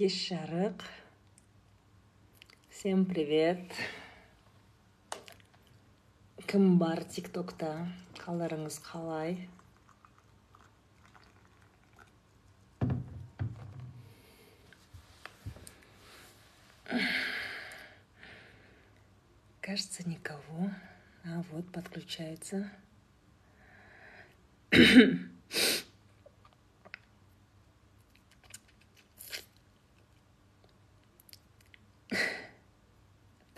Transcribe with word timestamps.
кеш 0.00 0.14
жарық 0.30 0.80
всем 2.72 3.02
привет. 3.04 3.74
Кім 6.48 6.78
бар 6.80 7.02
тик 7.04 7.28
токта 7.34 7.68
қалдарыңыз 8.16 8.78
қалай? 8.80 9.36
Кажется 19.60 20.08
никого. 20.08 20.70
А 21.26 21.42
вот 21.52 21.70
подключается. 21.72 22.72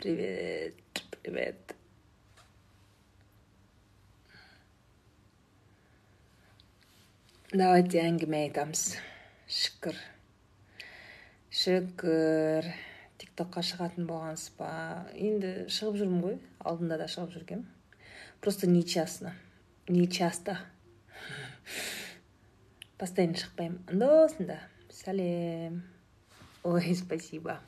Привет 0.03 0.75
привет. 1.23 1.77
Давайте 7.53 8.01
әңгіме 8.03 8.41
айтамыз 8.49 8.83
шүкір. 9.47 10.01
Шүкір. 11.55 12.67
Тик 13.23 13.31
токқа 13.39 13.63
шығатын 13.63 14.09
болғансыз 14.09 14.57
ба? 14.59 14.73
Енді 15.15 15.69
шығып 15.71 16.01
жүрмін 16.01 16.25
ғой. 16.27 16.39
Алдында 16.67 16.99
да 16.99 17.07
шығып 17.13 17.37
жүргем. 17.37 17.63
Просто 18.41 18.67
нечастно 18.67 19.37
нечасто 19.87 20.57
постоянно 22.99 23.39
шықпаймын. 23.39 23.85
Анда 23.87 24.59
сәлем. 24.91 25.85
Ой 26.65 26.91
спасибо. 26.97 27.61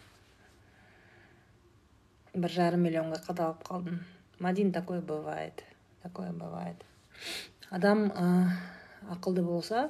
Бір 2.35 2.51
жарым 2.51 2.85
миллионға 2.87 3.23
қадалып 3.29 3.63
қалдым. 3.69 4.03
Мадин 4.39 4.73
такое 4.73 5.01
бывает 5.01 5.65
такое 6.05 6.33
бывает. 6.33 6.85
Адам 7.71 8.11
ақылды 9.09 9.43
болса 9.43 9.89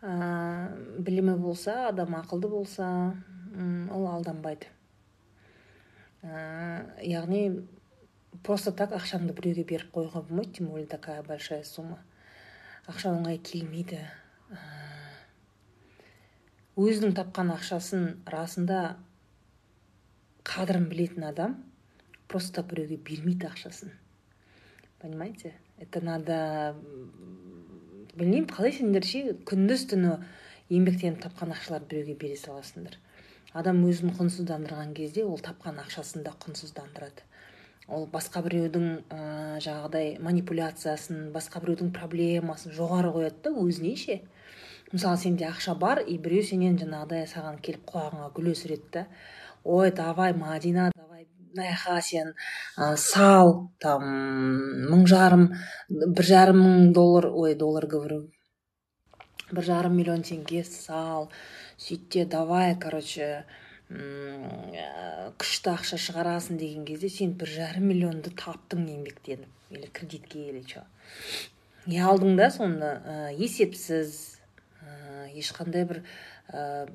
білімі 0.00 1.36
болса 1.36 1.88
адам 1.88 2.16
ақылды 2.16 2.48
болса 2.48 2.86
ол 3.92 4.06
алданбайды. 4.08 4.70
Яғни 6.22 7.42
просто 8.42 8.72
так 8.72 8.96
ақшаңды 8.96 9.36
біреуге 9.36 9.66
беріп 9.68 9.92
қоюға 9.92 10.24
болмайды 10.24 10.60
тем 10.60 10.72
более 10.72 10.88
такая 10.88 11.22
большая 11.22 11.62
сумма. 11.64 12.00
Ақша 12.88 13.12
оңай 13.12 13.36
келмейді. 13.36 14.00
Өзінің 16.80 17.12
тапқан 17.20 17.52
ақшасын 17.52 18.22
расында 18.24 18.96
қадірін 20.50 20.88
білетін 20.90 21.24
адам 21.30 21.56
просто 22.26 22.62
біреуге 22.66 22.96
бермейді 22.96 23.46
ақшасын. 23.46 23.92
Понимаете? 24.98 25.54
Это 25.78 26.02
надо 26.02 26.74
білмеймін 28.18 28.48
қалай 28.50 28.74
сендер 28.74 29.06
ше? 29.06 29.36
Күндіз 29.46 29.86
түні 29.92 30.16
еңбектеніп 30.74 31.22
тапқан 31.22 31.54
ақшаларды 31.54 31.88
біреуге 31.92 32.16
бере 32.18 32.38
саласыңдар. 32.40 32.98
Адам 33.54 33.84
өзін 33.86 34.10
құнсыздандырған 34.18 34.92
кезде 34.94 35.24
ол 35.24 35.38
тапқан 35.38 35.78
ақшасын 35.84 36.26
да 36.26 36.34
құнсыздандырады. 36.42 37.22
Ол 37.86 38.06
басқа 38.10 38.42
біреудің 38.44 38.86
ә, 39.10 39.20
жаңағыдай 39.62 40.16
манипуляциясын 40.22 41.30
басқа 41.34 41.62
біреудің 41.62 41.94
проблемасын 41.94 42.74
жоғары 42.74 43.10
қояды 43.14 43.42
да 43.46 43.54
өзіне 43.54 43.96
ше? 43.98 44.20
Мысалы 44.92 45.18
сенде 45.18 45.46
ақша 45.46 45.74
бар 45.78 46.02
и 46.02 46.18
біреу 46.18 46.42
сенен 46.46 46.78
жаңағыдай 46.78 47.26
саған 47.30 47.58
келіп 47.62 47.86
құлағыңа 47.90 48.30
гүл 48.34 48.52
өсіреді 48.52 48.90
да 48.94 49.06
ой 49.64 49.90
давай 49.90 50.32
мадина 50.32 50.90
мынақа 51.54 52.00
сен 52.02 52.34
ә, 52.78 52.96
сал 52.96 53.70
там 53.80 54.04
мың 54.90 55.06
жарым 55.06 55.48
бір 55.88 56.24
жарым 56.24 56.60
мың 56.64 56.92
доллар 56.92 57.26
ой 57.26 57.54
доллар 57.54 57.86
говорю. 57.86 58.30
Бір 59.50 59.64
жарым 59.66 59.96
миллион 59.98 60.22
теңге 60.22 60.62
сал 60.64 61.30
сөйтте 61.76 62.24
давай 62.24 62.76
короче 62.78 63.44
күшті 63.90 65.72
ақша 65.74 65.98
шығарасың 65.98 66.60
деген 66.60 66.84
кезде 66.86 67.08
сен 67.10 67.32
бір 67.34 67.50
жарым 67.50 67.88
миллионды 67.90 68.30
таптың 68.30 68.86
еңбектеніп 68.86 69.74
или 69.74 69.86
кредитке 69.92 70.44
или 70.50 70.62
че. 70.62 70.84
Не 71.86 71.98
алдың 71.98 72.36
да 72.38 72.50
соны 72.54 72.86
ә, 72.86 73.34
есепсіз 73.34 74.38
ә, 74.78 75.26
ешқандай 75.34 75.88
бір 75.88 76.04
ә, 76.52 76.88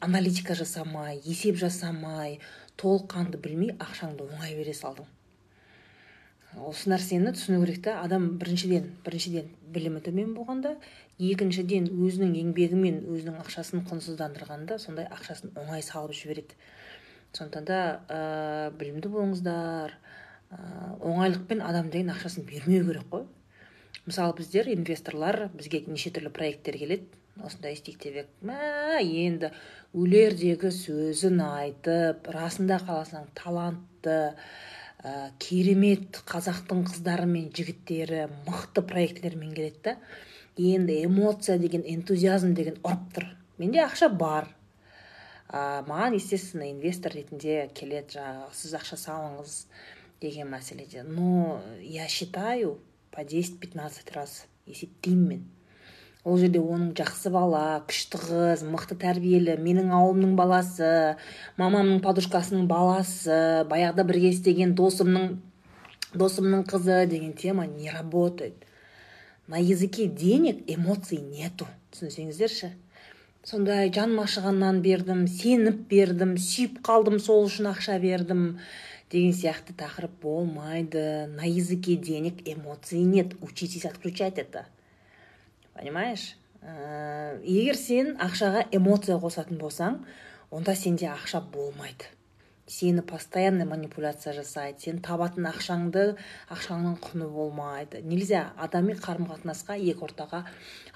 аналитика 0.00 0.54
жасамай 0.54 1.20
есеп 1.24 1.58
жасамай 1.60 2.38
толыққанды 2.80 3.38
білмей 3.42 3.74
ақшаңды 3.78 4.26
оңай 4.28 4.54
бере 4.58 4.74
салдың. 4.74 5.06
Осы 6.56 6.88
нәрсені 6.90 7.34
түсіну 7.36 7.60
керек 7.64 7.82
та 7.84 7.98
адам 8.00 8.38
біріншіден 8.40 8.86
біріншіден 9.04 9.50
білімі 9.74 10.00
төмен 10.02 10.32
болғанда 10.34 10.76
екіншіден 11.18 11.90
өзінің 11.92 12.34
еңбегімен 12.40 13.02
өзінің 13.04 13.36
ақшасын 13.42 13.84
құнсыздандырғанда 13.90 14.78
сондай 14.80 15.10
ақшасын 15.12 15.52
оңай 15.60 15.84
салып 15.84 16.16
жібереді. 16.16 16.56
Сондықтан 17.36 17.66
да 17.68 17.80
ә, 18.08 18.70
білімді 18.78 19.10
болыңыздар. 19.12 19.92
Ә, 20.48 20.58
оңайлықпен 21.04 21.60
адам 21.60 21.90
деген 21.92 22.14
ақшасын 22.14 22.46
бермеу 22.48 22.86
керек 22.86 23.10
қой. 23.12 23.26
Мысалы 24.06 24.38
біздер 24.38 24.70
инвесторлар 24.72 25.50
бізге 25.52 25.82
неше 25.86 26.14
түрлі 26.14 26.32
проекттер 26.32 26.78
келеді. 26.80 27.17
Осындай 27.44 27.76
істейік 27.76 28.02
деп 28.14 28.30
мә 28.44 28.98
енді 29.02 29.50
өлердегі 29.96 30.70
сөзін 30.74 31.40
айтып 31.44 32.28
расында 32.34 32.80
қаласаң 32.82 33.28
талантты 33.38 34.18
ә, 35.02 35.30
керемет 35.38 36.20
қазақтың 36.28 36.84
қыздары 36.88 37.26
мен 37.30 37.50
жігіттері 37.54 38.26
мықты 38.48 38.84
проектілермен 38.86 39.54
келеді 39.54 39.84
да. 39.84 39.96
Енді 40.58 40.96
эмоция 41.06 41.58
деген 41.58 41.84
энтузиазм 41.86 42.54
деген 42.58 42.80
ұрып 42.82 43.04
тұр. 43.14 43.28
Менде 43.58 43.84
ақша 43.84 44.08
бар. 44.10 44.48
Ә, 45.48 45.84
маған 45.86 46.18
естественно 46.18 46.66
инвестор 46.66 47.14
ретінде 47.14 47.68
келеді 47.74 48.18
жаңағы 48.18 48.50
сіз 48.58 48.74
ақша 48.80 48.98
салыңыз 49.04 49.54
деген 50.20 50.50
мәселеде. 50.50 51.04
Но 51.06 51.60
я 51.80 52.08
считаю 52.08 52.80
по 53.10 53.22
10-15 53.22 54.14
раз 54.14 54.46
есептеймін 54.66 55.28
мен. 55.28 55.46
Ол 56.28 56.36
жерде 56.38 56.60
оның 56.60 56.92
жақсы 56.98 57.32
бала 57.32 57.80
күшті 57.88 58.20
қыз 58.20 58.64
мықты 58.68 58.98
тәрбиелі 59.00 59.56
менің 59.64 59.90
ауылымның 59.96 60.36
баласы 60.36 60.90
мамамның 61.56 62.02
подружкасының 62.04 62.68
баласы 62.68 63.38
баяғыда 63.70 64.04
бірге 64.08 64.34
істеген 64.34 64.74
досымның 64.78 65.38
досымның 66.14 66.64
қызы 66.68 67.06
деген 67.06 67.32
тема 67.32 67.66
не 67.66 67.90
работает. 67.90 68.64
На 69.46 69.56
языке 69.56 70.06
денег 70.06 70.64
эмоций 70.66 71.18
нету. 71.18 71.66
Түсінсеңіздерші? 71.92 72.72
Сондай 73.48 73.88
жаным 73.88 74.20
ашығаннан 74.24 74.82
бердім 74.84 75.22
сеніп 75.24 75.86
бердім 75.88 76.34
сүйіп 76.36 76.82
қалдым 76.84 77.16
сол 77.16 77.46
үшін 77.46 77.70
ақша 77.70 77.96
бердім 78.02 78.58
деген 79.12 79.32
сияқты 79.32 79.72
тақырып 79.72 80.18
болмайды. 80.20 81.28
На 81.32 81.48
языке 81.48 81.96
денег 81.96 82.42
эмоций 82.44 83.00
нет. 83.00 83.32
Учитесь 83.40 83.86
отключать 83.86 84.36
это. 84.36 84.66
Понимаешь? 85.78 86.34
Ә, 86.62 87.38
егер 87.46 87.76
сен 87.78 88.16
ақшаға 88.20 88.66
эмоция 88.74 89.18
қосатын 89.22 89.60
болсаң 89.60 90.00
онда 90.50 90.74
сенде 90.74 91.06
ақша 91.10 91.40
болмайды. 91.52 92.10
Сені 92.68 93.00
постоянно 93.00 93.64
манипуляция 93.64 94.34
жасайды 94.36 94.82
сен 94.84 94.98
табатын 95.00 95.46
ақшаңды 95.48 96.02
ақшаңның 96.52 96.98
құны 97.00 97.28
болмайды. 97.32 98.02
Нельзя 98.04 98.50
адами 98.60 98.92
қарым 98.98 99.30
қатынасқа 99.30 99.78
екі 99.78 100.04
ортаға 100.04 100.42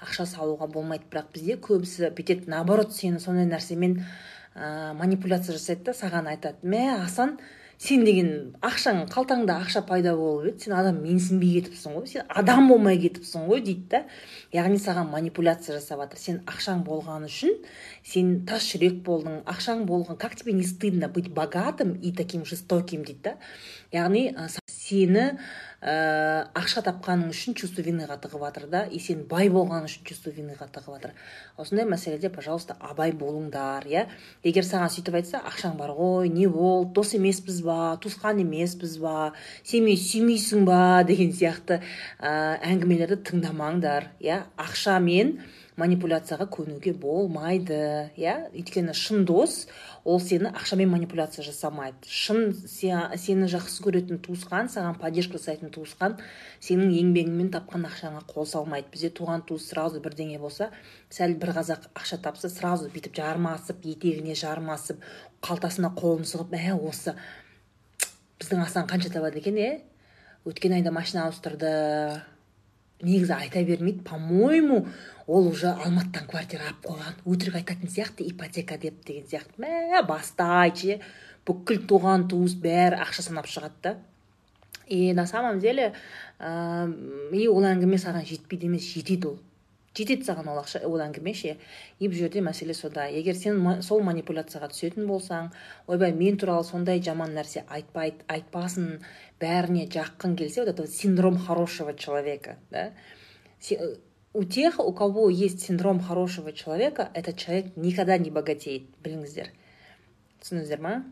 ақша 0.03 0.27
салуға 0.29 0.67
болмайды. 0.69 1.07
Бірақ 1.09 1.31
бізде 1.33 1.57
көбісі 1.57 2.11
бүйтеді 2.13 2.51
наоборот 2.53 2.93
сені 2.93 3.23
сондай 3.23 3.49
нәрсемен 3.49 4.03
ә, 4.53 4.93
манипуляция 4.99 5.57
жасайды 5.57 5.89
да 5.89 5.97
саған 5.97 6.29
айтады 6.35 6.61
мә 6.61 6.85
асан 6.99 7.39
сен 7.83 8.05
деген 8.07 8.29
ақшаң 8.63 9.01
қалтаңда 9.11 9.57
ақша 9.65 9.81
пайда 9.87 10.13
болып 10.15 10.53
еді. 10.53 10.65
Сен 10.65 10.75
адам 10.77 11.01
менсінбей 11.03 11.57
кетіпсің 11.57 11.97
ғой. 11.97 12.07
Сен 12.07 12.29
адам 12.31 12.69
болмай 12.71 12.99
кетіпсің 13.01 13.47
ғой 13.49 13.63
дейді 13.65 13.89
да. 13.91 14.01
Яғни 14.55 14.79
саған 14.79 15.09
манипуляция 15.11 15.75
жасап 15.75 15.99
жатыр. 16.05 16.21
Сен 16.21 16.39
ақшаң 16.47 16.85
болған 16.87 17.27
үшін 17.27 17.57
сен 18.07 18.33
тас 18.47 18.69
жүрек 18.71 19.01
болдың. 19.03 19.41
Ақшаң 19.49 19.83
болған 19.89 20.19
как 20.21 20.37
тебе 20.39 20.55
не 20.55 20.63
стыдно 20.63 21.09
быть 21.09 21.33
богатым 21.33 21.93
и 21.99 22.13
таким 22.13 22.45
жестоким 22.45 23.03
дейді 23.03 23.19
да. 23.23 23.35
Яғни 23.91 24.31
сені 24.65 25.37
ә, 25.83 26.47
ақша 26.55 26.81
тапқаның 26.85 27.33
үшін 27.33 27.57
чувство 27.59 27.83
виныға 27.83 28.15
тығып 28.23 28.45
жатыр 28.45 28.67
да 28.71 28.83
и 28.87 28.99
сен 29.03 29.25
бай 29.27 29.49
болған 29.51 29.83
үшін 29.89 30.05
чувство 30.07 30.31
виныға 30.31 30.69
тығып 30.71 30.95
жатыр 30.95 31.15
осындай 31.59 31.85
мәселеде 31.89 32.31
пожалуйста 32.31 32.77
абай 32.79 33.11
болыңдар 33.11 33.83
иә. 33.91 34.05
Егер 34.47 34.63
саған 34.63 34.93
сөйтіп 34.93 35.17
айтса 35.19 35.41
ақшаң 35.43 35.75
бар 35.79 35.91
ғой 35.97 36.31
не 36.31 36.47
болды 36.47 36.93
дос 36.95 37.13
емеспіз 37.17 37.59
ба 37.67 37.97
туысқан 37.99 38.39
емеспіз 38.45 38.95
ба 39.03 39.33
сен 39.63 39.83
мені 39.83 39.99
сүймейсің 39.99 40.63
ба? 40.69 41.03
деген 41.03 41.33
сияқты 41.35 41.81
ә, 42.19 42.59
әңгімелерді 42.63 43.19
тыңдамаңдар 43.27 44.13
иә. 44.23 44.43
Ақшамен 44.55 45.37
манипуляцияға 45.79 46.47
көнуге 46.53 46.93
болмайды 46.93 47.77
иә? 48.19 48.49
Өйткені 48.53 48.93
шын 48.97 49.25
дос 49.25 49.67
ол 50.03 50.19
сені 50.21 50.51
ақшамен 50.53 50.91
манипуляция 50.91 51.45
жасамайды. 51.45 52.07
Шын 52.07 52.53
сені 52.67 53.47
жақсы 53.51 53.83
көретін 53.85 54.19
туысқан 54.23 54.69
саған 54.73 54.99
поддержка 55.01 55.39
жасайтын 55.39 55.71
туысқан 55.73 56.19
сенің 56.63 56.91
еңбегіңмен 56.99 57.53
тапқан 57.55 57.87
ақшаңа 57.89 58.25
қол 58.29 58.45
салмайды. 58.49 58.91
Бізде 58.93 59.09
туған 59.13 59.45
туыс 59.47 59.69
сразу 59.71 60.01
бірдеңе 60.03 60.39
болса 60.41 60.69
сәл 61.09 61.37
бір 61.39 61.55
қазақ 61.57 61.89
ақша 61.95 62.21
тапса 62.21 62.49
сразу 62.49 62.91
бүйтіп 62.93 63.15
жармасып 63.17 63.85
етегіне 63.85 64.35
жармасып 64.35 65.01
қалтасына 65.41 65.93
қолын 65.97 66.27
сұғып 66.27 66.53
мә 66.53 66.77
осы 66.77 67.15
біздің 68.41 68.63
асан 68.65 68.87
қанша 68.89 69.09
табады 69.13 69.39
екен 69.39 69.57
иә 69.57 69.73
өткен 70.45 70.73
айда 70.75 70.91
машина 70.91 71.25
ауыстырды. 71.29 72.32
Негізі 73.03 73.35
айта 73.35 73.63
бермейді 73.63 74.01
по 74.07 74.17
моему 74.17 74.87
ол 75.27 75.47
уже 75.47 75.71
алматыдан 75.71 76.27
квартира 76.27 76.67
алып 76.69 76.87
қойған 76.87 77.19
өтірік 77.25 77.59
айтатын 77.59 77.91
сияқты 77.91 78.27
ипотека 78.27 78.77
деп 78.77 79.03
деген 79.05 79.27
сияқты. 79.27 79.59
Мә 79.61 80.01
бастайды 80.07 80.99
бүкіл 81.47 81.85
туған 81.87 82.27
туыс 82.31 82.55
бәрі 82.59 82.99
ақша 83.03 83.27
санап 83.27 83.47
шығады 83.47 83.79
да. 83.83 83.97
И 84.87 85.13
на 85.13 85.25
самом 85.25 85.59
деле 85.59 85.93
и 86.39 87.47
ол 87.47 87.63
әңгіме 87.63 87.97
саған 87.97 88.25
жетпейді 88.27 88.67
емес 88.67 88.89
жетеді 88.91 89.31
ол. 89.31 89.37
Жетеді 89.97 90.25
саған 90.27 90.49
ол 90.53 90.61
ақша 90.61 90.83
ол 90.87 91.01
әңгіме 91.05 91.33
ше 91.37 91.55
и 91.99 92.07
бұл 92.07 92.17
жерде 92.17 92.41
мәселе 92.45 92.73
сода 92.77 93.05
егер 93.13 93.37
сен 93.37 93.81
сол 93.85 94.01
манипуляцияға 94.05 94.71
түсетін 94.73 95.05
болсаң 95.09 95.51
ойбай 95.87 96.13
мен 96.17 96.37
туралы 96.41 96.65
сондай 96.65 97.01
жаман 97.01 97.35
нәрсе 97.37 97.65
айтпайды 97.69 98.25
айтпасын 98.27 99.03
бәріне 99.41 99.85
жаққың 99.93 100.37
келсе 100.39 100.63
вот 100.63 100.73
это 100.73 100.87
синдром 100.87 101.37
хорошего 101.37 101.93
человека 101.93 102.57
да? 102.71 102.91
Э, 103.69 103.95
у 104.33 104.43
тех 104.43 104.79
у 104.79 104.91
кого 104.93 105.29
есть 105.29 105.61
синдром 105.61 105.99
хорошего 105.99 106.51
человека 106.51 107.09
этот 107.13 107.37
человек 107.37 107.75
никогда 107.75 108.17
не 108.17 108.31
богатеет. 108.31 108.89
Біліңіздер 109.03 109.51
түсіндіңіздер 110.41 110.81
ма 110.81 111.03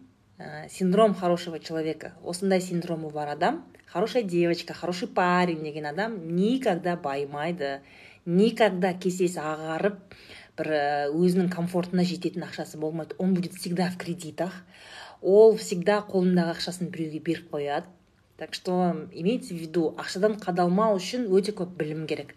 синдром 0.69 1.13
хорошего 1.13 1.59
человека. 1.59 2.13
Осындай 2.23 2.61
синдромы 2.61 3.11
бар 3.11 3.29
адам 3.29 3.63
хорошая 3.85 4.23
девочка 4.23 4.73
хороший 4.73 5.07
парень 5.07 5.63
деген 5.63 5.85
адам 5.85 6.35
никогда 6.35 6.95
баймайды 6.95 7.81
никогда 8.25 8.93
кесесі 8.93 9.39
ағарып 9.39 9.97
бір 10.57 10.69
өзінің 11.15 11.49
комфортына 11.53 12.03
жететін 12.05 12.43
ақшасы 12.45 12.77
болмайды. 12.77 13.15
Он 13.17 13.33
будет 13.33 13.53
всегда 13.53 13.89
в 13.89 13.97
кредитах. 13.97 14.53
Ол 15.21 15.55
всегда 15.57 16.03
қолындағы 16.05 16.55
ақшасын 16.57 16.89
біреуге 16.89 17.19
беріп 17.19 17.51
қояды. 17.53 17.87
Так 18.37 18.53
что 18.53 19.07
имейте 19.13 19.53
в 19.53 19.57
виду 19.57 19.93
ақшадан 19.97 20.39
қадалмау 20.41 20.97
үшін 20.97 21.27
өте 21.29 21.53
көп 21.53 21.77
білім 21.77 22.07
керек. 22.07 22.33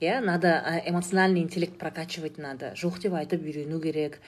Иә 0.00 0.20
надо 0.20 0.62
эмоциональный 0.86 1.42
интеллект 1.42 1.78
прокачивать 1.78 2.38
надо. 2.38 2.72
Жоқ 2.74 3.02
деп 3.02 3.14
айтып 3.14 3.44
үйрену 3.44 3.80
керек. 3.80 4.18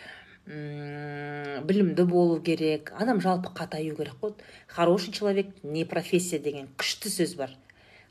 Білімді 0.47 2.05
болу 2.05 2.41
керек. 2.41 2.93
Адам 3.01 3.21
жалпы 3.21 3.49
қатаю 3.57 3.97
керек 3.97 4.21
қой. 4.21 4.35
Хороший 4.69 5.13
человек 5.13 5.49
не 5.63 5.85
профессия 5.85 6.39
деген 6.39 6.69
күшті 6.77 7.09
сөз 7.09 7.37
бар. 7.37 7.57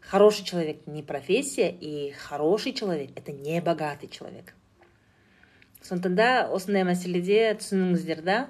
Хороший 0.09 0.45
человек 0.45 0.85
не 0.85 1.01
профессия, 1.01 1.69
и 1.69 2.11
хороший 2.11 2.73
человек– 2.73 3.11
это 3.15 3.31
не 3.31 3.61
богатый 3.61 4.07
человек. 4.07 4.53
сондықтан 5.83 6.15
да 6.15 6.27
осындай 6.47 6.85
мәселеде 6.87 7.57
түсініңіздер 7.59 8.21
да? 8.23 8.47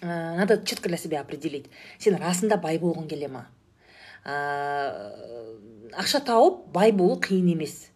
Надо 0.00 0.64
четко 0.64 0.88
для 0.88 0.96
себя 0.96 1.20
определить. 1.20 1.66
Сен 1.98 2.14
расында 2.22 2.56
бай 2.56 2.78
болғың 2.78 3.08
келе 3.10 3.26
ма? 3.26 3.48
Ә, 4.22 4.36
ақша 5.98 6.20
тауып 6.22 6.68
бай 6.74 6.92
болу 6.92 7.18
қиын 7.18 7.50
емес 7.54 7.88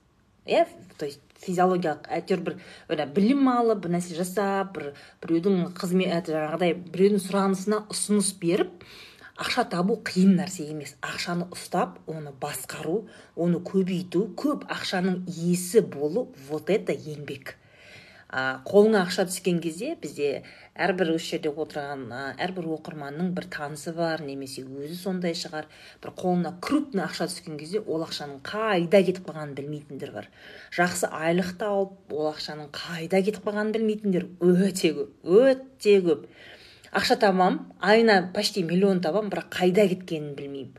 иә 0.46 0.64
то 0.98 1.06
есть 1.06 1.20
физиологиялық 1.42 2.08
әйтеуір 2.10 2.42
бір 2.88 3.02
білім 3.14 3.48
алып 3.52 3.84
бір 3.84 3.94
нәрсе 3.96 4.16
жасап 4.19 4.72
бір 4.74 4.92
біреудің 5.22 5.74
қызмет 5.78 6.30
жаңағыдай 6.30 6.74
біреудің 6.78 7.22
сұранысына 7.22 7.82
ұсыныс 7.92 8.32
беріп 8.42 8.86
ақша 9.43 9.65
табу 9.73 9.99
қиын 10.06 10.37
нәрсе 10.39 10.69
емес. 10.71 10.94
Ақшаны 11.03 11.49
ұстап 11.55 11.99
оны 12.06 12.31
басқару 12.43 13.03
оны 13.35 13.59
көбейту 13.67 14.29
көп 14.39 14.69
ақшаның 14.71 15.25
иесі 15.27 15.83
болу 15.83 16.29
вот 16.49 16.71
это 16.71 16.94
еңбек. 16.94 17.56
Ә, 18.33 18.62
қолыңа 18.65 19.03
ақша 19.05 19.27
түскен 19.29 19.59
кезде 19.61 19.91
бізде 20.00 20.29
әрбір 20.73 21.11
осы 21.19 21.35
жерде 21.35 21.50
отырған 21.53 22.06
әрбір 22.41 22.71
оқырманның 22.79 23.35
бір 23.37 23.44
танысы 23.53 23.93
бар 23.93 24.23
немесе 24.25 24.65
өзі 24.65 24.97
сондай 24.97 25.37
шығар. 25.37 25.67
Бір 26.00 26.15
қолына 26.17 26.55
крупный 26.65 27.05
ақша 27.05 27.27
түскен 27.29 27.59
кезде 27.61 27.83
ол 27.83 28.06
ақшаның 28.06 28.41
қайда 28.49 29.03
кетіп 29.05 29.29
қалғанын 29.29 29.53
білмейтіндер 29.59 30.15
бар. 30.17 30.31
Жақсы 30.73 31.12
айлық 31.12 31.53
тауып 31.61 32.17
ол 32.17 32.31
ақшаның 32.31 32.73
қайда 32.73 33.21
кетіп 33.27 33.44
қалғанын 33.50 33.77
білмейтіндер 33.77 34.31
өте 34.41 34.94
көп 34.97 35.29
өте 35.43 35.99
көп. 36.09 36.25
Ақша 36.93 37.17
табам 37.17 37.73
айына 37.81 38.31
почти 38.35 38.62
миллион 38.62 39.00
табам 39.00 39.31
бірақ 39.33 39.49
қайда 39.50 39.89
кеткенін 39.89 40.35
білмеймін. 40.37 40.77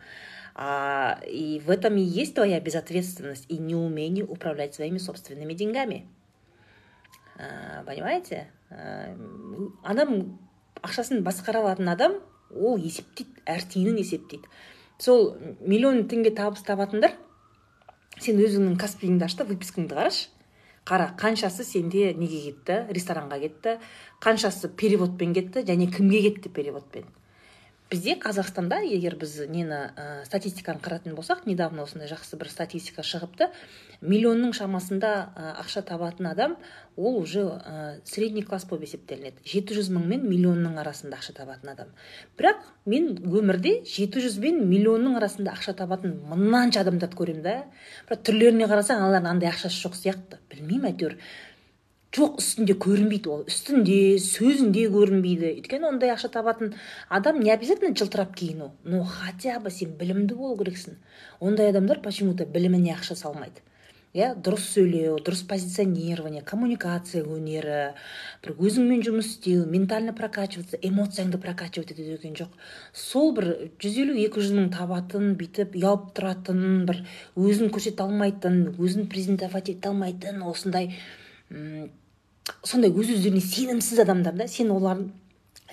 А, 0.56 1.20
и 1.28 1.60
в 1.66 1.72
этом 1.72 1.98
и 1.98 2.02
есть 2.02 2.36
твоя 2.36 2.60
безответственность 2.60 3.46
и 3.50 3.58
неумение 3.58 4.24
управлять 4.24 4.76
своими 4.76 5.00
собственными 5.00 5.54
деньгами. 5.54 6.06
А, 7.38 7.84
понимаете? 7.84 8.48
А, 8.70 9.16
адам 9.84 10.40
ақшасын 10.84 11.24
басқара 11.24 11.64
алатын 11.64 11.90
адам 11.90 12.20
ол 12.54 12.78
есептейді 12.78 13.42
әр 13.50 13.66
тиынын 13.66 13.98
есептейді. 13.98 14.46
Сол 15.02 15.34
миллион 15.60 16.06
теңге 16.12 16.36
табыс 16.38 16.62
табатындар 16.68 17.16
сен 18.22 18.38
өзіңнің 18.38 18.78
каспиіңді 18.78 19.26
аш 19.26 19.40
та 19.40 19.48
выпискаңды 19.50 19.98
қарашы. 19.98 20.30
Қара 20.86 21.14
қаншасы 21.16 21.64
сенде 21.64 22.14
неге 22.14 22.40
кетті? 22.52 22.80
Ресторанға 22.92 23.40
кетті. 23.40 23.78
Қаншасы 24.20 24.70
переводпен 24.70 25.34
кетті 25.34 25.64
және 25.64 25.88
кімге 25.92 26.22
кетті 26.28 26.50
переводпен? 26.50 27.08
Бізде 27.94 28.16
қазақстанда 28.18 28.82
егер 28.84 29.16
біз 29.22 29.36
нені 29.48 29.94
ә, 29.94 30.26
статистиканы 30.26 30.82
қаратын 30.82 31.14
болсақ 31.14 31.46
недавно 31.46 31.84
осындай 31.86 32.10
жақсы 32.10 32.40
бір 32.42 32.50
статистика 32.50 33.04
шығыпты. 33.06 33.52
Миллионның 34.04 34.54
шамасында 34.58 35.12
ақша 35.64 35.84
табатын 35.88 36.28
адам 36.30 36.56
ол 36.96 37.18
уже 37.22 37.42
ә, 37.42 38.02
средний 38.06 38.44
класс 38.44 38.66
болып 38.70 38.86
есептелінеді. 38.86 39.42
Жеті 39.48 39.78
жүз 39.80 39.90
мың 39.96 40.06
мен 40.12 40.28
миллионның 40.28 40.76
арасында 40.82 41.18
ақша 41.18 41.34
табатын 41.40 41.72
адам. 41.74 41.94
Бірақ 42.38 42.60
мен 42.86 43.16
өмірде 43.24 43.80
жеті 43.88 44.22
жүз 44.26 44.38
бен 44.44 44.60
миллионның 44.70 45.18
арасында 45.18 45.56
ақша 45.56 45.74
табатын 45.80 46.20
мынанша 46.30 46.84
адамдарды 46.84 47.18
көремін 47.18 47.48
да. 47.48 47.56
Бірақ 48.10 48.28
түрлеріне 48.30 48.70
қарасаң 48.70 49.02
аналардың 49.02 49.32
андай 49.32 49.52
ақшасы 49.54 49.82
жоқ 49.88 49.98
сияқты. 49.98 50.40
Білмеймін 50.54 50.92
әйтеуір. 50.92 51.18
Жоқ 52.14 52.38
үстінде 52.44 52.76
көрінбейді 52.78 53.30
ол. 53.34 53.44
Үстінде 53.50 54.20
сөзінде 54.22 54.86
көрінбейді. 54.94 55.56
Өйткені 55.64 55.90
ондай 55.90 56.14
ақша 56.14 56.30
табатын 56.30 56.76
адам 57.10 57.40
не 57.42 57.50
обязательно 57.50 57.96
жылтырап 57.98 58.36
киіну 58.38 58.70
но 58.84 59.02
хотя 59.04 59.60
бы 59.60 59.72
сен 59.72 59.98
білімді 59.98 60.36
болу 60.38 60.60
керексің. 60.62 61.00
Ондай 61.40 61.72
адамдар 61.74 62.04
почему 62.04 62.36
то 62.38 62.46
біліміне 62.46 62.94
ақша 62.94 63.16
салмайды. 63.16 63.66
Иә 64.14 64.34
дұрыс 64.38 64.68
сөйлеу 64.76 65.16
дұрыс 65.26 65.42
позиционирование 65.50 66.44
коммуникация 66.46 67.24
өнері 67.26 67.96
бір 68.46 68.52
өзіңмен 68.54 69.02
жұмыс 69.08 69.32
істеу 69.32 69.64
ментально 69.66 70.14
прокачиваться 70.14 70.78
эмоцияңды 70.78 71.40
прокачивать 71.42 71.92
ету 71.96 72.04
деген 72.06 72.38
жоқ. 72.38 72.52
Сол 72.94 73.34
бір 73.34 73.72
жүз 73.82 73.98
елу 74.04 74.18
екі 74.22 74.44
жүз 74.44 74.54
мың 74.54 74.70
табатын 74.76 75.34
бүйтіп 75.40 75.74
ұялып 75.80 76.12
тұратын 76.14 76.86
бір 76.86 77.02
өзін 77.34 77.74
көрсете 77.74 78.06
алмайтын 78.06 78.76
өзін 78.78 79.10
презентовать 79.10 79.74
ете 79.74 79.90
алмайтын 79.90 80.46
осындай 80.46 80.94
сондай 82.62 82.94
өз 82.94 83.16
өздеріне 83.18 83.42
сенімсіз 83.42 84.06
адамдар 84.06 84.38
да 84.38 84.48
сен 84.48 84.70
олардың 84.78 85.10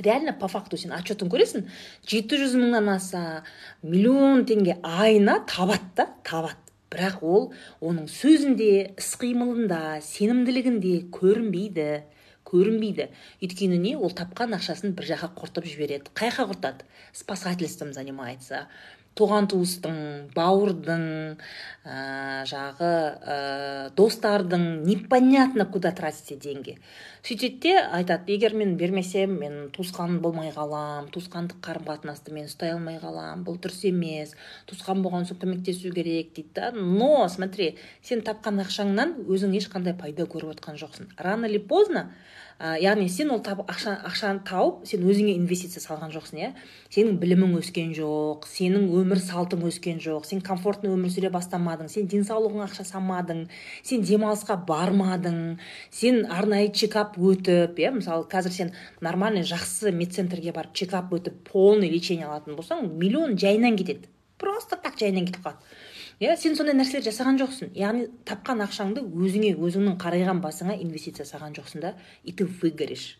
реально 0.00 0.32
по 0.32 0.48
факту 0.48 0.80
сен 0.80 0.96
отчетын 0.96 1.28
көресің 1.28 1.68
жеті 2.08 2.40
жүз 2.40 2.56
мыңнан 2.56 2.88
аса 2.96 3.44
миллион 3.82 4.46
теңге 4.48 4.78
айына 4.80 5.42
табады 5.44 5.92
да 5.96 6.08
табады. 6.24 6.69
Бірақ 6.90 7.20
ол 7.22 7.50
оның 7.80 8.08
сөзінде 8.10 8.70
іс 8.98 9.12
қимылында 9.20 10.00
сенімділігінде 10.04 10.94
көрінбейді 11.14 11.90
көрінбейді. 12.50 13.10
Өйткені 13.44 13.78
не 13.78 13.92
ол 13.96 14.10
тапқан 14.16 14.56
ақшасын 14.56 14.96
бір 14.98 15.12
жаққа 15.12 15.30
құртып 15.38 15.68
жібереді 15.70 16.14
қай 16.18 16.32
жаққа 16.34 16.48
құртады? 16.54 16.88
Спасательством 17.12 17.92
занимается. 17.92 18.66
Туған 19.20 19.48
туыстың 19.52 19.96
бауырдың 20.34 21.04
ә, 21.84 21.98
жағы 22.48 22.90
ә, 23.20 23.36
достардың 23.96 24.66
непонятно 24.86 25.66
куда 25.66 25.92
тратите 25.92 26.36
деньги. 26.36 26.78
Сөйтеді 27.22 27.60
де 27.60 27.74
айтады 27.80 28.32
егер 28.32 28.54
мен 28.56 28.76
бермесем 28.80 29.36
мен 29.40 29.56
туысқан 29.76 30.20
болмай 30.24 30.52
қалам 30.54 31.10
туысқандық 31.12 31.60
қарым 31.64 31.84
қатынасты 31.88 32.32
мен 32.32 32.48
ұстай 32.48 32.72
алмай 32.72 32.96
қалам 33.02 33.44
бұл 33.44 33.60
дұрыс 33.60 33.84
емес 33.90 34.32
туысқан 34.70 35.04
болған 35.04 35.28
соң 35.28 35.42
көмектесу 35.42 35.92
керек 35.92 36.32
дейді 36.36 36.54
да. 36.56 36.72
Но 36.72 37.28
смотри 37.28 37.74
сен 38.02 38.24
тапқан 38.24 38.62
ақшаңнан 38.64 39.18
өзің 39.28 39.56
ешқандай 39.60 39.96
пайда 40.00 40.24
көріп 40.24 40.56
отқан 40.56 40.80
жоқсың. 40.80 41.12
Рано 41.18 41.46
или 41.46 41.58
поздно 41.58 42.08
ә, 42.60 42.74
яғни 42.76 43.08
сен 43.08 43.30
ол 43.32 43.40
тап, 43.40 43.62
ақша, 43.64 43.94
ақшаны 44.04 44.42
тауып 44.44 44.84
сен 44.88 45.02
өзіңе 45.08 45.32
инвестиция 45.38 45.80
салған 45.80 46.12
жоқсың 46.12 46.42
иә? 46.42 46.50
Сенің 46.92 47.16
білімің 47.22 47.56
өскен 47.56 47.94
жоқ 47.96 48.44
сенің 48.50 48.84
өмір 49.00 49.22
салтың 49.24 49.64
өскен 49.70 49.98
жоқ 50.04 50.28
сен 50.28 50.44
комфортный 50.44 50.92
өмір 50.92 51.12
сүре 51.14 51.32
бастамадың 51.32 51.88
сен 51.88 52.10
денсаулығыңа 52.12 52.66
ақша 52.68 52.84
салмадың 52.90 53.46
сен 53.80 54.04
демалысқа 54.04 54.58
бармадың 54.68 55.40
сен 55.88 56.26
арнайы 56.28 56.68
чекап 56.76 57.16
өтіп 57.16 57.80
иә? 57.80 57.94
Мысалы 57.96 58.28
қазір 58.28 58.52
сен 58.52 58.74
нормальный 59.00 59.46
жақсы 59.48 59.94
медцентрге 59.96 60.52
барып 60.52 60.76
чекап 60.76 61.14
өтіп 61.16 61.40
полный 61.48 61.88
лечение 61.88 62.28
алатын 62.28 62.60
болсаң 62.60 62.92
миллион 62.92 63.38
жайынан 63.40 63.80
кетеді. 63.80 64.10
Просто 64.36 64.76
так 64.76 65.00
жайынан 65.00 65.26
кетіп 65.28 65.46
қалады. 65.46 65.64
Иә 66.20 66.36
сен 66.36 66.56
сондай 66.56 66.76
нәрселер 66.76 67.02
жасаған 67.06 67.38
жоқсың. 67.40 67.72
Яғни 67.76 68.08
тапқан 68.28 68.60
ақшаңды 68.66 69.02
өзіңе 69.02 69.54
өзіңнің 69.56 69.96
қарайған 70.02 70.42
басыңа 70.44 70.76
инвестиция 70.76 71.24
жасаған 71.24 71.56
жоқсың 71.56 71.80
да 71.86 71.94
и 72.24 72.32
ты 72.32 72.44
выгоришь. 72.44 73.18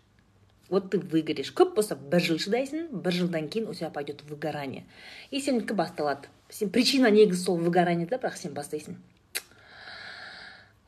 Вот 0.69 0.91
ты 0.91 0.99
выгоришь. 0.99 1.55
Көп 1.57 1.75
болса 1.75 1.97
бір 1.97 2.21
жыл 2.23 2.39
шыдайсың 2.39 2.91
бір 2.93 3.17
жылдан 3.17 3.49
кейін 3.49 3.71
у 3.71 3.75
тебя 3.75 3.91
пойдет 3.91 4.23
выгорание. 4.29 4.85
И 5.31 5.41
сенікі 5.41 5.75
басталады. 5.75 6.29
Сен 6.51 6.71
причина 6.71 7.11
негізі 7.11 7.43
сол 7.43 7.59
выгораниеда 7.59 8.21
бірақ 8.21 8.37
сен 8.37 8.55
бастайсың. 8.55 9.01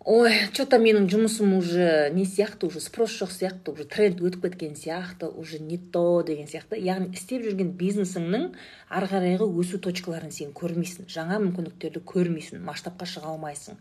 Ой 0.04 0.32
че 0.50 0.64
то 0.66 0.78
менің 0.82 1.06
жұмысым 1.06 1.52
уже 1.54 2.10
не 2.10 2.24
сияқты 2.26 2.66
уже 2.66 2.80
спрос 2.82 3.14
жоқ 3.20 3.30
сияқты 3.30 3.70
уже 3.70 3.84
тренд 3.84 4.18
өтіп 4.18 4.48
кеткен 4.48 4.74
сияқты 4.74 5.28
уже 5.30 5.60
не 5.60 5.78
то 5.78 6.22
деген 6.26 6.48
сияқты. 6.50 6.74
Яғни 6.74 7.14
істеп 7.14 7.44
жүрген 7.46 7.70
бизнесіңнің 7.78 8.48
ары 8.90 9.06
қарайғы 9.06 9.46
өсу 9.46 9.78
точкаларын 9.78 10.34
сен 10.34 10.50
көрмейсің. 10.50 11.06
Жаңа 11.06 11.38
мүмкіндіктерді 11.44 12.02
көрмейсің 12.02 12.66
масштабқа 12.66 13.06
шыға 13.06 13.30
алмайсың. 13.36 13.78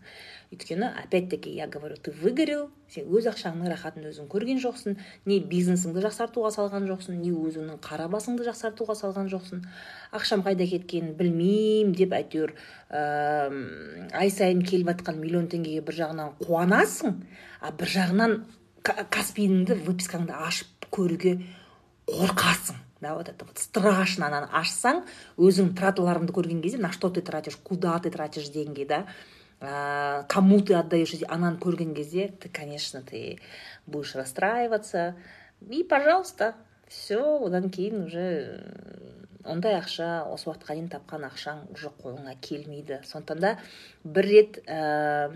Өйткені 0.52 0.90
опять 1.02 1.30
таки 1.30 1.50
я 1.50 1.66
говорю 1.66 1.96
ты 1.96 2.12
выгорел 2.12 2.68
сен 2.92 3.08
өз 3.08 3.26
ақшаңның 3.30 3.70
рахатын 3.72 4.04
өзің 4.10 4.28
көрген 4.28 4.60
жоқсың 4.60 4.98
не 5.24 5.38
бизнесіңді 5.40 6.02
жақсартуға 6.04 6.50
салған 6.52 6.86
жоқсың 6.90 7.16
не 7.22 7.32
өзіңнің 7.32 7.80
қара 7.82 8.08
басыңды 8.12 8.44
жақсартуға 8.46 8.96
салған 8.98 9.30
жоқсың. 9.32 9.64
Ақшам 10.12 10.44
қайда 10.44 10.68
кеткенін 10.68 11.16
білмеймін 11.16 11.96
деп 11.96 12.12
әйтеуір 12.12 12.52
ә, 12.92 13.48
ай 14.12 14.30
сайын 14.30 14.60
келіп 14.62 14.92
жатқан 14.92 15.18
миллион 15.22 15.48
теңгеге 15.48 15.80
бір 15.86 15.98
жағынан 16.02 16.36
қуанасың 16.44 17.16
а 17.62 17.72
бір 17.72 17.94
жағынан 17.96 18.38
каспийіңді 18.84 19.80
выпискаңды 19.86 20.36
ашып 20.36 20.90
көруге 20.92 21.38
қорқасың. 22.06 22.76
Да 23.02 23.16
вот 23.16 23.28
это 23.28 23.44
вот 23.44 23.58
страшно 23.58 24.28
ананы 24.28 24.46
ашсаң 24.54 25.00
өзің 25.34 25.72
траталарыңды 25.74 26.30
көрген 26.36 26.60
кезде 26.62 26.78
на 26.78 26.92
что 26.92 27.10
ты 27.10 27.20
тратишь 27.20 27.56
куда 27.56 27.98
ты 27.98 28.10
тратишь 28.10 28.48
деньги 28.48 28.84
да? 28.84 29.06
Кому 29.62 30.60
ты 30.60 30.74
отдаешь 30.74 31.14
ананы 31.28 31.58
көрген 31.58 31.94
кезде 31.94 32.28
ты 32.28 32.48
конечно 32.48 33.02
ты 33.02 33.38
будешь 33.86 34.14
расстраиваться. 34.14 35.14
И 35.70 35.84
пожалуйста 35.84 36.56
все 36.88 37.38
одан 37.38 37.70
кейін 37.70 38.04
уже 38.04 38.26
ондай 39.44 39.78
ақша 39.78 40.26
осы 40.30 40.50
уақытқа 40.50 40.74
дейін 40.74 40.88
тапқан 40.90 41.26
ақшаң 41.30 41.62
уже 41.74 41.90
қолыңа 42.02 42.34
келмейді. 42.42 43.00
Сондықтан 43.06 43.40
да 43.40 43.58
бір 44.04 44.26
рет 44.26 44.58
ә, 44.66 45.30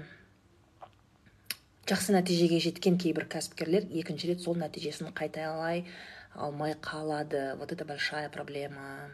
жақсы 1.86 2.14
нәтижеге 2.14 2.60
жеткен 2.62 2.98
кейбір 2.98 3.26
кәсіпкерлер 3.30 3.86
екінші 3.90 4.32
рет 4.32 4.42
сол 4.42 4.58
нәтижесін 4.58 5.14
қайталай 5.14 5.86
алмай 6.34 6.74
қалады. 6.74 7.56
Вот 7.58 7.72
это 7.72 7.84
большая 7.84 8.28
проблема. 8.28 9.10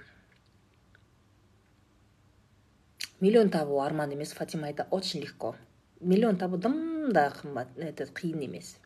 Миллион 3.23 3.51
табу 3.55 3.81
арман 3.81 4.13
емес 4.13 4.35
фатима 4.37 4.69
айтады 4.69 4.91
очень 4.91 5.23
легко. 5.23 5.57
Миллион 6.01 6.37
табу 6.37 6.59
дым 6.59 7.13
да 7.13 7.31
қымбат 7.31 7.79
это 7.79 8.11
қиын 8.11 8.45
емес 8.45 8.77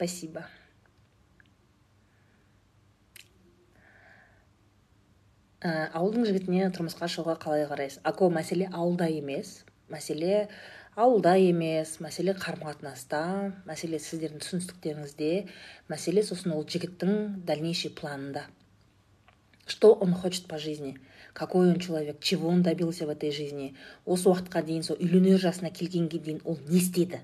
спасибо. 0.00 0.46
Ә, 5.60 5.90
ауылдың 5.92 6.24
жігітіне 6.24 6.70
тұрмысқа 6.72 7.04
шығуға 7.12 7.34
қалай 7.42 7.66
қарайсыз? 7.68 8.00
Ако 8.08 8.30
мәселе 8.32 8.70
ауылда 8.72 9.10
емес 9.12 9.58
мәселе 9.92 10.46
ауылда 10.96 11.34
емес 11.36 11.98
мәселе 12.00 12.32
қарым 12.32 12.64
қатынаста 12.64 13.20
мәселе 13.68 14.00
сіздердің 14.00 14.40
түсіністіктеріңізде 14.40 15.30
мәселе 15.92 16.24
сосын 16.24 16.56
ол 16.56 16.64
жігіттің 16.64 17.44
дальнейший 17.44 17.92
планында. 17.92 18.46
Что 19.66 19.92
он 19.92 20.14
хочет 20.14 20.48
по 20.48 20.56
жизни? 20.56 20.96
Какой 21.32 21.70
он 21.70 21.80
человек 21.80 22.20
чего 22.20 22.48
он 22.48 22.62
добился 22.62 23.06
в 23.06 23.10
этой 23.10 23.30
жизни. 23.30 23.74
Осы 24.04 24.28
уақытқа 24.28 24.62
дейін 24.64 24.82
сол 24.82 24.96
үйленер 25.00 25.38
жасына 25.38 25.70
келгенге 25.70 26.18
дейін 26.18 26.40
ол 26.44 26.58
не 26.68 26.78
істеді? 26.78 27.20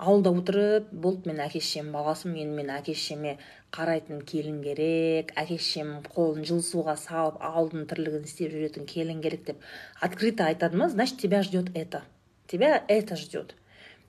Ауылда 0.00 0.30
отырып 0.32 0.86
болды 0.92 1.28
мен 1.28 1.42
әке 1.44 1.60
шешем 1.60 1.90
баласымын 1.92 2.38
енді 2.40 2.56
мен 2.56 2.70
әке 2.72 2.94
шешеме 2.96 3.34
қарайтын 3.76 4.22
келін 4.24 4.62
керек 4.64 5.34
әке 5.36 5.58
шешем 5.60 5.98
қолын 6.06 6.46
жылы 6.48 6.64
суға 6.64 6.96
салып 6.96 7.36
ауылдың 7.44 7.84
тірлігін 7.90 8.24
істеп 8.24 8.54
жүретін 8.54 8.88
келін 8.88 9.20
керек 9.20 9.44
деп 9.44 9.60
открыто 10.00 10.46
айтады 10.48 10.80
ма? 10.80 10.88
Значит 10.88 11.18
тебя 11.20 11.42
ждет 11.42 11.68
это. 11.76 12.02
Тебя 12.46 12.82
это 12.88 13.16
ждет. 13.16 13.54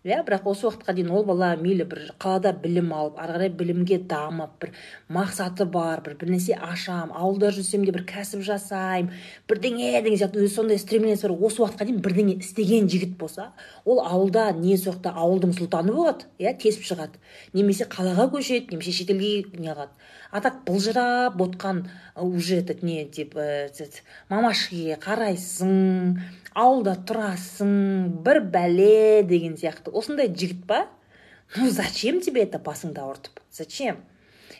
Иә 0.02 0.24
бірақ 0.26 0.48
осы 0.50 0.66
уақытқа 0.66 0.96
дейін 0.98 1.12
ол 1.14 1.24
бала 1.28 1.52
мейлі 1.62 1.86
бір 1.86 2.00
қалада 2.18 2.56
білім 2.58 2.88
алып 2.98 3.20
ары 3.22 3.36
қарай 3.36 3.50
білімге 3.54 4.00
дамып 4.10 4.56
бір 4.64 4.72
мақсаты 5.14 5.68
бар 5.70 6.02
бір 6.02 6.16
бірнәрсе 6.18 6.56
ашам 6.58 7.12
ауылда 7.14 7.52
жүрсем 7.54 7.86
де 7.86 7.94
бір 7.94 8.08
кәсіп 8.10 8.42
жасаймын 8.48 9.14
бірдеңе 9.52 9.92
деген 10.02 10.18
сияқты 10.18 10.42
өзі 10.42 10.56
сондай 10.56 10.82
стремлениесі 10.82 11.30
бар. 11.30 11.38
Осы 11.38 11.62
уақытқа 11.62 11.86
дейін 11.86 12.02
бірдеңе 12.02 12.40
істеген 12.42 12.90
жігіт 12.90 13.14
болса 13.22 13.52
ол 13.86 14.02
ауылда 14.02 14.48
не 14.58 14.74
соқты 14.74 15.14
ауылдың 15.14 15.54
сұлтаны 15.60 15.94
болады 15.94 16.26
иә 16.42 16.56
тесіп 16.58 16.88
шығады. 16.90 17.22
Немесе 17.54 17.86
қалаға 17.86 18.26
көшеді 18.34 18.74
немесе 18.74 18.98
шетелге 19.04 19.46
не 19.54 19.70
қылады 19.70 19.94
а 20.32 20.42
так 20.42 20.64
былжырап 20.66 21.42
отқан 21.42 21.90
уже 22.16 22.56
этот 22.56 22.84
не 22.84 23.04
деп 23.06 23.36
мамашкеге 24.30 24.96
қарайсың 24.96 26.20
ауылда 26.56 26.96
тұрасың 27.08 28.24
бір 28.24 28.42
бәле 28.52 29.24
деген 29.28 29.58
сияқты. 29.60 29.92
Осындай 29.92 30.32
жігіт 30.32 30.66
па? 30.68 30.88
Ну 31.58 31.70
зачем 31.70 32.22
тебе 32.22 32.44
это 32.44 32.60
басыңды 32.60 33.04
ауыртып? 33.04 33.42
Зачем? 33.52 34.00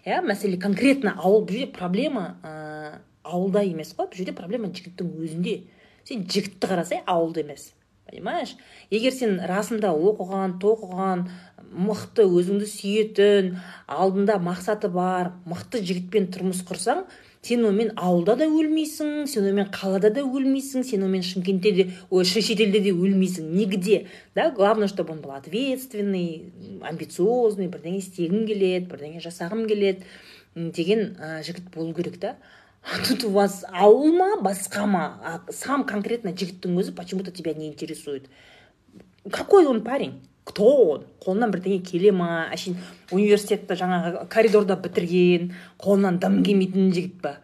Иә 0.04 0.22
мәселе 0.26 0.60
конкретно 0.60 1.16
ауыл 1.18 1.46
бұл 1.46 1.56
жерде 1.56 1.72
проблема 1.72 2.36
ә, 2.44 3.00
ауылда 3.24 3.64
емес 3.64 3.94
қой 3.96 4.10
бұл 4.12 4.20
жерде 4.20 4.36
проблема 4.36 4.72
жігіттің 4.76 5.14
өзінде. 5.24 5.62
Сен 6.04 6.26
жігітті 6.28 6.68
қарасай 6.68 7.04
ауылда 7.06 7.46
емес. 7.46 7.72
Понимаешь? 8.12 8.56
Егер 8.92 9.16
сен 9.16 9.40
расында 9.48 9.96
оқыған 9.96 10.60
тоқыған 10.62 11.26
мықты 11.72 12.28
өзіңді 12.28 12.68
сүйетін 12.68 13.52
алдында 13.88 14.38
мақсаты 14.44 14.92
бар 14.92 15.32
мықты 15.48 15.80
жігітпен 15.80 16.28
тұрмыс 16.36 16.66
құрсаң 16.68 17.06
сен 17.42 17.64
онымен 17.66 17.94
ауылда 17.98 18.36
да 18.38 18.46
өлмейсің 18.46 19.26
сен 19.32 19.48
онымен 19.48 19.72
қалада 19.74 20.12
да 20.14 20.22
өлмейсің 20.22 20.84
сен 20.86 21.06
онымен 21.08 21.24
шымкентте 21.26 21.72
де 21.78 21.88
ой 22.10 22.26
шетелде 22.26 22.80
де 22.84 22.92
өлмейсің. 22.92 23.48
Нигде. 23.56 24.08
Да? 24.36 24.52
Главное 24.52 24.88
чтобы 24.88 25.14
он 25.14 25.22
был 25.22 25.32
ответственный 25.32 26.52
амбициозный 26.82 27.72
бірдеңе 27.72 28.04
істегім 28.04 28.46
келеді 28.46 28.92
бірдеңе 28.92 29.24
жасағым 29.24 29.66
келеді 29.68 30.06
деген 30.56 31.16
ә, 31.18 31.42
жігіт 31.42 31.72
болу 31.74 31.96
керек 31.96 32.20
та. 32.20 32.36
Тут 33.08 33.24
у 33.24 33.30
вас 33.30 33.64
ауыл 33.72 34.14
ма 34.14 34.42
басқа 34.42 34.86
ма 34.86 35.44
сам 35.50 35.84
конкретно 35.86 36.34
жігіттің 36.34 36.80
өзі 36.82 36.96
почему 36.96 37.24
то 37.24 37.32
тебя 37.32 37.54
не 37.54 37.68
интересует. 37.68 38.30
Какой 39.30 39.66
он 39.66 39.84
парень? 39.84 40.22
Кто 40.44 40.66
он? 40.66 41.06
Қолынан 41.22 41.52
бірдеңе 41.54 41.80
келе 41.86 42.12
ма? 42.12 42.50
Әшейін 42.52 42.80
университетті 43.12 43.78
жаңағы 43.78 44.26
коридорда 44.30 44.76
бітірген 44.76 45.54
қолынан 45.78 46.18
дым 46.20 46.42
келмейтін 46.44 46.90
жігіт 46.94 47.22
па? 47.22 47.38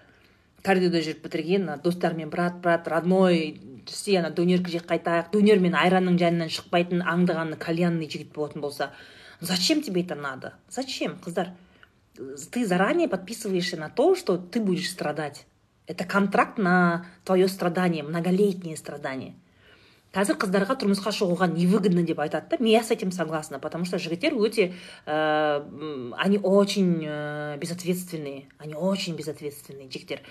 Коридорда 0.66 1.04
жүріп 1.06 1.22
бітірген 1.28 1.70
достарымен 1.84 2.30
брат 2.34 2.58
брат 2.64 2.88
родной 2.88 3.62
все 3.86 4.18
ана 4.20 4.32
дөнерді 4.34 4.74
жеп 4.74 4.90
қайтайық. 4.90 5.30
Дөнер 5.32 5.62
мен 5.62 5.78
айранның 5.78 6.18
жанынан 6.18 6.50
шықпайтын 6.52 7.06
аңдығаны 7.06 7.62
кальянный 7.62 8.10
жігіт 8.10 8.34
болатын 8.34 8.62
болса 8.62 8.92
зачем 9.40 9.82
тебе 9.82 10.02
это 10.02 10.16
надо? 10.16 10.54
Зачем 10.70 11.18
қыздар? 11.24 11.54
Ты 12.52 12.66
заранее 12.66 13.08
подписываешься 13.08 13.78
на 13.78 13.90
то 13.90 14.16
что 14.16 14.38
ты 14.38 14.60
будешь 14.60 14.90
страдать. 14.90 15.46
Это 15.86 16.04
контракт 16.04 16.58
на 16.58 17.06
твое 17.24 17.48
страдание 17.48 18.04
многолетнее 18.04 18.76
страдание 18.76 19.36
қазір 20.16 20.38
қыздарға 20.42 20.78
тұрмысқа 20.82 21.12
шығуға 21.14 21.50
невыгодно 21.52 22.04
деп 22.08 22.20
айтады 22.24 22.58
да 22.58 22.70
я 22.70 22.84
с 22.84 22.92
этим 22.92 23.12
согласна 23.12 23.60
потому 23.60 23.86
что 23.86 23.98
жігіттер 23.98 24.34
өте 24.34 24.74
ә, 25.06 26.14
они 26.18 26.40
очень 26.42 27.04
ә, 27.06 27.58
безответственные 27.58 28.46
они 28.58 28.74
очень 28.74 29.16
безответственные 29.16 29.90
жігіттер. 29.90 30.22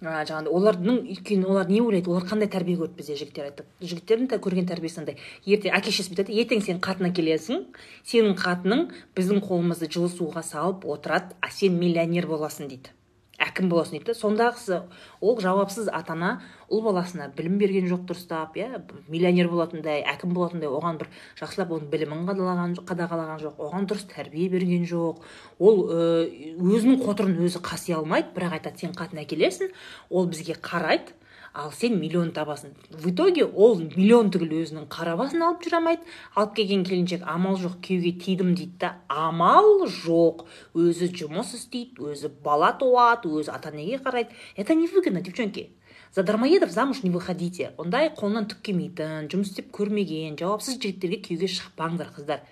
Ә, 0.00 0.24
жаңағыдай 0.26 0.52
олардың 0.52 0.98
өйткені 1.10 1.46
олар 1.46 1.68
не 1.68 1.80
ойлайды 1.82 2.10
олар 2.10 2.24
қандай 2.28 2.48
тәрбие 2.50 2.78
көрді 2.78 2.98
бізде 2.98 3.16
жігіттер 3.18 3.50
айтады. 3.50 3.68
Жігіттердің 3.80 4.40
көрген 4.42 4.68
тәрбиесі 4.70 5.02
мындай 5.02 5.18
ертең 5.46 5.74
әке 5.74 5.90
шешесі 5.90 6.14
бүйтеді 6.14 6.40
ертең 6.42 6.64
сен 6.64 6.82
қатына 6.82 7.12
келесің 7.14 7.64
сенің 8.06 8.36
қатының 8.38 8.90
біздің 9.16 9.44
қолымызды 9.46 9.90
жылы 9.90 10.10
суға 10.12 10.44
салып 10.46 10.86
отырады 10.86 11.34
а 11.40 11.50
сен 11.50 11.78
миллионер 11.78 12.26
боласың 12.30 12.68
дейді. 12.68 12.94
Әкім 13.42 13.70
боласың 13.72 13.96
дейді 13.98 14.12
да 14.12 14.14
сондағысы 14.18 14.76
ол 15.20 15.38
жауапсыз 15.42 15.88
ата 15.90 16.14
ана 16.14 16.30
ұл 16.70 16.82
баласына 16.84 17.30
білім 17.34 17.56
берген 17.58 17.88
жоқ 17.90 18.04
дұрыстап 18.08 18.54
иә 18.58 18.82
миллионер 19.08 19.48
болатындай 19.50 20.04
әкім 20.14 20.34
болатындай 20.36 20.70
оған 20.70 21.00
бір 21.00 21.10
жақсылап 21.40 21.72
оның 21.74 21.90
білімін 21.92 22.22
қадағалаған, 22.28 22.76
қадағалаған 22.86 23.42
жоқ 23.42 23.60
оған 23.66 23.88
дұрыс 23.90 24.06
тәрбие 24.14 24.48
берген 24.52 24.86
жоқ. 24.86 25.20
Ол 25.58 25.82
өзінің 25.90 27.02
қотырын 27.02 27.36
өзі 27.44 27.62
қаси 27.64 27.96
алмайды 27.98 28.34
бірақ 28.36 28.58
айтады 28.60 28.86
сен 28.86 28.94
қатын 28.94 29.24
әкелесің 29.24 29.74
ол 30.10 30.30
бізге 30.30 30.58
қарайды. 30.62 31.14
Ал 31.54 31.70
сен 31.72 32.00
миллион 32.00 32.32
табасың. 32.34 32.72
В 32.90 33.10
итоге 33.10 33.44
ол 33.46 33.78
миллион 33.78 34.32
түгіл 34.34 34.56
өзінің 34.58 34.88
қара 34.90 35.14
басын 35.16 35.44
алып 35.46 35.62
жүре 35.62 35.78
алмайды. 35.78 36.02
Алып 36.34 36.56
келген 36.58 36.82
келіншек 36.84 37.22
амал 37.30 37.54
жоқ 37.62 37.78
күйеуге 37.86 38.12
тидім 38.24 38.54
дейді 38.58 38.74
да. 38.82 38.90
Амал 39.08 39.86
жоқ. 39.86 40.44
Өзі 40.74 41.12
жұмыс 41.14 41.54
істейді 41.54 42.10
өзі 42.10 42.32
бала 42.42 42.72
туады 42.80 43.30
өзі 43.30 43.54
ата 43.54 43.70
енеге 43.70 44.02
қарайды. 44.02 44.34
Это 44.56 44.74
невыгодно 44.74 45.22
девчонки. 45.22 45.70
За 46.14 46.22
дармоедов 46.22 46.70
замуж 46.70 47.02
не 47.02 47.10
выходите. 47.10 47.72
Ондай 47.78 48.10
қолынан 48.10 48.50
түк 48.50 48.60
келмейтін 48.66 49.30
жұмыс 49.30 49.54
істеп 49.54 49.70
көрмеген 49.74 50.36
жауапсыз 50.38 50.78
жігіттерге 50.78 51.22
күйеуге 51.22 51.50
шықпаңдар 51.50 52.12
қыздар. 52.14 52.42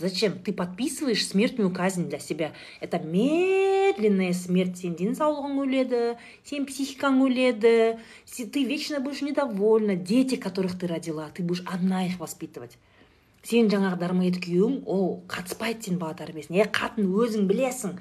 Зачем? 0.00 0.38
Ты 0.38 0.52
подписываешь 0.52 1.26
смертную 1.26 1.70
казнь 1.70 2.08
для 2.08 2.18
себя. 2.18 2.52
Это 2.80 2.98
медленная 2.98 4.32
смерть. 4.32 4.78
Сен 4.80 4.96
денсаулығың 4.96 5.58
өледі, 5.60 6.02
сен 6.48 6.64
психикаң 6.64 7.20
өледі, 7.26 7.98
ты 8.26 8.64
вечно 8.64 9.00
будешь 9.00 9.20
недовольна. 9.20 9.94
Дети, 9.94 10.36
которых 10.36 10.78
ты 10.78 10.86
родила, 10.86 11.28
ты 11.34 11.42
будешь 11.42 11.62
одна 11.66 12.06
их 12.06 12.18
воспитывать. 12.18 12.78
Сен 13.40 13.70
жаңағы 13.72 13.96
дармайды 13.96 14.40
күйеуің 14.44 14.82
ол 14.84 15.22
қатыспайды 15.30 15.88
сен 15.88 16.00
бала 16.00 16.12
тәрбиесіне 16.18 16.60
е 16.60 16.66
қатын 16.68 17.06
өзің 17.08 17.46
білесің 17.48 17.94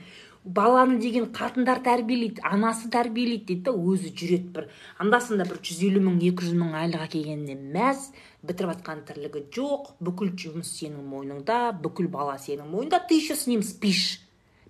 баланы 0.50 0.98
деген 1.01 1.27
қатындар 1.36 1.82
тәрбиелейді 1.86 2.41
анасы 2.48 2.89
тәрбиелейді 2.89 3.46
дейді 3.46 3.63
да 3.68 3.74
өзі 3.77 4.10
жүреді 4.18 4.50
бір. 4.56 4.68
Анда 4.98 5.20
санда 5.22 5.46
бір 5.46 5.60
жүз 5.62 5.82
елу 5.86 6.01
мың 6.08 6.18
екі 6.25 6.48
жүз 6.48 6.56
мың 6.58 6.74
айлық 6.79 7.03
әкелгеніне 7.06 7.56
мәз 7.75 8.08
бітіріп 8.41 8.74
жатқан 8.74 9.03
тірлігі 9.06 9.44
жоқ. 9.53 9.91
Бүкіл 10.01 10.34
жұмыс 10.41 10.72
сенің 10.79 11.06
мойныңда 11.12 11.60
бүкіл 11.84 12.10
бала 12.10 12.39
сенің 12.41 12.72
мойныңда. 12.72 13.01
Ты 13.08 13.20
еще 13.22 13.36
с 13.36 13.46
ним 13.46 13.62
спишь. 13.62 14.22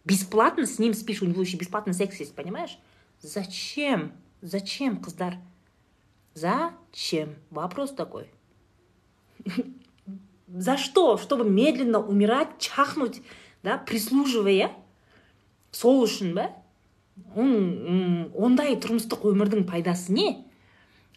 Бесплатно 0.03 0.65
с 0.65 0.79
ним 0.79 0.93
спишь. 0.93 1.21
У 1.21 1.25
него 1.25 1.41
еще 1.41 1.57
бесплатный 1.57 1.93
секс 1.93 2.19
есть 2.19 2.35
понимаешь? 2.35 2.77
Зачем? 3.21 4.11
Зачем 4.41 4.97
қыздар? 4.97 5.35
Зачем? 6.33 7.35
Вопрос 7.51 7.93
такой. 7.93 8.27
За 10.47 10.77
что? 10.77 11.17
Чтобы 11.17 11.49
медленно 11.49 11.99
умирать 11.99 12.59
чахнуть 12.59 13.21
да 13.63 13.77
прислуживая? 13.77 14.71
Сол 15.71 16.03
үшін 16.05 16.33
ба 16.37 16.49
ондай 17.35 18.77
тұрмыстық 18.81 19.27
өмірдің 19.33 19.65
пайдасы 19.69 20.13
не? 20.15 20.29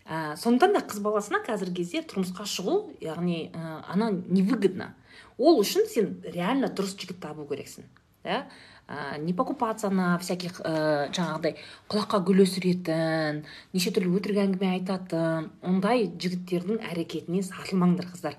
Ә, 0.03 0.35
сондықтан 0.37 0.75
да 0.75 0.83
қыз 0.83 1.01
баласына 1.01 1.41
қазіргі 1.47 1.85
кезде 1.85 2.03
тұрмысқа 2.03 2.45
шығу 2.49 2.77
яғни 3.01 3.53
ә, 3.55 3.81
ана 3.95 4.11
невыгодно. 4.11 4.91
Ол 5.39 5.61
үшін 5.63 5.87
сен 5.89 6.17
реально 6.27 6.73
дұрыс 6.75 6.97
жігіт 6.99 7.21
табу 7.23 7.47
керексің 7.47 7.87
да? 8.25 8.47
Ә, 8.89 9.19
не 9.19 9.33
покупаться 9.33 9.91
на 9.91 10.19
всяких 10.19 10.61
ә, 10.61 11.09
жаңағыдай 11.15 11.55
құлаққа 11.89 12.19
гүл 12.27 12.43
өсіретін 12.45 13.45
неше 13.73 13.93
түрлі 13.95 14.19
өтірік 14.19 14.43
әңгіме 14.43 14.73
айтатын 14.77 15.49
ондай 15.63 16.09
жігіттердің 16.11 16.83
әрекетіне 16.91 17.45
сатылмаңдар 17.47 18.11
қыздар. 18.11 18.37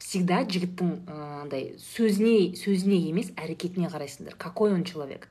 Всегда 0.00 0.40
жігіттің 0.48 0.94
андай 1.44 1.74
сөзіне 1.78 2.56
сөзіне 2.58 2.98
емес 3.12 3.30
әрекетіне 3.36 3.92
қарайсыңдар. 3.92 4.34
Какой 4.38 4.72
он 4.72 4.82
человек? 4.84 5.28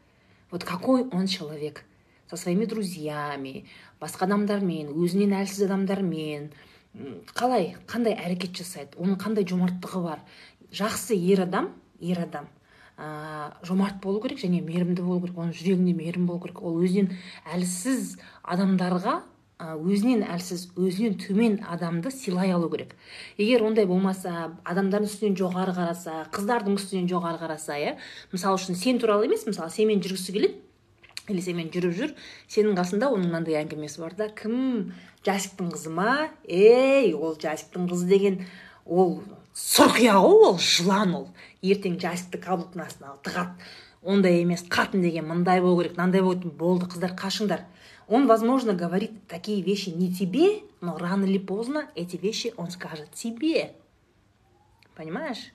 Вот 0.51 0.63
какой 0.63 1.07
он 1.09 1.27
человек? 1.27 1.83
Со 2.29 2.37
своими 2.37 2.65
друзьями 2.65 3.65
басқа 3.99 4.27
адамдармен 4.27 4.93
өзінен 4.95 5.33
әлсіз 5.35 5.65
адамдармен. 5.67 6.51
Қалай 7.35 7.75
қандай 7.87 8.15
әрекет 8.15 8.55
жасайды? 8.55 8.95
Оның 8.99 9.17
қандай 9.19 9.47
жомарттығы 9.47 10.03
бар? 10.03 10.23
Жақсы 10.71 11.15
ер 11.15 11.43
адам 11.47 11.71
ер 11.99 12.21
адам. 12.23 12.47
Ә, 12.97 13.51
жомарт 13.65 14.01
болу 14.03 14.21
керек 14.21 14.39
және 14.43 14.61
мейірімді 14.61 15.01
болу 15.01 15.21
керек 15.23 15.39
оның 15.39 15.55
жүрегінде 15.57 15.95
мейірім 15.97 16.27
болу 16.29 16.43
керек. 16.43 16.61
Ол 16.61 16.79
өзінен 16.83 17.15
әлсіз 17.51 18.17
адамдарға 18.43 19.21
өзінен 19.61 20.23
әлсіз 20.25 20.69
өзінен 20.75 21.17
төмен 21.21 21.59
адамды 21.69 22.11
сыйлай 22.11 22.51
алу 22.55 22.69
керек. 22.71 22.95
Егер 23.37 23.63
ондай 23.67 23.85
болмаса 23.85 24.51
адамдардың 24.63 25.09
үстінен 25.09 25.37
жоғары 25.37 25.75
қараса 25.77 26.25
қыздардың 26.33 26.79
үстінен 26.79 27.09
жоғары 27.11 27.41
қараса 27.41 27.77
иә 27.77 27.95
мысалы 28.33 28.57
үшін 28.57 28.79
сен 28.79 28.99
туралы 29.01 29.29
емес 29.29 29.45
мысалы 29.45 29.69
сенімен 29.69 30.01
жүргісі 30.01 30.35
келеді 30.37 30.57
или 31.29 31.43
сенімен 31.45 31.69
жүріп 31.73 31.93
жүр 31.99 32.15
сенің 32.49 32.79
қасында 32.79 33.11
оның 33.13 33.29
мынандай 33.29 33.59
әңгімесі 33.61 34.01
бар 34.01 34.15
да 34.17 34.27
кім 34.33 34.91
жасиктің 35.25 35.69
қызы 35.75 35.93
ма? 35.93 36.31
Ей 36.47 37.13
ол 37.13 37.37
жасиктің 37.39 37.87
қызы 37.91 38.09
деген 38.09 38.41
ол 38.85 39.21
сұрқия 39.53 40.17
ғой 40.17 40.49
ол 40.49 40.57
жылан 40.57 41.15
ол. 41.19 41.27
Ертең 41.61 41.99
жасикті 42.01 42.41
каблуктың 42.41 42.87
астына 42.87 43.13
тығады 43.23 43.69
ондай 44.01 44.41
емес 44.41 44.65
қатын 44.65 45.03
деген 45.05 45.27
мындай 45.29 45.61
болу 45.61 45.83
керек 45.83 45.97
мынандай 45.97 46.23
болды 46.25 46.89
қыздар 46.89 47.13
қашыңдар. 47.15 47.67
Он, 48.11 48.27
возможно, 48.27 48.73
говорит 48.73 49.25
такие 49.29 49.61
вещи 49.61 49.87
не 49.87 50.13
тебе, 50.13 50.63
но 50.81 50.97
рано 50.97 51.23
или 51.23 51.37
поздно 51.37 51.89
эти 51.95 52.17
вещи 52.17 52.53
он 52.57 52.69
скажет 52.69 53.13
тебе. 53.13 53.73
Понимаешь? 54.97 55.53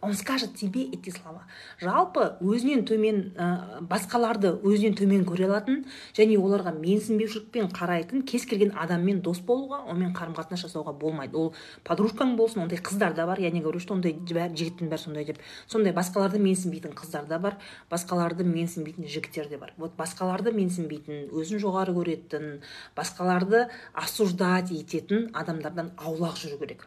Он 0.00 0.14
скажет 0.14 0.54
тебе 0.54 0.84
эти 0.84 1.10
слова. 1.10 1.46
Жалпы 1.80 2.36
өзінен 2.40 2.84
төмен 2.86 3.34
ә, 3.36 3.80
басқаларды 3.82 4.52
өзінен 4.62 4.94
төмен 4.98 5.24
көре 5.26 5.48
алатын 5.48 5.84
және 6.16 6.38
оларға 6.38 6.72
менсінбеушілікпен 6.78 7.70
қарайтын 7.74 8.22
кез 8.28 8.46
келген 8.46 8.74
адаммен 8.78 9.20
дос 9.22 9.40
болуға 9.40 9.82
онымен 9.90 10.14
қарым 10.16 10.36
қатынас 10.36 10.64
жасауға 10.66 10.94
болмайды. 10.98 11.36
Ол 11.36 11.54
подружкаң 11.84 12.36
болсын 12.36 12.62
ондай 12.66 12.78
қыздар 12.78 13.14
да 13.14 13.26
бар. 13.26 13.40
Я 13.40 13.50
не 13.50 13.60
говорю 13.60 13.80
что 13.80 13.94
ондай 13.94 14.14
жігіттің 14.14 14.90
бәрі 14.90 15.02
сондай 15.02 15.24
деп. 15.24 15.38
Сондай 15.66 15.92
басқаларды 15.92 16.38
менсінбейтін 16.38 16.94
қыздар 16.94 17.26
да 17.26 17.38
бар 17.38 17.58
басқаларды 17.90 18.44
менсінбейтін 18.44 19.08
жігіттер 19.08 19.48
де 19.48 19.58
бар. 19.58 19.74
Вот 19.76 19.96
басқаларды 19.98 20.52
менсінбейтін 20.52 21.28
өзін 21.32 21.62
жоғары 21.62 21.94
көретін 21.96 22.60
басқаларды 22.96 23.66
осуждать 23.94 24.72
ететін 24.72 25.30
адамдардан 25.34 25.92
аулақ 25.96 26.38
жүру 26.38 26.58
керек. 26.62 26.86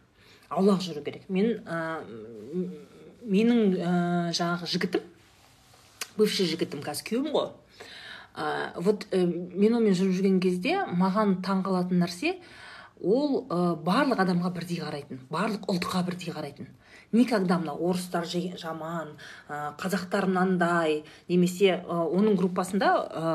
Аулақ 0.50 0.82
жүру 0.84 1.04
керек. 1.04 1.30
Мен 1.30 1.62
менің 3.22 3.62
ә, 3.78 3.94
жаңағы 4.36 4.70
жігітім 4.72 5.08
бывший 6.18 6.50
жігітім 6.50 6.82
қазір 6.86 7.08
күйеуім 7.08 7.32
ғой. 7.36 7.52
Ә, 8.36 8.74
вот 8.80 9.08
ә, 9.12 9.24
мен 9.26 9.78
онымен 9.78 9.96
жүріп 9.98 10.18
жүрген 10.18 10.42
кезде 10.44 10.82
маған 10.88 11.40
таңқалатын 11.46 12.02
нәрсе 12.04 12.36
ол 13.02 13.44
ә, 13.48 13.76
барлық 13.82 14.22
адамға 14.24 14.54
бірдей 14.56 14.82
қарайтын 14.82 15.26
барлық 15.32 15.68
ұлтқа 15.72 16.06
бірдей 16.08 16.34
қарайтын. 16.34 16.70
Никогда 17.12 17.58
мына 17.60 17.74
орыстар 17.74 18.24
жаман 18.26 19.18
ә, 19.50 19.76
қазақтар 19.78 20.30
мынандай 20.30 21.04
немесе 21.28 21.82
ә, 21.84 21.98
оның 22.08 22.38
группасында 22.40 22.92
ә, 22.96 23.34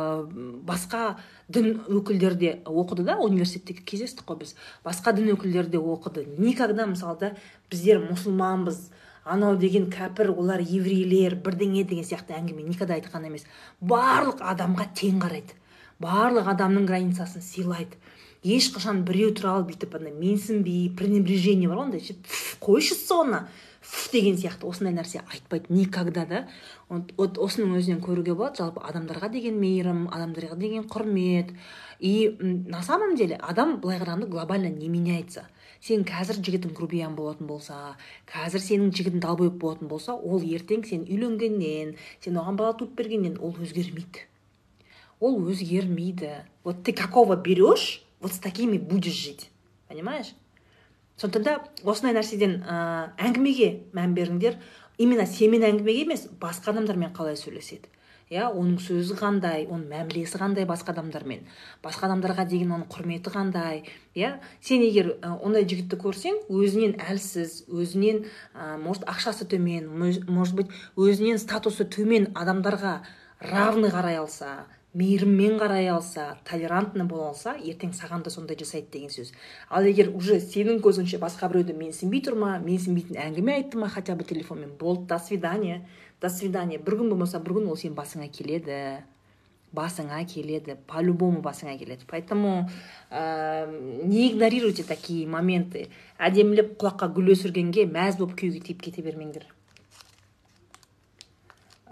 басқа 0.64 1.16
дін 1.48 1.82
өкілдері 1.84 2.38
де 2.40 2.52
оқыды 2.64 3.04
да 3.04 3.18
университетте 3.20 3.82
кездестік 3.84 4.24
қой 4.24 4.40
біз. 4.40 4.54
Басқа 4.84 5.12
дін 5.12 5.34
өкілдері 5.34 5.68
де 5.68 5.78
оқыды. 5.78 6.24
Никогда 6.38 6.86
мысалы 6.86 7.18
да 7.20 7.34
біздер 7.70 8.00
мұсылманбыз 8.06 8.88
анау 9.26 9.56
деген 9.58 9.90
кәпір 9.90 10.30
олар 10.36 10.62
еврейлер 10.62 11.36
бірдеңе 11.42 11.84
деген 11.84 12.06
сияқты 12.06 12.36
әңгіме 12.38 12.62
никогда 12.66 12.96
айтқан 12.96 13.26
емес. 13.26 13.46
Барлық 13.82 14.42
адамға 14.54 14.88
тең 14.96 15.18
қарайды. 15.22 15.56
Барлық 16.02 16.50
адамның 16.54 16.86
границасын 16.86 17.42
сыйлайды. 17.42 17.98
Ешқашан 18.46 19.02
біреу 19.02 19.32
туралы 19.34 19.64
бүйтіп 19.66 19.96
андай 19.98 20.12
менсінбей 20.14 20.90
пренебрежение 20.94 21.66
бар 21.68 21.80
ғой 21.80 21.88
андай 21.88 22.18
қойшы 22.62 22.94
соны 22.94 23.46
деген 24.12 24.36
сияқты 24.38 24.68
осындай 24.68 24.94
нәрсе 24.94 25.22
айтпайды 25.32 25.74
никогда 25.74 26.26
да. 26.26 26.44
Вот 26.88 27.38
осының 27.42 27.74
өзінен 27.80 27.98
көруге 28.04 28.36
болады. 28.36 28.62
Жалпы 28.62 28.84
адамдарға 28.86 29.32
деген 29.32 29.58
мейірім 29.58 30.06
адамдарға 30.12 30.56
деген 30.60 30.86
құрмет. 30.86 31.54
И 31.98 32.36
на 32.40 32.82
самом 32.82 33.16
деле 33.16 33.36
адам 33.36 33.80
былай 33.80 33.98
қарағанда 33.98 34.26
глобально 34.26 34.68
не 34.68 34.88
меняется. 34.88 35.48
Сен 35.80 36.04
қазір 36.06 36.40
жігітің 36.40 36.74
грубиян 36.76 37.16
болатын 37.16 37.46
болса 37.46 37.96
қазір 38.30 38.62
сенің 38.62 38.94
жігітің 38.96 39.22
далбоеб 39.24 39.58
болатын 39.60 39.88
болса 39.88 40.14
ол 40.14 40.42
ертең 40.42 40.86
сен 40.86 41.04
үйленгеннен 41.04 41.96
сен 42.24 42.40
оған 42.40 42.56
бала 42.56 42.76
туып 42.78 42.96
бергеннен 42.98 43.38
ол 43.40 43.54
өзгермейді. 43.56 44.26
Ол 45.20 45.40
өзгермейді. 45.50 46.44
Вот 46.64 46.82
ты 46.82 46.92
какого 46.92 47.36
берешь 47.36 48.02
вот 48.20 48.32
с 48.32 48.38
такими 48.38 48.78
будешь 48.78 49.14
жить. 49.14 49.50
Понимаешь? 49.88 50.34
Сондықтан 51.16 51.44
да 51.44 51.88
осындай 51.88 52.12
нәрседен 52.12 52.58
ә, 52.60 53.12
әңгімеге 53.16 53.88
мән 53.96 54.12
беріңдер. 54.12 54.58
Именно 55.00 55.24
сенімен 55.24 55.64
әңгімеге 55.64 56.02
емес 56.04 56.26
басқа 56.40 56.74
адамдармен 56.74 57.14
қалай 57.16 57.38
сөйлеседі. 57.40 57.88
Иә 58.26 58.48
оның 58.50 58.80
сөзі 58.82 59.14
қандай 59.20 59.66
оның 59.70 59.86
мәмілесі 59.92 60.38
қандай 60.40 60.66
басқа 60.66 60.90
адамдармен. 60.96 61.44
Басқа 61.84 62.08
адамдарға 62.08 62.46
деген 62.50 62.72
оның 62.74 62.88
құрметі 62.90 63.30
қандай 63.30 63.84
иә. 64.18 64.40
Сен 64.60 64.82
егер 64.82 65.12
ондай 65.22 65.62
жігітті 65.62 65.98
көрсең 66.02 66.40
өзінен 66.50 66.96
әлсіз 66.98 67.66
өзінен 67.70 68.24
ә, 68.54 68.78
может 68.82 69.06
ақшасы 69.06 69.46
төмен 69.46 69.86
может 70.26 70.54
быть 70.58 70.74
өзінен 70.96 71.38
статусы 71.38 71.86
төмен 71.86 72.32
адамдарға 72.34 73.02
равный 73.40 73.94
қарай 73.94 74.18
алса 74.18 74.66
мейіріммен 74.96 75.58
қарай 75.60 75.90
алса 75.92 76.38
толерантный 76.48 77.04
бола 77.04 77.28
алса 77.28 77.52
ертең 77.54 77.92
саған 77.92 78.22
да 78.24 78.30
сондай 78.32 78.56
жасайды 78.56 78.88
деген 78.94 79.12
сөз. 79.12 79.30
Ал 79.68 79.84
егер 79.84 80.08
уже 80.16 80.40
сенің 80.40 80.80
көзіңше 80.82 81.20
басқа 81.20 81.50
біреуді 81.52 81.76
менсінбей 81.76 82.24
тұр 82.24 82.38
ма 82.40 82.54
менсінбейтін 82.64 83.20
әңгіме 83.26 83.58
айтты 83.60 83.78
ма 83.78 83.90
хотя 83.92 84.16
бы 84.16 84.24
телефонмен 84.24 84.72
болды 84.80 85.06
до 85.06 85.18
свидания. 85.18 85.84
До 86.20 86.30
свидания. 86.30 86.78
Бір 86.78 87.00
күн 87.00 87.12
болмаса 87.12 87.40
бір 87.42 87.58
күн 87.58 87.68
ол 87.70 87.78
сенің 87.78 87.96
басыңа 87.96 88.28
келеді. 88.32 88.78
Басыңа 89.76 90.22
келеді. 90.30 90.76
По 90.88 91.02
любому 91.04 91.42
басыңа 91.44 91.76
келеді. 91.78 92.06
Поэтому 92.08 92.70
ә, 93.10 93.66
не 94.04 94.30
игнорируйте 94.30 94.84
такие 94.84 95.26
моменты. 95.26 95.88
Әдемілеп 96.18 96.76
құлаққа 96.80 97.10
гүл 97.12 97.34
өсіргенге 97.34 97.84
мәз 97.90 98.16
болып 98.20 98.38
күйеуге 98.40 98.62
тиіп 98.70 98.82
кете 98.86 99.04
бермеңдер. 99.04 99.44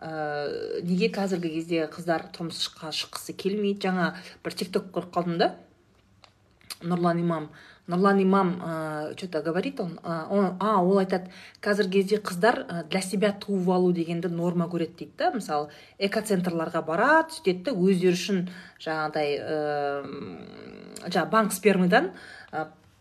Ә, 0.01 0.81
неге 0.87 1.11
қазіргі 1.13 1.53
кезде 1.59 1.85
қыздар 1.93 2.31
тұрмысқа 2.33 2.95
шыққысы 2.95 3.37
келмейді? 3.37 3.85
Жаңа 3.89 4.15
бір 4.45 4.57
тик 4.57 4.73
ток 4.73 4.89
көріп 4.95 5.13
қалдым 5.13 5.39
да. 5.43 5.55
Нұрлан 6.85 7.21
имам 7.21 7.51
нұрлан 7.87 8.23
имам 8.23 8.53
ә, 8.61 9.17
что 9.17 9.29
то 9.29 9.43
говорит 9.43 9.81
он, 9.81 9.99
ә, 10.03 10.27
он 10.31 10.57
а 10.61 10.83
ол 10.83 10.99
айтады 10.99 11.31
қазіргі 11.61 12.01
кезде 12.01 12.17
қыздар 12.17 12.65
ә, 12.65 12.85
для 12.89 13.01
себя 13.01 13.33
туып 13.33 13.69
алу 13.69 13.93
дегенді 13.93 14.29
норма 14.29 14.69
көреді 14.73 14.97
дейді 15.05 15.13
да 15.19 15.33
мысалы 15.35 15.69
экоцентрларға 15.99 16.85
барады 16.87 17.37
сөйтеді 17.37 17.77
өздері 17.77 18.17
үшін 18.17 18.47
жаңағыдай 18.81 19.37
ә, 19.37 19.59
жаңағы 21.11 21.31
банк 21.31 21.53
спермадан 21.53 22.13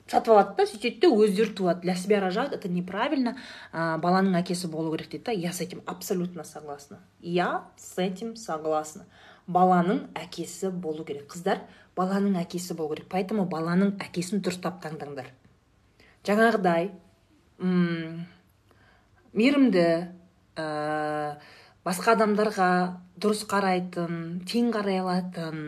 сатып 0.07 0.33
алады 0.33 0.55
да 0.57 0.65
сөйтеді 0.67 0.99
де 0.99 1.09
өздері 1.09 1.53
туады. 1.55 1.81
Для 1.81 1.95
себя 1.95 2.19
рожают 2.19 2.53
это 2.53 2.69
неправильно 2.69 3.37
ә, 3.71 3.97
баланың 3.99 4.35
әкесі 4.41 4.67
болу 4.67 4.91
керек 4.91 5.11
дейді 5.11 5.23
да. 5.25 5.31
Я 5.31 5.53
с 5.53 5.61
этим 5.61 5.81
абсолютно 5.85 6.43
согласна. 6.43 6.99
Я 7.21 7.65
с 7.77 7.97
этим 7.97 8.35
согласна. 8.35 9.05
Баланың 9.47 10.07
әкесі 10.15 10.71
болу 10.71 11.03
керек. 11.03 11.31
Қыздар 11.31 11.63
баланың 11.97 12.39
әкесі 12.41 12.75
болу 12.77 12.95
керек. 12.95 13.09
Поэтому 13.11 13.45
баланың 13.49 13.95
әкесін 14.01 14.41
дұрыстап 14.45 14.81
таңдаңдар 14.83 15.31
жаңағыдай 16.23 16.89
мейірімді 19.33 19.87
ә, 20.55 20.65
басқа 21.83 22.15
адамдарға 22.15 22.69
дұрыс 23.19 23.43
қарайтын 23.49 24.43
тең 24.47 24.71
қарай 24.75 25.01
алатын 25.01 25.59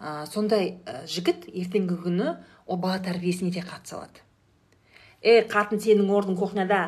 ә, 0.00 0.24
сондай 0.30 0.80
ә, 0.84 1.04
жігіт 1.10 1.46
ертеңгі 1.52 2.00
күні 2.04 2.32
ол 2.66 2.80
бала 2.80 3.00
тәрбиесіне 3.04 3.52
де 3.52 3.64
қатыса 3.64 3.98
алады. 3.98 4.24
Ей 5.20 5.44
қатын 5.50 5.82
сенің 5.82 6.08
орның 6.16 6.38
кухняда 6.40 6.82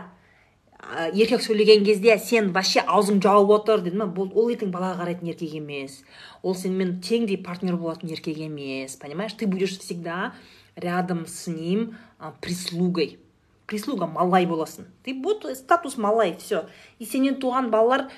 еркек 1.15 1.43
сөйлеген 1.43 1.85
кезде 1.87 2.19
сен 2.19 2.51
вообще 2.53 2.83
аузың 2.83 3.21
жауып 3.23 3.51
отыр 3.55 3.83
деді 3.85 4.01
ма 4.01 4.07
бұл 4.11 4.33
ол 4.35 4.51
ертең 4.53 4.73
балаға 4.75 5.03
қарайтын 5.03 5.31
еркек 5.31 5.55
емес. 5.55 6.03
Ол 6.43 6.57
сенімен 6.59 7.01
теңдей 7.01 7.39
партнер 7.43 7.77
болатын 7.77 8.11
еркек 8.11 8.39
емес 8.39 8.97
понимаешь? 8.97 9.33
Ты 9.33 9.47
будешь 9.47 9.79
всегда 9.79 10.35
рядом 10.77 11.27
с 11.27 11.47
ним 11.47 11.97
прислугой. 12.41 13.19
Прислуга 13.67 14.07
малай 14.07 14.47
боласың. 14.47 14.87
Ты 15.05 15.15
вот 15.23 15.47
статус 15.57 15.97
малай 15.97 16.37
все 16.37 16.67
и 16.99 17.07
сенен 17.07 17.39
туған 17.41 17.71
балалар 17.71 18.11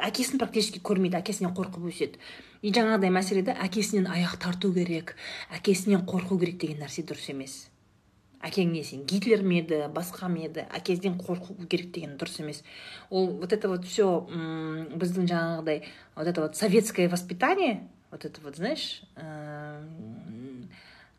әкесін 0.00 0.38
практически 0.38 0.80
көрмейді 0.80 1.18
әкесінен 1.18 1.52
қорқып 1.56 1.90
өседі. 1.90 2.22
И 2.62 2.70
жаңағыдай 2.70 3.10
мәселеде 3.10 3.56
әкесінен 3.58 4.06
аяқ 4.06 4.38
тарту 4.38 4.72
керек 4.72 5.16
әкесінен 5.50 6.06
қорқу 6.06 6.38
керек 6.38 6.60
деген 6.62 6.80
нәрсе 6.84 7.02
дұрыс 7.04 7.30
емес. 7.34 7.69
Әкең 8.40 8.72
не 8.72 8.82
сен 8.84 9.04
гитлер 9.04 9.42
ме 9.44 9.60
еді 9.60 9.82
басқа 9.92 10.28
ма 10.32 10.44
еді 10.46 10.64
әкесінен 10.72 11.18
қорқу 11.20 11.66
керек 11.66 11.90
деген 11.92 12.16
дұрыс 12.16 12.40
емес. 12.40 12.62
Ол 13.10 13.26
вот 13.36 13.52
это 13.52 13.68
вот 13.68 13.84
все 13.84 14.06
біздің 14.30 15.28
жаңағыдай 15.28 15.82
вот 16.16 16.26
это 16.26 16.40
вот 16.40 16.56
советское 16.56 17.08
воспитание 17.08 17.88
вот 18.10 18.24
это 18.24 18.40
вот 18.40 18.56
знаешь 18.56 19.02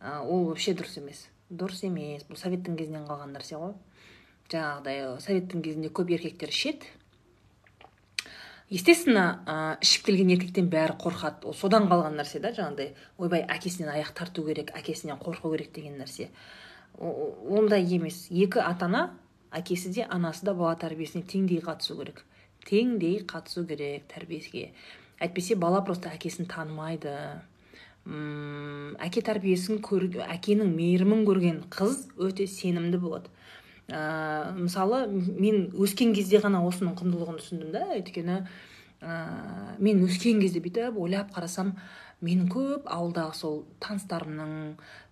ол 0.01 0.45
вообще 0.45 0.73
дұрыс 0.73 0.97
емес. 0.97 1.27
Дұрыс 1.51 1.85
емес. 1.85 2.25
Бұл 2.25 2.39
советтің 2.39 2.77
кезінен 2.79 3.05
қалған 3.05 3.35
нәрсе 3.35 3.59
ғой. 3.59 3.75
Жаңағыдай 4.49 5.19
советтің 5.21 5.61
кезінде 5.61 5.91
көп 5.93 6.09
еркектер 6.15 6.49
ішеді. 6.49 6.89
Естественно 8.71 9.77
ішіп 9.83 10.05
келген 10.07 10.31
еркектен 10.31 10.69
бәрі 10.71 10.95
қорқады. 10.95 11.43
Ол 11.51 11.53
содан 11.53 11.89
қалған 11.91 12.15
нәрсе 12.15 12.39
да 12.39 12.53
жаңағыдай 12.55 12.93
ойбай 13.19 13.43
әкесінен 13.43 13.91
аяқ 13.91 14.13
тарту 14.15 14.45
керек 14.47 14.71
әкесінен 14.71 15.19
қорқу 15.19 15.51
керек 15.51 15.73
деген 15.75 15.99
нәрсе. 15.99 16.29
Ондай 16.99 17.85
емес. 17.85 18.27
Екі 18.31 18.59
ата 18.63 18.85
ана 18.85 19.03
әкесі 19.51 19.91
де 19.93 20.07
анасы 20.09 20.45
да 20.45 20.53
бала 20.53 20.75
тәрбиесіне 20.79 21.23
теңдей 21.27 21.61
қатысу 21.63 21.97
керек. 21.99 22.23
Теңдей 22.67 23.21
қатысу 23.27 23.65
керек 23.67 24.07
тәрбиеге 24.11 24.71
әйтпесе 25.21 25.55
бала 25.55 25.81
просто 25.85 26.11
әкесін 26.13 26.49
танымайды. 26.51 27.13
М 28.05 28.95
әке 28.97 29.21
тәрбиесін 29.21 29.81
көр, 29.85 30.07
әкенің 30.25 30.71
мейірімін 30.73 31.25
көрген 31.27 31.63
қыз 31.73 32.07
өте 32.17 32.47
сенімді 32.49 32.97
болады. 33.01 33.29
Ә, 33.91 34.53
мысалы 34.55 35.03
мен 35.11 35.67
өскен 35.75 36.13
кезде 36.15 36.39
ғана 36.41 36.63
осының 36.65 36.95
құндылығын 36.97 37.41
түсіндім 37.41 37.73
да. 37.75 37.83
Өйткені 37.97 38.37
ә, 39.01 39.17
мен 39.79 40.01
өскен 40.07 40.41
кезде 40.41 40.63
бүйтіп 40.63 40.97
ойлап 41.01 41.33
қарасам 41.35 41.75
менің 42.21 42.49
көп 42.53 42.89
ауылдағы 42.89 43.35
сол 43.37 43.61
таныстарымның 43.83 44.51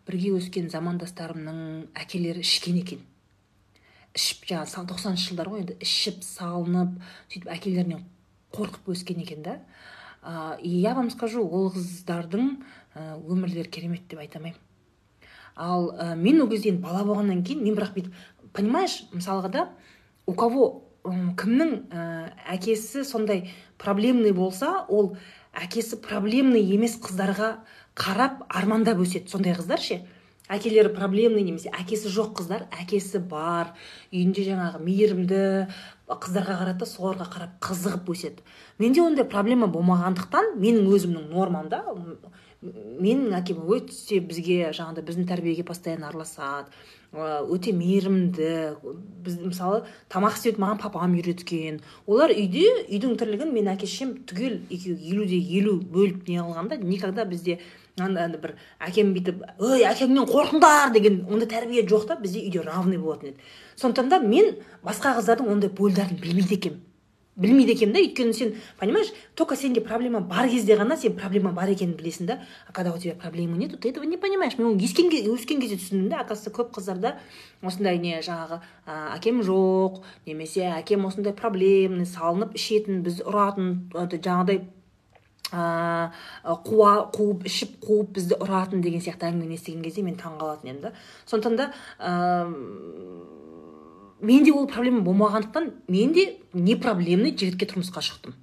бірге 0.09 0.33
өскен 0.39 0.69
замандастарымның 0.73 1.89
әкелері 2.01 2.41
ішкен 2.41 2.81
екен. 2.81 3.03
Ішіп 4.17 4.47
жаңағы 4.49 4.87
тоқсаныншы 4.89 5.29
жылдар 5.29 5.51
ғой 5.51 5.63
енді 5.63 5.77
ішіп 5.85 6.23
салынып 6.25 6.97
сөйтіп 7.29 7.51
әкелерінен 7.53 8.03
қорқып 8.55 8.89
өскен 8.95 9.21
екен 9.21 9.45
да. 9.45 9.59
Ә, 10.25 10.57
я 10.63 10.95
вам 10.97 11.11
скажу 11.13 11.45
ол 11.45 11.69
қыздардың 11.75 12.57
өмірлері 12.97 13.69
керемет 13.69 14.07
деп 14.09 14.19
айта 14.19 14.39
алмаймын. 14.39 14.59
Ал 15.55 15.91
ә, 15.93 16.15
мен 16.15 16.41
ол 16.41 16.49
кезде 16.49 16.73
бала 16.73 17.05
болғаннан 17.05 17.43
кейін 17.45 17.63
мен 17.63 17.77
бірақ 17.77 17.93
бүйтіп 17.95 18.13
понимаешь 18.53 19.03
мысалға 19.13 19.51
да 19.53 19.65
у 20.25 20.33
кого 20.33 20.69
кімнің 21.05 21.75
ә, 21.91 22.05
әкесі 22.55 23.05
сондай 23.05 23.49
проблемный 23.77 24.33
болса 24.33 24.85
ол 24.89 25.15
әкесі 25.53 25.99
проблемный 26.01 26.63
емес 26.63 26.97
қыздарға 26.99 27.59
қарап 27.95 28.43
армандап 28.49 28.99
өседі. 29.03 29.29
Сондай 29.29 29.55
қыздар 29.57 29.81
ше 29.83 30.01
әкелері 30.49 30.89
проблемный 30.95 31.43
немесе 31.45 31.69
әкесі 31.69 32.09
жоқ 32.09 32.33
қыздар 32.39 32.65
әкесі 32.73 33.21
бар 33.21 33.75
үйінде 34.09 34.45
жаңағы 34.47 34.81
мейірімді 34.81 35.41
қыздарға 36.09 36.55
қарады 36.63 36.79
да 36.81 36.87
соларға 36.89 37.27
қарап 37.29 37.57
қызығып 37.61 38.09
өседі. 38.09 38.41
Менде 38.81 39.03
ондай 39.05 39.27
проблема 39.29 39.69
болмағандықтан 39.69 40.55
менің 40.57 40.89
өзімнің 40.89 41.29
нормамда 41.29 41.83
менің 42.61 43.35
әкем 43.37 43.61
өте 43.71 44.19
бізге 44.19 44.71
жаңағыдай 44.75 45.05
біздің 45.07 45.27
тәрбиеге 45.29 45.63
постоянно 45.63 46.09
араласады 46.09 46.67
өте 47.11 47.71
мейірімді. 47.73 48.49
Біз 49.25 49.37
мысалы 49.41 49.85
тамақ 50.11 50.35
істеуді 50.35 50.61
маған 50.61 50.81
папам 50.83 51.15
үйреткен. 51.17 51.79
Олар 52.05 52.33
үйде 52.35 52.67
үйдің 52.85 53.15
тірлігін 53.17 53.53
мен 53.55 53.71
әке 53.71 53.87
шешем 53.87 54.11
түгел 54.29 54.59
екеуі 54.69 54.99
елу 55.13 55.25
де 55.25 55.39
елу 55.39 55.77
бөліп 55.79 56.27
не 56.27 56.37
қылған 56.37 56.69
да 56.69 56.77
никогда 56.77 57.25
бізде 57.25 57.59
бір 57.97 58.53
әкем 58.79 59.15
бүйтіп 59.15 59.41
ей 59.59 59.87
әкеңнен 59.89 60.27
қорқыңдар! 60.29 60.93
деген 60.93 61.25
ондай 61.31 61.49
тәрбие 61.49 61.87
жоқ 61.87 62.07
та 62.07 62.15
бізде 62.15 62.43
үйде 62.45 62.61
равный 62.61 62.97
болатын 62.97 63.33
еді. 63.33 63.41
Сондықтан 63.75 64.09
да 64.09 64.19
мен 64.19 64.55
басқа 64.83 65.17
қыздардың 65.17 65.49
ондай 65.51 65.69
бойдарын 65.69 66.21
білмейді 66.21 66.55
екенмін. 66.55 66.88
Білмейді 67.39 67.73
екенмін 67.73 67.95
да. 67.95 68.01
Өйткені 68.03 68.33
сен 68.33 68.53
понимаешь 68.79 69.11
только 69.33 69.55
сенде 69.55 69.81
проблема 69.81 70.19
бар 70.19 70.49
кезде 70.49 70.75
ғана 70.77 70.97
сен 70.99 71.15
проблема 71.15 71.51
бар 71.55 71.71
екенін 71.71 71.95
білесің 71.97 72.25
да. 72.27 72.39
А 72.67 72.73
когда 72.73 72.93
у 72.93 72.97
тебя 72.99 73.15
проблемы 73.15 73.57
нету 73.57 73.77
ты 73.77 73.89
этого 73.89 74.03
не 74.03 74.17
понимаешь. 74.17 74.57
Мен 74.57 74.73
оны 74.73 74.83
өскен, 74.83 75.09
өскен 75.09 75.61
кезде 75.61 75.77
түсіндім 75.79 76.09
да. 76.09 76.21
Оказывается 76.21 76.51
көп 76.51 76.73
қыздарда 76.75 77.15
осындай 77.61 77.97
не 77.97 78.19
жаңағы 78.21 78.59
ә, 78.85 79.15
әкем 79.17 79.41
жоқ 79.43 80.03
немесе 80.25 80.67
әкем 80.75 81.07
осындай 81.07 81.33
проблемный 81.33 82.05
салынып 82.05 82.55
ішетін 82.55 83.03
біз 83.03 83.23
ұратын 83.25 83.89
жаңағыдай 83.93 84.63
ә, 85.51 86.11
қуа 86.65 86.93
қуып 87.15 87.45
ішіп 87.49 87.79
қуып 87.83 88.13
бізді 88.17 88.37
ұратын 88.43 88.83
деген 88.85 89.01
сияқты 89.03 89.29
әңгімені 89.29 89.57
естіген 89.57 89.83
кезде 89.85 90.03
мен 90.05 90.17
таңқалатын 90.19 90.71
едім 90.71 90.81
да. 90.87 90.93
Сондықтан 91.25 91.55
да 91.57 91.71
менде 94.21 94.51
ол 94.51 94.67
проблема 94.67 95.01
болмағандықтан 95.01 95.71
мен 95.87 96.13
де 96.13 96.37
не 96.53 96.75
проблемный 96.75 97.35
жігітке 97.35 97.67
тұрмысқа 97.69 98.01
шықтым. 98.03 98.35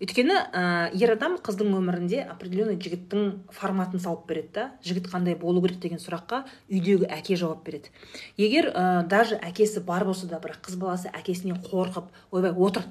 Өйткені 0.00 0.32
ә, 0.32 0.62
ер 0.96 1.10
адам 1.12 1.34
қыздың 1.44 1.74
өмірінде 1.76 2.22
определенный 2.32 2.78
жігіттің 2.80 3.52
форматын 3.52 4.00
салып 4.00 4.24
береді 4.30 4.54
да. 4.54 4.64
Жігіт 4.80 5.10
қандай 5.12 5.36
болу 5.36 5.60
керек 5.60 5.82
деген 5.82 6.00
сұраққа 6.00 6.46
үйдегі 6.72 7.04
әке 7.12 7.36
жауап 7.36 7.66
береді. 7.66 7.92
Егер 8.40 8.70
ә, 8.72 9.04
даже 9.04 9.36
әкесі 9.36 9.84
бар 9.84 10.06
болса 10.08 10.24
да 10.30 10.40
бірақ 10.40 10.64
қыз 10.64 10.80
баласы 10.80 11.12
әкесінен 11.12 11.60
қорқып 11.66 12.08
ойбай 12.32 12.56
отыр 12.56 12.88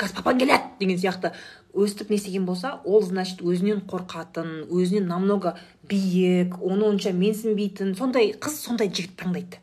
қазір 0.00 0.18
папаң 0.18 0.42
келеді 0.42 0.66
деген 0.80 0.98
сияқты 0.98 1.30
өстіп 1.70 2.10
не 2.10 2.18
істеген 2.18 2.46
болса 2.48 2.80
ол 2.84 3.02
значит 3.06 3.42
өзінен 3.46 3.84
қорқатын 3.86 4.64
өзінен 4.66 5.06
намного 5.06 5.54
биік 5.86 6.56
оны 6.58 6.88
онша 6.90 7.12
менсінбейтін 7.14 7.94
сондай 7.94 8.32
қыз 8.34 8.58
сондай 8.64 8.90
жігіт 8.90 9.14
таңдайды. 9.20 9.60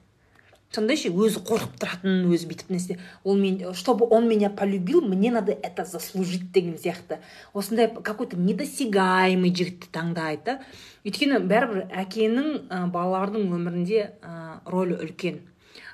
Сондай 0.76 0.98
ше 1.00 1.10
өзі 1.10 1.42
қорқып 1.48 1.78
тұратын 1.82 2.26
өзі 2.32 2.50
бүйтіп 2.50 2.72
нәрсе. 2.74 2.98
Ол 3.24 3.38
мен 3.40 3.74
чтобы 3.74 4.08
он 4.10 4.28
меня 4.28 4.50
полюбил 4.50 5.02
мне 5.02 5.32
надо 5.32 5.52
это 5.52 5.86
заслужить 5.86 6.52
деген 6.52 6.78
сияқты. 6.78 7.20
Осындай 7.54 7.88
какой 7.88 8.28
то 8.28 8.38
недосягаемый 8.38 9.54
жігітті 9.54 9.92
таңдайды 9.92 10.44
да. 10.46 10.60
Өйткені 11.08 11.40
бәрібір 11.48 11.88
әкенің 12.04 12.50
ә, 12.68 12.84
балалардың 12.92 13.48
өмірінде 13.56 14.02
ә, 14.22 14.60
рөлі 14.66 15.00
үлкен. 15.06 15.40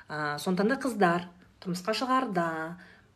Ә, 0.08 0.38
сондықтан 0.42 0.74
да 0.74 0.80
қыздар 0.82 1.28
тұрмысқа 1.62 1.94
шығарда 1.94 2.48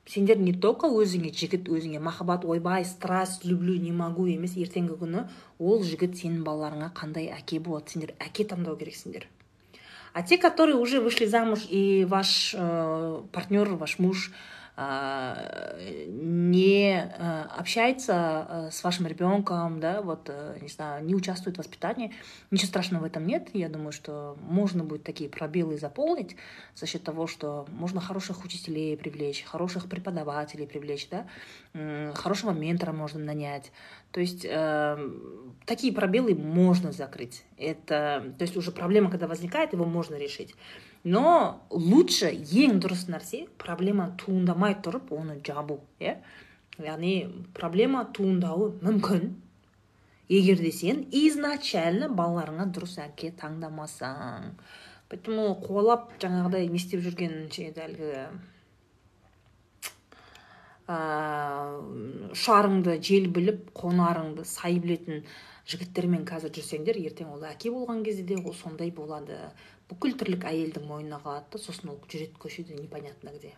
сендер 0.08 0.38
не 0.40 0.54
только 0.56 0.88
өзіңе 0.88 1.32
жігіт 1.36 1.68
өзіңе 1.68 2.00
махаббат 2.00 2.46
ойбай 2.48 2.86
страсть 2.88 3.44
люблю 3.44 3.76
не 3.76 3.92
могу 3.92 4.24
емес 4.30 4.54
ертеңгі 4.56 4.96
күні 5.02 5.26
ол 5.58 5.82
жігіт 5.84 6.16
сенің 6.16 6.46
балаларыңа 6.46 6.94
қандай 6.96 7.28
әке 7.34 7.60
болады? 7.60 7.92
Сендер 7.92 8.14
әке 8.22 8.46
таңдау 8.48 8.78
керексіңдер. 8.80 9.28
А 10.12 10.22
те, 10.22 10.38
которые 10.38 10.76
уже 10.76 11.00
вышли 11.00 11.26
замуж, 11.26 11.66
и 11.68 12.04
ваш 12.08 12.54
э, 12.56 13.22
партнер, 13.32 13.74
ваш 13.74 13.98
муж 13.98 14.32
э, 14.76 15.98
не 16.08 16.92
э, 16.92 17.42
общается 17.56 18.46
э, 18.48 18.70
с 18.70 18.82
вашим 18.84 19.06
ребенком, 19.06 19.80
да, 19.80 20.00
вот, 20.02 20.28
э, 20.28 20.58
не 20.60 20.68
знаю, 20.68 21.04
не 21.04 21.14
участвует 21.14 21.56
в 21.56 21.58
воспитании, 21.58 22.14
ничего 22.50 22.68
страшного 22.68 23.02
в 23.02 23.06
этом 23.06 23.26
нет. 23.26 23.48
Я 23.52 23.68
думаю, 23.68 23.92
что 23.92 24.36
можно 24.40 24.84
будет 24.84 25.04
такие 25.04 25.28
пробелы 25.28 25.78
заполнить 25.78 26.36
за 26.74 26.86
счет 26.86 27.02
того, 27.02 27.26
что 27.26 27.66
можно 27.70 28.00
хороших 28.00 28.44
учителей 28.44 28.96
привлечь, 28.96 29.44
хороших 29.44 29.88
преподавателей 29.88 30.66
привлечь, 30.66 31.08
да, 31.10 31.26
хорошего 32.14 32.52
ментора 32.52 32.92
можно 32.92 33.20
нанять. 33.20 33.72
То 34.12 34.20
есть 34.20 34.46
э, 34.48 35.10
такие 35.66 35.92
пробелы 35.92 36.34
можно 36.34 36.92
закрыть. 36.92 37.44
Это, 37.56 38.34
то 38.38 38.42
есть 38.42 38.56
уже 38.56 38.72
проблема, 38.72 39.10
когда 39.10 39.26
возникает, 39.26 39.72
его 39.72 39.84
можно 39.84 40.16
решить. 40.16 40.54
Но 41.04 41.62
лучше 41.70 42.32
ең 42.32 42.80
дұрыс 42.82 43.06
нәрсе 43.08 43.46
проблема 43.60 44.10
туындамай 44.18 44.74
тұрып 44.82 45.12
оны 45.14 45.38
жабу 45.46 45.78
иә 46.02 46.16
яғни 46.82 47.12
проблема 47.54 48.02
туындауы 48.14 48.72
мүмкін 48.82 49.30
егер 50.28 50.58
де 50.58 50.72
сен 50.74 51.04
изначально 51.14 52.10
балаларыңа 52.10 52.66
дұрыс 52.74 52.98
әке 53.04 53.30
таңдамасаң 53.38 54.52
поэтому 55.08 55.54
қуалап 55.62 56.10
жаңағыдай 56.22 56.68
не 56.68 56.82
істеп 56.82 57.04
жүрген 57.06 57.46
әлгі 57.86 58.12
ұшарыңды 60.88 62.94
жел 63.04 63.26
біліп 63.36 63.66
қонарыңды 63.76 64.46
сай 64.48 64.78
білетін 64.80 65.20
жігіттермен 65.68 66.24
қазір 66.28 66.52
жүрсеңдер 66.56 66.96
ертең 67.02 67.34
ол 67.34 67.42
әке 67.44 67.68
болған 67.74 68.00
кезде 68.06 68.22
де 68.24 68.36
ол 68.40 68.54
сондай 68.56 68.90
болады. 68.90 69.36
Бүкіл 69.90 70.16
тірлік 70.20 70.44
әйелдің 70.48 70.86
мойнына 70.88 71.18
қалады 71.20 71.44
да 71.52 71.58
сосын 71.60 71.90
ол 71.92 71.98
жүреді 72.08 72.40
көшеде 72.40 72.74
непонятно 72.80 73.30
где. 73.36 73.52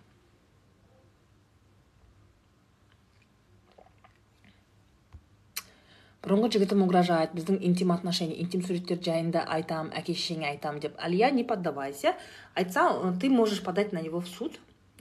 Бұрынғы 6.21 6.51
жігітім 6.57 6.83
угрожает 6.85 7.31
біздің 7.33 7.63
интим 7.65 7.93
отношения 7.95 8.37
интим 8.43 8.61
суреттер 8.67 8.99
жайында 9.07 9.41
айтам 9.55 9.89
әке 9.95 10.13
шешеңе 10.19 10.47
айтам 10.51 10.81
деп. 10.81 10.99
Алия 10.99 11.31
не 11.31 11.45
поддавайся. 11.45 12.17
Айтса 12.55 13.15
ты 13.21 13.31
можешь 13.31 13.63
подать 13.63 13.93
на 13.93 14.03
него 14.03 14.21
в 14.21 14.29
суд. 14.29 14.59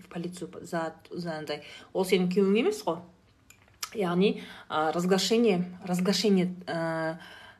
Полицию 0.09 0.49
за 0.61 0.93
за 1.11 1.39
ол 1.93 2.05
сенің 2.05 2.29
күйеуің 2.33 2.59
емес 2.63 2.83
қой 2.83 2.99
яғни 3.95 4.41
ә, 4.69 4.91
разглашение 4.91 5.65
разглашение 5.83 6.53
ә, 6.67 7.17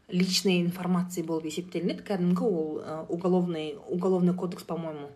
личной 0.10 0.62
информации 0.62 1.24
болып 1.24 1.46
есептелінеді 1.50 2.04
кәдімгі 2.04 2.46
ол 2.46 2.78
ә, 2.82 3.06
уголовный 3.10 3.78
уголовный 3.88 4.34
кодекс 4.34 4.64
по 4.64 4.78
моему 4.78 5.10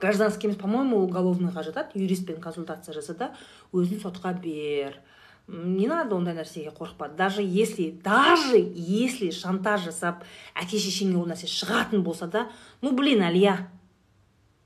гражданский 0.00 0.48
емес 0.48 0.58
по 0.60 0.68
моему 0.68 1.00
уголовныйға 1.06 1.62
жатады 1.64 1.98
юристпен 1.98 2.40
консультация 2.40 2.94
жаса 2.94 3.14
да 3.14 3.30
өзін 3.72 4.02
сотқа 4.02 4.34
бер. 4.34 4.98
Не 5.46 5.86
надо 5.88 6.16
ондай 6.16 6.34
нәрсеге 6.34 6.72
қорықпа 6.72 7.08
даже 7.16 7.42
если 7.42 7.90
даже 8.04 8.56
если 8.56 9.30
шантаж 9.30 9.84
жасап 9.84 10.24
әке 10.54 10.78
шешеңе 10.80 11.16
ол 11.20 11.26
нәрсе 11.28 11.48
шығатын 11.48 12.02
болса 12.02 12.26
да 12.26 12.48
ну 12.82 12.92
блин 12.92 13.22
алия. 13.22 13.70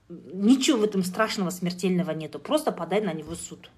Ничего 0.09 0.79
в 0.79 0.85
этом 0.85 1.03
страшного, 1.05 1.51
смертельного 1.51 2.13
нету. 2.13 2.39
Просто 2.39 2.73
подай 2.73 3.01
на 3.01 3.13
него 3.13 3.35
суд. 3.35 3.71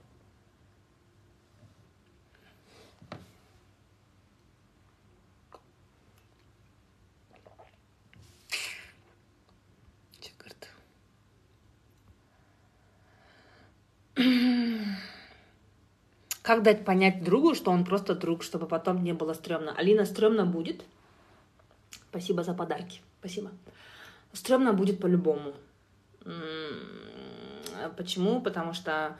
Как 16.42 16.64
дать 16.64 16.84
понять 16.84 17.22
другу, 17.22 17.54
что 17.54 17.70
он 17.70 17.84
просто 17.84 18.16
друг, 18.16 18.42
чтобы 18.42 18.66
потом 18.66 19.04
не 19.04 19.12
было 19.12 19.34
стрёмно? 19.34 19.72
Алина, 19.76 20.04
стрёмно 20.04 20.44
будет. 20.44 20.84
Спасибо 22.10 22.42
за 22.42 22.54
подарки. 22.54 23.02
Спасибо. 23.20 23.52
Стрёмно 24.32 24.72
будет 24.72 25.00
по-любому. 25.00 25.54
Почему? 27.96 28.40
Потому 28.40 28.72
что 28.72 29.16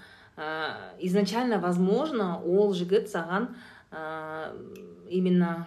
изначально, 0.98 1.58
возможно, 1.58 2.40
ол 2.44 2.74
жігіт 2.74 3.10
саған 3.10 3.48
именно 5.10 5.66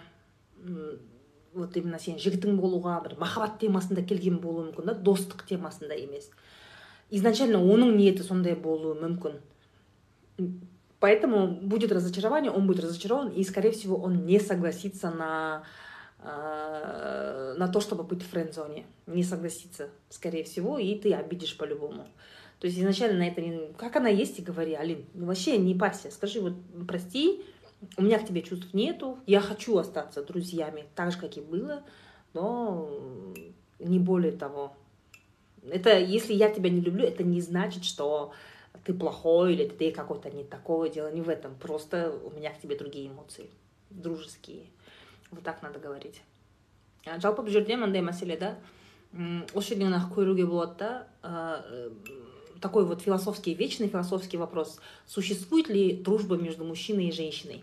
вот 1.54 1.76
именно 1.76 1.98
сен 2.02 2.18
жігітің 2.18 2.56
болуға 2.58 2.98
бір 3.04 3.14
махаббат 3.20 3.58
темасында 3.62 4.02
келген 4.08 4.40
болуы 4.42 4.70
мүмкін 4.70 4.90
да 4.90 4.94
достық 4.96 5.44
темасында 5.46 5.94
емес 5.94 6.30
изначально 7.14 7.60
оның 7.62 7.94
ниеті 7.94 8.26
сондай 8.26 8.56
болуы 8.58 8.96
мүмкін 8.98 9.38
поэтому 11.00 11.46
будет 11.46 11.92
разочарование 11.92 12.50
он 12.50 12.66
будет 12.66 12.82
разочарован 12.84 13.28
и 13.28 13.44
скорее 13.44 13.70
всего 13.70 13.96
он 13.96 14.24
не 14.26 14.40
согласится 14.40 15.10
на 15.10 15.62
на 16.24 17.68
то, 17.72 17.80
чтобы 17.80 18.02
быть 18.02 18.22
в 18.22 18.28
френд-зоне. 18.28 18.86
Не 19.06 19.22
согласится, 19.22 19.90
скорее 20.08 20.44
всего, 20.44 20.78
и 20.78 20.94
ты 20.98 21.12
обидишь 21.12 21.56
по-любому. 21.56 22.06
То 22.60 22.66
есть 22.66 22.78
изначально 22.78 23.18
на 23.18 23.28
это 23.28 23.42
не... 23.42 23.72
Как 23.76 23.96
она 23.96 24.08
есть, 24.08 24.38
и 24.38 24.42
говори, 24.42 24.72
Алин, 24.72 25.04
ну 25.12 25.26
вообще 25.26 25.58
не 25.58 25.74
парься. 25.74 26.10
Скажи, 26.10 26.40
вот, 26.40 26.54
прости, 26.88 27.44
у 27.98 28.02
меня 28.02 28.18
к 28.18 28.26
тебе 28.26 28.40
чувств 28.40 28.72
нету, 28.72 29.18
я 29.26 29.40
хочу 29.40 29.76
остаться 29.76 30.24
друзьями, 30.24 30.86
так 30.94 31.12
же, 31.12 31.18
как 31.18 31.36
и 31.36 31.42
было, 31.42 31.82
но 32.32 32.90
не 33.78 33.98
более 33.98 34.32
того. 34.32 34.74
Это, 35.68 35.98
если 35.98 36.32
я 36.32 36.48
тебя 36.50 36.70
не 36.70 36.80
люблю, 36.80 37.04
это 37.04 37.22
не 37.22 37.42
значит, 37.42 37.84
что 37.84 38.32
ты 38.84 38.94
плохой 38.94 39.54
или 39.54 39.68
ты 39.68 39.92
какой-то 39.92 40.30
не 40.30 40.44
такой. 40.44 40.90
Дело 40.90 41.12
не 41.12 41.20
в 41.20 41.28
этом. 41.28 41.54
Просто 41.56 42.18
у 42.24 42.30
меня 42.30 42.50
к 42.50 42.60
тебе 42.60 42.78
другие 42.78 43.08
эмоции, 43.08 43.50
дружеские 43.90 44.66
вот 45.34 45.44
так 45.44 45.62
надо 45.62 45.78
говорить. 45.78 46.22
Жалпы 47.04 47.42
бұл 47.42 47.52
жерде 47.52 47.76
мындай 47.76 48.00
мәселе 48.00 48.38
да? 48.38 48.54
Осы 49.54 49.74
жерден 49.74 49.94
ақ 49.94 50.08
көруге 50.14 50.46
болады 50.46 50.74
да 50.78 51.08
э, 51.22 51.90
такой 52.60 52.84
вот 52.84 53.02
философский 53.02 53.54
вечный 53.54 53.88
философский 53.88 54.38
вопрос. 54.38 54.80
Существует 55.06 55.68
ли 55.68 55.92
дружба 55.92 56.36
между 56.36 56.64
мужчиной 56.64 57.08
и 57.08 57.12
женщиной? 57.12 57.62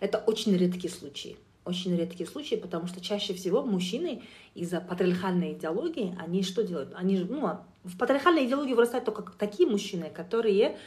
Это 0.00 0.18
очень 0.18 0.56
редкие 0.56 0.92
случаи. 0.92 1.36
Очень 1.64 1.96
редкие 1.96 2.28
случаи, 2.28 2.54
потому 2.54 2.86
что 2.86 3.00
чаще 3.00 3.34
всего 3.34 3.62
мужчины 3.62 4.22
из-за 4.54 4.80
патриархальной 4.80 5.52
идеологии, 5.52 6.16
они 6.18 6.44
что 6.44 6.62
делают? 6.62 6.92
Они, 6.94 7.18
ну, 7.18 7.58
в 7.82 7.98
патриархальной 7.98 8.46
идеологии 8.46 8.74
вырастают 8.74 9.04
только 9.04 9.32
такие 9.36 9.68
мужчины, 9.68 10.10
которые 10.10 10.78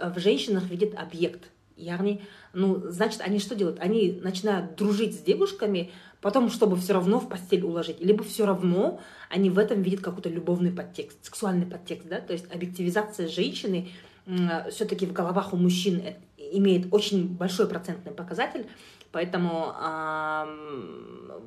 в 0.00 0.18
женщинах 0.20 0.64
видят 0.64 0.94
объект, 0.94 1.50
яғни 1.78 2.22
ну 2.52 2.82
значит 2.90 3.20
они 3.20 3.38
что 3.38 3.54
делают? 3.54 3.80
Они 3.80 4.18
начинают 4.22 4.76
дружить 4.76 5.18
с 5.18 5.22
девушками 5.22 5.90
потом 6.20 6.50
чтобы 6.50 6.76
все 6.76 6.94
равно 6.94 7.20
в 7.20 7.28
постель 7.28 7.64
уложить. 7.64 8.00
Либо 8.00 8.24
все 8.24 8.44
равно 8.44 9.00
они 9.30 9.50
в 9.50 9.58
этом 9.58 9.82
видят 9.82 10.00
какой-то 10.00 10.28
любовный 10.28 10.72
подтекст 10.72 11.24
сексуальный 11.24 11.66
подтекст 11.66 12.08
да? 12.08 12.20
То 12.20 12.32
есть 12.32 12.52
объективизация 12.52 13.28
женщины 13.28 13.88
все-таки 14.70 15.06
в 15.06 15.12
головах 15.12 15.54
у 15.54 15.56
мужчин 15.56 16.02
э, 16.04 16.16
имеет 16.52 16.92
очень 16.92 17.28
большой 17.28 17.66
процентный 17.66 18.12
показатель 18.12 18.66
Поэтому 19.10 19.74
э, 19.74 20.44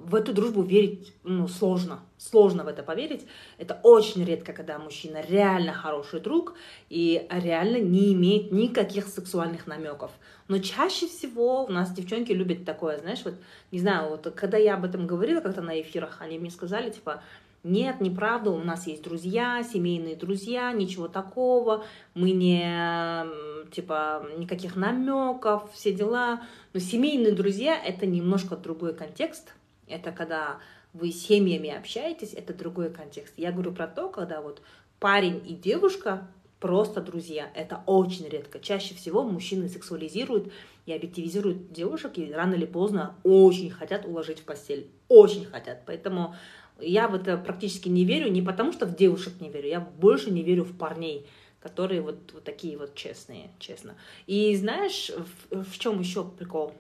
в 0.06 0.15
эту 0.15 0.34
дружбу 0.34 0.63
верить 0.63 1.13
ну, 1.24 1.47
сложно. 1.47 2.00
Сложно 2.17 2.63
в 2.63 2.67
это 2.67 2.82
поверить. 2.84 3.28
Это 3.58 3.80
очень 3.84 4.24
редко, 4.24 4.54
когда 4.54 4.80
мужчина 4.80 5.21
реально 5.21 5.74
хороший 5.74 6.19
друг 6.19 6.56
и 6.89 7.28
реально 7.30 7.78
не 7.78 8.13
имеет 8.13 8.52
никаких 8.52 9.08
сексуальных 9.08 9.67
намеков. 9.67 10.12
Но 10.47 10.58
чаще 10.58 11.08
всего 11.08 11.65
у 11.65 11.71
нас 11.71 11.93
девчонки 11.93 12.32
любят 12.32 12.65
такое, 12.65 12.97
знаешь, 12.97 13.21
вот, 13.24 13.36
не 13.71 13.80
знаю, 13.80 14.10
вот 14.10 14.34
когда 14.36 14.58
я 14.58 14.74
об 14.74 14.84
этом 14.84 15.08
говорила 15.08 15.39
как-то 15.39 15.62
на 15.62 15.80
эфирах, 15.80 16.17
они 16.19 16.39
мне 16.39 16.50
сказали, 16.50 16.89
типа, 16.89 17.21
нет, 17.63 18.02
неправда, 18.02 18.50
у 18.50 18.58
нас 18.58 18.88
есть 18.88 19.04
друзья, 19.04 19.63
семейные 19.63 20.15
друзья, 20.15 20.71
ничего 20.71 21.08
такого, 21.08 21.86
мы 22.15 22.32
не, 22.32 23.26
типа, 23.71 24.26
никаких 24.38 24.76
намеков, 24.76 25.71
все 25.74 25.93
дела. 25.93 26.41
Но 26.74 26.80
семейные 26.80 27.34
друзья— 27.34 27.78
это 27.86 28.06
немножко 28.06 28.56
другой 28.56 28.94
контекст. 28.94 29.54
Это 29.88 30.12
когда 30.12 30.60
вы 30.94 31.12
семьями 31.12 31.70
общаетесь, 31.70 32.34
это 32.34 32.54
другой 32.54 32.90
контекст. 32.90 33.34
Я 33.38 33.52
говорю 33.52 33.74
про 33.74 33.88
то, 33.88 34.10
когда 34.10 34.42
вот 34.42 34.62
парень 35.00 35.42
и 35.46 35.54
девушка 35.54 36.28
просто 36.62 37.02
друзья. 37.02 37.50
Это 37.56 37.82
очень 37.88 38.28
редко. 38.30 38.60
Чаще 38.60 38.94
всего 38.94 39.24
мужчины 39.24 39.68
сексуализируют 39.68 40.54
и 40.86 40.94
объективизируют 40.94 41.74
девушек, 41.74 42.18
и 42.18 42.32
рано 42.32 42.54
или 42.54 42.66
поздно 42.66 43.16
очень 43.24 43.70
хотят 43.70 44.06
уложить 44.06 44.40
в 44.40 44.44
постель. 44.44 44.88
Очень 45.10 45.46
хотят. 45.46 45.82
Поэтому 45.86 46.36
я 46.80 47.08
в 47.08 47.16
это 47.16 47.38
практически 47.38 47.90
не 47.90 48.06
верю, 48.06 48.32
не 48.32 48.42
потому 48.42 48.72
что 48.72 48.86
в 48.86 48.96
девушек 48.96 49.34
не 49.40 49.50
верю, 49.50 49.68
я 49.68 49.80
больше 49.80 50.32
не 50.32 50.44
верю 50.44 50.64
в 50.64 50.78
парней, 50.78 51.28
которые 51.62 52.02
вот, 52.02 52.32
вот 52.34 52.43
такие 52.43 52.78
вот 52.78 52.95
честные, 52.95 53.52
честно. 53.60 53.95
И 54.28 54.56
знаешь, 54.56 55.12
в, 55.50 55.63
в 55.63 55.80
чем 55.80 56.00
еще 56.00 56.26
прикол? 56.26 56.74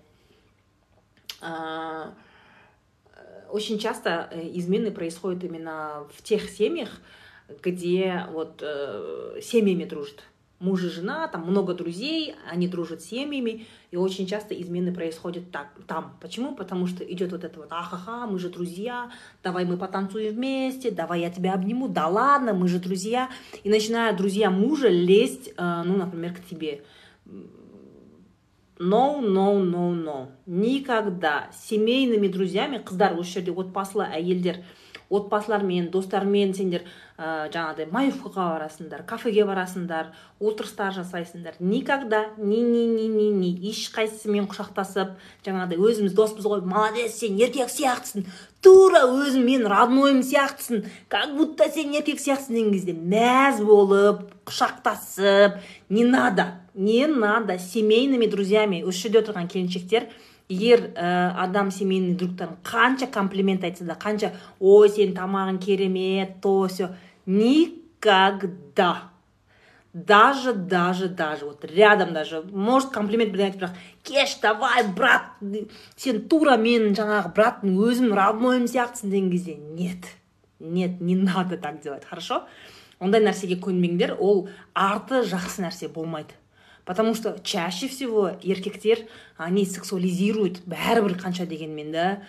А, 1.39 2.13
очень 3.51 3.79
часто 3.79 4.29
э, 4.31 4.49
измены 4.53 4.91
происходят 4.91 5.43
именно 5.43 6.07
в 6.13 6.21
тех 6.23 6.49
семьях, 6.49 6.89
где 7.61 8.25
вот 8.31 8.59
э, 8.61 9.39
семьями 9.41 9.85
дружат. 9.85 10.23
Муж 10.61 10.83
и 10.83 10.89
жена, 10.89 11.27
там 11.27 11.41
много 11.41 11.73
друзей, 11.73 12.35
они 12.49 12.67
дружат 12.67 13.01
с 13.01 13.05
семьями, 13.05 13.65
и 13.89 13.97
очень 13.97 14.27
часто 14.27 14.53
измены 14.53 14.93
происходят 14.93 15.49
так, 15.51 15.69
там. 15.87 16.15
Почему? 16.21 16.55
Потому 16.55 16.85
что 16.85 17.03
идет 17.03 17.31
вот 17.31 17.43
это 17.43 17.59
вот, 17.59 17.71
ахаха, 17.71 18.27
мы 18.27 18.37
же 18.37 18.49
друзья, 18.49 19.09
давай 19.41 19.65
мы 19.65 19.75
потанцуем 19.75 20.35
вместе, 20.35 20.91
давай 20.91 21.21
я 21.21 21.31
тебя 21.31 21.55
обниму, 21.55 21.87
да 21.87 22.07
ладно, 22.07 22.53
мы 22.53 22.67
же 22.67 22.77
друзья. 22.77 23.29
И 23.63 23.69
начинают 23.69 24.17
друзья 24.17 24.51
мужа 24.51 24.87
лезть, 24.87 25.51
э, 25.57 25.83
ну, 25.83 25.97
например, 25.97 26.35
к 26.35 26.45
тебе. 26.47 26.83
No, 28.77 29.21
no, 29.21 29.63
no, 29.63 29.93
no. 29.93 30.27
Никогда 30.45 31.49
семейными 31.53 32.27
друзьями, 32.27 32.77
қыздар 32.77 33.13
осы 33.13 33.33
жерде 33.33 33.51
отбасылы 33.51 34.05
әйелдер 34.05 34.63
отбасылармен 35.11 35.89
достармен 35.91 36.53
сендер 36.55 36.85
ә, 37.17 37.49
жаңағыдай 37.51 37.89
маевкаға 37.91 38.47
барасыңдар 38.55 39.03
кафеге 39.05 39.43
барасыңдар 39.45 40.09
отырыстар 40.39 40.95
жасайсыңдар. 40.95 41.59
Никогда 41.59 42.23
ни 42.37 42.61
ни 42.63 42.85
ни 42.87 43.07
ни 43.11 43.27
ни 43.35 43.51
ешқайсысымен 43.71 44.47
құшақтасып 44.51 45.13
жаңағыдай 45.45 45.77
өзіміз 45.77 46.15
доспыз 46.17 46.47
ғой 46.47 46.63
молодец 46.65 47.19
сен 47.19 47.37
еркек 47.37 47.69
сияқтысың 47.69 48.25
тура 48.63 49.03
өзім 49.09 49.45
мен 49.45 49.67
роднойым 49.69 50.23
сияқтысың 50.25 50.85
как 51.09 51.35
будто 51.37 51.69
сен 51.69 51.93
еркек 51.93 52.23
сияқтысың 52.23 52.57
деген 52.57 52.73
кезде 52.73 52.95
мәз 52.95 53.61
болып 53.65 54.25
құшақтасып 54.49 55.61
не 55.89 56.05
надо 56.05 56.61
не 56.73 57.05
надо 57.07 57.59
семейными 57.59 58.25
друзьями 58.25 58.83
осы 58.83 59.07
жерде 59.07 59.21
отырған 59.21 59.49
келіншектер 59.51 60.07
егер 60.51 60.91
ә, 60.95 61.31
адам 61.39 61.71
семейный 61.71 62.15
другтарын 62.15 62.59
қанша 62.63 63.07
комплимент 63.07 63.63
айтса 63.63 63.85
да 63.87 63.95
қанша 63.95 64.33
ой 64.59 64.89
сенің 64.89 65.15
тамағың 65.15 65.59
керемет 65.63 66.41
то 66.41 66.67
все 66.67 66.91
никогда. 67.25 69.11
Даже 69.93 70.53
даже 70.53 71.09
даже. 71.09 71.45
Вот 71.45 71.65
рядом 71.65 72.13
даже. 72.13 72.41
Может 72.41 72.91
комплимент 72.91 73.31
білдірген 73.31 73.59
бірақ 73.59 73.75
кеш 74.03 74.39
давай 74.41 74.87
брат 74.87 75.35
сен 75.97 76.27
тура 76.29 76.55
менің 76.55 76.95
жаңағы 76.95 77.33
братым 77.35 77.75
өзім 77.75 78.13
роднойым 78.15 78.67
сияқтысың 78.71 79.09
деген 79.09 79.31
кезде. 79.31 79.55
Нет 79.55 80.05
нет 80.59 81.01
не 81.01 81.15
надо 81.15 81.57
так 81.57 81.81
делать. 81.81 82.05
Хорошо? 82.05 82.43
Ондай 82.99 83.21
нәрсеге 83.21 83.59
көнбеңдер. 83.59 84.15
Ол 84.19 84.47
арты 84.73 85.23
жақсы 85.25 85.65
нәрсе 85.65 85.89
болмайды. 85.89 86.37
Потому 86.85 87.15
что 87.15 87.39
чаще 87.43 87.87
всего 87.87 88.31
еркектер 88.41 88.99
они 89.37 89.65
сексуализируют 89.65 90.61
бәрібір 90.65 91.17
қанша 91.17 91.45
дегенмен 91.45 91.91
да. 91.91 92.21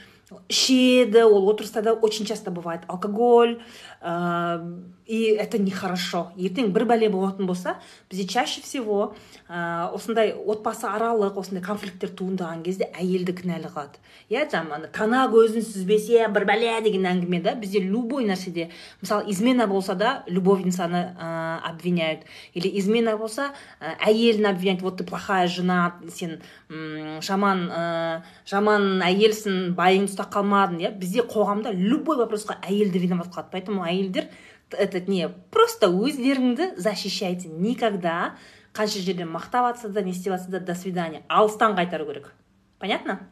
Ішеді 0.48 1.22
ол 1.24 1.48
отырыстарда 1.48 1.92
очень 1.92 2.24
часто 2.24 2.50
бывает 2.50 2.82
алкоголь 2.88 3.60
ә, 4.02 4.82
и 5.06 5.24
это 5.34 5.58
нехорошо. 5.58 6.30
Ертең 6.38 6.70
бір 6.72 6.86
бәле 6.88 7.08
болатын 7.10 7.46
болса 7.46 7.76
бізде 8.10 8.26
чаще 8.26 8.62
всего 8.62 9.14
ә, 9.48 9.90
осындай 9.94 10.32
отбасы 10.32 10.86
аралық 10.88 11.38
осындай 11.38 11.62
конфликттер 11.62 12.12
туындаған 12.16 12.62
кезде 12.66 12.88
әйелді 12.94 13.34
кінәлі 13.40 13.70
қылады. 13.72 14.00
Иә 14.30 14.46
жаңағы 14.50 14.90
тана 14.94 15.26
көзін 15.32 15.64
сүзбесе 15.66 16.26
бір 16.32 16.46
бәле 16.48 16.74
деген 16.82 17.06
әңгіме 17.10 17.42
да? 17.42 17.54
Бізде 17.54 17.82
любой 17.82 18.26
нәрседе 18.26 18.70
мысалы 19.02 19.30
измена 19.30 19.66
болса 19.66 19.94
да 19.94 20.24
любовницаны 20.26 21.14
ә, 21.18 21.58
обвиняют. 21.70 22.22
Или 22.54 22.70
измена 22.78 23.16
болса 23.16 23.52
ә, 23.80 23.96
әйелін 24.06 24.50
обвиняют 24.50 24.82
вот 24.82 24.98
ты 24.98 25.04
плохая 25.04 25.46
жена 25.48 25.94
сен 26.14 26.40
жаман 26.70 27.68
ә, 27.70 28.22
жаман 28.46 29.02
әйелсің 29.02 29.74
байыңды 29.76 30.14
ұстап 30.14 30.32
қалмадың 30.32 30.80
иә? 30.86 30.94
Бізде 30.96 31.26
қоғамда 31.26 31.74
любой 31.74 32.16
вопросқа 32.22 32.58
әйелді 32.62 33.02
виноват 33.02 33.28
қылады. 33.34 33.50
Поэтому 33.52 33.84
әйелдер 33.92 34.28
этот 34.72 35.09
не 35.09 35.28
просто 35.28 35.87
өздеріңді 35.88 36.81
защищайте 36.81 37.48
никогда. 37.48 38.37
Қанша 38.72 39.05
жерден 39.05 39.28
мақтап 39.28 39.68
жатса 39.68 39.88
да 39.88 40.00
не 40.02 40.12
істеп 40.12 40.33
жатса 40.33 40.50
да 40.50 40.61
до 40.61 40.74
свидания. 40.74 41.22
Алыстан 41.28 41.76
қайтару 41.76 42.07
керек. 42.07 42.33
Понятно? 42.78 43.28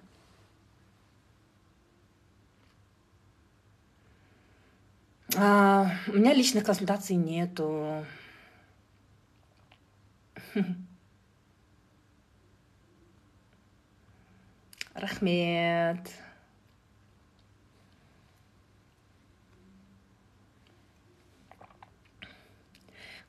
А, 5.37 5.93
у 6.09 6.13
меня 6.13 6.35
личных 6.35 6.65
консультаций 6.65 7.17
нету. 7.17 8.05
Рахмет. 14.95 16.11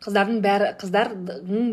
Қыздардың 0.02 0.40
бәрі 0.42 0.68
қыздардың 0.82 1.66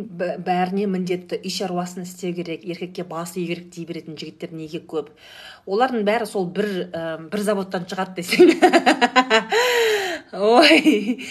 бәріне 0.44 0.84
міндетті 0.92 1.38
үй 1.40 1.52
шаруасын 1.52 2.04
істеу 2.04 2.34
керек 2.36 2.66
еркекке 2.68 3.04
бас 3.08 3.32
ию 3.40 3.46
керек 3.48 3.70
дей 3.72 3.86
беретін 3.88 4.18
жігіттер 4.20 4.52
неге 4.52 4.82
көп? 4.84 5.08
Олардың 5.64 6.04
бәрі 6.04 6.26
сол 6.28 6.44
бір 6.52 6.68
ә, 6.92 7.04
бір 7.32 7.40
заводтан 7.46 7.86
шығады 7.88 8.20
десең. 8.20 8.52
Ой. 10.58 11.24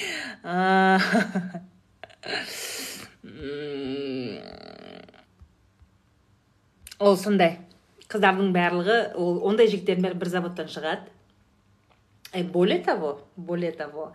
Ол 6.97 7.19
сондай. 7.21 7.59
Қыздардың 8.09 8.49
барлығы 8.57 8.97
ол 9.21 9.43
ондай 9.45 9.69
жігіттердің 9.69 10.09
бәрі 10.09 10.19
бір 10.23 10.33
заводтан 10.33 10.73
шығады. 10.73 11.13
Более 12.51 12.79
того 12.79 13.21
более 13.35 13.71
того. 13.71 14.13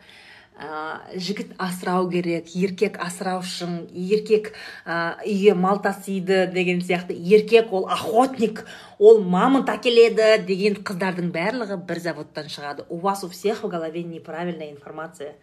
Ә, 0.58 1.00
жігіт 1.16 1.54
асырау 1.60 2.08
керек 2.10 2.50
еркек 2.54 2.98
асыраушың 3.02 3.88
еркек 3.92 4.52
ә, 4.84 5.16
үйге 5.24 5.54
мал 5.54 5.80
тасиды 5.82 6.46
деген 6.52 6.82
сияқты. 6.84 7.16
Еркек 7.16 7.72
ол 7.72 7.88
охотник 7.88 8.64
ол 8.98 9.22
мамонт 9.22 9.70
әкеледі 9.72 10.44
деген 10.46 10.76
қыздардың 10.84 11.32
барлығы 11.32 11.78
бір 11.86 12.02
заводтан 12.04 12.50
шығады. 12.52 12.84
У 12.88 12.98
вас 12.98 13.24
у 13.24 13.28
всех 13.28 13.64
в 13.64 13.68
голове 13.68 14.02
неправильная 14.02 14.70
информация. 14.70 15.34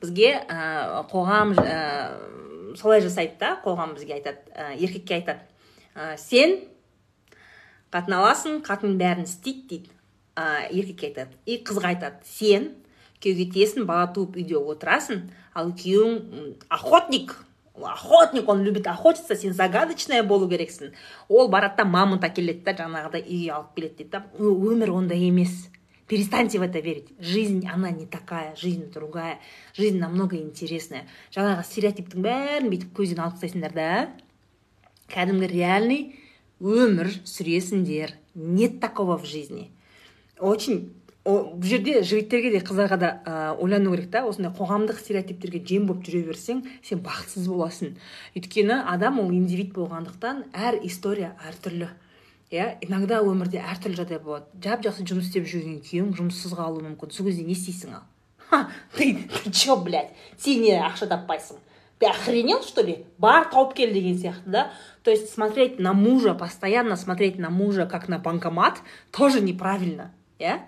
Бізге 0.00 0.44
ә, 0.48 1.02
қоғам 1.10 1.56
ә, 1.58 2.76
солай 2.76 3.02
жасайды 3.02 3.38
да 3.40 3.58
қоғам 3.64 3.96
бізге 3.98 4.20
айтады 4.20 4.38
ә, 4.54 4.74
еркекке 4.78 5.18
айтады. 5.18 5.42
Ә, 5.94 6.16
сен 6.16 6.60
қатын 7.90 8.18
аласың 8.20 8.62
қатын 8.66 8.96
бәрін 8.98 9.26
істейді 9.26 9.66
дейді. 9.68 9.90
Ә, 10.34 10.70
еркекке 10.70 11.10
айтады. 11.12 11.36
И 11.46 11.60
қызға 11.62 11.94
айтады. 11.94 12.22
Сен 12.26 12.72
күйеуге 13.24 13.48
тиесің 13.56 13.88
бала 13.88 14.12
туып 14.12 14.36
үйде 14.36 14.60
отырасың 14.60 15.24
ал 15.56 15.72
күйеуің 15.72 16.54
охотник 16.68 17.34
охотник 17.74 18.48
он 18.48 18.62
любит 18.62 18.86
охотиться 18.86 19.34
сен 19.34 19.52
загадочная 19.52 20.22
болу 20.22 20.48
керексің. 20.48 20.92
Ол 21.28 21.48
барады 21.48 21.82
да 21.82 21.84
мамонт 21.84 22.24
әкеледі 22.24 22.62
да 22.64 22.74
жаңағыдай 22.78 23.24
үйге 23.26 23.50
алып 23.50 23.74
келеді 23.74 23.96
дейді 23.98 24.10
да. 24.10 24.24
Өмір 24.38 24.92
ондай 24.94 25.26
емес. 25.28 25.68
Перестаньте 26.06 26.58
в 26.58 26.62
это 26.62 26.80
верить. 26.80 27.08
Жизнь 27.18 27.66
она 27.66 27.90
не 27.90 28.06
такая 28.06 28.54
жизнь 28.56 28.92
другая 28.92 29.40
жизнь 29.74 29.98
намного 29.98 30.36
интересная. 30.36 31.08
Жаңағы 31.32 31.64
стереотиптің 31.64 32.22
бәрін 32.22 32.70
бүйтіп 32.70 32.92
көзден 32.94 33.24
алып 33.24 33.40
тастайсыңдар 33.40 33.74
да. 33.74 33.88
Кәдімгі 35.10 35.48
реальный 35.50 36.14
өмір 36.60 37.10
сүресіңдер. 37.24 38.14
Нет 38.34 38.80
такого 38.80 39.18
в 39.18 39.24
жизни. 39.24 39.72
Очень 40.38 40.92
бұл 41.24 41.64
жерде 41.64 42.02
жігіттерге 42.04 42.52
де 42.52 42.60
қыздарға 42.64 42.98
да 43.00 43.10
ә, 43.24 43.34
ойлану 43.56 43.94
керек 43.94 44.10
та. 44.12 44.24
Осындай 44.28 44.52
қоғамдық 44.52 45.00
стереотиптерге 45.00 45.62
жем 45.64 45.86
болып 45.88 46.04
жүре 46.04 46.24
берсең 46.28 46.64
сен 46.84 47.00
бақытсыз 47.04 47.48
боласың. 47.48 47.94
Өйткені 48.36 48.82
адам 48.92 49.20
ол 49.24 49.32
индивид 49.32 49.72
болғандықтан 49.76 50.44
әр 50.52 50.80
история 50.84 51.32
әртүрлі. 51.48 51.88
Иә 52.52 52.74
иногда 52.84 53.22
өмірде 53.24 53.62
әртүрлі 53.64 54.02
жағдай 54.02 54.20
болады. 54.20 54.50
Жап 54.62 54.84
жақсы 54.84 55.08
жұмыс 55.08 55.30
істеп 55.30 55.48
жүрген 55.48 55.80
күйеуің 55.86 56.12
жұмыссыз 56.20 56.52
қалуы 56.58 56.84
мүмкін. 56.90 57.14
Сол 57.16 57.30
кезде 57.30 57.46
не 57.48 57.56
істейсің 57.56 57.96
ал 57.96 58.04
ты 58.96 59.28
ты 59.44 59.50
че 59.50 59.76
блядь? 59.76 60.12
Сен 60.38 60.62
не 60.62 60.76
ақша 60.78 61.08
таппайсың. 61.08 61.56
Ты 61.98 62.06
охренел 62.06 62.62
что 62.62 62.82
ли? 62.82 63.06
Бар 63.18 63.48
тауып 63.50 63.74
кел 63.74 63.92
деген 63.92 64.18
сияқты 64.18 64.50
да? 64.50 64.72
То 65.02 65.10
есть 65.10 65.32
смотреть 65.32 65.78
на 65.78 65.92
мужа 65.92 66.34
постоянно 66.34 66.96
смотреть 66.96 67.38
на 67.38 67.50
мужа 67.50 67.86
как 67.86 68.08
на 68.08 68.18
банкомат 68.18 68.78
тоже 69.10 69.40
неправильно 69.40 70.12
иә? 70.38 70.60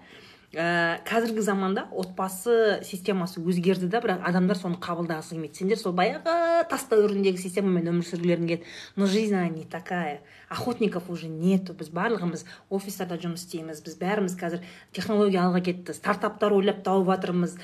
Ә, 0.55 0.99
қазіргі 1.07 1.42
заманда 1.42 1.86
отбасы 1.90 2.80
системасы 2.86 3.40
өзгерді 3.42 3.88
да 3.90 4.01
бірақ 4.05 4.22
адамдар 4.28 4.59
соны 4.59 4.78
қабылдағысы 4.82 5.34
келмейді. 5.34 5.59
Сендер 5.59 5.80
сол 5.80 5.94
баяғы 5.97 6.64
тас 6.70 6.86
дәуіріндегі 6.90 7.42
системамен 7.42 7.90
өмір 7.92 8.07
сүргілерің 8.07 8.49
келеді 8.51 8.74
но 8.97 9.07
жизнь 9.07 9.34
она 9.34 9.49
не 9.49 9.64
такая. 9.64 10.20
Охотников 10.49 11.11
уже 11.11 11.28
нету. 11.28 11.74
Біз 11.74 11.90
барлығымыз 11.90 12.47
офистарда 12.70 13.18
жұмыс 13.18 13.47
істейміз. 13.47 13.82
Біз 13.82 13.99
бәріміз 13.99 14.36
қазір 14.38 14.62
технология 14.92 15.42
алға 15.42 15.64
кетті. 15.66 15.94
Стартаптар 15.97 16.55
ойлап 16.55 16.84
тауып 16.86 17.11
жатырмыз. 17.11 17.57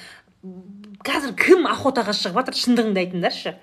Қазір 1.06 1.36
кім 1.38 1.68
охотаға 1.70 2.16
шығып 2.18 2.42
жатыр? 2.42 2.58
Шындығыңды 2.58 3.04
айтыңдаршы. 3.06 3.54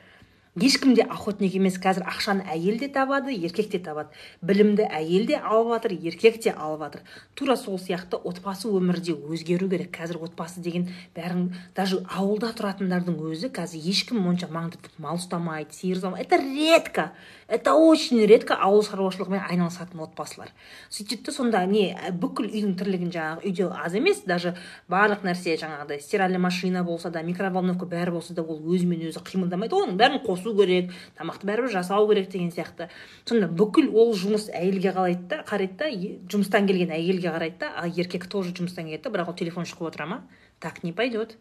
Ешкім 0.64 0.94
де 0.94 1.04
охотник 1.04 1.56
емес. 1.56 1.80
Қазір 1.82 2.06
ақшаны 2.10 2.46
әйел 2.50 2.80
де 2.80 2.90
табады 2.92 3.34
еркек 3.34 3.70
те 3.72 3.80
табады. 3.80 4.14
Білімді 4.42 4.86
әйел 4.86 5.26
де 5.30 5.40
алып 5.40 5.74
жатыр 5.74 5.96
еркек 5.96 6.40
те 6.44 6.52
алып 6.52 6.84
жатыр. 6.86 7.02
Тура 7.36 7.56
сол 7.58 7.80
сияқты 7.80 8.20
отбасы 8.20 8.70
өмірі 8.70 9.02
де 9.02 9.16
өзгеру 9.16 9.70
керек. 9.70 9.92
Қазір 9.96 10.22
отбасы 10.28 10.62
деген 10.62 10.90
бәрін 11.16 11.50
даже 11.76 12.04
ауылда 12.08 12.54
тұратындардың 12.58 13.20
өзі 13.32 13.52
қазір 13.56 13.90
ешкім 13.92 14.26
онша 14.28 14.52
маңдытып 14.52 15.00
мал 15.00 15.18
ұстамайды 15.18 15.76
сиыр 15.76 16.00
ұстамайды. 16.00 16.28
Это 16.28 16.42
редко. 16.44 17.12
Это 17.50 17.74
очень 17.74 18.22
редко 18.26 18.56
ауыл 18.56 18.84
шаруашылығымен 18.86 19.42
айналысатын 19.50 20.04
отбасылар. 20.06 20.52
Сөйтеді 20.94 21.26
да 21.26 21.34
сонда 21.34 21.64
не 21.66 21.98
бүкіл 22.22 22.46
үйдің 22.46 22.76
тірлігін 22.78 23.12
жаңағы 23.16 23.50
үйде 23.50 23.68
аз 23.74 23.96
емес 23.98 24.22
даже 24.30 24.54
барлық 24.88 25.26
нәрсе 25.26 25.58
жаңағыдай 25.58 26.00
стиральный 26.06 26.38
машина 26.38 26.84
болса 26.84 27.10
да 27.10 27.24
микроволновка 27.26 27.90
бәрі 27.90 28.14
болса 28.20 28.38
да 28.38 28.46
ол 28.46 28.62
өзімен 28.62 29.10
өзі 29.10 29.26
қимылдамайды. 29.26 29.74
Оның 29.74 29.98
бәрін 29.98 30.22
қосу 30.24 30.54
керек 30.56 30.94
тамақты 31.18 31.50
бәрібір 31.50 31.74
жасау 31.74 32.08
керек 32.14 32.30
деген 32.30 32.54
сияқты. 32.54 32.90
Сонда 33.26 33.50
бүкіл 33.50 33.90
ол 33.98 34.14
жұмыс 34.14 34.52
әйелге 34.54 34.94
қалайды 34.94 35.28
да 35.34 35.44
қарайды 35.50 35.78
да 35.82 35.90
жұмыстан 36.30 36.70
келген 36.70 36.94
әйелге 36.94 37.34
қарайды 37.34 37.66
да 37.66 37.74
а 37.76 37.88
еркек 37.90 38.30
тоже 38.30 38.54
жұмыстан 38.54 38.86
келеді 38.86 39.10
да 39.10 39.16
бірақ 39.18 39.34
ол 39.34 39.40
телефон 39.42 39.66
шұқып 39.66 39.90
отыра 39.90 40.06
ма? 40.06 40.24
Так 40.60 40.84
не 40.84 40.94
пойдет. 40.94 41.38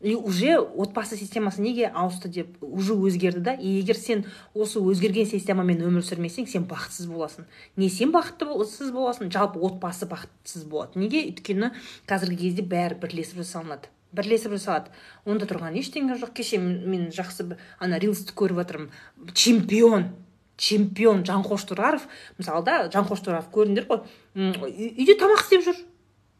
И 0.00 0.14
уже 0.14 0.58
отбасы 0.58 1.16
системасы 1.16 1.60
неге 1.60 1.88
ауысты 1.88 2.28
деп 2.28 2.56
уже 2.60 2.94
өзгерді 2.94 3.40
да? 3.40 3.54
И 3.54 3.68
егер 3.80 3.96
сен 3.96 4.24
осы 4.54 4.80
өзгерген 4.80 5.26
системамен 5.28 5.82
өмір 5.84 6.04
сүрмесең 6.06 6.48
сен 6.48 6.64
бақытсыз 6.64 7.10
боласың. 7.10 7.44
Не 7.76 7.90
сен 7.90 8.12
бақыттысыз 8.14 8.94
боласың 8.94 9.30
жалпы 9.30 9.60
отбасы 9.60 10.08
бақытсыз 10.08 10.64
болады. 10.64 10.98
Неге? 10.98 11.26
Өйткені 11.28 11.72
қазіргі 12.08 12.48
кезде 12.48 12.64
бәрі 12.64 12.96
бірлесіп 13.02 13.42
жасалынады. 13.44 13.92
Бірлесіп 14.16 14.56
жасалады. 14.56 14.88
Онда 15.28 15.44
тұрған 15.44 15.76
ештеңе 15.76 16.16
жоқ. 16.16 16.32
Кеше 16.40 16.58
мен 16.58 17.10
жақсы 17.12 17.58
ана 17.78 18.00
рилсті 18.00 18.32
көріп 18.32 18.64
жатырмын 18.64 18.90
чемпион 19.34 20.08
чемпион 20.60 21.24
жанқош 21.28 21.68
тұраров. 21.68 22.08
Мысалы 22.38 22.64
да 22.64 22.80
жанқош 22.92 23.22
тұраров 23.24 23.52
көрдіңдер 23.52 23.86
ғой. 23.88 24.02
Үйде 24.36 25.16
тамақ 25.20 25.44
істеп 25.44 25.64
жүр. 25.68 25.78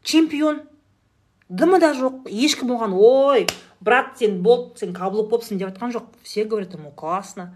Чемпион. 0.03 0.61
Дымы 1.51 1.79
да 1.83 1.91
жоқ 1.97 2.29
ешкім 2.31 2.71
оған 2.77 2.95
ой 2.95 3.45
брат 3.83 4.15
сен 4.19 4.39
болды 4.41 4.79
сен 4.79 4.93
каблук 4.95 5.29
болыпсың 5.29 5.59
деп 5.59 5.73
жатқан 5.73 5.91
жоқ. 5.91 6.07
Все 6.23 6.45
говорят 6.45 6.73
ему 6.73 6.91
классно 6.91 7.51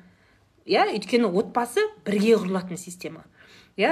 иә 0.66 0.90
өйткені 0.92 1.30
отбасы 1.30 1.82
бірге 2.06 2.36
құрылатын 2.36 2.78
система. 2.78 3.24
Иә 3.76 3.92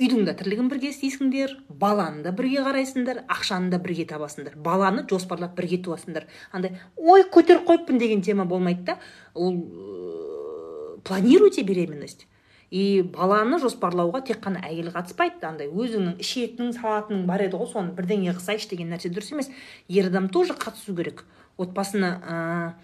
үйдің 0.00 0.24
да 0.24 0.32
тірлігін 0.32 0.70
бірге 0.72 0.90
істейсіңдер 0.94 1.58
баланы 1.68 2.22
да 2.24 2.32
бірге 2.32 2.62
қарайсыңдар 2.64 3.22
ақшаны 3.28 3.68
да 3.70 3.78
бірге 3.78 4.06
табасыңдар. 4.08 4.56
Баланы 4.56 5.04
жоспарлап 5.08 5.54
бірге 5.58 5.78
туасыңдар. 5.84 6.26
Андай 6.52 6.78
ой 6.96 7.24
көтеріп 7.28 7.66
қойыппын 7.68 8.00
деген 8.00 8.22
тема 8.24 8.46
болмайды 8.48 8.92
да. 8.92 8.98
Ол 9.34 9.60
ә, 9.60 11.00
планируйте 11.04 11.62
беременность. 11.62 12.26
И 12.70 13.02
баланы 13.02 13.58
жоспарлауға 13.58 14.22
тек 14.28 14.38
қана 14.44 14.62
әйел 14.66 14.92
қатыспайды 14.94 15.46
андай. 15.46 15.68
Өзіңнің 15.68 16.20
ішетінің 16.22 16.74
салатының 16.76 17.26
бар 17.26 17.44
еді 17.48 17.58
ғой 17.58 17.70
соны 17.72 17.94
бірдеңе 17.96 18.36
қылсайшы 18.36 18.70
деген 18.70 18.92
нәрсе 18.94 19.10
дұрыс 19.10 19.32
емес. 19.34 19.50
Ер 19.88 20.10
адам 20.10 20.28
тоже 20.30 20.54
қатысу 20.54 20.94
керек. 20.96 21.24
Отбасына 21.58 22.76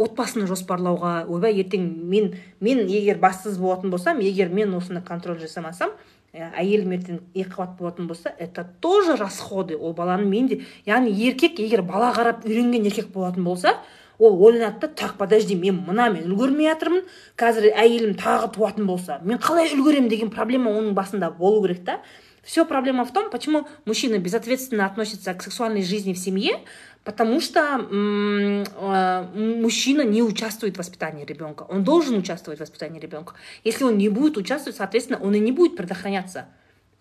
отбасыны 0.00 0.48
жоспарлауға. 0.48 1.26
Ойбай 1.28 1.60
ертең 1.60 1.84
мен 2.08 2.32
мен 2.60 2.86
егер 2.88 3.20
бассыз 3.20 3.58
болатын 3.60 3.92
болсам 3.92 4.20
егер 4.24 4.48
мен 4.48 4.74
осыны 4.74 5.02
контроль 5.04 5.38
жасамасам 5.38 5.92
ә, 6.32 6.48
әйелім 6.56 6.96
ертең 6.96 7.20
екіқабат 7.34 7.76
болатын 7.78 8.08
болса 8.08 8.32
это 8.38 8.64
тоже 8.80 9.16
расходы. 9.16 9.76
Ол 9.76 9.92
баланы 9.92 10.24
мен 10.24 10.48
де 10.48 10.62
яғни 10.86 11.12
еркек 11.12 11.60
егер 11.60 11.82
бала 11.82 12.12
қарап 12.16 12.46
үйренген 12.46 12.88
еркек 12.88 13.12
болатын 13.12 13.44
болса 13.44 13.76
ол 14.22 14.42
ойланады 14.46 14.80
да 14.80 14.88
так 14.88 15.14
подожди 15.18 15.54
мен 15.58 15.82
мына 15.86 16.08
мен 16.14 16.30
үлгермей 16.30 16.70
жатырмын 16.70 17.06
қазір 17.36 17.72
әйелім 17.74 18.16
тағы 18.20 18.52
туатын 18.54 18.86
болса 18.86 19.20
мен 19.22 19.42
қалай 19.42 19.72
үлгеремін 19.74 20.08
деген 20.12 20.30
проблема 20.30 20.70
оның 20.70 20.94
басында 20.94 21.30
болу 21.30 21.62
керек 21.66 21.84
та 21.84 22.00
все 22.42 22.64
проблема 22.64 23.04
в 23.04 23.12
том 23.12 23.30
почему 23.30 23.66
мужчина 23.84 24.18
безответственно 24.18 24.86
относится 24.86 25.34
к 25.34 25.42
сексуальной 25.42 25.82
жизни 25.82 26.12
в 26.12 26.18
семье 26.18 26.60
Потому 27.04 27.40
что 27.40 27.84
э, 27.90 29.26
мужчина 29.34 30.02
не 30.02 30.22
участвует 30.22 30.76
в 30.76 30.78
воспитании 30.78 31.24
ребенка. 31.24 31.64
Он 31.68 31.82
должен 31.82 32.16
участвовать 32.16 32.58
в 32.58 32.62
воспитании 32.62 33.00
ребенка. 33.00 33.34
Если 33.64 33.82
он 33.82 33.98
не 33.98 34.08
будет 34.08 34.36
участвовать, 34.36 34.76
соответственно, 34.76 35.18
он 35.20 35.34
и 35.34 35.40
не 35.40 35.50
будет 35.50 35.76
предохраняться. 35.76 36.46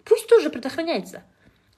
Пусть 0.04 0.28
тоже 0.28 0.50
предохраняется. 0.50 1.22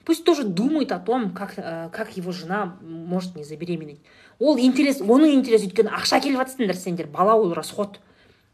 Пусть 0.06 0.24
тоже 0.24 0.44
думает 0.44 0.92
о 0.92 0.98
том, 1.00 1.34
как, 1.34 1.52
э, 1.58 1.90
как 1.92 2.16
его 2.16 2.32
жена 2.32 2.78
может 2.80 3.36
не 3.36 3.44
забеременеть. 3.44 4.00
Ол 4.38 4.58
интерес, 4.58 5.00
оның 5.00 5.36
интерес 5.36 5.66
өйткені 5.68 5.92
ақша 5.94 6.20
келіп 6.24 6.42
жатсыңдар 6.42 6.78
сендер 6.78 7.06
бала 7.06 7.34
ол 7.34 7.52
расход 7.54 8.00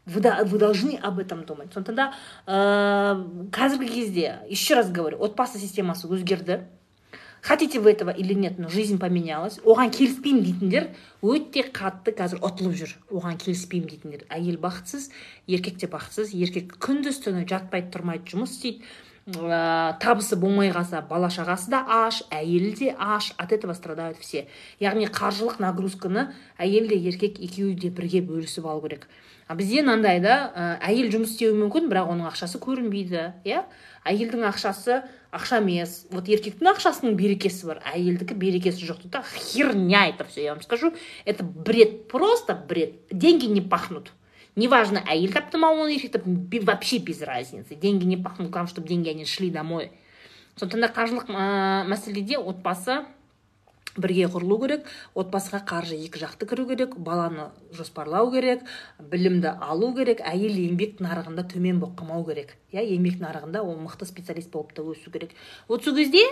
вы, 0.05 0.21
вы 0.21 0.57
должны 0.57 0.97
об 1.01 1.19
этом 1.19 1.45
думать. 1.45 1.73
Сондықтан 1.73 1.95
да 1.95 2.13
ә, 2.47 3.49
қазіргі 3.51 3.87
кезде 3.87 4.39
еще 4.49 4.75
раз 4.75 4.91
говорю 4.91 5.23
отбасы 5.23 5.59
системасы 5.59 6.07
өзгерді. 6.07 6.65
Хотите 7.41 7.79
вы 7.79 7.91
этого 7.91 8.11
или 8.11 8.33
нет 8.33 8.59
но 8.59 8.69
жизнь 8.69 8.99
поменялась. 8.99 9.59
Оған 9.65 9.89
келіспеймін 9.89 10.43
дейтіндер 10.45 10.89
өте 11.21 11.65
қатты 11.73 12.13
қазір 12.13 12.41
ұтылып 12.41 12.75
жүр. 12.77 12.91
Оған 13.09 13.37
келіспеймін 13.41 13.89
дейтіндер. 13.89 14.25
Әйел 14.29 14.59
бақытсыз 14.61 15.09
еркек 15.47 15.79
те 15.81 15.89
бақытсыз 15.89 16.35
еркек 16.37 16.77
күндіз 16.77 17.17
түні 17.25 17.47
жатпайды 17.49 17.89
тұрмайды 17.89 18.29
жұмыс 18.29 18.53
істейді. 18.53 18.85
Ә, 19.39 19.97
табысы 19.99 20.35
болмай 20.35 20.71
қалса 20.71 21.01
бала 21.07 21.29
шағасы 21.31 21.71
да 21.71 21.81
аш 21.87 22.21
әйелі 22.29 22.71
де 22.77 22.95
аш 22.97 23.33
от 23.37 23.51
этого 23.51 23.73
страдают 23.73 24.17
все. 24.19 24.47
Яғни 24.79 25.07
қаржылық 25.07 25.59
нагрузканы 25.59 26.29
әйел 26.57 26.87
де 26.87 26.95
еркек 26.95 27.39
екеуі 27.39 27.75
де 27.75 27.89
бірге 27.89 28.21
бөлісіп 28.21 28.65
алу 28.65 28.81
керек. 28.83 29.07
А 29.47 29.55
бізде 29.55 29.81
мынандай 29.81 30.21
да 30.23 30.35
ә, 30.55 30.67
әйел 30.87 31.11
жұмыс 31.11 31.33
істеуі 31.33 31.57
мүмкін 31.59 31.89
бірақ 31.91 32.11
оның 32.13 32.29
ақшасы 32.29 32.61
көрінбейді 32.63 33.25
иә? 33.43 33.65
Әйелдің 34.07 34.47
ақшасы 34.47 35.01
ақша 35.35 35.59
емес. 35.59 36.05
Вот 36.11 36.29
еркектің 36.31 36.71
ақшасының 36.71 37.17
берекесі 37.19 37.67
бар 37.67 37.81
әйелдікі 37.91 38.37
берекесі 38.39 38.87
жоқ. 38.87 39.03
Да 39.11 39.23
херня 39.23 40.07
это 40.07 40.23
все 40.23 40.43
я 40.43 40.53
вам 40.53 40.61
скажу. 40.61 40.93
Это 41.25 41.43
бред 41.43 42.07
просто 42.07 42.55
бред. 42.55 42.95
Деньги 43.11 43.45
не 43.45 43.61
пахнут. 43.61 44.11
Неважно 44.55 45.03
әйел 45.07 45.31
тапты 45.33 45.57
ма 45.57 45.71
оны 45.71 45.93
еркек 45.93 46.17
тапты 46.17 46.61
вообще 46.65 46.99
без 46.99 47.21
разницы. 47.21 47.75
Деньги 47.75 48.05
не 48.05 48.17
пахнут 48.17 48.49
главное 48.49 48.69
чтобы 48.69 48.87
деньги 48.87 49.09
они 49.09 49.25
шли 49.25 49.49
домой. 49.49 49.91
Сондықтан 50.55 50.81
да 50.81 50.91
қаржылық 50.91 51.29
мәселеде 51.89 52.37
отбасы 52.37 53.05
бірге 53.97 54.27
құрылу 54.31 54.57
керек 54.61 54.85
отбасыға 55.19 55.61
қаржы 55.67 55.97
екі 55.99 56.21
жақты 56.21 56.47
кіру 56.47 56.65
керек 56.69 56.95
баланы 56.97 57.49
жоспарлау 57.75 58.31
керек 58.31 58.63
білімді 58.99 59.51
алу 59.59 59.91
керек 59.95 60.21
әйел 60.23 60.55
еңбек 60.55 61.01
нарығында 61.03 61.47
төмен 61.51 61.79
болып 61.81 61.97
қалмау 61.99 62.23
керек. 62.27 62.55
Иә 62.71 62.85
еңбек 62.93 63.19
нарығында 63.19 63.63
ол 63.63 63.75
мықты 63.81 64.07
специалист 64.07 64.51
болып 64.51 64.71
та 64.73 64.83
өсу 64.83 65.11
керек. 65.11 65.35
Вот 65.67 65.83
сол 65.83 65.95
кезде 65.95 66.23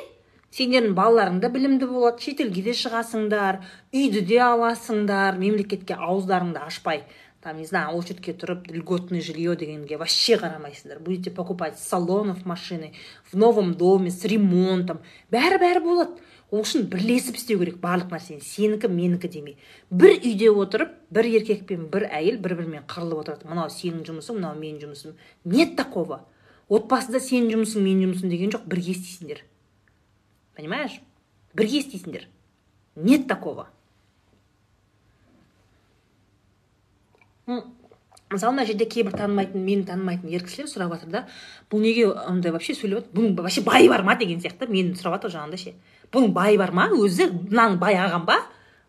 сендердің 0.56 0.96
балаларың 0.96 1.42
да 1.44 1.50
білімді 1.52 1.90
болады 1.90 2.24
шетелге 2.24 2.64
де 2.70 2.76
шығасыңдар 2.78 3.60
үйді 3.94 4.24
де 4.26 4.40
аласыңдар 4.46 5.38
мемлекетке 5.38 6.00
ауыздарыңды 6.00 6.64
ашпай. 6.64 7.04
Там 7.42 7.58
не 7.58 7.66
знаю 7.66 7.98
очередьке 7.98 8.34
тұрып 8.34 8.68
льготное 8.68 9.22
жилье 9.22 9.56
дегенге 9.56 9.98
вообще 9.98 10.36
қарамайсыңдар 10.36 11.00
будете 11.00 11.32
покупать 11.32 11.80
салонов 11.80 12.46
машины 12.46 12.94
в 13.32 13.38
новом 13.38 13.76
доме 13.76 14.12
с 14.12 14.26
ремонтом. 14.26 15.00
Бәрі 15.32 15.60
бәрі 15.62 15.80
болады. 15.80 16.20
Ол 16.52 16.66
үшін 16.66 16.90
бірлесіп 16.92 17.38
істеу 17.38 17.60
керек. 17.62 17.78
Барлық 17.80 18.12
нәрсені. 18.12 18.42
Сенікі 18.44 18.90
менікі 18.92 19.30
демей. 19.30 19.56
Бір 19.90 20.18
үйде 20.18 20.50
отырып 20.52 20.96
бір 21.14 21.30
еркек 21.40 21.64
пен 21.70 21.88
бір 21.94 22.10
әйел 22.10 22.42
бір 22.44 22.58
бірімен 22.60 22.88
қырылып 22.90 23.22
отырады. 23.24 23.48
Мынау 23.48 23.70
сенің 23.70 24.04
жұмысың 24.08 24.42
мынау 24.42 24.58
менің 24.60 24.82
жұмысым. 24.84 25.16
Нет 25.46 25.78
такого. 25.78 26.26
Отбасыда 26.68 27.22
сенің 27.24 27.54
жұмысың 27.54 27.86
менің 27.86 28.10
жұмысым 28.10 28.34
деген 28.34 28.52
жоқ. 28.52 28.66
Бірге 28.66 28.98
істейсіңдер. 28.98 29.44
Понимаешь? 30.58 31.00
Бірге 31.54 31.84
істейсіңдер. 31.86 32.28
Нет 32.96 33.28
такого. 33.30 33.70
Мысалы 38.30 38.54
мына 38.54 38.66
жерде 38.68 38.86
кейбір 38.86 39.16
танымайтын 39.18 39.64
мені 39.66 39.86
танымайтын 39.90 40.30
ер 40.30 40.44
кісілер 40.46 40.70
сұрап 40.70 40.94
жатыр 40.94 41.10
да 41.10 41.24
бұл 41.72 41.82
неге 41.82 42.12
андай 42.14 42.54
вообще 42.54 42.76
сөйлеп 42.78 43.02
жатыр 43.02 43.16
бұның 43.18 43.36
вообще 43.40 43.64
байы 43.66 43.90
бар 43.90 44.04
ма? 44.06 44.16
деген 44.20 44.40
сияқты 44.40 44.70
мені 44.70 44.94
сұрап 44.94 45.18
жатыр 45.18 45.34
жаңағыдай 45.34 45.64
ше. 45.64 45.74
Бұның 46.14 46.34
байы 46.34 46.58
бар 46.62 46.72
ма? 46.72 46.90
Өзі 46.94 47.32
мынаның 47.34 47.80
бай 47.82 47.98
ағам 47.98 48.28
ба? 48.30 48.38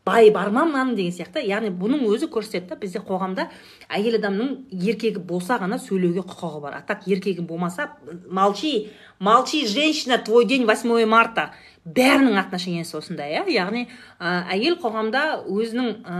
Байы 0.04 0.30
бар 0.32 0.50
ма 0.52 0.66
мынаның 0.68 0.94
деген 0.96 1.12
сияқты. 1.16 1.40
Яғни 1.44 1.72
бұның 1.72 2.04
өзі 2.08 2.28
көрсетеді 2.32 2.74
да 2.74 2.76
бізде 2.80 3.00
қоғамда 3.00 3.48
әйел 3.88 4.18
адамның 4.20 4.52
еркегі 4.72 5.20
болса 5.24 5.56
ғана 5.60 5.80
сөйлеуге 5.80 6.24
құқығы 6.24 6.60
бар. 6.60 6.78
А 6.78 6.84
так 6.86 7.08
еркегі 7.08 7.40
болмаса 7.40 7.90
молчи 8.28 8.90
молчи 9.18 9.66
женщина 9.66 10.18
твой 10.18 10.44
день 10.46 10.64
8 10.64 11.06
марта 11.06 11.52
бәрінің 11.84 12.36
отношениесі 12.40 12.98
осындай 12.98 13.38
иә? 13.38 13.44
Яғни 13.48 13.86
ә, 14.20 14.44
әйел 14.52 14.76
қоғамда 14.82 15.46
өзінің 15.48 15.88
ә, 16.04 16.18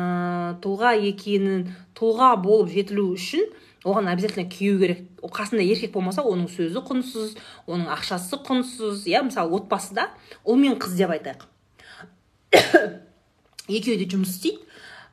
тұлға 0.65 0.95
екенін 1.11 1.67
тұлға 1.99 2.33
болып 2.41 2.73
жетілу 2.73 3.11
үшін 3.17 3.45
оған 3.85 4.09
обязательно 4.13 4.49
күйеу 4.49 4.81
керек. 4.81 5.05
Қасында 5.21 5.65
еркек 5.65 5.93
болмаса 5.93 6.25
оның 6.25 6.49
сөзі 6.53 6.81
құнсыз 6.89 7.37
оның 7.69 7.93
ақшасы 7.93 8.41
құнсыз 8.47 9.05
иә? 9.09 9.23
Мысалы 9.29 9.53
отбасыда 9.61 10.09
ұл 10.45 10.57
мен 10.61 10.79
қыз 10.81 10.97
деп 10.97 11.13
айтайық. 11.17 11.45
Екеуі 13.69 14.01
де 14.01 14.09
жұмыс 14.09 14.33
істейді. 14.33 14.65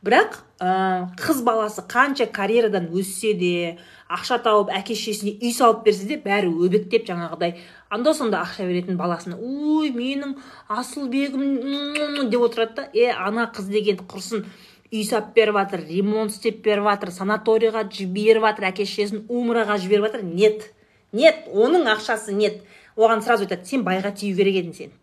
Бірақ 0.06 0.40
ә, 0.64 1.10
қыз 1.20 1.44
баласы 1.44 1.84
қанша 1.90 2.28
карьерадан 2.32 2.88
өссе 2.96 3.34
де 3.36 3.78
ақша 4.10 4.38
тауып 4.44 4.72
әке 4.76 4.96
шешесіне 4.96 5.34
үй 5.42 5.52
салып 5.56 5.84
берсе 5.86 6.08
де 6.08 6.18
бәрі 6.24 6.52
өбектеп 6.52 7.08
жаңағыдай. 7.10 7.58
Анда 7.90 8.14
санда 8.14 8.42
ақша 8.46 8.68
беретін 8.68 8.98
баласына 9.00 9.38
ой 9.38 9.92
менің 9.96 10.38
асылбегім 10.68 12.30
деп 12.32 12.48
отырады 12.48 12.76
да 12.76 12.88
е 12.94 13.12
ана 13.12 13.50
қыз 13.56 13.68
деген 13.72 14.00
құрсын 14.08 14.46
үй 14.92 15.04
салып 15.04 15.34
беріп 15.36 15.60
жатыр 15.60 15.84
ремонт 15.90 16.32
істеп 16.32 16.64
беріп 16.66 16.88
жатыр 16.88 17.12
санаторийға 17.16 17.88
жіберіп 17.92 18.48
жатыр 18.48 18.70
әке 18.72 18.86
шешесін 18.88 19.26
умраға 19.28 19.80
жіберіп 19.84 20.08
жатыр 20.08 20.24
нет 20.24 20.72
нет 21.12 21.48
оның 21.54 21.88
ақшасы 21.96 22.34
нет. 22.36 22.64
Оған 22.98 23.22
сразу 23.22 23.46
айтады 23.46 23.68
сен 23.70 23.84
байға 23.86 24.10
тию 24.18 24.36
керек 24.36 24.56
едің 24.64 24.74
сен 24.74 24.96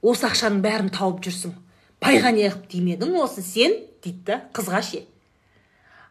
осы 0.00 0.24
ақшаның 0.30 0.62
бәрін 0.64 0.88
тауып 0.94 1.20
жүрсің 1.26 1.52
байға 2.00 2.32
не 2.32 2.46
қылып 2.48 2.68
тимедің 2.72 3.16
осы 3.20 3.44
сен? 3.44 3.76
дейді 4.00 4.24
да 4.24 4.38
қызға 4.56 4.80
ше 4.80 5.02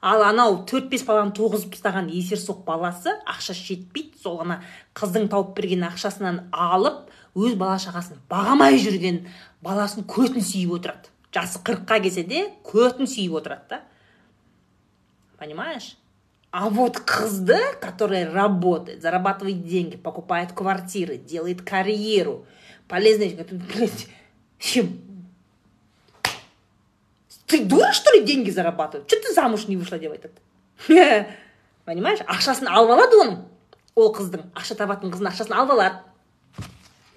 ал 0.02 0.24
анау 0.24 0.64
төрт 0.70 0.89
бес 0.91 1.04
баланы 1.08 1.34
туғызып 1.36 1.74
тастаған 1.76 2.10
есерсоқ 2.14 2.64
баласы 2.66 3.14
ақша 3.28 3.54
жетпейді. 3.58 4.18
Сол 4.24 4.41
ана 4.43 4.62
қыздың 4.95 5.30
тауып 5.32 5.56
берген 5.58 5.86
ақшасынан 5.89 6.45
алып 6.52 7.10
өз 7.36 7.56
бала 7.60 7.78
шағасын 7.80 8.20
бағамай 8.32 8.80
жүрген 8.80 9.26
баласын 9.64 10.08
көтін 10.08 10.43
сүйіп 10.43 10.76
отырады. 10.80 11.12
Жасы 11.36 11.62
қырыққа 11.64 12.02
келсе 12.04 12.24
де 12.28 12.47
көтін 12.66 13.08
сүйіп 13.08 13.39
отырады 13.41 13.70
да. 13.70 13.82
Понимаешь? 15.38 15.95
А 16.52 16.70
вот 16.70 16.97
қызды 16.97 17.60
которая 17.80 18.32
работает 18.32 19.02
зарабатывает 19.02 19.68
деньги 19.68 19.97
покупает 19.97 20.52
квартиры 20.54 21.18
делает 21.18 21.62
карьеру 21.62 22.45
полезная 22.88 23.30
ты 27.50 27.66
дура 27.66 27.91
что 27.91 28.14
ли 28.14 28.24
деньги 28.24 28.50
зарабатывать 28.50 29.10
что 29.10 29.20
ты 29.20 29.34
замуж 29.34 29.68
не 29.68 29.78
вышла 29.78 30.00
деп 30.00 30.14
айтады 30.14 31.28
понимаешь? 31.86 32.22
Ақшасын 32.26 32.70
алып 32.70 32.95
алады 32.95 33.18
оның 33.24 33.38
ол 34.00 34.14
қыздың 34.16 34.52
ақша 34.54 34.78
табатын 34.78 35.12
қыздың 35.12 35.34
ақшасын 35.34 35.56
алып 35.58 35.74
алады 35.76 35.97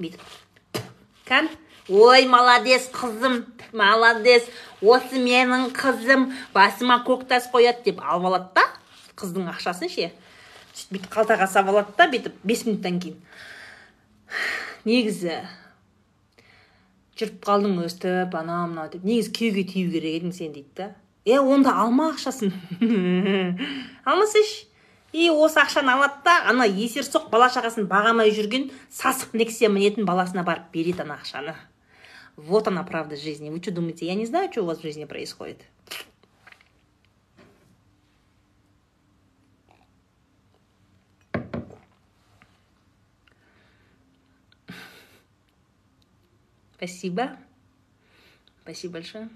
бүйтіп 0.00 0.82
кән 1.28 1.50
ой 1.88 2.26
молодец 2.26 2.88
қызым 2.94 3.44
молодец. 3.72 4.44
Осы 4.80 5.18
менің 5.18 5.70
қызым. 5.76 6.30
Басыма 6.54 7.02
көк 7.06 7.26
тас 7.28 7.48
қояды 7.52 7.84
деп 7.90 8.02
алып 8.02 8.28
алады 8.30 8.50
да 8.56 8.66
қыздың 9.16 9.48
ақшасын 9.52 9.90
ше 9.92 10.10
сөйтіп 10.72 10.92
бүйтіп 10.96 11.10
қалтаға 11.16 11.48
салып 11.50 11.72
алады 11.72 11.96
да 11.98 12.08
бүйтіп 12.12 12.38
бес 12.44 12.64
минуттан 12.66 13.00
кейін. 13.00 13.18
Негізі 14.84 15.40
жүріп 17.22 17.38
қалдың 17.46 17.78
өстіп 17.86 18.34
анау 18.34 18.66
мынау 18.68 18.90
деп. 18.92 19.06
Негізі 19.06 19.32
күйеуге 19.38 19.64
тию 19.70 19.90
керек 19.94 20.18
едің 20.18 20.34
сен 20.34 20.52
дейді 20.52 20.68
да. 20.76 20.90
Е 21.24 21.38
онда 21.38 21.72
алма 21.78 22.10
ақшасын 22.10 22.50
алмасайшы 24.04 24.66
и 25.12 25.28
осы 25.30 25.60
ақшаны 25.62 25.92
алады 25.94 26.24
да 26.24 26.38
ана 26.50 26.66
есерсоқ 26.66 27.28
бала 27.30 27.46
шағасын 27.52 27.86
бағамай 27.86 28.32
жүрген 28.34 28.70
сасық 28.90 29.36
нексия 29.38 29.70
мінетін 29.70 30.08
баласына 30.08 30.42
барып 30.42 30.72
береді 30.74 31.04
ана 31.06 31.20
ақшаны. 31.20 31.54
Вот 32.36 32.66
она 32.66 32.82
правда 32.82 33.16
жизни. 33.16 33.50
Вы 33.50 33.62
что 33.62 33.70
думаете 33.70 34.06
я 34.06 34.14
не 34.14 34.26
знаю 34.26 34.50
что 34.50 34.62
у 34.62 34.66
вас 34.66 34.78
в 34.78 34.82
жизни 34.82 35.04
происходит? 35.04 35.58
Спасибо. 46.82 47.38
Спасибо 48.62 48.94
большое. 48.94 49.28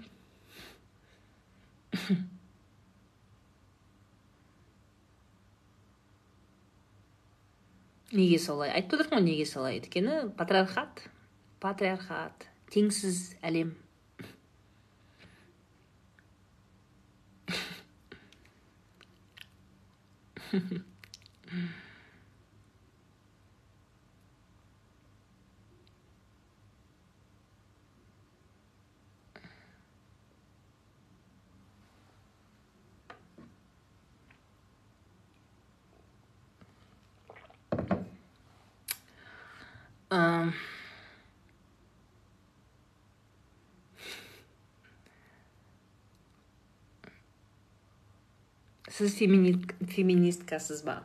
неге 8.11 8.39
солай 8.39 8.71
айтып 8.75 8.99
отырмын 8.99 9.23
ғой 9.23 9.23
неге 9.29 9.45
солай 9.47 9.79
өйткені 9.79 10.35
патриархат. 10.35 11.07
Патриархат. 11.63 12.49
Теңсіз 12.67 13.39
әлем. 13.39 13.71
сіз 48.97 49.13
феминисткасыз 49.21 50.81
ба 50.87 51.01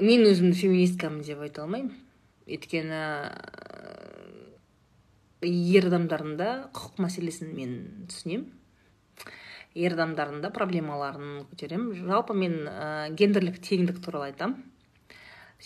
мен 0.00 0.26
өзімді 0.28 0.56
феминисткамын 0.60 1.24
деп 1.26 1.42
айта 1.44 1.64
алмаймын 1.64 1.92
өйткені 2.46 3.00
ер 5.46 5.88
адамдардың 5.90 6.36
да 6.40 6.48
құқық 6.76 7.02
мәселесін 7.04 7.52
мен 7.56 7.74
түсінемін 8.08 8.46
ер 9.76 9.96
адамдардың 9.96 10.40
да 10.44 10.52
проблемаларын 10.54 11.44
көтеремін 11.50 12.08
жалпы 12.08 12.36
мен 12.36 12.54
ә, 12.68 13.12
гендерлік 13.12 13.60
теңдік 13.60 14.00
туралы 14.04 14.30
айтамын 14.30 14.62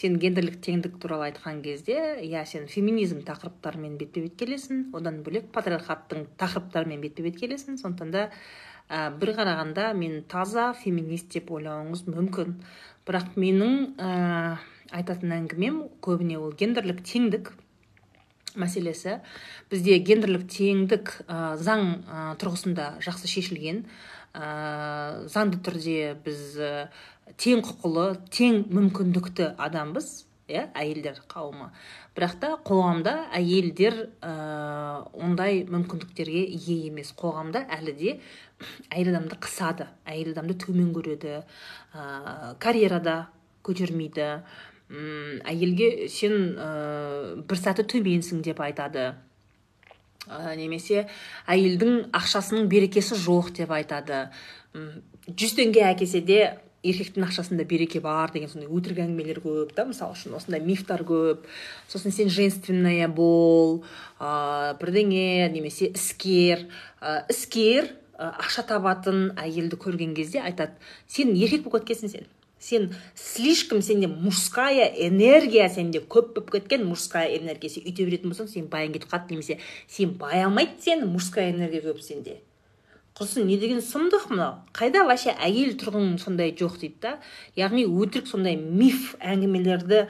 сен 0.01 0.17
гендерлік 0.17 0.57
теңдік 0.65 0.97
туралы 1.03 1.29
айтқан 1.29 1.61
кезде 1.65 1.99
иә 2.25 2.47
сен 2.49 2.67
феминизм 2.73 3.21
тақырыптарымен 3.27 3.99
бетпе 4.01 4.23
бет 4.25 4.37
келесің 4.41 4.87
одан 4.97 5.21
бөлек 5.27 5.51
патриархаттың 5.53 6.27
тақырыптарымен 6.41 7.03
бетпе 7.05 7.27
бет 7.27 7.37
келесің. 7.41 7.77
Сондықтан 7.83 8.15
да 8.15 8.23
ә, 8.89 9.11
бір 9.13 9.35
қарағанда 9.37 9.93
мен 9.95 10.23
таза 10.25 10.73
феминист 10.73 11.29
деп 11.35 11.51
ойлауыңыз 11.53 12.07
мүмкін. 12.09 12.57
Бірақ 13.05 13.37
менің 13.37 13.99
ә, 14.01 14.57
айтатын 14.97 15.37
әңгімем 15.37 15.83
көбіне 16.01 16.39
ол 16.41 16.55
гендерлік 16.57 17.03
теңдік 17.05 17.53
мәселесі. 18.57 19.21
Бізде 19.71 19.99
гендерлік 20.01 20.49
теңдік 20.49 21.13
ә, 21.29 21.57
заң 21.61 22.01
ә, 22.09 22.25
тұрғысында 22.41 22.95
жақсы 23.05 23.29
шешілген. 23.29 23.85
Ә, 24.35 25.27
заңды 25.31 25.61
түрде 25.67 26.17
біз 26.25 26.59
тең 27.41 27.63
құқылы 27.67 28.09
тең 28.33 28.65
мүмкіндікті 28.73 29.55
адамбыз 29.61 30.11
иә 30.51 30.67
әйелдер 30.77 31.21
қауымы. 31.31 31.71
Бірақ 32.17 32.37
та 32.43 32.51
қоғамда 32.67 33.15
әйелдер 33.39 33.97
ә, 34.19 34.33
ондай 35.15 35.63
мүмкіндіктерге 35.71 36.43
ие 36.57 36.89
емес. 36.89 37.13
Қоғамда 37.19 37.65
әлі 37.79 37.95
де 37.99 38.17
әйел 38.91 39.13
адамды 39.15 39.39
қысады 39.41 39.87
әйел 40.11 40.33
адамды 40.35 40.59
төмен 40.59 40.91
көреді 40.97 41.41
ә, 41.95 42.55
карьерада 42.63 43.31
көтермейді. 43.67 44.31
Әйелге 44.91 46.09
сен 46.11 46.57
ә, 46.59 46.71
бір 47.47 47.63
саты 47.63 47.87
төменсің 47.87 48.43
деп 48.47 48.63
айтады. 48.65 49.13
Ә, 50.31 50.55
немесе 50.57 51.07
әйелдің 51.51 52.11
ақшасының 52.17 52.71
берекесі 52.71 53.19
жоқ 53.19 53.53
деп 53.59 53.75
айтады. 53.75 54.29
Жүз 55.27 55.57
теңге 55.59 55.85
әкелсе 55.91 56.23
де 56.25 56.41
еркектің 56.87 57.27
ақшасында 57.27 57.67
береке 57.69 58.01
бар 58.01 58.33
деген 58.33 58.49
сондай 58.49 58.71
өтірік 58.73 59.03
әңгімелер 59.05 59.43
көп 59.45 59.75
та 59.77 59.85
мысалы 59.89 60.17
үшін 60.17 60.37
осындай 60.39 60.63
мифтар 60.65 61.05
көп. 61.05 61.45
Сосын 61.91 62.15
сен 62.15 62.33
женственная 62.33 63.09
бол 63.13 63.83
ә, 64.19 64.77
бірдеңе 64.81 65.51
немесе 65.53 65.91
іскер. 65.93 66.65
Ә, 67.03 67.27
іскер 67.33 67.91
ә, 68.17 68.33
ақша 68.41 68.65
табатын 68.71 69.33
әйелді 69.41 69.81
көрген 69.81 70.17
кезде 70.17 70.41
айтады 70.41 70.79
сен 71.09 71.35
еркек 71.37 71.67
болып 71.67 71.85
кеткенсің 71.85 72.15
сен. 72.17 72.31
Сен 72.61 72.95
слишком 73.15 73.83
сенде 73.83 74.07
мужская 74.07 74.87
энергия 75.09 75.69
сенде 75.69 75.99
көп 75.99 76.35
болып 76.37 76.53
кеткен 76.53 76.87
мужская 76.87 77.27
энергия. 77.39 77.71
Сен 77.73 77.89
үйте 77.89 78.05
беретін 78.05 78.31
болсаң 78.31 78.53
сен 78.53 78.69
байың 78.71 78.95
кетіп 78.95 79.11
қалады 79.11 79.35
немесе 79.35 79.59
сен 79.89 80.15
бай 80.21 80.45
алмайды 80.45 80.79
сені 80.85 81.09
мужская 81.09 81.51
энергия 81.51 81.83
көп 81.89 82.05
сенде. 82.05 82.41
Құрсын 83.19 83.45
не 83.45 83.57
деген 83.61 83.83
сұмдық 83.85 84.31
мынау? 84.31 84.61
Қайда 84.77 85.03
вообще 85.09 85.35
әйел 85.35 85.75
тұрғын 85.81 86.15
сондай 86.23 86.55
жоқ 86.57 86.79
дейді 86.81 87.01
да? 87.03 87.17
Яғни 87.59 87.83
өтірік 87.89 88.29
сондай 88.31 88.55
миф 88.57 89.17
әңгімелерді 89.19 90.07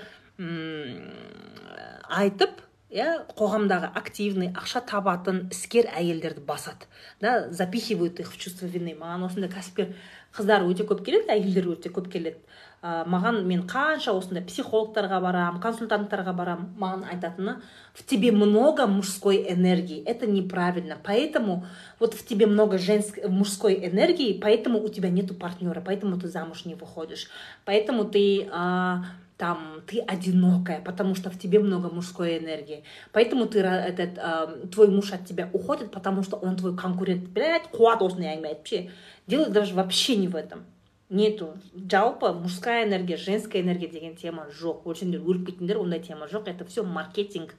айтып 2.11 2.61
иә 2.90 3.09
қоғамдағы 3.38 3.90
активный 3.98 4.51
ақша 4.51 4.82
табатын 4.86 5.44
іскер 5.55 5.88
әйелдерді 5.94 6.42
басады. 6.46 6.86
Да 7.20 7.51
запихивают 7.51 8.20
их 8.20 8.32
в 8.32 8.38
чувство 8.38 8.66
вины. 8.66 8.94
Маған 8.98 9.26
осындай 9.28 9.51
кәсіпкер 9.51 9.94
қыздар 10.37 10.64
өте 10.68 10.87
көп 10.87 11.05
келеді 11.07 11.33
әйелдер 11.35 11.70
өте 11.74 11.91
көп 11.93 12.11
келеді 12.12 12.39
ә, 12.83 13.05
маған 13.05 13.43
мен 13.45 13.66
қанша 13.68 14.14
осындай 14.16 14.45
психологтарға 14.47 15.20
барам 15.20 15.61
консультанттарға 15.61 16.33
барам 16.37 16.68
маған 16.81 17.05
айтатыны 17.12 17.57
в 17.93 18.05
тебе 18.07 18.33
много 18.33 18.87
мужской 18.87 19.45
энергии 19.53 20.03
это 20.05 20.26
неправильно 20.26 20.97
поэтому 21.03 21.66
вот 21.99 22.14
в 22.14 22.26
тебе 22.26 22.47
много 22.47 22.78
женской 22.78 23.28
мужской 23.28 23.74
энергии 23.87 24.39
поэтому 24.41 24.83
у 24.83 24.89
тебя 24.89 25.11
нету 25.11 25.35
партнера 25.35 25.83
поэтому 25.85 26.18
ты 26.18 26.28
замуж 26.28 26.64
не 26.64 26.74
выходишь 26.74 27.28
поэтому 27.64 28.05
ты 28.05 28.49
а, 28.53 29.05
там 29.41 29.81
ты 29.87 30.01
одинокая, 30.01 30.83
потому 30.83 31.14
что 31.14 31.31
в 31.31 31.39
тебе 31.39 31.61
много 31.61 31.89
мужской 31.89 32.37
энергии. 32.37 32.85
Поэтому 33.11 33.47
ты 33.47 33.61
этот 33.61 34.70
твой 34.70 34.89
муж 34.89 35.14
от 35.14 35.24
тебя 35.24 35.49
уходит, 35.55 35.91
потому 35.91 36.22
что 36.22 36.37
он 36.37 36.57
твой 36.57 36.76
конкурент. 36.76 37.24
Блять, 37.31 37.72
қуат 37.72 38.05
осындай 38.05 38.37
әңгіме 38.37 38.53
вообще. 38.53 38.91
Дело 39.31 39.49
даже 39.49 39.74
вообще 39.74 40.16
не 40.16 40.26
в 40.26 40.35
этом. 40.35 40.64
Нету. 41.09 41.57
Жалпы 41.89 42.33
мужская 42.33 42.85
энергия, 42.85 43.16
женская 43.16 43.62
энергия 43.62 43.87
деген 43.87 44.16
тема 44.16 44.49
жоқ. 44.51 44.83
Өлшемдер 44.85 45.22
өліп 45.22 45.47
кеткендер 45.47 45.78
ондай 45.78 46.01
тема 46.01 46.26
жоқ. 46.26 46.51
Это 46.51 46.64
все 46.64 46.83
маркетинг. 46.83 47.55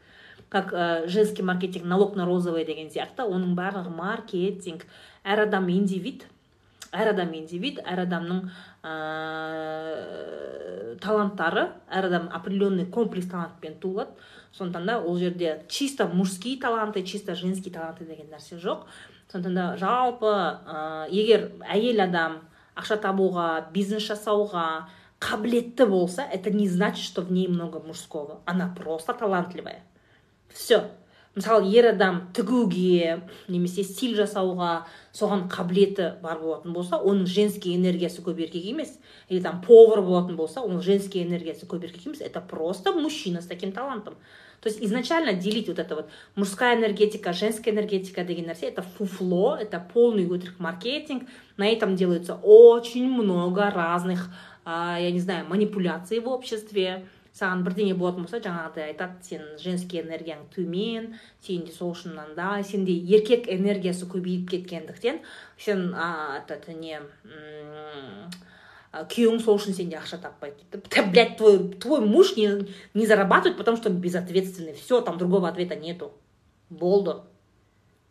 Как 0.49 0.73
э, 0.73 1.07
женский 1.07 1.43
маркетинг, 1.43 1.85
налог 1.85 2.17
на 2.17 2.25
розовый 2.25 2.65
деген 2.65 2.89
сияқты. 2.91 3.23
Оның 3.23 3.55
барлығы 3.55 3.89
маркетинг. 3.95 4.85
Әр 5.23 5.47
адам 5.47 5.71
индивид, 5.71 6.25
әр 6.91 7.13
адам 7.13 7.31
индивид 7.35 7.79
әр 7.87 8.03
адамның 8.03 8.41
ә, 8.83 8.93
таланттары 11.03 11.69
әр 11.87 12.07
адам 12.09 12.27
определенный 12.35 12.85
комплекс 12.85 13.29
талантпен 13.31 13.77
туылады 13.79 14.11
сондықтан 14.57 14.85
да 14.85 14.99
ол 14.99 15.17
жерде 15.17 15.63
чисто 15.69 16.07
мужские 16.07 16.59
таланты 16.59 17.03
чисто 17.03 17.35
женский 17.35 17.71
таланты 17.71 18.05
деген 18.05 18.27
нәрсе 18.27 18.59
жоқ 18.59 18.83
сондықтан 19.31 19.55
да 19.55 19.65
жалпы 19.77 20.31
ә, 20.31 21.07
егер 21.09 21.51
әйел 21.63 22.03
адам 22.03 22.39
ақша 22.75 22.99
табуға 23.01 23.71
бизнес 23.73 24.03
жасауға 24.03 24.87
қабілетті 25.21 25.85
болса 25.87 26.23
это 26.23 26.51
не 26.51 26.67
значит 26.67 27.05
что 27.05 27.21
в 27.21 27.31
ней 27.31 27.47
много 27.47 27.79
мужского. 27.79 28.41
Она 28.45 28.73
просто 28.75 29.13
талантливая. 29.13 29.83
Все 30.49 30.89
мысалы 31.35 31.69
ер 31.71 31.87
адам 31.93 32.27
тігуге 32.35 33.21
немесе 33.47 33.85
стиль 33.87 34.17
жасауға 34.17 34.83
соған 35.15 35.45
қабілеті 35.51 36.09
бар 36.23 36.41
болатын 36.41 36.73
болса 36.75 36.99
оның 36.99 37.25
женский 37.25 37.77
энергиясы 37.77 38.19
көп 38.25 38.41
еркек 38.43 38.65
емес 38.67 38.97
или 39.29 39.39
там 39.39 39.61
повар 39.63 40.01
болатын 40.03 40.35
болса 40.35 40.59
оның 40.59 40.81
женский 40.83 41.23
энергиясы 41.23 41.65
көп 41.65 41.85
еркек 41.87 42.07
емес 42.07 42.19
это 42.19 42.41
просто 42.41 42.91
мужчина 42.91 43.41
с 43.41 43.45
таким 43.45 43.71
талантом. 43.71 44.15
То 44.61 44.69
есть 44.69 44.81
изначально 44.81 45.33
делить 45.33 45.67
вот 45.67 45.79
это 45.79 45.95
вот 45.95 46.09
мужская 46.35 46.77
энергетика 46.77 47.33
женская 47.33 47.71
энергетика 47.71 48.23
деген 48.23 48.45
нәрсе 48.45 48.67
это 48.67 48.83
фуфло 48.83 49.57
это 49.59 49.83
полный 49.93 50.25
өтірік 50.25 50.59
маркетинг. 50.59 51.27
На 51.57 51.67
этом 51.67 51.95
делается 51.95 52.35
очень 52.35 53.09
много 53.09 53.71
разных 53.71 54.29
я 54.65 55.11
не 55.11 55.19
знаю 55.19 55.47
манипуляций 55.47 56.19
в 56.19 56.29
обществе. 56.29 57.05
Саған 57.31 57.61
бірдеңе 57.63 57.93
болатын 57.95 58.25
болса 58.25 58.41
жаңағыдай 58.43 58.89
айтады 58.91 59.23
сен 59.23 59.43
женский 59.55 60.01
энергияң 60.01 60.41
төмен 60.51 61.13
сенде 61.39 61.71
сол 61.71 61.93
үшін 61.95 62.11
мынандай 62.11 62.65
сенде 62.67 62.91
еркек 62.91 63.47
энергиясы 63.47 64.03
көбейіп 64.11 64.49
кеткендіктен 64.51 65.21
сен 65.55 65.93
а, 65.95 66.43
этот 66.43 66.67
не 66.75 66.99
күйеуің 68.92 69.40
сол 69.44 69.58
үшін 69.60 69.76
сенде 69.76 69.98
ақша 70.00 70.18
таппайды 70.22 70.64
дейді 70.72 71.10
блядь 71.10 71.36
твой 71.36 71.58
твой 71.74 72.00
муж 72.00 72.36
не, 72.36 72.66
не 72.94 73.06
зарабатывает 73.06 73.58
потому 73.58 73.76
что 73.76 73.90
он 73.90 73.96
безответственный 74.00 74.74
все 74.74 75.00
там 75.00 75.18
другого 75.18 75.48
ответа 75.48 75.76
нету 75.76 76.12
болды 76.70 77.16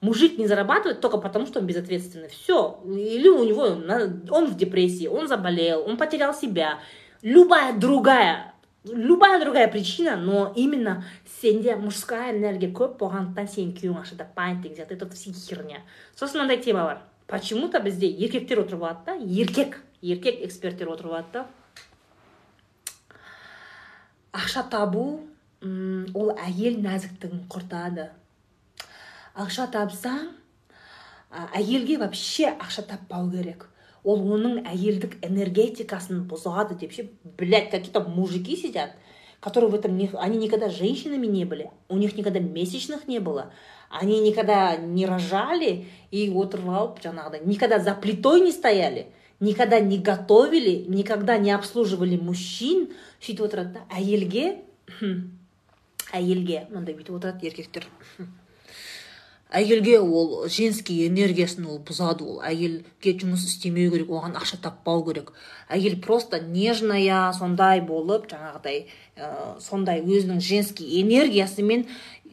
мужик 0.01 0.37
не 0.37 0.47
зарабатывает 0.47 1.01
только 1.01 1.17
потому, 1.17 1.47
что 1.47 1.59
он 1.59 1.65
безответственный. 1.65 2.29
Все. 2.29 2.79
Или 2.85 3.27
у 3.27 3.43
него 3.43 3.63
он 4.29 4.45
в 4.45 4.55
депрессии, 4.55 5.07
он 5.07 5.27
заболел, 5.27 5.83
он 5.85 5.97
потерял 5.97 6.33
себя. 6.33 6.79
Любая 7.21 7.73
другая 7.77 8.51
любая 8.85 9.39
другая 9.41 9.67
причина 9.67 10.15
но 10.15 10.53
именно 10.55 11.03
сенде 11.41 11.75
мужская 11.75 12.37
энергия 12.37 12.69
көп 12.69 12.99
болғандықтан 12.99 13.47
сенің 13.49 13.71
күйеуің 13.79 14.03
ақша 14.03 14.17
таппайды 14.19 14.61
деген 14.61 14.77
сияқты 14.77 14.93
это 14.93 15.09
все 15.09 15.33
херня 15.33 15.79
сосын 16.13 16.37
мынандай 16.37 16.61
тема 16.61 16.83
бар 16.83 17.01
почему 17.25 17.67
то 17.67 17.79
бізде 17.79 18.07
еркектер 18.07 18.59
отырып 18.59 18.83
алады 18.83 18.99
да 19.07 19.13
еркек 19.15 19.81
Еркек 20.02 20.40
эксперттер 20.44 20.90
отырып 20.92 21.12
алады 21.12 21.32
да. 21.32 21.46
Ақша 24.32 24.64
табу 24.70 25.04
ол 25.62 26.30
әйел 26.38 26.78
нәзіктігін 26.80 27.46
құртады. 27.50 28.10
Ақша 29.34 29.66
тапсаң 29.72 30.30
әйелге 31.54 31.98
вообще 31.98 32.54
ақша 32.54 32.86
таппау 32.86 33.30
керек. 33.30 33.68
Ол 34.02 34.22
оның 34.34 34.62
әйелдік 34.64 35.18
энергетикасын 35.26 36.24
бұзады 36.30 36.78
деп 36.80 36.92
ше 36.96 37.10
блять 37.36 37.70
какие 37.70 37.92
то 37.92 38.00
мужики 38.00 38.56
сидят 38.56 38.96
которые 39.40 39.70
в 39.70 39.74
этом 39.74 39.96
не, 39.96 40.10
они 40.14 40.36
никогда 40.36 40.68
женщинами 40.68 41.26
не 41.26 41.44
были 41.44 41.70
у 41.88 41.96
них 41.96 42.16
никогда 42.16 42.40
месячных 42.40 43.08
не 43.08 43.18
было 43.18 43.52
они 43.90 44.20
никогда 44.20 44.76
не 44.76 45.04
рожали 45.04 45.86
и 46.10 46.30
отырып 46.30 46.68
алып 46.68 47.00
жаңағыдай 47.04 47.44
никогда 47.44 47.78
за 47.78 47.94
плитой 47.94 48.40
не 48.40 48.52
стояли. 48.52 49.08
Никогда 49.40 49.80
не 49.80 49.98
готовили 49.98 50.84
никогда 50.88 51.38
не 51.38 51.50
обслуживали 51.52 52.16
мужчин. 52.16 52.90
Сөйтіп 53.20 53.46
отырады 53.48 53.78
да. 53.78 53.86
Әйелге 53.90 54.60
әйелге 56.12 56.66
мынандай 56.70 56.94
бүйтіп 56.94 57.16
отырады 57.18 57.46
еркектер 57.46 57.88
әйелге 59.50 59.98
ол 60.00 60.46
женский 60.48 61.06
энергиясын 61.08 61.66
ол 61.66 61.80
бұзады 61.82 62.24
ол. 62.24 62.38
Әйелге 62.46 63.14
жұмыс 63.18 63.46
істемеу 63.48 63.90
керек 63.90 64.12
оған 64.14 64.36
ақша 64.38 64.60
таппау 64.62 65.02
керек. 65.08 65.32
Әйел 65.68 65.98
просто 66.02 66.40
нежная 66.40 67.32
сондай 67.36 67.82
болып 67.82 68.28
жаңағыдай 68.30 68.86
ә, 69.16 69.58
сондай 69.60 70.04
өзінің 70.04 70.40
женский 70.40 71.02
энергиясымен 71.02 71.86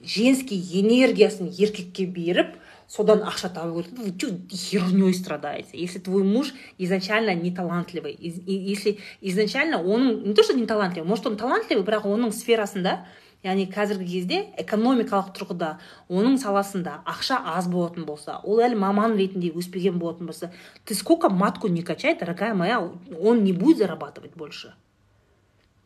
женский 0.03 0.61
энергиясын 0.81 1.49
еркекке 1.49 2.05
беріп 2.05 2.55
содан 2.87 3.23
ақша 3.23 3.49
табу 3.53 3.83
керек 3.83 3.99
вы 3.99 4.11
че 4.17 4.39
херней 4.51 5.13
страдаете? 5.13 5.69
Если 5.73 5.99
твой 5.99 6.23
муж 6.23 6.53
изначально 6.77 7.35
не 7.35 7.51
талантливый 7.51 8.15
если 8.19 8.99
изначально 9.21 9.77
оның 9.77 10.27
не 10.27 10.33
то 10.33 10.43
что 10.43 10.53
не 10.53 10.65
талантливый 10.65 11.07
может 11.07 11.27
он 11.27 11.37
талантливый 11.37 11.83
бірақ 11.83 12.07
оның 12.07 12.31
сферасында 12.31 13.05
яғни 13.43 13.67
қазіргі 13.69 14.07
кезде 14.07 14.39
экономикалық 14.57 15.33
тұрғыда 15.35 15.77
оның 16.09 16.39
саласында 16.41 17.03
ақша 17.05 17.37
аз 17.55 17.67
болатын 17.67 18.05
болса 18.07 18.39
ол 18.43 18.63
әлі 18.63 18.79
маман 18.79 19.15
ретінде 19.19 19.51
өспеген 19.51 19.99
болатын 19.99 20.25
болса 20.31 20.51
ты 20.85 20.95
сколько 20.95 21.29
матку 21.29 21.67
не 21.67 21.83
качай 21.83 22.17
дорогая 22.17 22.53
моя 22.53 22.79
он 22.79 23.43
не 23.43 23.53
будет 23.53 23.77
зарабатывать 23.77 24.35
больше. 24.35 24.73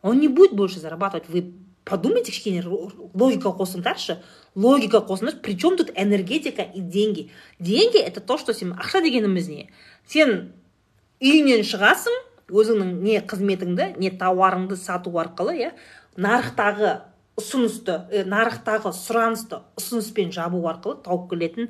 Он 0.01 0.19
не 0.19 0.27
будет 0.27 0.53
больше 0.53 0.79
зарабатывать. 0.79 1.29
Вы 1.29 1.53
подумайте 1.91 2.31
кішкене 2.31 2.63
логика 2.63 3.51
қосыңдаршы 3.51 4.17
логика 4.55 5.03
қосыңдаршы 5.03 5.41
при 5.43 5.57
чем 5.59 5.77
тут 5.77 5.91
энергетика 5.95 6.63
и 6.63 6.79
деньги. 6.79 7.29
Деньги 7.59 7.99
это 7.99 8.21
то 8.21 8.37
что 8.37 8.53
сен 8.53 8.73
ақша 8.73 9.03
дегеніміз 9.03 9.49
не 9.51 9.69
сен 10.07 10.53
үйіңнен 11.19 11.67
шығасың 11.67 12.15
өзіңнің 12.49 12.97
не 13.03 13.19
қызметіңді 13.21 13.93
не 13.99 14.11
тауарыңды 14.11 14.79
сату 14.79 15.13
арқылы 15.19 15.57
иә 15.59 15.71
нарықтағы 16.17 16.95
ұсынысты 17.39 18.25
нарықтағы 18.27 18.91
сұранысты 18.95 19.61
ұсыныспен 19.79 20.33
жабу 20.35 20.63
арқылы 20.71 21.01
тауып 21.05 21.29
келетін 21.31 21.69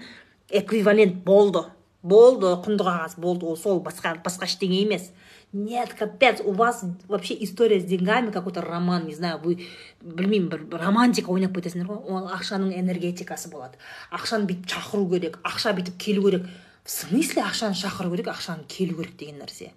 эквивалент 0.49 1.23
болды. 1.25 1.65
Болды 2.01 2.55
құнды 2.65 2.81
қағаз 2.87 3.19
болды. 3.21 3.45
Ол 3.45 3.57
сол 3.57 3.81
басқа 3.85 4.15
басқа 4.23 4.47
ештеңе 4.49 4.81
емес. 4.81 5.11
Нет 5.53 5.93
капец 5.93 6.41
у 6.43 6.51
вас 6.51 6.83
вообще 7.07 7.35
история 7.43 7.79
с 7.79 7.83
деньгами 7.83 8.31
какой 8.31 8.53
то 8.53 8.61
роман 8.61 9.07
не 9.07 9.15
знаю 9.15 9.39
вы 9.43 9.67
білмеймін 10.01 10.49
бір 10.49 10.79
романтика 10.81 11.31
ойнап 11.31 11.53
кетесіңдер 11.55 11.89
ғой 11.89 11.99
ол 12.09 12.29
ақшаның 12.33 12.73
энергетикасы 12.79 13.51
болады. 13.51 13.77
Ақшаны 14.11 14.47
бүйтіп 14.49 14.69
шақыру 14.73 15.09
керек 15.11 15.39
ақша 15.43 15.75
бүйтіп 15.77 15.97
келу 16.01 16.23
керек. 16.25 16.47
В 16.83 16.91
смысле 16.91 17.43
ақшаны 17.43 17.77
шақыру 17.77 18.15
керек 18.15 18.31
ақшаны 18.31 18.65
келу 18.67 18.97
керек 18.97 19.17
деген 19.17 19.41
нәрсе? 19.43 19.71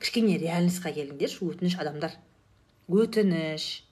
Кішкене 0.00 0.38
реальностьқа 0.38 0.92
келіңдерші 0.96 1.44
өтініш 1.46 1.78
адамдар. 1.78 2.16
Өтініш. 2.88 3.84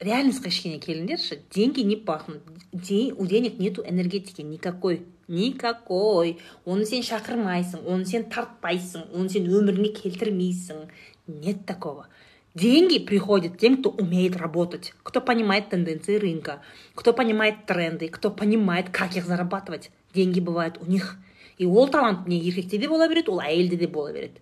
Реальностьқа 0.00 0.48
кішкене 0.48 0.80
келіңдерші 0.80 1.42
деньги 1.54 1.84
не 1.84 1.96
пахнут 1.96 2.42
у 2.72 3.26
денег 3.26 3.58
нету 3.58 3.82
энергетики 3.82 4.42
никакой. 4.42 5.04
Никакой. 5.28 6.38
Оны 6.64 6.86
сен 6.86 7.02
шақырмайсың 7.06 7.86
оны 7.86 8.06
сен 8.06 8.28
тартпайсың 8.30 9.10
оны 9.12 9.28
сен 9.32 9.48
өміріңе 9.50 9.92
келтірмейсің. 9.96 10.86
Нет 11.26 11.66
такого. 11.66 12.06
Деньги 12.54 12.98
приходят 12.98 13.58
тем 13.58 13.78
кто 13.78 13.90
умеет 13.90 14.36
работать 14.36 14.94
кто 15.02 15.20
понимает 15.20 15.68
тенденции 15.68 16.16
рынка 16.16 16.62
кто 16.94 17.12
понимает 17.12 17.66
тренды 17.66 18.08
кто 18.08 18.30
понимает 18.30 18.88
как 18.90 19.16
их 19.16 19.26
зарабатывать. 19.26 19.90
Деньги 20.14 20.40
бывают 20.40 20.78
у 20.80 20.86
них. 20.86 21.16
И 21.58 21.66
ол 21.66 21.88
талант 21.88 22.26
не 22.26 22.38
еркекте 22.38 22.78
де 22.78 22.88
бола 22.88 23.08
береді 23.08 23.30
ол 23.30 23.40
әйелде 23.40 23.76
де 23.76 23.86
бола 23.86 24.12
береді 24.12 24.40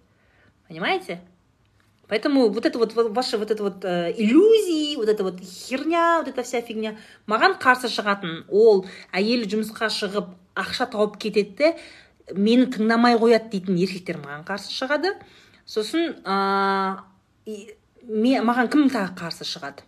понимаете? 0.68 1.20
Поэтому 2.06 2.50
вот 2.50 2.66
это 2.66 2.78
вот 2.78 2.92
ваши 2.94 3.38
вот 3.38 3.50
это 3.50 3.62
вот 3.62 3.84
ә, 3.84 4.12
иллюзии 4.16 4.96
вот 4.96 5.08
это 5.08 5.24
вот 5.24 5.40
херня 5.40 6.18
вот 6.18 6.28
эта 6.28 6.42
вся 6.42 6.60
фигня. 6.60 6.98
Маған 7.26 7.56
қарсы 7.58 7.88
шығатын 7.88 8.44
ол 8.48 8.84
әйелі 9.12 9.48
жұмысқа 9.48 9.88
шығып 9.88 10.34
ақша 10.54 10.88
тауып 10.92 11.16
кетеді 11.20 11.54
де 11.58 11.72
мені 12.32 12.68
тыңдамай 12.72 13.18
қояды 13.20 13.50
дейтін 13.52 13.78
еркектер 13.78 14.20
маған 14.22 14.44
қарсы 14.48 14.72
шығады. 14.72 15.14
Сосын 15.66 16.14
ә, 16.24 17.00
маған 17.44 18.70
кім 18.72 18.88
тағы 18.92 19.14
қарсы 19.18 19.46
шығады? 19.48 19.84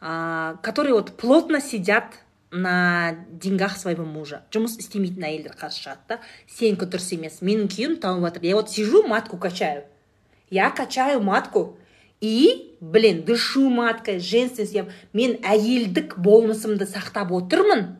Ә, 0.00 0.56
которые 0.62 0.94
вот 0.94 1.16
плотно 1.16 1.60
сидят 1.60 2.18
на 2.50 3.16
деньгах 3.30 3.76
своего 3.76 4.04
мужа. 4.04 4.42
Жұмыс 4.54 4.78
істемейтін 4.80 5.26
әйелдер 5.26 5.56
қарсы 5.58 5.82
шығады 5.82 6.08
да. 6.08 6.20
Сенікі 6.50 6.88
дұрыс 6.90 7.12
емес 7.14 7.40
менің 7.42 7.68
күйеуім 7.72 7.98
тауып 8.02 8.28
жатыр. 8.28 8.46
Я 8.46 8.56
вот 8.56 8.70
сижу 8.70 9.02
матку 9.06 9.38
качаю. 9.38 9.84
Я 10.50 10.70
качаю 10.70 11.20
матку. 11.20 11.76
И 12.20 12.76
блин 12.80 13.24
дышу 13.24 13.68
маткой 13.68 14.20
женственность. 14.20 14.90
Мен 15.12 15.38
әйелдік 15.42 16.16
болмысымды 16.16 16.86
сақтап 16.86 17.32
отырмын. 17.32 17.96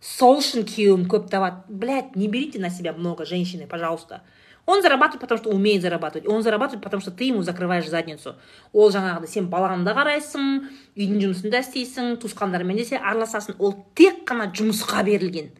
Сол 0.00 0.40
үшін 0.40 0.64
күйеуім 0.64 1.06
көп 1.12 1.28
табады 1.30 1.62
блядь 1.68 2.16
не 2.16 2.28
берите 2.28 2.58
на 2.58 2.70
себя 2.70 2.92
много 2.92 3.24
женщины 3.24 3.66
пожалуйста. 3.66 4.22
Он 4.66 4.82
зарабатывает 4.82 5.20
потому 5.20 5.38
что 5.38 5.50
умеет 5.50 5.82
зарабатывать. 5.82 6.28
Он 6.28 6.42
зарабатывает 6.42 6.82
потому 6.82 7.00
что 7.00 7.10
ты 7.10 7.24
ему 7.24 7.42
закрываешь 7.42 7.88
задницу. 7.88 8.36
Ол 8.72 8.90
жаңағыдай 8.90 9.28
сен 9.28 9.48
балаңды 9.50 9.88
да 9.88 9.96
қарайсың 9.96 10.68
үйдің 10.96 11.22
жұмысын 11.24 11.50
да 11.50 11.62
істейсің 11.64 12.20
туысқандармен 12.22 12.76
де 12.76 12.84
сен 12.84 13.02
араласасың. 13.02 13.56
Ол 13.58 13.74
тек 13.94 14.22
қана 14.28 14.50
жұмысқа 14.52 15.02
берілген. 15.04 15.50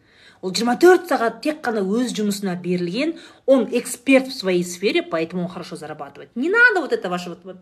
Ол 0.42 0.50
24 0.50 1.06
сағат 1.08 1.40
тек 1.44 1.60
қана 1.64 1.82
өз 1.84 2.14
жұмысына 2.16 2.56
берілген 2.62 3.14
он 3.46 3.66
эксперт 3.72 4.28
в 4.28 4.34
своей 4.34 4.64
сфере 4.64 5.02
поэтому 5.02 5.42
он 5.42 5.48
хорошо 5.48 5.76
зарабатывает. 5.76 6.30
Не 6.34 6.48
надо 6.48 6.80
вот 6.80 6.92
это 6.92 7.10
ваше 7.10 7.30
вот, 7.30 7.40
вот 7.44 7.56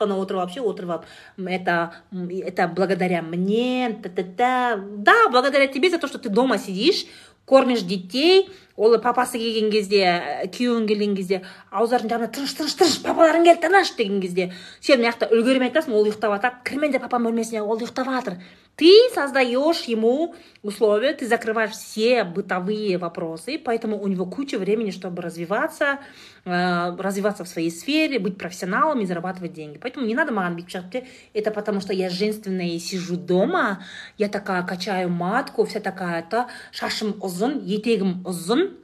ана 0.00 0.16
отырып 0.16 0.40
вообще 0.40 0.60
отырып 0.60 0.90
алып 0.90 1.04
это 1.46 1.92
это 2.16 2.68
благодаря 2.68 3.22
мне 3.22 3.98
та 4.02 4.08
та 4.08 4.22
та 4.22 4.76
да 4.76 5.28
благодаря 5.30 5.66
тебе 5.66 5.90
за 5.90 5.98
то 5.98 6.08
что 6.08 6.18
ты 6.18 6.28
дома 6.28 6.58
сидишь 6.58 7.06
кормишь 7.44 7.82
детей. 7.82 8.50
Ол 8.76 8.96
папасы 8.98 9.36
келген 9.36 9.68
кезде 9.70 10.48
күйеуің 10.48 10.86
келген 10.88 11.12
кезде 11.14 11.42
ауыздарын 11.70 12.08
жабына 12.08 12.30
тыныш 12.32 12.54
тыныш 12.56 12.72
тыныш 12.80 12.94
папаларың 13.04 13.44
келді 13.44 13.66
тыныш 13.66 13.90
деген 13.98 14.22
кезде. 14.22 14.46
Сен 14.80 15.02
мына 15.02 15.12
жақта 15.12 15.28
үлгермей 15.28 15.68
айтасың 15.68 15.92
ол 15.92 16.08
ұйықтап 16.08 16.32
жатады 16.38 16.62
кірмеңдер 16.64 17.02
папам 17.04 17.28
бөлмесіне 17.28 17.60
ол 17.60 17.76
ұйықтап 17.76 18.08
жатыр 18.08 18.38
ты 18.77 18.93
создаешь 19.13 19.81
ему 19.85 20.35
условия 20.61 21.13
ты 21.13 21.27
закрываешь 21.27 21.71
все 21.71 22.23
бытовые 22.23 22.97
вопросы 22.97 23.59
поэтому 23.63 23.99
у 23.99 24.07
него 24.07 24.25
куча 24.25 24.57
времени 24.59 24.91
чтобы 24.91 25.23
развиваться 25.23 25.99
э, 26.45 26.95
развиваться 26.97 27.43
в 27.43 27.47
своей 27.47 27.71
сфере 27.71 28.19
быть 28.19 28.37
профессионалом 28.37 29.01
и 29.01 29.05
зарабатывать 29.05 29.53
деньги 29.53 29.79
поэтому 29.81 30.05
не 30.05 30.13
надо 30.13 30.31
маған 30.31 30.55
бүйтіп 30.55 31.05
это 31.33 31.51
потому 31.51 31.81
что 31.81 31.91
я 31.91 32.09
женственная 32.09 32.69
и 32.69 32.79
сижу 32.79 33.17
дома 33.17 33.83
я 34.17 34.29
такая 34.29 34.61
качаю 34.63 35.09
матку 35.09 35.65
вся 35.65 35.79
такая 35.79 36.21
то 36.21 36.47
шашым 36.71 37.17
ұзын 37.19 37.59
етегім 37.65 38.21
ұзын 38.29 38.77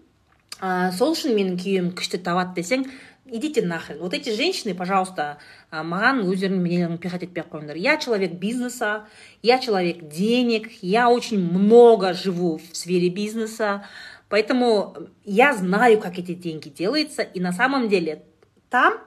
ә, 0.59 0.91
сол 0.91 1.13
үшін 1.13 1.37
менің 1.37 1.59
күйеуім 1.61 1.93
күшті 1.93 2.17
табады 2.17 2.61
десең 2.61 2.89
идите 3.33 3.61
нахрен 3.61 3.99
вот 3.99 4.13
эти 4.13 4.29
женщины 4.29 4.73
пожалуйста 4.73 5.37
маған 5.71 6.21
өздерінің 6.27 6.61
мнениелерін 6.61 6.99
пихать 7.01 7.23
етпей 7.25 7.43
ақ 7.43 7.49
қойыңдар 7.53 7.77
я 7.81 7.97
человек 7.97 8.33
бизнеса 8.41 9.07
я 9.41 9.57
человек 9.59 10.07
денег 10.07 10.69
я 10.81 11.09
очень 11.09 11.39
много 11.39 12.13
живу 12.13 12.57
в 12.57 12.77
сфере 12.77 13.09
бизнеса 13.09 13.85
поэтому 14.29 14.95
я 15.25 15.53
знаю 15.53 15.99
как 15.99 16.19
эти 16.19 16.33
деньги 16.33 16.69
делаются 16.69 17.23
и 17.23 17.39
на 17.39 17.51
самом 17.51 17.89
деле 17.89 18.23
там 18.69 18.99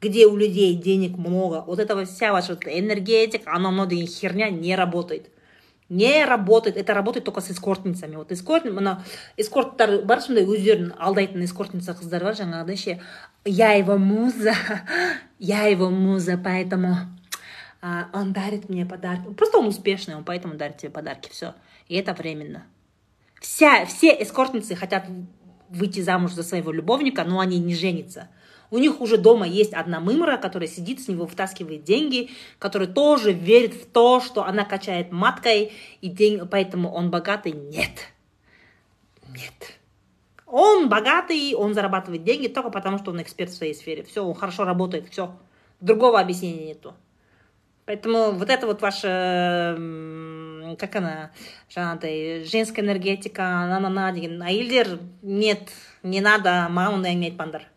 где 0.00 0.26
у 0.26 0.36
людей 0.36 0.74
денег 0.74 1.16
много 1.16 1.64
вот 1.66 1.78
этого 1.78 2.04
вся 2.04 2.32
ваша 2.32 2.58
энергетика 2.64 3.52
оно 3.52 3.70
мынау 3.70 3.86
деген 3.86 4.06
херня 4.06 4.50
не 4.50 4.74
работает 4.74 5.30
не 5.91 6.23
работает. 6.23 6.77
Это 6.77 6.93
работает 6.93 7.25
только 7.25 7.41
с 7.41 7.51
эскортницами. 7.51 8.15
Вот 8.15 8.31
эскорт 8.31 8.63
мына 8.63 9.03
эскорттар 9.35 10.03
бар 10.07 10.21
сондай 10.23 10.45
өздерін 10.47 10.93
алдайтын 10.97 11.43
эскортница 11.43 11.91
қыздар 11.99 12.23
бар. 12.23 12.37
Жаңағыдай 12.39 12.77
ше 12.79 13.01
я 13.43 13.73
его 13.73 13.97
муза 13.97 14.55
я 15.39 15.65
его 15.67 15.89
муза 15.89 16.39
поэтому 16.41 16.95
а, 17.81 18.07
он 18.13 18.31
дарит 18.31 18.69
мне 18.69 18.85
подарки. 18.85 19.33
Просто 19.33 19.57
он 19.57 19.67
успешный 19.67 20.15
он 20.15 20.23
поэтому 20.23 20.55
дарит 20.55 20.77
тебе 20.77 20.91
подарки. 20.91 21.29
Все 21.29 21.55
и 21.89 21.95
это 21.95 22.13
временно. 22.13 22.63
Вся 23.41 23.85
все 23.85 24.11
эскортницы 24.11 24.75
хотят 24.75 25.07
выйти 25.67 25.99
замуж 25.99 26.31
за 26.31 26.43
своего 26.43 26.71
любовника 26.71 27.25
но 27.25 27.41
они 27.41 27.59
не 27.59 27.75
женятся 27.75 28.29
у 28.71 28.77
них 28.77 29.01
уже 29.01 29.17
дома 29.17 29.45
есть 29.45 29.73
одна 29.73 29.99
мымра, 29.99 30.37
которая 30.37 30.67
сидит 30.67 31.01
с 31.01 31.09
него, 31.09 31.25
вытаскивает 31.25 31.83
деньги, 31.83 32.29
которая 32.57 32.87
тоже 32.87 33.33
верит 33.33 33.73
в 33.73 33.85
то, 33.85 34.21
что 34.21 34.45
она 34.45 34.63
качает 34.63 35.11
маткой, 35.11 35.73
и 35.99 36.07
день, 36.09 36.47
поэтому 36.49 36.91
он 36.91 37.11
богатый. 37.11 37.51
Нет. 37.51 38.07
Нет. 39.27 39.77
Он 40.47 40.89
богатый, 40.89 41.53
он 41.53 41.73
зарабатывает 41.73 42.23
деньги 42.23 42.47
только 42.47 42.71
потому, 42.71 42.97
что 42.97 43.11
он 43.11 43.21
эксперт 43.21 43.51
в 43.51 43.55
своей 43.55 43.73
сфере. 43.73 44.03
Все, 44.03 44.25
он 44.25 44.33
хорошо 44.33 44.63
работает, 44.63 45.09
все. 45.09 45.35
Другого 45.81 46.19
объяснения 46.19 46.67
нету. 46.67 46.93
Поэтому 47.85 48.31
вот 48.31 48.49
это 48.49 48.67
вот 48.67 48.81
ваша 48.81 49.75
как 50.77 50.95
она 50.95 51.31
жаңағыдай 51.73 52.45
женская 52.45 52.81
энергетика 52.81 53.43
ана 53.43 53.79
мына 53.83 54.11
деген 54.13 54.41
әйелдер 54.41 54.99
нет 55.21 55.73
не 56.03 56.21
надо 56.21 56.69
маған 56.71 57.01
ондай 57.01 57.17
әңгіме 57.17 57.70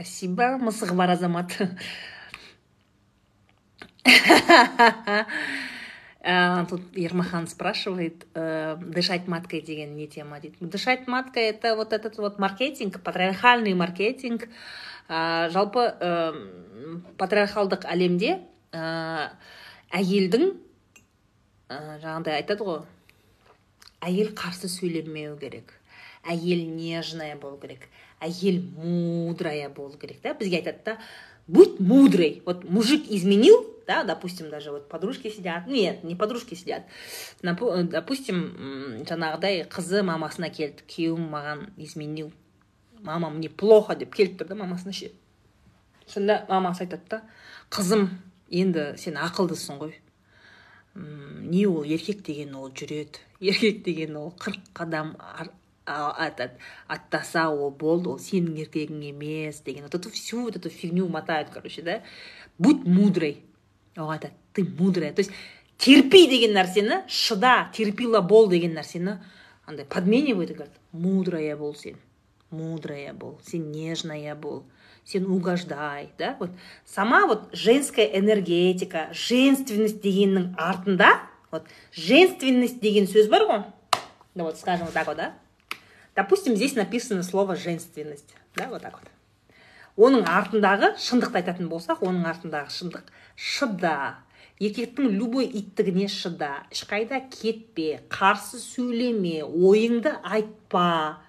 спасибо 0.00 0.56
мысығы 0.56 0.94
бар 0.96 1.10
азамат. 1.12 1.52
Тут 6.70 6.96
ермахан 6.96 7.46
спрашивает 7.48 8.26
э, 8.34 8.76
дышать 8.80 9.28
маткой 9.28 9.60
деген 9.60 9.96
не 9.96 10.06
тема. 10.08 10.40
Дейді 10.40 10.56
дышать 10.60 11.06
маткой 11.06 11.50
это 11.50 11.76
вот 11.76 11.92
этот 11.92 12.16
вот 12.16 12.38
маркетинг 12.38 13.02
патриархальный 13.02 13.74
маркетинг. 13.74 14.48
Жалпы 15.08 15.84
патриархалдық 17.18 17.84
әлемде 17.84 18.38
әйелдің 18.72 20.54
жаңағыдай 21.68 22.40
айтады 22.40 22.64
ғой 22.64 22.84
әйел 24.00 24.32
қарсы 24.32 24.68
сөйлемеу 24.70 25.36
керек 25.40 25.74
әйел 26.24 26.62
нежная 26.68 27.36
болу 27.36 27.58
керек 27.58 27.88
әйел 28.20 28.62
мудрая 28.76 29.68
болу 29.68 29.96
керек 29.98 30.20
да? 30.22 30.34
Бізге 30.34 30.60
айтады 30.60 30.78
да 30.84 30.98
будь 31.46 31.80
мудрый. 31.80 32.42
Вот 32.46 32.64
мужик 32.68 33.04
изменил 33.08 33.66
да 33.86 34.04
допустим 34.04 34.50
даже 34.50 34.70
вот 34.70 34.88
подружки 34.88 35.30
сидят. 35.30 35.66
Нет 35.66 36.04
не 36.04 36.14
подружки 36.14 36.54
сидят. 36.54 36.84
Допустим 37.42 39.02
жаңағыдай 39.08 39.64
қызы 39.68 40.04
мамасына 40.06 40.50
келді 40.50 40.84
күйеуім 40.86 41.26
маған 41.32 41.66
изменил. 41.76 42.30
Мама 43.02 43.30
мне 43.30 43.48
плохо 43.48 43.96
деп 43.96 44.14
келіп 44.14 44.38
тұр 44.40 44.52
да 44.52 44.54
мамасына 44.54 44.92
ше 44.92 45.10
сонда 46.06 46.44
мамасы 46.48 46.84
айтады 46.84 47.08
да 47.08 47.22
қызым 47.70 48.08
енді 48.50 48.94
сен 48.98 49.16
ақылдысың 49.16 49.78
ғой. 49.80 49.94
Не 50.94 51.66
ол 51.66 51.82
еркек 51.82 52.22
деген 52.26 52.54
ол 52.58 52.70
жүреді 52.70 53.22
еркек 53.40 53.84
деген 53.86 54.16
ол 54.20 54.34
қырық 54.38 54.72
қадам 54.74 55.14
аттаса 55.90 57.48
ол 57.50 57.70
болды 57.70 58.10
ол 58.10 58.18
сенің 58.18 58.56
еркегің 58.64 59.02
емес 59.10 59.60
деген 59.60 59.84
вот 59.84 59.94
эту 59.94 60.10
всю 60.10 60.42
вот 60.44 60.56
эту 60.56 60.70
фигню 60.70 61.08
мотают 61.08 61.50
короче 61.50 61.82
да. 61.82 62.02
Будь 62.58 62.84
мудрой 62.84 63.44
оған 63.96 64.18
айтады 64.18 64.34
ты 64.52 64.64
мудрая. 64.64 65.12
То 65.12 65.20
есть 65.20 65.32
терпи 65.78 66.26
деген 66.28 66.54
нәрсені 66.56 67.04
шыда 67.08 67.70
терпила 67.74 68.20
бол 68.20 68.48
деген 68.48 68.76
нәрсені 68.76 69.18
андай 69.66 69.84
подменивает 69.84 70.54
говорит 70.54 70.74
мудрая 70.92 71.56
бол 71.56 71.74
сен 71.74 71.96
мудрая 72.50 73.12
бол 73.12 73.40
сен 73.46 73.70
нежная 73.70 74.34
бол 74.34 74.64
сен 75.04 75.26
угождай 75.26 76.10
да. 76.18 76.36
Вот 76.38 76.50
сама 76.84 77.26
вот 77.26 77.48
женская 77.52 78.06
энергетика 78.06 79.08
женственность 79.12 80.02
дегеннің 80.02 80.54
артында 80.56 81.20
вот 81.50 81.66
женственность 81.92 82.80
деген 82.80 83.06
сөз 83.06 83.28
бар 83.28 83.42
ғой. 83.42 83.64
Ну 84.34 84.44
вот 84.44 84.58
скажем 84.58 84.86
вот 84.86 84.94
так 84.94 85.06
вот 85.06 85.16
да. 85.16 85.34
Допустим 86.20 86.56
здесь 86.56 86.74
написано 86.74 87.22
слово 87.22 87.56
женственность 87.56 88.34
да 88.54 88.68
вот 88.68 88.82
так 88.82 88.98
вот. 88.98 89.08
Оның 90.00 90.22
артындағы 90.30 90.94
шындықты 91.02 91.40
айтатын 91.40 91.68
болсақ 91.68 92.04
оның 92.06 92.28
артындағы 92.30 92.70
шындық 92.72 93.08
шыда 93.36 94.22
еркектің 94.62 95.10
любой 95.12 95.48
иттігіне 95.48 96.06
шыда 96.08 96.52
ешқайда 96.72 97.18
кетпе 97.32 98.02
қарсы 98.12 98.60
сөйлеме 98.62 99.42
ойыңды 99.44 100.14
айтпа 100.22 101.20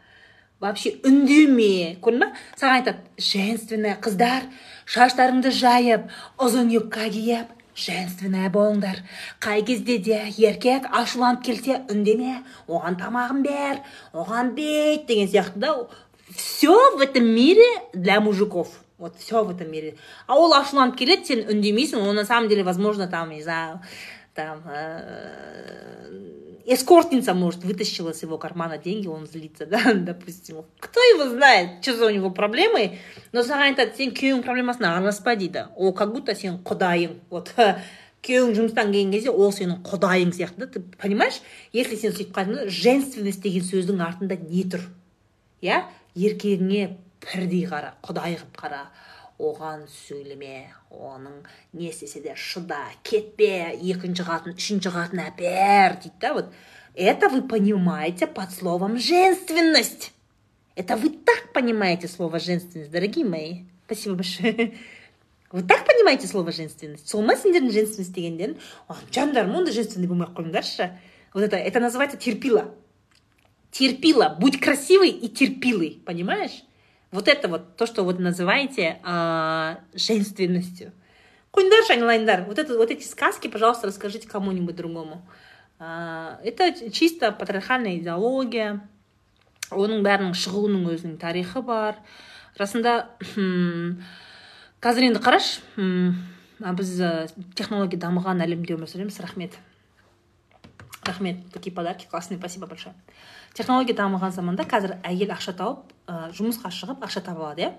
вообще 0.61 0.93
үндеме. 1.03 1.97
Көрдің 2.03 2.21
ба? 2.21 2.29
Саған 2.55 2.77
айтады 2.79 3.25
женственная 3.31 3.97
қыздар 4.03 4.45
шаштарыңды 4.85 5.51
жайып 5.57 6.07
ұзын 6.39 6.71
юбка 6.75 7.09
киіп 7.09 7.51
женственная 7.76 8.49
болыңдар. 8.49 9.01
Қай 9.39 9.63
кезде 9.65 9.97
де 9.97 10.19
еркек 10.38 10.86
ашуланып 10.91 11.43
келсе 11.45 11.82
үндеме 11.91 12.41
оған 12.67 12.99
тамағын 12.99 13.41
бер 13.45 13.82
оған 14.13 14.53
бүйт 14.57 15.07
деген 15.07 15.28
сияқты 15.28 15.59
да 15.59 15.88
все 16.36 16.76
в 16.97 17.01
этом 17.01 17.26
мире 17.26 17.67
для 17.93 18.19
мужиков. 18.22 18.67
Вот 18.97 19.17
все 19.17 19.43
в 19.43 19.49
этом 19.49 19.72
мире. 19.72 19.95
А 20.28 20.38
ол 20.38 20.53
ашуланып 20.53 20.97
келеді 20.97 21.26
сен 21.26 21.39
үндемейсің 21.49 22.07
он 22.07 22.15
на 22.15 22.26
самом 22.26 22.49
деле 22.49 22.63
возможно 22.63 23.07
там 23.07 23.32
не 23.32 23.41
знаю 23.41 23.82
там 24.34 24.63
э, 24.65 26.51
эскортница 26.66 27.34
может 27.34 27.64
вытащила 27.64 28.14
с 28.14 28.22
его 28.22 28.38
кармана 28.38 28.78
деньги 28.78 29.07
он 29.07 29.26
злится 29.26 29.66
да 29.68 29.93
допустим. 29.93 30.66
Кто 30.80 30.99
его 30.99 31.30
знает 31.30 31.82
что 31.84 31.95
за 31.95 32.05
у 32.05 32.09
него 32.09 32.32
проблемы? 32.32 32.97
Но 33.32 33.41
саған 33.41 33.72
айтады 33.72 33.95
сен 33.97 34.12
күйеуіңнің 34.12 34.45
проблемасына 34.45 34.95
араласпа 34.95 35.36
дейді 35.36 35.68
ол 35.76 35.93
как 35.93 36.14
будто 36.14 36.36
сен 36.36 36.59
құдайың 36.64 37.20
вот 37.30 37.53
күйеуің 38.22 38.55
жұмыстан 38.57 38.91
келген 38.91 39.12
кезде 39.12 39.32
ол 39.32 39.51
сенің 39.51 39.82
құдайың 39.86 40.34
сияқты 40.34 40.66
да 40.66 40.68
ты 40.68 40.80
понимаешь? 41.01 41.41
Если 41.74 41.95
сен 41.95 42.14
сөйтіп 42.14 42.36
қарасаң 42.36 42.70
женственность 42.70 43.41
деген 43.41 43.66
сөздің 43.66 44.03
артында 44.05 44.38
не 44.38 44.64
тұр 44.64 44.86
иә? 45.62 45.86
Еркегіңе 46.16 46.97
пірдей 47.22 47.66
қара 47.70 47.95
құдай 48.03 48.38
қара. 48.57 48.89
Оған 49.41 49.87
сөйлеме 49.89 50.69
оның 50.93 51.41
не 51.73 51.89
істесе 51.89 52.21
де 52.21 52.35
шыда 52.37 52.83
кетпе 53.07 53.73
екінші 53.73 54.25
қатын 54.27 54.55
үшінші 54.55 54.93
қатын 54.93 55.25
әпер 55.25 55.97
дейді 56.03 56.17
да 56.21 56.33
вот. 56.33 56.53
Это 56.93 57.29
вы 57.29 57.41
понимаете 57.41 58.27
под 58.27 58.51
словом 58.51 58.97
женственность 58.97 60.11
это 60.75 60.95
вы 60.95 61.09
так 61.09 61.53
понимаете 61.53 62.07
слово 62.07 62.39
женственность 62.39 62.91
дорогие 62.91 63.25
мои. 63.25 63.63
Спасибо 63.85 64.15
большое. 64.15 64.77
Вы 65.51 65.63
так 65.63 65.85
понимаете 65.85 66.27
слово 66.27 66.53
женственность 66.53 67.09
сол 67.09 67.21
ма 67.27 67.35
сендердің 67.35 67.73
женственность 67.75 68.13
дегендерің 68.15 68.53
жандарым 69.11 69.57
ондай 69.59 69.73
женственный 69.75 70.07
болмай 70.07 70.29
ақ 70.29 70.37
қойыңдаршы. 70.37 70.87
Вот 71.33 71.43
это 71.43 71.57
это 71.57 71.81
называется 71.81 72.15
терпила. 72.15 72.73
Терпила. 73.69 74.37
Будь 74.39 74.61
красивый 74.61 75.09
и 75.09 75.27
терпилый 75.27 76.01
понимаешь? 76.05 76.63
Вот 77.12 77.28
это 77.28 77.47
вот 77.47 77.76
то 77.76 77.86
что 77.86 78.03
вы 78.03 78.14
называете 78.14 78.99
э, 79.03 79.76
женственностью. 79.93 80.91
Қойыңдаршы 81.51 81.97
айналайындар 81.97 82.45
вот 82.47 82.59
это 82.59 82.78
вот 82.78 82.91
эти 82.91 83.03
сказки 83.03 83.49
пожалуйста 83.49 83.88
расскажите 83.88 84.28
кому-нибудь 84.28 84.76
другому. 84.76 85.22
Ә, 85.80 86.39
это 86.43 86.89
чисто 86.91 87.32
патриархальная 87.32 87.97
идеология. 87.97 88.80
Оның 89.72 90.03
бәрінің 90.03 90.36
шығуының 90.36 90.88
өзінің 90.93 91.18
тарихы 91.20 91.62
бар. 91.64 91.99
Расында 92.59 93.09
қазір 94.84 95.07
енді 95.09 95.20
қарашы 95.24 95.59
біз 96.62 96.91
технология 97.55 97.99
дамыған 97.99 98.43
әлемде 98.45 98.76
өмір 98.78 98.88
сүреміз 98.91 99.20
рахмет. 99.20 99.57
Рахмет 101.03 101.51
такие 101.51 101.76
подарки 101.76 102.07
классные 102.07 102.38
спасибо 102.38 102.68
большое. 102.68 102.95
Технология 103.53 103.95
дамыған 103.95 104.32
заманда 104.32 104.64
қазір 104.64 104.99
әйел 105.03 105.36
ақша 105.36 105.55
тауып 105.57 105.90
ә, 106.12 106.32
жұмысқа 106.36 106.72
шығып 106.76 107.05
ақша 107.07 107.24
таба 107.24 107.47
алады 107.47 107.64
иә? 107.64 107.70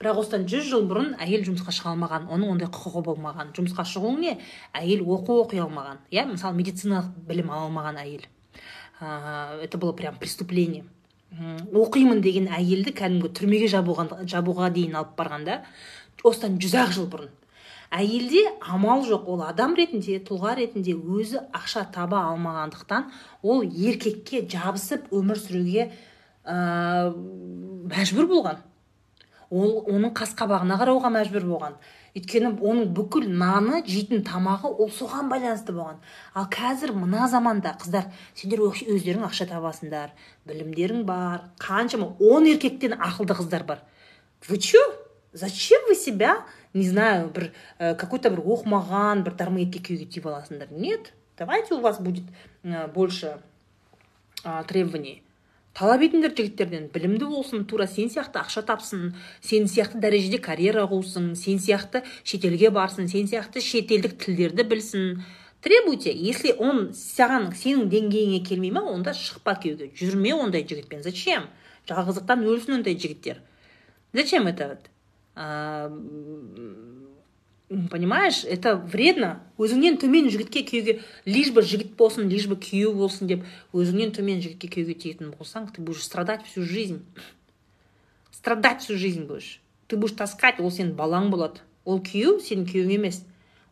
Бірақ 0.00 0.18
осыдан 0.22 0.46
жүз 0.50 0.66
жыл 0.72 0.86
бұрын 0.90 1.14
әйел 1.22 1.46
жұмысқа 1.46 1.74
шыға 1.76 1.92
алмаған 1.94 2.26
оның 2.34 2.56
ондай 2.56 2.70
құқығы 2.72 3.04
болмаған. 3.06 3.52
Жұмысқа 3.54 3.86
шығу 3.86 4.16
не? 4.18 4.34
Әйел 4.74 5.06
оқу 5.06 5.38
оқи 5.44 5.62
алмаған 5.62 6.02
иә? 6.10 6.26
Мысалы 6.32 6.58
медициналық 6.58 7.14
білім 7.28 7.54
ала 7.54 7.68
алмаған 7.68 8.02
әйел. 8.02 8.26
Ә, 9.00 9.62
это 9.62 9.78
было 9.78 9.92
прям 9.92 10.18
преступление. 10.18 10.84
Оқимын 11.36 12.22
деген 12.24 12.46
әйелді 12.54 12.94
кәдімгі 12.96 13.32
түрмеге 13.36 13.68
жабуға 13.70 14.70
дейін 14.72 14.94
алып 14.96 15.16
барған 15.18 15.44
да? 15.46 15.56
Осыдан 16.24 16.56
жүз 16.62 16.76
ақ 16.80 16.94
жыл 16.96 17.10
бұрын. 17.12 17.32
Әйелде 17.90 18.42
амал 18.60 19.04
жоқ. 19.06 19.26
Ол 19.30 19.42
адам 19.46 19.76
ретінде 19.78 20.18
тұлға 20.26 20.56
ретінде 20.58 20.94
өзі 20.96 21.42
ақша 21.54 21.84
таба 21.94 22.24
алмағандықтан 22.32 23.10
ол 23.42 23.62
еркекке 23.62 24.42
жабысып 24.48 25.10
өмір 25.14 25.38
сүруге 25.38 25.90
ә, 26.46 27.12
мәжбүр 27.90 28.30
болған. 28.30 28.62
Ол 29.50 29.84
оның 29.86 30.14
қас 30.16 30.32
қабағына 30.38 30.78
қарауға 30.80 31.10
мәжбүр 31.14 31.44
болған. 31.46 31.76
Өйткені 32.16 32.54
оның 32.64 32.88
бүкіл 32.96 33.26
наны 33.28 33.82
жейтін 33.86 34.24
тамағы 34.26 34.70
ол 34.72 34.88
соған 34.90 35.28
байланысты 35.30 35.74
болған. 35.76 35.98
Ал 36.34 36.48
қазір 36.50 36.94
мына 36.96 37.28
заманда 37.28 37.74
қыздар 37.78 38.08
сендер 38.34 38.64
өздерің 38.72 39.26
ақша 39.28 39.46
табасыңдар 39.50 40.14
білімдерің 40.48 41.04
бар 41.06 41.44
қаншама 41.60 42.14
он 42.18 42.48
еркектен 42.48 42.96
ақылды 42.96 43.36
қыздар 43.38 43.66
бар. 43.68 43.82
Вы 44.48 44.58
че 44.58 44.78
зачем 45.32 45.80
вы 45.88 45.94
себя 45.94 46.46
не 46.72 46.88
знаю 46.88 47.30
бір 47.30 47.52
ә, 47.78 47.94
какой 47.94 48.18
то 48.18 48.30
бір 48.30 48.40
оқымаған 48.40 49.22
бір 49.22 49.36
дармоедке 49.36 49.78
күйеуге 49.78 50.08
тиіп 50.08 50.26
аласыңдар? 50.26 50.70
Нет. 50.70 51.12
Давайте 51.36 51.74
у 51.74 51.80
вас 51.80 52.00
будет 52.00 52.24
ә, 52.64 52.88
больше 52.88 53.38
ә, 54.42 54.64
требований. 54.66 55.25
Талап 55.76 56.00
етіңдер 56.06 56.32
жігіттерден. 56.32 56.88
Білімді 56.94 57.28
болсын 57.28 57.66
тура 57.68 57.86
сен 57.86 58.08
сияқты 58.08 58.40
ақша 58.40 58.62
тапсын 58.64 59.10
сен 59.44 59.68
сияқты 59.68 60.00
дәрежеде 60.00 60.38
карьера 60.40 60.86
қусын 60.88 61.34
сен 61.36 61.60
сияқты 61.60 62.02
шетелге 62.24 62.70
барсын 62.72 63.10
сен 63.12 63.28
сияқты 63.28 63.60
шетелдік 63.60 64.16
тілдерді 64.16 64.64
білсін. 64.64 65.24
Требуйте 65.60 66.12
если 66.14 66.52
он 66.52 66.92
саған 66.94 67.50
сенің 67.52 67.90
деңгейіңе 67.92 68.40
келмей 68.46 68.70
ма 68.72 68.84
онда 68.86 69.12
шықпа 69.16 69.56
күйеуге. 69.60 69.90
Жүрме 69.98 70.32
ондай 70.36 70.64
жігітпен. 70.64 71.02
Зачем? 71.02 71.48
Жалғыздықтан 71.88 72.44
өлсін 72.46 72.78
ондай 72.80 72.96
жігіттер. 72.96 73.42
Зачем 74.14 74.46
это 74.46 74.78
понимаешь 77.68 78.44
это 78.44 78.76
вредно. 78.76 79.40
Өзіңнен 79.58 79.96
төмен 79.98 80.28
жігітке 80.30 80.62
күйеуге 80.68 81.00
лишь 81.24 81.50
бы 81.50 81.62
жігіт 81.66 81.96
болсын 81.98 82.28
лишь 82.30 82.46
бы 82.46 82.58
күйеу 82.60 82.92
болсын 82.94 83.26
деп 83.26 83.46
өзіңнен 83.74 84.12
төмен 84.14 84.42
жігітке 84.44 84.68
күйеуге 84.70 84.94
тиетін 84.94 85.32
болсаң 85.32 85.70
ты 85.74 85.82
будешь 85.82 86.04
страдать 86.04 86.44
всю 86.46 86.62
жизнь 86.62 87.00
страдать 88.30 88.82
всю 88.82 88.96
жизнь 88.96 89.24
будешь 89.24 89.60
ты 89.88 89.96
будешь 89.96 90.14
таскать 90.14 90.60
ол 90.60 90.70
сенің 90.70 90.94
балаң 90.94 91.32
болады 91.32 91.64
ол 91.84 91.98
күйеу 91.98 92.38
сенің 92.38 92.68
күйеуің 92.70 92.94
емес 93.00 93.24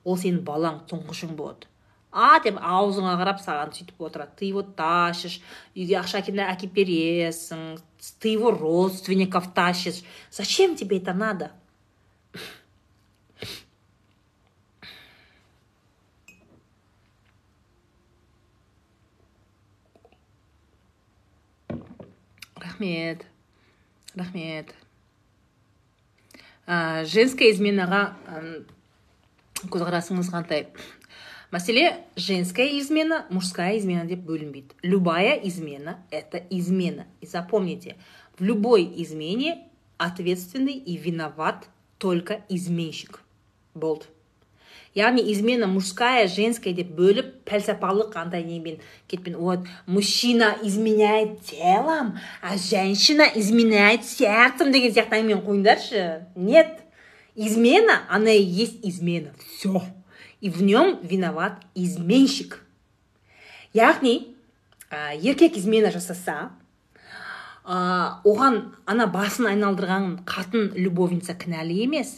ол 0.02 0.18
сенің 0.18 0.42
балаң 0.48 0.82
тұңғышың 0.90 1.36
болады 1.38 1.70
а 2.14 2.38
деп 2.38 2.60
аузыңа 2.62 3.16
қарап 3.18 3.40
саған 3.42 3.72
сөйтіп 3.74 4.02
отырады. 4.06 4.30
Ты 4.38 4.46
его 4.46 4.62
тащишь 4.62 5.40
үйге 5.74 5.98
ақша 5.98 6.22
әкеліп 6.22 6.74
бересің 6.78 7.64
ты 8.22 8.34
его 8.36 8.52
родственников 8.52 9.52
тащишь 9.52 10.04
зачем 10.30 10.76
тебе 10.76 10.98
это 10.98 11.12
надо? 11.12 11.50
Рахмет. 22.74 23.24
Рахмет. 24.14 24.74
Ә, 26.66 27.04
женская 27.04 27.52
изменаға 27.52 28.14
көзқарасыңыз 29.68 30.30
қандай? 30.32 30.66
Мәселе 31.52 32.04
женская 32.16 32.66
измена 32.80 33.26
мужская 33.30 33.78
измена 33.78 34.06
деп 34.06 34.24
бөлінбейді. 34.26 34.74
Любая 34.82 35.34
измена 35.44 35.98
это 36.10 36.38
измена. 36.50 37.06
И 37.20 37.26
запомните 37.26 37.96
в 38.38 38.42
любой 38.42 38.82
измене 39.02 39.68
ответственный 39.98 40.74
и 40.74 40.96
виноват 40.96 41.68
только 41.98 42.42
изменщик. 42.48 43.20
Болды 43.74 44.06
яғни 44.94 45.32
измена 45.32 45.66
мужская 45.66 46.28
женская 46.28 46.74
деп 46.74 46.92
бөліп 46.94 47.32
пәлсапалық 47.48 48.14
андай 48.16 48.44
немен 48.44 48.78
кетпен. 49.08 49.36
Вот 49.36 49.66
мужчина 49.86 50.56
изменяет 50.62 51.42
телом 51.42 52.18
а 52.40 52.56
женщина 52.56 53.24
изменяет 53.34 54.04
сердцем 54.04 54.72
деген 54.72 54.94
сияқты 54.94 55.20
әңгімені 55.20 55.42
қойыңдаршы. 55.42 56.24
Нет. 56.36 56.80
Измена 57.34 58.02
она 58.08 58.30
и 58.30 58.42
есть 58.42 58.78
измена. 58.82 59.34
Все 59.58 59.82
и 60.44 60.50
в 60.50 60.62
нем 60.62 60.98
виноват 61.02 61.62
изменщик. 61.74 62.60
Яғни 63.72 64.36
ә, 64.90 65.16
еркек 65.16 65.56
измена 65.56 65.88
жасаса 65.90 66.50
ә, 67.64 68.20
оған 68.28 68.58
ана 68.84 69.06
басын 69.08 69.48
айналдырған 69.54 70.10
қатын 70.28 70.74
любовница 70.76 71.32
кінәлі 71.32 71.78
емес. 71.86 72.12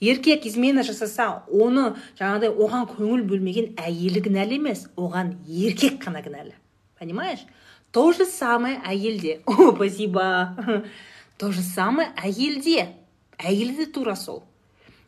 Еркек 0.00 0.46
измена 0.48 0.82
жасаса 0.82 1.44
оны 1.48 1.94
жаңағыдай 2.18 2.50
оған 2.50 2.88
көңіл 2.90 3.24
бөлмеген 3.28 3.74
әйелі 3.80 4.24
кінәлі 4.24 4.58
емес 4.60 4.86
оған 4.96 5.36
еркек 5.46 6.00
қана 6.02 6.24
кінәлі. 6.24 6.56
Понимаешь? 6.98 7.46
То 7.92 8.12
же 8.12 8.24
самое 8.24 8.80
әйелде. 8.86 9.42
О 9.46 9.74
спасибо. 9.74 10.84
То 11.38 11.50
же 11.52 11.60
самое 11.60 12.10
әйелде. 12.16 12.94
Әйелде 13.38 13.86
тура 13.86 14.14
сол. 14.16 14.44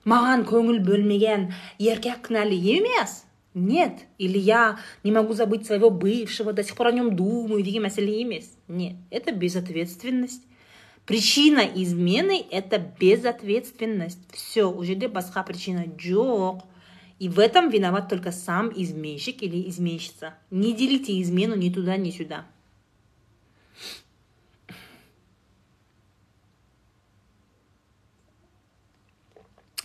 Маған 0.05 0.47
көңіл 0.49 0.81
бөлмеген 0.83 1.53
еркек 1.79 2.27
кінәлі 2.27 2.59
емес. 2.79 3.23
Нет. 3.55 4.07
Или 4.19 4.39
я 4.39 4.79
не 5.05 5.13
могу 5.13 5.35
забыть 5.35 5.67
своего 5.67 5.91
бывшего 5.91 6.53
до 6.53 6.65
сих 6.65 6.75
пор 6.75 6.89
о 6.89 6.93
нем 6.93 7.15
думаю 7.15 7.63
деген 7.63 7.85
мәселе 7.85 8.21
емес. 8.21 8.57
Нет. 8.67 8.97
Это 9.11 9.33
безответственность. 9.33 10.43
Причина 11.07 11.61
измены 11.61 12.45
это 12.51 12.79
безответственность. 12.79 14.21
Все 14.33 14.65
ол 14.65 14.83
жерде 14.85 15.09
басқа 15.09 15.45
причина 15.45 15.85
жоқ 15.85 16.63
и 17.19 17.29
в 17.29 17.39
этом 17.39 17.71
виноват 17.71 18.09
только 18.09 18.33
сам 18.33 18.73
изменщик 18.75 19.43
или 19.43 19.69
изменщица. 19.69 20.35
Не 20.51 20.73
делите 20.75 21.21
измену 21.21 21.55
ни 21.55 21.71
туда 21.71 21.97
ни 21.97 22.11
сюда. 22.11 22.47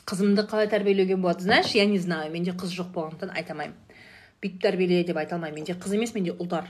Қызымды 0.08 0.48
қалай 0.48 0.70
тәрбиелеуге 0.72 1.18
болады? 1.18 1.44
Знаешь 1.44 1.76
я 1.76 1.86
не 1.86 2.00
знаю 2.00 2.32
менде 2.32 2.54
қыз 2.56 2.72
жоқ 2.72 2.94
болғандықтан 2.96 3.34
айта 3.36 3.52
алмаймын. 3.52 3.76
Бүйтіп 4.42 4.62
тәрбиеле 4.64 5.04
деп 5.04 5.18
айта 5.20 5.36
алмаймын. 5.36 5.60
Менде 5.60 5.76
қыз 5.76 5.98
емес 5.98 6.14
менде 6.16 6.32
ұлдар. 6.32 6.70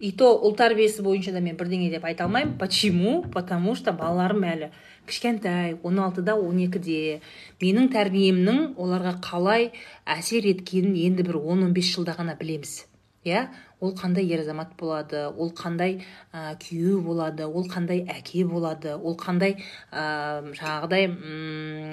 И 0.00 0.10
то 0.16 0.30
ұл 0.32 0.54
тәрбиесі 0.56 1.04
бойынша 1.04 1.34
да 1.36 1.42
мен 1.44 1.58
бірдеңе 1.60 1.90
деп 1.92 2.04
айта 2.08 2.24
алмаймын. 2.24 2.56
Почему? 2.58 3.22
Потому 3.22 3.74
что 3.76 3.92
балаларым 3.92 4.46
әлі 4.48 4.70
кішкентай 5.06 5.74
16-да 5.82 6.36
12-де 6.40 7.20
менің 7.60 7.90
тәрбиемнің 7.92 8.78
оларға 8.80 9.18
қалай 9.20 9.70
әсер 10.08 10.48
еткенін 10.48 10.96
енді 10.96 11.26
бір 11.28 11.42
10-15 11.44 11.92
жылда 11.92 12.16
ғана 12.16 12.36
білеміз. 12.40 12.86
Иә? 13.28 13.50
Ол 13.80 13.92
қандай 13.96 14.24
ер 14.32 14.40
азамат 14.40 14.72
болады 14.80 15.26
ол 15.28 15.52
қандай 15.56 16.00
ә, 16.32 16.56
күйеу 16.56 17.00
болады 17.04 17.46
ол 17.46 17.68
қандай 17.68 18.06
әке 18.08 18.46
болады 18.48 18.96
ол 18.96 19.16
қандай 19.20 19.58
ә, 19.92 20.40
жаңағыдай 20.56 21.08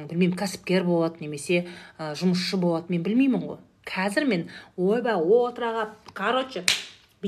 білмеймін 0.07 0.35
кәсіпкер 0.39 0.87
болады 0.87 1.23
немесе 1.23 1.65
ә, 1.97 2.13
жұмысшы 2.15 2.59
болады. 2.59 2.87
Мен 2.89 3.03
білмеймін 3.03 3.43
ғой. 3.43 3.63
Қазір 3.87 4.27
мен 4.27 4.47
ойбай 4.75 5.15
отыра 5.15 5.73
қалып 5.75 6.13
короче 6.15 6.63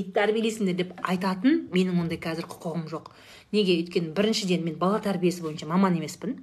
бүйтіп 0.00 0.16
тәрбиелейсіңдер 0.16 0.76
деп 0.78 0.92
айтатын 1.04 1.66
менің 1.74 2.00
ондай 2.00 2.18
қазір 2.20 2.48
құқығым 2.48 2.86
жоқ. 2.88 3.10
Неге? 3.52 3.76
Өйткені 3.82 4.14
біріншіден 4.16 4.64
мен 4.64 4.78
бала 4.80 5.00
тәрбиесі 5.04 5.44
бойынша 5.44 5.68
маман 5.68 5.98
емеспін. 5.98 6.38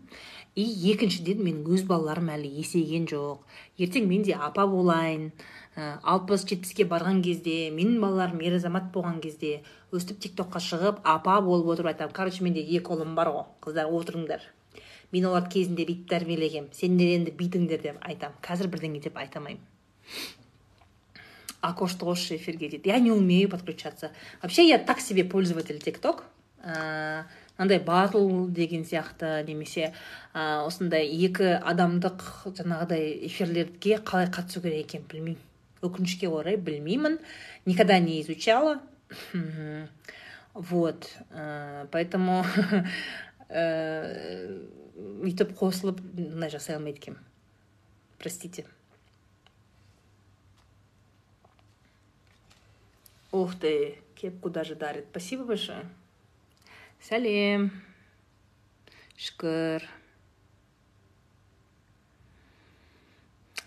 И 0.58 0.66
екіншіден 0.92 1.42
менің 1.42 1.68
өз 1.74 1.86
балаларым 1.90 2.30
әлі 2.34 2.50
есейген 2.62 3.08
жоқ. 3.10 3.42
Ертең 3.78 4.08
мен 4.10 4.24
де 4.26 4.36
апа 4.38 4.68
болайын. 4.70 5.32
Алпыс 5.78 6.46
жетпіске 6.50 6.86
барған 6.90 7.24
кезде 7.26 7.72
менің 7.74 8.00
балаларым 8.02 8.42
ер 8.46 8.58
азамат 8.58 8.92
болған 8.94 9.20
кезде 9.22 9.62
өстіп 9.94 10.22
тик 10.24 10.38
токқа 10.38 10.62
шығып 10.62 11.04
апа 11.06 11.40
болып 11.46 11.70
отырып 11.74 11.92
айтамын 11.94 12.16
короче 12.18 12.44
менде 12.44 12.64
екі 12.66 12.96
ұлым 12.96 13.14
бар 13.18 13.30
ғой 13.36 13.46
қыздар 13.62 13.92
отырыңдар 13.94 14.42
мен 15.14 15.30
оларды 15.30 15.54
кезінде 15.60 15.86
бүйтіп 15.86 16.10
тәрбиелегенмін 16.16 16.74
сендер 16.74 17.14
енді 17.14 17.36
бүйтіңдер 17.38 17.84
деп 17.86 18.02
айтамын. 18.02 18.42
Қазір 18.42 18.72
бірдеңе 18.74 19.04
деп 19.06 19.22
айта 19.22 19.38
алмаймын. 19.38 19.62
Окошты 21.70 22.06
қосшы 22.06 22.36
эфирге 22.38 22.70
дейді 22.70 22.90
я 22.90 23.00
не 23.00 23.12
умею 23.12 23.50
подключаться. 23.50 24.12
Вообще 24.42 24.68
я 24.68 24.78
так 24.78 25.00
себе 25.00 25.24
пользователь 25.24 25.80
тик 25.80 26.00
ток 26.00 26.24
мынандай 27.58 27.80
батл 27.80 28.48
деген 28.48 28.84
сияқты 28.86 29.44
немесе 29.48 29.94
ә, 30.34 30.66
осындай 30.68 31.08
екі 31.08 31.58
адамдық 31.58 32.24
жаңағыдай 32.54 33.26
эфирлерге 33.28 33.98
қалай 33.98 34.30
қатысу 34.30 34.62
керек 34.62 34.86
екенін 34.86 35.08
білмеймін. 35.10 35.42
Өкінішке 35.82 36.30
орай 36.30 36.58
білмеймін. 36.58 37.20
Никогда 37.66 38.00
не 38.00 38.22
изучала. 38.22 38.82
Вот. 40.54 41.10
Поэтому 41.92 42.44
өйтіп 45.28 45.54
қосылып 45.58 46.02
мындай 46.02 46.50
жасай 46.50 46.76
алмайды 46.78 47.00
екенмін. 47.00 47.22
Простите. 48.18 48.66
Ух 53.32 53.56
ты 53.60 54.00
кепку 54.16 54.50
даже 54.50 54.76
дарит. 54.76 55.06
Спасибо 55.12 55.46
большое. 55.46 55.86
Сәлем 56.98 57.70
шүкір 59.22 59.84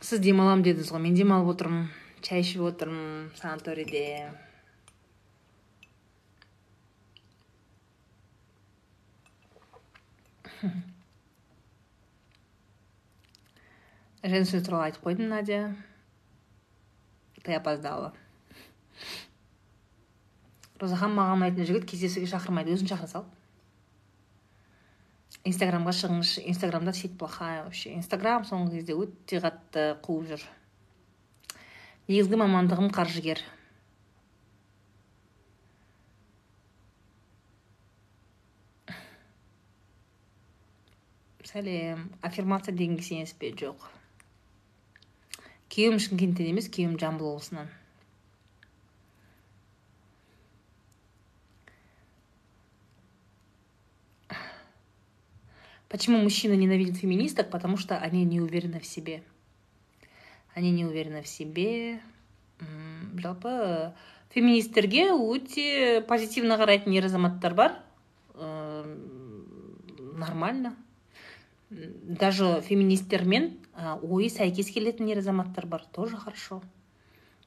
сіз 0.03 0.19
демаламын 0.25 0.65
дедіңіз 0.67 0.91
ғой 0.91 1.03
мен 1.05 1.15
демалып 1.15 1.53
отырмын 1.55 1.87
чай 2.27 2.43
ішіп 2.43 2.67
отырмын 2.73 3.31
санаторийде 3.39 4.35
женщина 14.23 14.61
туралы 14.65 14.85
айтып 14.91 15.07
қойдым 15.07 15.31
надя? 15.31 15.61
Ты 17.43 17.55
опоздала. 17.55 18.13
Розахан 20.81 21.13
маған 21.15 21.41
ұнайтын 21.41 21.69
жігіт 21.69 21.87
кездесуге 21.91 22.29
шақырмайды. 22.31 22.73
Өзің 22.75 22.89
шақыра 22.91 23.11
сал. 23.11 23.29
Инстаграмға 25.45 25.93
шығыңызшы. 25.97 26.43
Инстаграмда 26.49 26.93
сеть 26.93 27.17
плохая 27.19 27.65
вообще. 27.65 27.95
Инстаграм 27.95 28.45
соңғы 28.49 28.81
кезде 28.81 28.97
өте 28.97 29.41
қатты 29.45 29.87
қуып 30.05 30.29
жүр. 30.33 30.45
Негізгі 32.11 32.41
мамандығым 32.41 32.91
қаржыгер. 32.93 33.41
Сәлем. 41.51 42.11
Аффирмация 42.23 42.75
дегенге 42.77 43.03
сенесіз 43.03 43.35
бе? 43.41 43.51
Жоқ. 43.59 43.89
Күйеуім 45.71 45.99
шымкенттен 46.03 46.53
емес 46.53 46.69
күйеуім 46.71 46.99
жамбыл 47.01 47.33
облысынан. 47.33 47.71
Почему 55.91 56.19
мужчины 56.19 56.55
ненавидят 56.57 56.97
феминисток? 56.97 57.51
Потому 57.51 57.77
что 57.77 57.99
они 57.99 58.25
не 58.25 58.41
уверены 58.41 58.81
в 58.81 58.87
себе. 58.87 59.23
Они 60.55 60.71
не 60.71 60.87
уверены 60.87 61.21
в 61.23 61.29
себе. 61.29 62.01
жалпы 63.19 63.93
феминистерге 64.31 65.11
өте 65.13 66.01
позитивно 66.07 66.55
қарайтын 66.61 66.93
ер 66.95 67.07
азаматтар 67.07 67.55
бар 67.55 67.79
нормально 70.15 70.77
даже 71.71 72.61
феминистермен 72.67 73.51
ойы 74.03 74.29
сәйкес 74.31 74.71
келетін 74.75 75.11
ер 75.11 75.19
азаматтар 75.19 75.67
бар 75.67 75.85
тоже 75.93 76.17
хорошо 76.17 76.63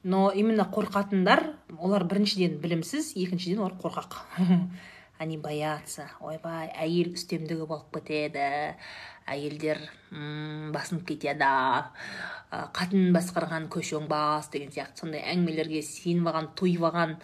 но 0.02 0.30
именно 0.30 0.68
қорқатындар 0.68 1.54
олар 1.78 2.04
біріншіден 2.04 2.58
білімсіз 2.60 3.14
екіншіден 3.16 3.58
олар 3.64 3.74
қорқақ 3.80 4.18
они 5.18 5.38
боятся. 5.38 6.08
Ойбай 6.20 6.70
әйел 6.74 7.14
үстемдігі 7.14 7.66
болып 7.70 7.90
кетеді 7.94 8.74
әйелдер 9.30 9.80
басынып 10.74 11.06
кетеді. 11.08 11.50
Қатын 12.50 13.14
басқарған 13.14 13.68
көш 13.72 13.94
оңбас 13.98 14.50
деген 14.52 14.72
сияқты. 14.74 15.04
Сондай 15.04 15.24
әңгімелерге 15.32 15.80
сеніп 15.82 16.28
алған 16.30 16.50
тойып 16.58 16.84
алған 16.90 17.16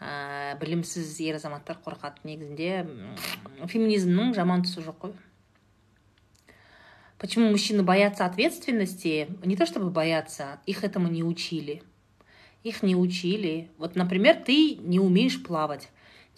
ә, 0.00 0.54
білімсіз 0.60 1.16
ер 1.26 1.36
азаматтар 1.40 1.80
қорқады 1.84 2.24
негізінде. 2.24 2.86
Феминизмнің 3.66 4.32
жаман 4.38 4.64
тұсы 4.64 4.84
жоқ 4.86 5.02
қой. 5.04 5.18
Почему 7.20 7.50
мужчины 7.50 7.82
боятся 7.82 8.24
ответственности? 8.24 9.28
Не 9.44 9.56
то 9.56 9.66
чтобы 9.66 9.90
боятся 9.90 10.60
их 10.64 10.84
этому 10.84 11.08
не 11.08 11.22
учили. 11.22 11.82
Их 12.62 12.82
не 12.82 12.96
учили. 12.96 13.68
Вот 13.76 13.94
например 13.94 14.36
ты 14.36 14.76
не 14.76 14.98
умеешь 15.00 15.42
плавать. 15.42 15.90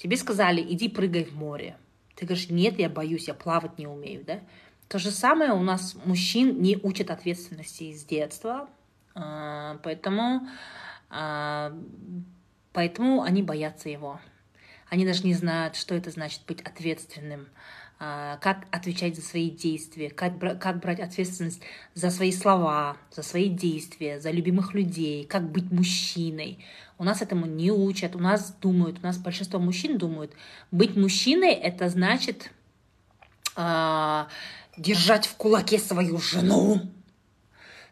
Тебе 0.03 0.17
сказали, 0.17 0.61
иди 0.61 0.89
прыгай 0.89 1.23
в 1.23 1.37
море. 1.37 1.77
Ты 2.17 2.27
говоришь, 2.27 2.51
нет, 2.51 2.77
я 2.77 2.89
боюсь, 2.89 3.29
я 3.29 3.35
плавать 3.35 3.79
не 3.79 3.87
умею, 3.87 4.25
да? 4.27 4.41
То 4.89 4.99
же 4.99 5.13
самое 5.13 5.53
у 5.53 5.63
нас 5.63 5.95
мужчин 6.05 6.61
не 6.61 6.77
учат 6.77 7.09
ответственности 7.13 7.93
с 7.95 8.05
детства, 8.05 8.69
а, 9.15 9.79
поэтому, 9.85 10.49
а, 11.09 11.73
поэтому 12.73 13.23
они 13.23 13.45
боятся 13.45 13.91
его. 13.91 14.19
Они 14.89 15.07
даже 15.07 15.23
не 15.23 15.35
знают, 15.35 15.77
что 15.77 15.95
это 15.95 16.11
значит 16.11 16.41
быть 16.49 16.63
ответственным, 16.63 17.47
а, 18.01 18.39
как 18.39 18.67
отвечать 18.73 19.15
за 19.15 19.23
свои 19.23 19.51
действия, 19.51 20.11
как, 20.11 20.41
как 20.59 20.81
брать 20.81 20.99
ответственность 20.99 21.63
за 21.95 22.11
свои 22.11 22.33
слова, 22.33 22.97
за 23.13 23.23
свои 23.23 23.49
действия, 23.49 24.19
за 24.19 24.33
любимых 24.33 24.75
людей, 24.75 25.25
как 25.25 25.49
быть 25.49 25.71
мужчиной. 25.71 26.59
У 27.03 27.05
нас 27.05 27.21
этому 27.21 27.47
не 27.47 27.73
учат, 27.73 28.15
у 28.15 28.21
нас 28.21 28.55
думают, 28.61 29.01
у 29.01 29.03
нас 29.03 29.19
большинство 29.19 29.59
мужчин 29.59 29.99
думают, 29.99 30.31
быть 30.71 30.95
мужчиной 30.95 31.51
это 31.51 31.89
значит 31.89 32.53
э, 33.57 34.25
держать 34.77 35.27
в 35.27 35.35
кулаке 35.35 35.81
свою 35.81 36.19
жену, 36.19 36.81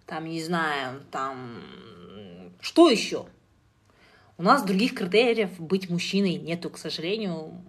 там, 0.06 0.26
не 0.26 0.40
знаю, 0.40 1.02
там, 1.10 1.60
что 2.60 2.88
еще? 2.88 3.26
У 4.38 4.44
нас 4.44 4.62
других 4.62 4.94
критериев 4.94 5.58
быть 5.58 5.90
мужчиной 5.90 6.36
нету, 6.36 6.70
к 6.70 6.78
сожалению, 6.78 7.60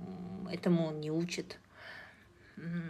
этому 0.52 0.92
не 0.92 1.10
учат. 1.10 1.58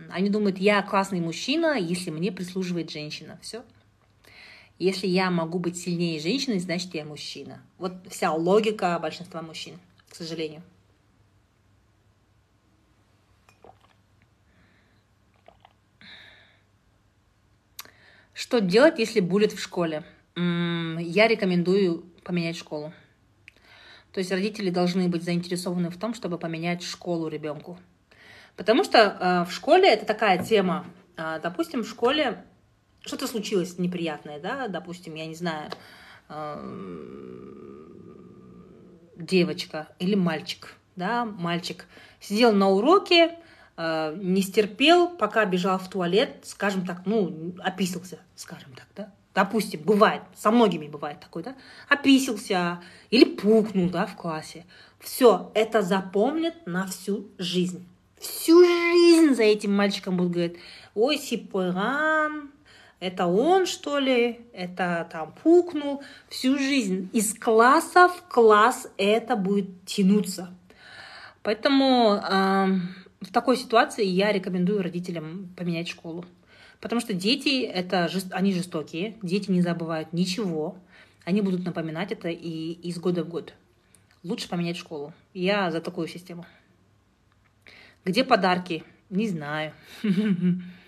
Они 0.09 0.29
думают, 0.29 0.57
я 0.57 0.81
классный 0.81 1.21
мужчина, 1.21 1.79
если 1.79 2.09
мне 2.09 2.33
прислуживает 2.33 2.91
женщина. 2.91 3.39
Все. 3.41 3.63
Если 4.84 5.07
я 5.07 5.29
могу 5.32 5.59
быть 5.59 5.77
сильнее 5.77 6.19
женщины 6.19 6.59
значит 6.59 6.93
я 6.93 7.05
мужчина 7.05 7.61
вот 7.77 7.93
вся 8.09 8.32
логика 8.34 8.97
большинства 8.99 9.41
мужчин 9.41 9.79
к 10.09 10.15
сожалению 10.15 10.61
Что 18.41 18.59
делать, 18.59 18.97
если 18.97 19.19
булят 19.19 19.51
в 19.51 19.61
школе? 19.61 20.03
Я 20.36 21.27
рекомендую 21.27 22.03
поменять 22.23 22.57
школу. 22.57 22.91
То 24.11 24.17
есть 24.19 24.32
родители 24.32 24.71
должны 24.71 25.07
быть 25.07 25.23
заинтересованы 25.23 25.91
в 25.91 25.97
том, 25.97 26.15
чтобы 26.15 26.39
поменять 26.39 26.82
школу 26.82 27.27
ребенку. 27.27 27.79
Потому 28.55 28.84
что 28.84 28.97
э, 28.97 29.49
в 29.49 29.53
школе 29.53 29.88
это 29.88 30.07
такая 30.07 30.43
тема. 30.43 30.86
Э, 31.17 31.39
допустим, 31.41 31.84
в 31.84 31.88
школе 31.88 32.43
что-то 33.01 33.27
случилось 33.27 33.77
неприятное, 33.77 34.39
да, 34.39 34.67
допустим, 34.67 35.15
я 35.15 35.25
не 35.25 35.35
знаю, 35.35 35.71
э, 36.29 37.87
девочка 39.17 39.87
или 39.99 40.15
мальчик, 40.15 40.75
да, 40.95 41.25
мальчик 41.25 41.85
сидел 42.19 42.51
на 42.53 42.69
уроке, 42.69 43.37
Э, 43.83 44.15
не 44.15 44.43
стерпел, 44.43 45.09
пока 45.09 45.45
бежал 45.45 45.79
в 45.79 45.89
туалет, 45.89 46.41
скажем 46.43 46.85
так, 46.85 47.01
ну, 47.05 47.55
описался, 47.63 48.19
скажем 48.35 48.73
так, 48.75 48.85
да, 48.95 49.11
допустим, 49.33 49.81
бывает, 49.81 50.21
со 50.35 50.51
многими 50.51 50.87
бывает 50.87 51.19
такой, 51.19 51.41
да, 51.41 51.55
описался 51.89 52.79
или 53.09 53.23
пукнул, 53.23 53.89
да, 53.89 54.05
в 54.05 54.15
классе. 54.15 54.65
Все, 54.99 55.51
это 55.55 55.81
запомнит 55.81 56.67
на 56.67 56.85
всю 56.85 57.27
жизнь. 57.39 57.87
Всю 58.19 58.63
жизнь 58.63 59.33
за 59.33 59.43
этим 59.43 59.75
мальчиком 59.75 60.15
будут 60.15 60.33
говорить, 60.33 60.57
ой, 60.93 61.17
сипойган, 61.17 62.51
это 63.01 63.25
он, 63.25 63.65
что 63.65 63.97
ли, 63.97 64.41
это 64.53 65.09
там 65.11 65.33
пукнул. 65.43 66.03
Всю 66.29 66.57
жизнь 66.57 67.09
из 67.13 67.33
класса 67.33 68.07
в 68.07 68.21
класс 68.29 68.87
это 68.95 69.35
будет 69.35 69.85
тянуться. 69.85 70.53
Поэтому 71.41 72.13
э, 72.13 72.67
в 73.21 73.31
такой 73.33 73.57
ситуации 73.57 74.05
я 74.05 74.31
рекомендую 74.31 74.83
родителям 74.83 75.51
поменять 75.57 75.87
школу. 75.87 76.25
Потому 76.79 77.01
что 77.01 77.13
дети, 77.13 77.63
это, 77.63 78.07
они 78.29 78.53
жестокие, 78.53 79.17
дети 79.23 79.49
не 79.49 79.61
забывают 79.61 80.13
ничего, 80.13 80.77
они 81.25 81.41
будут 81.41 81.65
напоминать 81.65 82.11
это 82.11 82.29
и 82.29 82.73
из 82.73 82.99
года 82.99 83.23
в 83.23 83.29
год. 83.29 83.55
Лучше 84.21 84.47
поменять 84.47 84.77
школу. 84.77 85.11
Я 85.33 85.71
за 85.71 85.81
такую 85.81 86.07
систему. 86.07 86.45
Где 88.05 88.23
подарки? 88.23 88.83
Не 89.09 89.27
знаю. 89.27 89.73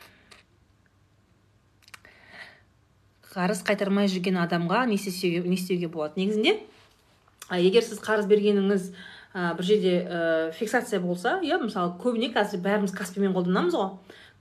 қарыз 3.34 3.64
қайтармай 3.66 4.08
жүрген 4.12 4.38
адамға 4.44 4.86
не 4.90 4.96
істеуге 4.96 5.88
болады. 5.88 6.22
Негізінде 6.22 6.60
егер 7.50 7.84
сіз 7.84 8.00
қарыз 8.04 8.28
бергеніңіз 8.30 8.90
ә, 9.34 9.54
бір 9.58 9.66
жерде 9.66 9.94
ә, 10.06 10.52
фиксация 10.54 11.00
болса 11.02 11.40
иә 11.42 11.58
мысалы 11.62 11.96
көбіне 12.02 12.32
қазір 12.34 12.62
бәріміз 12.64 12.94
каспимен 12.94 13.34
қолданамыз 13.34 13.74
ғой. 13.74 13.90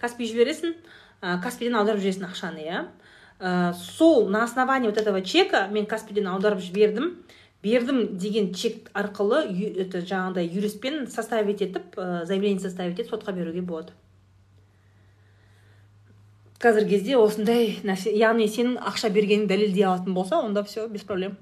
Каспи 0.01 0.29
жібересің 0.29 0.75
ә, 1.23 1.41
каспиден 1.43 1.79
аударып 1.81 2.03
жібересің 2.05 2.29
ақшаны 2.29 2.67
иә. 2.67 2.85
Ә, 3.41 3.73
сол 3.75 4.29
на 4.29 4.45
основании 4.45 4.89
вот 4.89 4.99
этого 4.99 5.23
чека 5.23 5.69
мен 5.73 5.87
каспиден 5.87 6.29
аударып 6.29 6.61
жібердім. 6.61 7.17
Бердім 7.63 8.19
деген 8.19 8.53
чек 8.55 8.91
арқылы 8.93 9.47
это 9.79 10.03
жаңағыдай 10.03 10.49
юристпен 10.51 11.07
составить 11.07 11.63
етіп 11.63 11.97
ә, 11.97 12.25
заявление 12.27 12.61
составить 12.61 12.99
етіп 12.99 13.15
сотқа 13.15 13.33
беруге 13.33 13.63
болады. 13.63 13.93
Қазіргі 16.63 16.95
кезде 16.95 17.17
осындай 17.19 17.73
нәрсе 17.83 18.13
яғни 18.15 18.47
сенің 18.47 18.77
ақша 18.87 19.09
бергеніңді 19.11 19.51
дәлелдей 19.51 19.83
алатын 19.89 20.15
болса 20.15 20.39
онда 20.39 20.63
все 20.63 20.87
без 20.89 21.03
проблем. 21.03 21.35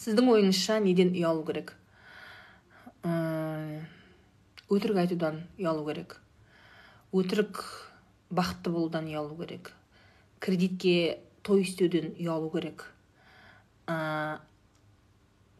Сіздің 0.00 0.30
ойыңызша 0.32 0.78
неден 0.82 1.12
ұялу 1.12 1.44
керек? 1.46 1.74
Өтірік 4.72 5.02
айтудан 5.02 5.42
ұялу 5.60 5.84
керек. 5.90 6.16
Өтірік 7.12 7.60
бақытты 8.32 8.72
болудан 8.72 9.10
ұялу 9.12 9.36
керек. 9.42 9.74
Кредитке 10.40 11.20
той 11.44 11.66
істеуден 11.66 12.14
ұялу 12.16 12.48
керек. 12.54 12.86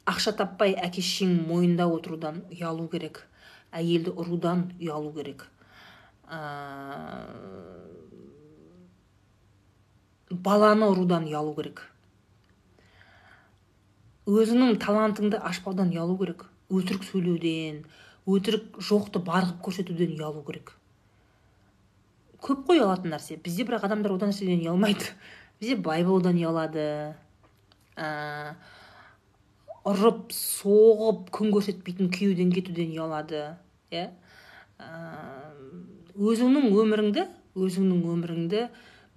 Ақша 0.09 0.33
таппай 0.41 0.73
әке 0.73 1.05
шешең 1.05 1.37
мойнында 1.47 1.87
отырудан 1.93 2.41
ұялу 2.49 2.89
керек. 2.91 3.27
Әйелді 3.73 4.13
ұрудан 4.19 4.67
ұялу 4.81 5.13
керек. 5.17 5.47
Ә, 6.29 6.41
баланы 10.31 10.89
ұрудан 10.93 11.27
ұялу 11.31 11.57
керек. 11.57 11.83
Өзіңнің 14.29 14.79
талантыңды 14.83 15.41
ашпаудан 15.41 15.91
ұялу 15.95 16.19
керек. 16.21 16.47
Өтірік 16.73 17.05
сөйлеуден 17.09 17.83
өтірік 18.29 18.79
жоқты 18.79 19.21
бар 19.25 19.49
қылып 19.49 19.65
көрсетуден 19.67 20.15
ұялу 20.15 20.45
керек. 20.47 20.77
Көп 22.43 22.67
қой 22.69 22.83
ұялатын 22.83 23.13
нәрсе. 23.15 23.39
Бізде 23.43 23.67
бірақ 23.67 23.89
адамдар 23.89 24.15
одан 24.15 24.31
нәрседен 24.31 24.63
ұялмайды 24.63 25.11
бізде 25.61 25.77
бай 25.79 26.05
болудан 26.07 26.39
ұялады 26.39 26.87
ә, 27.97 28.55
ұрып 29.89 30.31
соғып 30.35 31.29
күн 31.35 31.53
көрсетпейтін 31.55 32.11
күйеуден 32.15 32.55
кетуден 32.55 32.95
ұялады 32.95 33.43
иә. 33.93 34.09
Өзіңнің 36.17 36.73
өміріңді 36.73 37.27
өзіңнің 37.57 38.05
өміріңді 38.09 38.63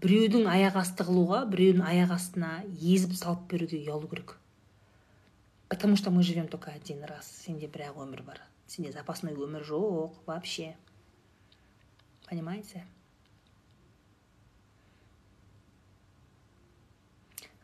біреудің 0.04 0.50
аяқ 0.52 0.80
асты 0.82 1.06
қылуға 1.08 1.46
біреудің 1.52 1.86
аяқ 1.88 2.12
астына 2.18 2.52
езіп 2.82 3.16
салып 3.16 3.48
беруге 3.52 3.80
ұялу 3.80 4.10
керек. 4.12 4.36
Потому 5.70 5.96
что 5.96 6.12
мы 6.12 6.22
живем 6.24 6.48
только 6.48 6.72
один 6.72 7.04
раз 7.04 7.26
сенде 7.46 7.68
бір 7.68 7.90
ақ 7.90 8.04
өмір 8.04 8.24
бар. 8.24 8.42
Сенде 8.68 8.92
запасной 8.92 9.34
өмір 9.34 9.64
жоқ 9.64 10.14
вообще. 10.26 10.76
Понимаете? 12.30 12.86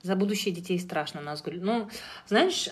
За 0.01 0.15
будущее 0.15 0.53
детей 0.53 0.79
страшно 0.79 1.21
назгуль 1.21 1.59
ну 1.61 1.89
знаешь 2.27 2.69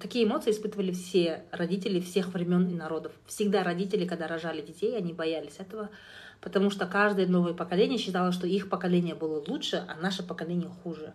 такие 0.00 0.24
эмоции 0.24 0.50
испытывали 0.50 0.92
все 0.92 1.44
родители 1.50 2.00
всех 2.00 2.28
времен 2.28 2.68
и 2.68 2.74
народов 2.74 3.12
всегда 3.26 3.62
родители 3.62 4.06
когда 4.06 4.26
рожали 4.26 4.62
детей 4.62 4.96
они 4.96 5.12
боялись 5.12 5.56
этого 5.58 5.90
потому 6.40 6.70
что 6.70 6.86
каждое 6.86 7.26
новое 7.26 7.54
поколение 7.54 7.98
считало 7.98 8.32
что 8.32 8.46
их 8.46 8.68
поколение 8.68 9.14
было 9.14 9.42
лучше 9.46 9.84
а 9.88 10.00
наше 10.00 10.22
поколение 10.22 10.70
хуже 10.82 11.14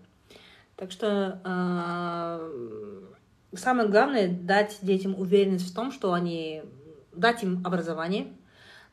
так 0.75 0.91
что 0.91 1.39
э, 1.43 3.01
самое 3.57 3.87
главное 3.89 4.27
дать 4.29 4.79
детям 4.81 5.19
уверенность 5.19 5.71
в 5.71 5.75
том, 5.75 5.91
что 5.91 6.13
они 6.13 6.63
дать 7.13 7.43
им 7.43 7.61
образование, 7.65 8.33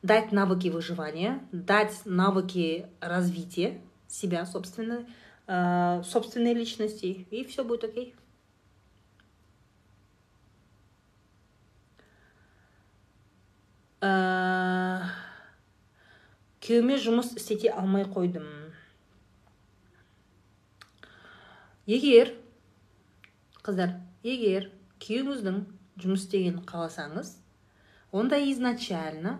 дать 0.01 0.31
навыки 0.31 0.69
выживания, 0.69 1.41
дать 1.51 2.01
навыки 2.05 2.87
развития 3.01 3.81
себя 4.07 4.45
собственной, 4.45 5.05
э, 5.47 6.03
собственной 6.05 6.53
личности, 6.53 7.05
и 7.05 7.45
все 7.45 7.63
будет 7.63 7.83
окей. 7.83 8.15
Күйеуіме 16.63 16.97
жұмыс 17.05 17.33
істете 17.39 17.71
алмай 17.71 18.03
қойдым. 18.05 18.47
Егер 21.87 22.33
қыздар 23.63 23.97
егер 24.23 24.69
күйеуіңіздің 25.03 25.61
жұмыс 26.03 26.25
істегенін 26.25 26.63
қаласаңыз 26.67 27.35
онда 28.15 28.39
изначально 28.51 29.37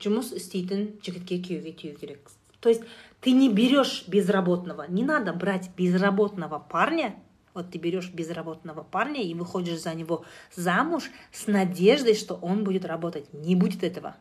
жұмыс 0.00 0.32
істейтін 0.36 0.90
жігітке 1.04 1.40
күйеуге 1.44 1.72
тию 1.76 1.96
керек 1.96 2.32
то 2.60 2.68
есть 2.68 2.82
ты 3.20 3.32
не 3.32 3.52
берешь 3.52 4.04
безработного. 4.06 4.86
Не 4.88 5.04
надо 5.04 5.32
брать 5.32 5.70
безработного 5.76 6.58
парня 6.58 7.16
вот 7.54 7.70
ты 7.70 7.78
берешь 7.78 8.10
безработного 8.10 8.82
парня 8.82 9.22
и 9.22 9.34
выходишь 9.34 9.80
за 9.80 9.94
него 9.94 10.24
замуж 10.54 11.10
с 11.32 11.46
надеждой 11.46 12.14
что 12.14 12.34
он 12.34 12.64
будет 12.64 12.84
работать. 12.84 13.32
Не 13.32 13.54
будет 13.54 13.82
этого. 13.82 14.16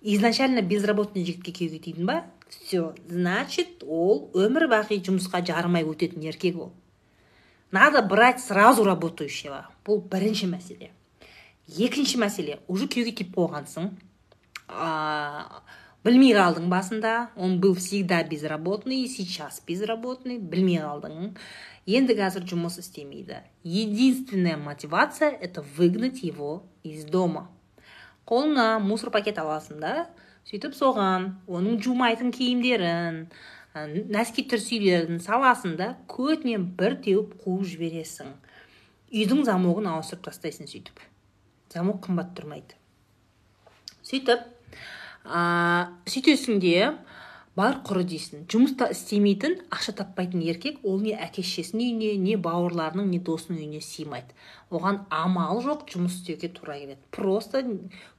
Изначально 0.00 0.60
безработный 0.60 1.24
жігітке 1.24 1.52
күйеуге 1.56 1.78
тидің 1.80 2.04
ба 2.04 2.24
все 2.52 2.94
значит 3.08 3.80
ол 3.82 4.28
өмір 4.36 4.68
бақи 4.68 4.98
жұмысқа 5.00 5.40
жарымай 5.40 5.82
өтетін 5.88 6.20
еркек 6.20 6.58
ол. 6.60 6.72
Надо 7.70 8.02
брать 8.02 8.40
сразу 8.40 8.84
работающего. 8.84 9.64
Бұл 9.84 10.04
бірінші 10.04 10.46
мәселе. 10.52 10.90
Екінші 11.66 12.20
мәселе. 12.20 12.60
Уже 12.68 12.84
күйеуге 12.84 13.16
тиіп 13.16 13.32
қойғансың 13.34 13.88
білмей 16.04 16.34
қалдың 16.36 16.68
басында. 16.68 17.30
Он 17.36 17.60
был 17.60 17.74
всегда 17.74 18.22
безработный 18.22 19.06
сейчас 19.08 19.62
безработный. 19.66 20.38
Білмей 20.38 20.80
қалдың. 20.84 21.32
Енді 21.86 22.16
қазір 22.16 22.46
жұмыс 22.48 22.78
істемейді. 22.80 23.42
Единственная 23.64 24.56
мотивация 24.56 25.30
это 25.30 25.64
выгнать 25.76 26.22
его 26.22 26.62
из 26.82 27.04
дома. 27.04 27.50
Қолыңа 28.24 28.78
мусор 28.80 29.10
пакет 29.12 29.36
аласың 29.36 29.82
да 29.82 30.06
сөйтіп 30.48 30.72
соған 30.76 31.34
оның 31.44 31.82
жумайтын 31.84 32.32
киімдерін 32.32 33.26
нәски 34.14 34.46
түрсилерін 34.48 35.20
саласың 35.20 35.76
да 35.76 35.90
көтінен 36.08 36.64
бір 36.78 36.96
теуіп 37.04 37.34
қуып 37.44 37.66
жібересің. 37.74 38.32
Үйдің 39.12 39.44
замогын 39.44 39.90
ауыстырып 39.92 40.24
тастайсың 40.30 40.70
сөйтіп. 40.70 41.04
Замок 41.74 42.00
қымбат 42.06 42.32
тұрмайды. 42.38 42.78
Сөйтіп 44.00 44.53
ә, 45.24 45.90
сөйтесің 46.06 46.60
де 46.62 46.94
бар 47.54 47.78
құры 47.86 48.02
дейсің. 48.10 48.48
Жұмыста 48.50 48.88
істемейтін 48.90 49.60
ақша 49.72 49.94
таппайтын 50.00 50.42
еркек 50.42 50.80
ол 50.82 50.98
не 51.02 51.12
әке 51.14 51.44
шешесінің 51.46 51.84
үйіне 51.84 52.16
не 52.18 52.34
бауырларының 52.42 53.12
не 53.12 53.20
досының 53.22 53.60
үйіне 53.60 53.82
сыймайды. 53.84 54.34
Оған 54.74 55.04
амал 55.14 55.62
жоқ 55.62 55.84
жұмыс 55.92 56.18
істеуге 56.18 56.50
тура 56.50 56.74
келеді. 56.80 56.98
Просто 57.14 57.62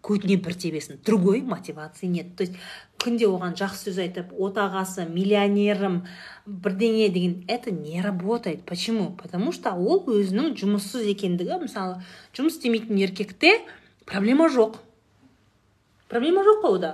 көтіне 0.07 0.39
бір 0.39 0.55
тебесін. 0.55 1.01
Другой 1.05 1.41
мотивации 1.41 2.07
нет. 2.07 2.35
То 2.37 2.47
есть 2.47 2.55
күнде 2.97 3.27
оған 3.27 3.59
жақсы 3.59 3.89
сөз 3.89 3.99
айтып 4.05 4.31
отағасы 4.31 5.03
миллионерім 5.11 6.05
бірдеңе 6.47 7.09
деген 7.09 7.43
это 7.49 7.71
не 7.71 8.01
работает. 8.01 8.63
Почему? 8.63 9.17
Потому 9.21 9.51
что 9.51 9.75
ол 9.75 10.05
өзінің 10.07 10.55
жұмыссыз 10.55 11.11
екендігі. 11.11 11.59
Мысалы 11.59 11.99
жұмыс 12.31 12.55
істемейтін 12.55 13.03
еркекте 13.03 13.59
проблема 14.05 14.47
жоқ. 14.47 14.79
Проблема 16.07 16.43
жоқ 16.43 16.61
қой 16.63 16.77
ода 16.77 16.91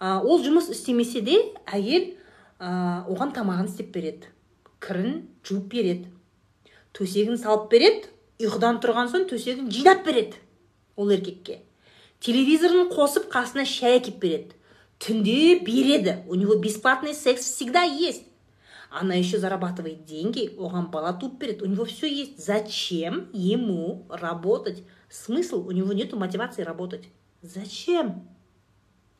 ол 0.00 0.42
жұмыс 0.44 0.70
істемесе 0.72 1.20
де 1.24 1.38
әйел 1.66 2.14
оған 2.60 3.32
тамағын 3.36 3.68
істеп 3.68 3.92
береді. 3.94 4.28
Кірін 4.80 5.26
жуып 5.44 5.70
береді. 5.72 6.10
Төсегін 6.96 7.38
салып 7.40 7.70
береді. 7.72 8.08
Ұйқыдан 8.40 8.80
тұрған 8.84 9.08
соң 9.12 9.24
төсегін 9.30 9.70
жинап 9.72 10.04
береді 10.04 10.36
ол 10.96 11.10
еркекке. 11.12 11.62
Телевизорын 12.20 12.90
қосып 12.92 13.30
қасына 13.32 13.64
шай 13.68 13.98
әкеліп 13.98 14.20
береді. 14.20 14.56
Түнде 15.00 15.58
береді. 15.64 16.22
У 16.28 16.34
него 16.34 16.56
бесплатный 16.56 17.14
секс 17.14 17.42
всегда 17.44 17.82
есть. 17.82 18.24
Она 18.90 19.14
еще 19.14 19.38
зарабатывает 19.38 20.04
деньги 20.04 20.48
оған 20.56 20.90
бала 20.90 21.12
туып 21.12 21.38
береді. 21.38 21.64
У 21.64 21.66
него 21.66 21.84
все 21.84 22.06
есть. 22.06 22.44
Зачем 22.44 23.28
ему 23.32 24.06
работать? 24.08 24.82
Смысл? 25.10 25.66
У 25.66 25.72
него 25.72 25.92
нету 25.92 26.16
мотивации 26.16 26.62
работать. 26.62 27.08
Зачем 27.52 28.26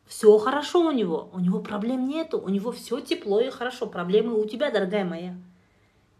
все 0.06 0.36
хорошо 0.38 0.86
у 0.86 0.92
него, 0.92 1.30
у 1.32 1.40
него 1.40 1.60
проблем 1.60 2.08
нету, 2.08 2.40
у 2.40 2.48
него 2.48 2.72
все 2.72 3.00
тепло 3.00 3.40
и 3.40 3.50
хорошо. 3.50 3.86
Проблемы 3.86 4.40
у 4.40 4.44
тебя, 4.46 4.70
дорогая 4.70 5.04
моя. 5.04 5.34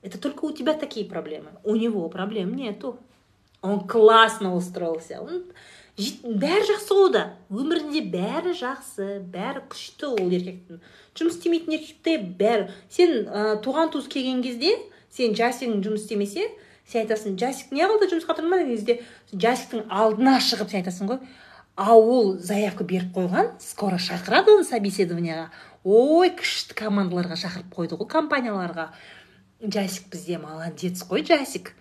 Это 0.02 0.18
только 0.18 0.44
у 0.44 0.52
тебя 0.52 0.74
такие 0.74 1.06
проблемы. 1.06 1.50
У 1.62 1.76
него 1.76 2.08
проблем 2.08 2.54
нету. 2.54 2.98
Он 3.62 3.86
классно 3.86 4.54
устроился. 4.54 5.20
Он 5.20 5.44
бәрі 5.96 6.66
жақсы 6.68 6.92
ода 6.92 7.22
өмірінде 7.48 8.02
бәрі 8.12 8.52
жақсы 8.52 9.22
бәрі 9.32 9.62
күшті 9.72 10.10
ол 10.10 10.28
еркектің 10.28 10.82
жұмыс 11.16 11.38
істемейтін 11.38 11.72
еркекте 11.78 12.18
бәрі 12.20 12.66
сен 12.92 13.24
туған 13.64 13.88
туыс 13.94 14.10
келген 14.12 14.42
кезде 14.44 14.74
сен 15.08 15.32
жасигің 15.32 15.80
жұмыс 15.86 16.04
істемесе 16.04 16.50
сен 16.84 17.06
айтасың 17.06 17.38
жасик 17.40 17.72
неғылды 17.72 18.10
жұмысқа 18.12 18.36
тұрмады 18.36 18.66
деген 18.66 18.76
кезде 18.76 18.98
жасиктің 19.32 19.86
алдына 19.88 20.36
шығып 20.44 20.74
сен 20.74 20.82
айтасың 20.82 21.08
ғой 21.14 21.22
а 21.76 21.92
ол 21.94 22.38
заявка 22.40 22.84
беріп 22.88 23.12
қойған 23.16 23.50
скоро 23.60 23.98
шақырады 24.00 24.54
оны 24.56 24.64
собеседованияға 24.64 25.50
ой 25.84 26.32
күшті 26.38 26.74
командаларға 26.78 27.36
шақырып 27.36 27.74
қойды 27.76 27.98
ғой 28.00 28.08
компанияларға. 28.10 28.88
Жасик 29.60 30.08
бізде 30.12 30.38
молодец 30.40 31.04
қой 31.04 31.22
жасик. 31.28 31.74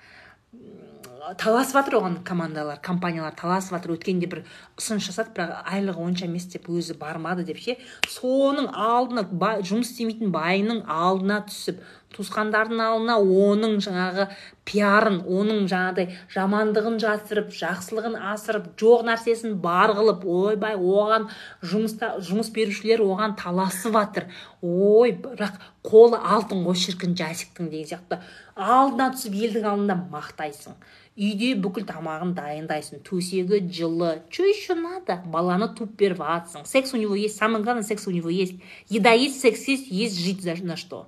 Таласып 1.39 1.80
жатыр 1.80 1.95
оған 2.01 2.19
командалар 2.27 2.77
компаниялар 2.84 3.34
таласып 3.34 3.77
жатыр. 3.80 3.95
Өткенде 3.95 4.27
бір 4.30 4.43
ұсыныс 4.77 5.07
жасады 5.07 5.31
бірақ 5.34 5.63
айлығы 5.72 6.03
онша 6.05 6.27
емес 6.27 6.45
деп 6.51 6.67
өзі 6.69 6.99
бармады 6.99 7.47
деп 7.47 7.57
ше. 7.63 7.80
Соның 8.11 8.67
алдына 8.69 9.26
жұмыс 9.65 9.95
істемейтін 9.95 10.35
байының 10.35 10.84
алдына 10.85 11.39
түсіп 11.47 11.80
туысқандардың 12.15 12.81
алдына 12.85 13.17
оның 13.19 13.77
жаңағы 13.85 14.27
пиарын 14.65 15.19
оның 15.21 15.67
жаңағыдай 15.71 16.17
жамандығын 16.33 16.97
жасырып 17.03 17.51
жақсылығын 17.59 18.17
асырып 18.33 18.71
жоқ 18.81 19.05
нәрсесін 19.09 19.59
бар 19.65 19.93
қылып 19.97 20.25
ойбай 20.25 20.79
оған 20.79 21.29
жұмыста 21.61 22.15
жұмыс 22.25 22.49
берушілер 22.55 23.03
оған 23.05 23.35
таласып 23.41 23.93
жатыр 23.99 24.29
ой 24.61 25.13
бірақ 25.13 25.59
қолы 25.85 26.17
алтын 26.17 26.63
ғой 26.65 26.77
шіркін 26.81 27.13
жасиктің 27.19 27.69
деген 27.69 27.89
сияқты. 27.91 28.19
Алдына 28.55 29.11
түсіп 29.13 29.35
елдің 29.37 29.67
алдында 29.69 29.97
мақтайсың. 30.13 30.77
Үйде 31.15 31.53
бүкіл 31.61 31.85
тамағын 31.87 32.33
дайындайсың. 32.35 33.03
Төсегі 33.05 33.61
жылы. 33.69 34.23
Че 34.29 34.49
еще 34.49 34.75
надо? 34.75 35.21
Баланы 35.31 35.69
туып 35.77 35.93
беріп 35.99 36.23
жатсың 36.23 36.65
секс 36.65 36.93
у 36.93 36.97
него 36.97 37.15
есть. 37.15 37.37
Самое 37.37 37.63
главное 37.63 37.83
секс 37.83 38.07
у 38.07 38.11
него 38.11 38.29
есть. 38.29 38.55
Еда 38.89 39.11
есть 39.11 39.39
секс 39.41 39.67
есть 39.67 39.91
есть 39.91 40.19
жить 40.19 40.43
на 40.63 40.75
что. 40.75 41.07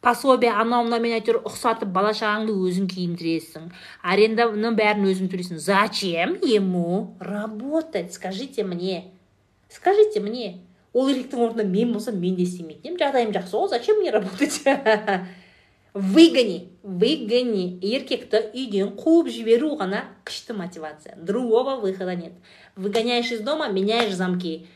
Пособие 0.00 0.52
анау 0.54 0.84
мынаумен 0.86 1.16
әйтеуір 1.18 1.40
ұқсатып 1.48 1.90
бала 1.94 2.12
шағаңды 2.16 2.54
өзің 2.54 2.86
киіндіресің 2.92 3.68
аренданы 4.02 4.72
бәрін 4.78 5.08
өзің 5.10 5.30
төлейсің. 5.32 5.58
Зачем 5.58 6.38
ему 6.42 7.16
работать 7.20 8.14
скажите 8.14 8.64
мне? 8.64 9.12
Скажите 9.68 10.20
мне. 10.20 10.60
Ол 10.92 11.10
еркектің 11.10 11.42
орнында 11.44 11.64
мен 11.68 11.92
болсам 11.92 12.16
мен 12.20 12.36
де 12.38 12.46
істемейтін 12.46 12.94
едім. 12.94 12.96
Жағдайым 13.02 13.34
жақсы. 13.34 13.54
Ғой 13.58 13.68
зачем 13.68 14.00
мне 14.00 14.10
работать? 14.10 14.62
Выгони 15.94 16.70
выгони. 16.82 17.78
Еркекті 17.82 18.48
үйден 18.54 18.94
қуып 18.96 19.28
жіберу 19.34 19.74
ғана 19.80 20.04
күшті 20.24 20.56
мотивация. 20.56 21.16
Другого 21.16 21.76
выхода 21.80 22.14
нет. 22.14 22.32
Выгоняешь 22.76 23.32
из 23.32 23.40
дома 23.40 23.68
меняешь 23.68 24.14
замки. 24.14 24.68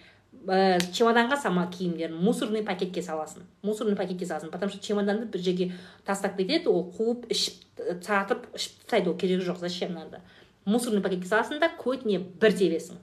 Ә, 0.47 0.81
чемоданға 0.93 1.37
сама 1.41 1.67
киімдерін 1.71 2.17
мусорный 2.17 2.63
пакетке 2.63 3.03
саласың. 3.03 3.47
Мусорный 3.63 3.97
пакетке 3.97 4.27
саласың 4.27 4.51
потому 4.51 4.71
что 4.73 4.83
чемоданды 4.83 5.27
бір 5.27 5.41
жерге 5.41 5.73
тастап 6.05 6.37
кетеді 6.37 6.69
ол 6.69 6.93
қуып 6.97 7.29
ішіп 7.31 7.81
сатып 8.03 8.47
ішіп 8.55 8.83
тастайды 8.83 9.11
ол 9.11 9.17
керегі 9.17 9.45
жоқ. 9.45 9.59
Зачем 9.59 9.95
надо? 9.95 10.21
Мусорный 10.65 11.03
пакетке 11.03 11.29
саласың 11.29 11.61
да 11.61 11.71
көтіне 11.79 12.19
бір 12.19 12.53
тебесің. 12.53 13.01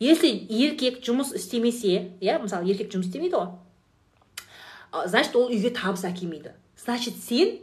Если 0.00 0.28
еркек 0.30 1.00
жұмыс 1.02 1.34
істемесе 1.34 2.12
иә 2.20 2.38
мысалы 2.42 2.70
еркек 2.70 2.92
жұмыс 2.92 3.08
істемейді 3.10 3.36
ғой 3.36 5.06
значит 5.06 5.36
ол 5.36 5.48
үйге 5.50 5.70
табыс 5.74 6.04
әкелмейді. 6.08 6.52
Значит 6.78 7.18
сен 7.22 7.58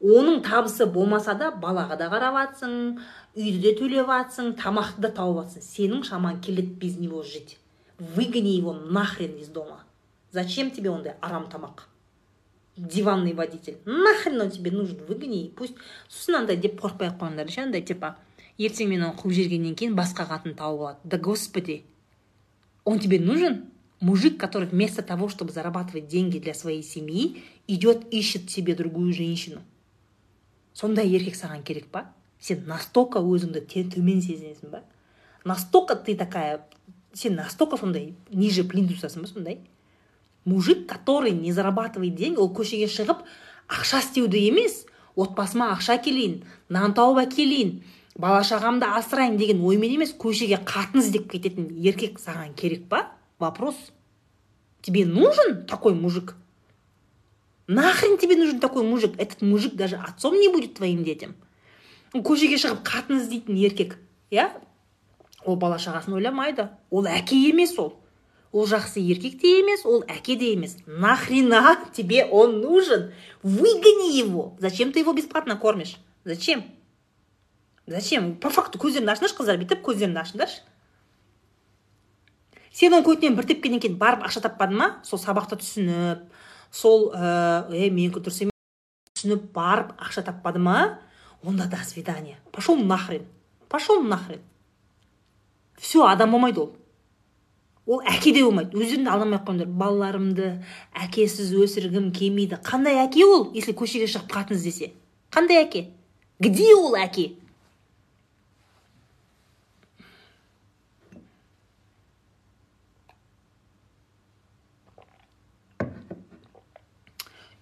оның 0.00 0.42
табысы 0.44 0.86
болмаса 0.86 1.34
да 1.34 1.50
балаға 1.50 1.98
да 1.98 2.08
қарап 2.12 2.38
жатсың 2.38 2.74
үйді 3.36 3.60
де 3.64 3.74
төлеп 3.78 4.08
жатсың 4.08 4.54
тамақты 4.60 5.04
да 5.04 5.10
тауып 5.16 5.44
жатсың 5.44 5.66
сенің 5.66 6.06
шамаң 6.08 6.40
келеді 6.44 6.78
без 6.80 6.98
него 6.98 7.22
жить. 7.22 7.58
Выгони 7.98 8.56
его 8.56 8.72
нахрен 8.72 9.36
из 9.36 9.48
дома. 9.48 9.84
Зачем 10.30 10.70
тебе 10.70 10.90
ондай 10.90 11.14
арам 11.20 11.48
тамақ 11.48 11.88
диванный 12.76 13.34
водитель. 13.34 13.78
Нахрен 13.84 14.40
он 14.40 14.50
тебе 14.50 14.70
нужен? 14.70 14.98
Выгони 15.06 15.52
пусть. 15.56 15.74
Сосын 16.08 16.40
андай 16.42 16.56
деп 16.56 16.80
қорықпай 16.80 17.08
ақ 17.12 17.18
қойыңдар 17.20 17.50
ше 17.50 17.62
андай 17.62 17.82
типа 17.82 18.16
ертең 18.58 18.90
мен 18.90 19.04
оны 19.06 19.14
қуып 19.18 19.34
жібергеннен 19.34 19.76
кейін 19.78 19.94
басқа 19.94 20.26
қатын 20.26 20.56
тауып 20.58 20.80
алады. 20.80 20.98
Да 21.04 21.18
господи 21.18 21.84
он 22.84 22.98
тебе 22.98 23.20
нужен? 23.20 23.70
Мужик 24.00 24.38
который 24.38 24.68
вместо 24.68 25.02
того 25.02 25.28
чтобы 25.28 25.52
зарабатывать 25.52 26.08
деньги 26.08 26.38
для 26.38 26.54
своей 26.54 26.82
семьи 26.82 27.44
идет 27.68 28.12
ищет 28.12 28.50
себе 28.50 28.74
другую 28.74 29.12
женщину. 29.12 29.62
Сондай 30.72 31.06
еркек 31.08 31.36
саған 31.36 31.62
керек 31.62 31.86
па? 31.86 32.12
Сен 32.40 32.66
настолько 32.66 33.20
өзіңді 33.22 33.62
төмен 33.70 34.20
сезінесің 34.20 34.70
ба? 34.70 34.82
Настолько 35.44 35.94
ты 35.94 36.16
такая 36.16 36.66
сен 37.14 37.36
настолько 37.36 37.78
сондай 37.78 38.14
ниже 38.30 38.64
плинтусасың 38.64 39.22
ба 39.22 39.28
сондай? 39.28 39.58
Мужик 40.44 40.86
который 40.88 41.30
не 41.32 41.52
зарабатывает 41.52 42.14
деньги 42.14 42.38
ол 42.38 42.52
көшеге 42.52 42.88
шығып 42.90 43.24
ақша 43.68 44.02
істеуді 44.04 44.42
емес 44.50 44.84
отбасыма 45.16 45.72
ақша 45.74 45.98
әкелейін 45.98 46.42
нан 46.68 46.94
тауып 46.94 47.22
әкелейін 47.28 47.78
бала 48.18 48.42
шағамды 48.46 48.86
асырайын 48.98 49.38
деген 49.38 49.62
оймен 49.64 49.96
емес 49.96 50.14
көшеге 50.18 50.60
қатын 50.66 51.02
іздеп 51.02 51.30
кететін 51.32 51.70
еркек 51.72 52.20
саған 52.22 52.54
керек 52.54 52.88
па? 52.88 53.08
Вопрос. 53.38 53.74
Тебе 54.82 55.04
нужен 55.06 55.66
такой 55.66 55.94
мужик? 55.94 56.34
Нахрен 57.66 58.18
тебе 58.18 58.36
нужен 58.36 58.60
такой 58.60 58.84
мужик? 58.84 59.14
Этот 59.18 59.42
мужик 59.42 59.74
даже 59.74 59.96
отцом 59.96 60.38
не 60.38 60.48
будет 60.48 60.74
твоим 60.74 61.02
детям. 61.04 61.34
Көшеге 62.12 62.58
шығып 62.60 62.84
қатын 62.86 63.18
іздейтін 63.18 63.56
еркек 63.58 63.96
иә 64.30 64.50
ол 65.44 65.56
бала 65.56 65.78
шағасын 65.78 66.16
ойламайды. 66.16 66.68
Ол 66.90 67.06
әке 67.06 67.36
емес 67.48 67.78
ол. 67.78 67.94
Ол 68.52 68.66
жақсы 68.66 69.00
еркек 69.00 69.40
те 69.40 69.60
емес 69.60 69.84
ол 69.84 70.04
әке 70.08 70.36
де 70.36 70.52
емес. 70.52 70.76
Нахрена 70.86 71.78
тебе 71.92 72.24
он 72.24 72.60
нужен? 72.60 73.12
Выгони 73.42 74.16
его. 74.16 74.56
Зачем 74.58 74.92
ты 74.92 75.00
его 75.00 75.12
бесплатно 75.12 75.56
кормишь? 75.56 75.96
Зачем? 76.24 76.64
Зачем? 77.86 78.36
По 78.36 78.50
факту 78.50 78.78
көздеріңді 78.78 79.12
ашыңдаршы 79.12 79.36
қыздар 79.36 79.60
бүйтіп 79.60 79.82
көздеріңді 79.84 80.22
ашыңдаршы 80.22 80.62
сен 82.74 82.90
оның 82.90 83.04
көтінен 83.06 83.36
бір 83.38 83.46
тепкеннен 83.46 83.82
кейін 83.82 83.98
барып 84.00 84.24
ақша 84.26 84.42
таппадың 84.48 84.80
ма? 84.80 84.88
Сол 85.06 85.20
сабақта 85.22 85.58
түсініп 85.60 86.24
сол 86.74 87.12
ә 87.14 87.68
менікі 87.70 88.22
дұрыс 88.24 88.40
емес 88.42 88.54
түсініп 89.14 89.46
барып 89.54 89.92
ақша 90.00 90.24
таппады 90.26 90.62
ма? 90.62 90.98
Онда 91.44 91.66
до 91.66 91.76
свидания. 91.84 92.38
Пошел 92.50 92.76
нахрен. 92.76 93.26
Пошел 93.68 94.02
нахрен. 94.02 94.40
Все 95.76 96.06
адам 96.06 96.32
болмайды 96.32 96.60
ол. 96.60 96.72
Ол 97.86 98.00
әке 98.08 98.32
де 98.32 98.42
болмайды. 98.44 98.76
Өздерін 98.78 99.08
алдамай 99.12 99.38
ақ 99.38 99.48
қойыңдар 99.48 99.72
балаларымды 99.80 100.50
әкесіз 101.04 101.52
өсіргім 101.64 102.12
келмейді. 102.16 102.60
Қандай 102.64 103.02
әке 103.04 103.26
ол 103.28 103.50
если 103.52 103.76
көшеге 103.76 104.08
шығып 104.08 104.30
қатын 104.32 104.56
іздесе 104.56 104.94
қандай 105.34 105.64
әке? 105.64 105.88
Где 106.40 106.74
ол 106.74 106.94
әке? 106.94 107.34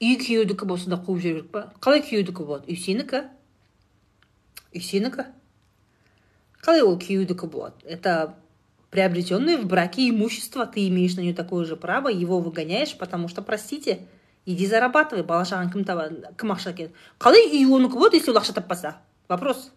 Үй 0.02 0.16
күйеудікі 0.18 0.66
болса 0.66 0.90
да 0.90 0.98
қуып 0.98 1.20
жіберу 1.22 1.44
керек 1.44 1.50
па? 1.54 1.60
Қалай 1.78 2.02
күйеудікі 2.02 2.42
болады? 2.42 2.66
Үй 2.66 2.78
сенікі? 2.82 3.20
Үй 4.74 4.82
сенікі? 4.82 5.28
Қалай 6.62 6.86
ол 6.86 6.96
күйеудікі 6.98 7.50
болады 7.50 7.82
это 7.84 8.34
приобретенное 8.90 9.56
в 9.58 9.66
браке 9.66 10.08
имущество, 10.10 10.66
ты 10.66 10.86
имеешь 10.88 11.16
на 11.16 11.22
нее 11.22 11.34
такое 11.34 11.64
же 11.64 11.76
право, 11.76 12.08
его 12.08 12.40
выгоняешь, 12.40 12.96
потому 12.98 13.26
что, 13.26 13.40
простите, 13.40 14.06
иди 14.44 14.66
зарабатывай, 14.66 15.24
бала 15.24 15.46
шағаң 15.48 15.72
кім 15.72 15.84
таба 15.88 16.08
кім 16.38 16.52
ақша 16.54 16.74
әкеледі 16.74 16.92
қалай 17.18 17.46
үй 17.48 17.64
онікі 17.66 17.96
болады 17.96 18.18
если 18.20 18.34
ол 18.34 18.40
ақша 18.42 18.54
таппаса 18.58 18.98
вопрос 19.28 19.70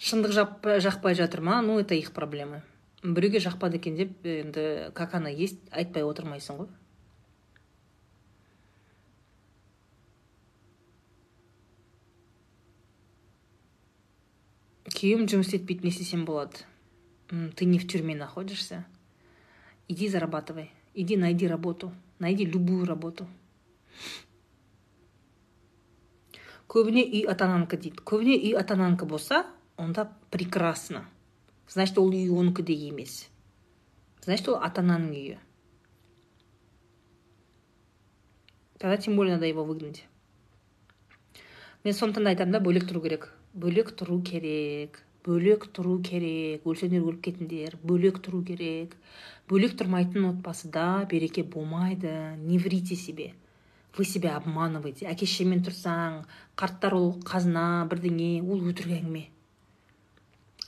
шындық 0.00 0.32
жақпай 0.80 1.14
жатыр 1.14 1.42
ма? 1.44 1.60
Ну 1.62 1.78
это 1.78 1.94
их 1.94 2.12
проблемы. 2.12 2.62
Біреуге 3.02 3.40
жақпады 3.40 3.76
екен 3.76 3.96
деп 3.96 4.24
енді 4.24 4.92
как 4.94 5.14
она 5.14 5.28
есть 5.28 5.60
айтпай 5.70 6.02
отырмайсың 6.04 6.56
ғой. 6.56 6.68
күйеуім 14.99 15.27
жұмыс 15.31 15.49
істетпейді 15.49 15.87
не 15.87 15.93
істесем 15.93 16.25
болады 16.25 16.65
ты 17.55 17.65
не 17.65 17.79
в 17.79 17.87
тюрьме 17.87 18.15
находишься 18.15 18.85
иди 19.87 20.09
зарабатывай 20.09 20.71
иди 20.93 21.17
найди 21.17 21.47
работу 21.47 21.93
найди 22.19 22.45
любую 22.45 22.85
работу 22.85 23.27
көбіне 26.67 27.05
үй 27.07 27.25
ата 27.31 27.47
ананікі 27.47 27.77
дейді 27.77 28.03
көбіне 28.03 28.35
үй 28.35 28.53
ата 28.59 28.75
ананікі 28.75 29.07
болса 29.07 29.45
онда 29.77 30.09
прекрасно 30.31 31.05
значит 31.69 31.97
ол 31.97 32.11
үй 32.11 32.29
онікі 32.29 32.65
де 32.67 32.75
емес 32.89 33.29
значит 34.25 34.49
ол 34.49 34.59
ата 34.59 34.83
ананың 34.83 35.13
үйі 35.15 35.37
тогда 38.77 38.97
тем 38.97 39.15
более 39.15 39.35
надо 39.35 39.45
его 39.45 39.63
выгнать 39.63 40.05
мен 41.83 41.93
сондықтан 41.93 42.23
да 42.23 42.29
айтамын 42.33 42.51
да 42.51 42.59
бөлек 42.59 42.85
тұру 42.89 43.01
керек 43.01 43.31
бөлек 43.54 43.94
тұру 43.98 44.20
керек 44.22 45.00
бөлек 45.26 45.66
тұру 45.76 45.98
керек 46.04 46.64
өлсеңдер 46.68 47.04
өліп 47.04 47.20
кетіңдер 47.26 47.76
бөлек 47.84 48.20
тұру 48.24 48.40
керек. 48.46 48.94
Бөлек 49.50 49.74
тұрмайтын 49.76 50.28
отбасыда 50.30 51.06
береке 51.10 51.42
болмайды 51.42 52.12
не 52.38 52.58
врите 52.58 52.96
себе. 52.96 53.34
Вы 53.96 54.04
себя 54.04 54.36
обманываете. 54.36 55.08
Әке 55.10 55.26
шешемен 55.26 55.64
тұрсаң 55.66 56.22
қарттар 56.56 56.94
ол 56.94 57.12
қазына 57.26 57.84
бірдеңе 57.90 58.40
ол 58.40 58.62
өтірік 58.70 59.00
әңгіме. 59.00 59.26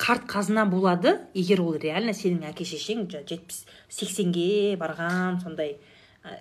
Қарт 0.02 0.26
қазына 0.26 0.66
болады 0.68 1.14
егер 1.38 1.62
ол 1.62 1.78
реально 1.78 2.12
сенің 2.18 2.50
әке 2.50 2.66
шешең 2.66 3.06
жетпіс 3.12 3.62
сексенге 3.88 4.74
барған 4.80 5.38
сондай 5.44 5.76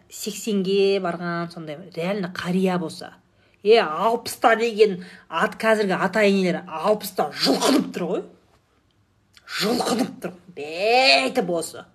сексенге 0.10 0.98
барған 1.06 1.54
сондай 1.54 1.78
реально 1.96 2.34
қария 2.34 2.80
болса. 2.82 3.21
Е 3.64 3.80
алпыста 3.82 4.56
деген 4.60 5.04
ат 5.30 5.58
қазіргі 5.62 5.98
ата 5.98 6.26
енелер 6.26 6.64
алпыста 6.68 7.32
жұлқынып 7.32 7.90
тұр 7.96 8.08
ғой. 8.12 8.24
Жұлқынып 9.62 10.20
тұр. 10.24 10.38
Бүйтіп 10.56 11.50
осы 11.54 11.86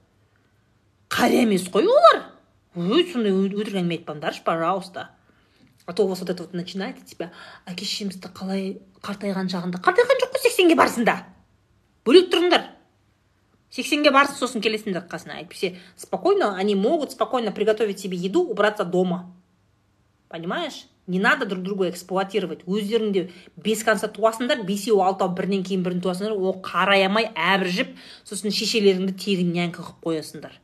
қария 1.09 1.43
емес 1.47 1.69
қой 1.73 1.87
олар. 1.89 2.23
Ой 2.77 3.07
сондай 3.11 3.33
өтірік 3.33 3.79
әңгіме 3.81 4.01
айтпаңдаршы 4.01 4.43
пожалуйста. 4.45 5.11
А 5.87 5.93
то 5.93 6.05
у 6.05 6.09
вас 6.09 6.21
вот 6.21 6.31
это 6.31 6.43
вот 6.43 6.53
начинает 6.53 7.05
тебя 7.07 7.31
әке 7.65 7.87
шешемізді 7.87 8.33
қалай 8.35 8.81
қартайған 9.07 9.47
шағында 9.53 9.79
қартайған 9.79 10.19
жоқ 10.23 10.33
қой 10.35 10.43
сексенге 10.43 10.75
барсын 10.75 11.07
да 11.07 11.21
бөлек 12.05 12.27
тұрыңдар. 12.33 12.65
Сексенге 13.71 14.11
барсын 14.11 14.35
сосын 14.35 14.65
келесіңдер 14.65 15.07
қасына. 15.07 15.39
Әйтпесе 15.39 15.77
спокойно 15.97 16.57
они 16.57 16.75
могут 16.75 17.13
спокойно 17.13 17.53
приготовить 17.53 18.01
себе 18.01 18.17
еду 18.17 18.43
убраться 18.43 18.85
дома. 18.85 19.33
Понимаешь? 20.29 20.87
Не 21.07 21.19
надо 21.19 21.47
друг 21.47 21.63
друга 21.63 21.89
эксплуатировать. 21.89 22.65
Өздерің 22.67 23.13
де 23.13 23.31
бес 23.57 23.83
конца 23.85 24.09
туасыңдар 24.09 24.65
бесеу 24.67 25.01
алтау 25.03 25.35
бірінен 25.35 25.65
кейін 25.65 25.83
бірін 25.87 26.03
туасыңдар 26.03 26.35
ол 26.35 26.61
қараямай 26.63 27.31
әбіржіп 27.35 27.97
сосын 28.25 28.55
шешелеріңді 28.55 29.15
тегін 29.15 29.53
нянька 29.55 29.83
қылып 29.83 30.03
қоясыңдар. 30.07 30.57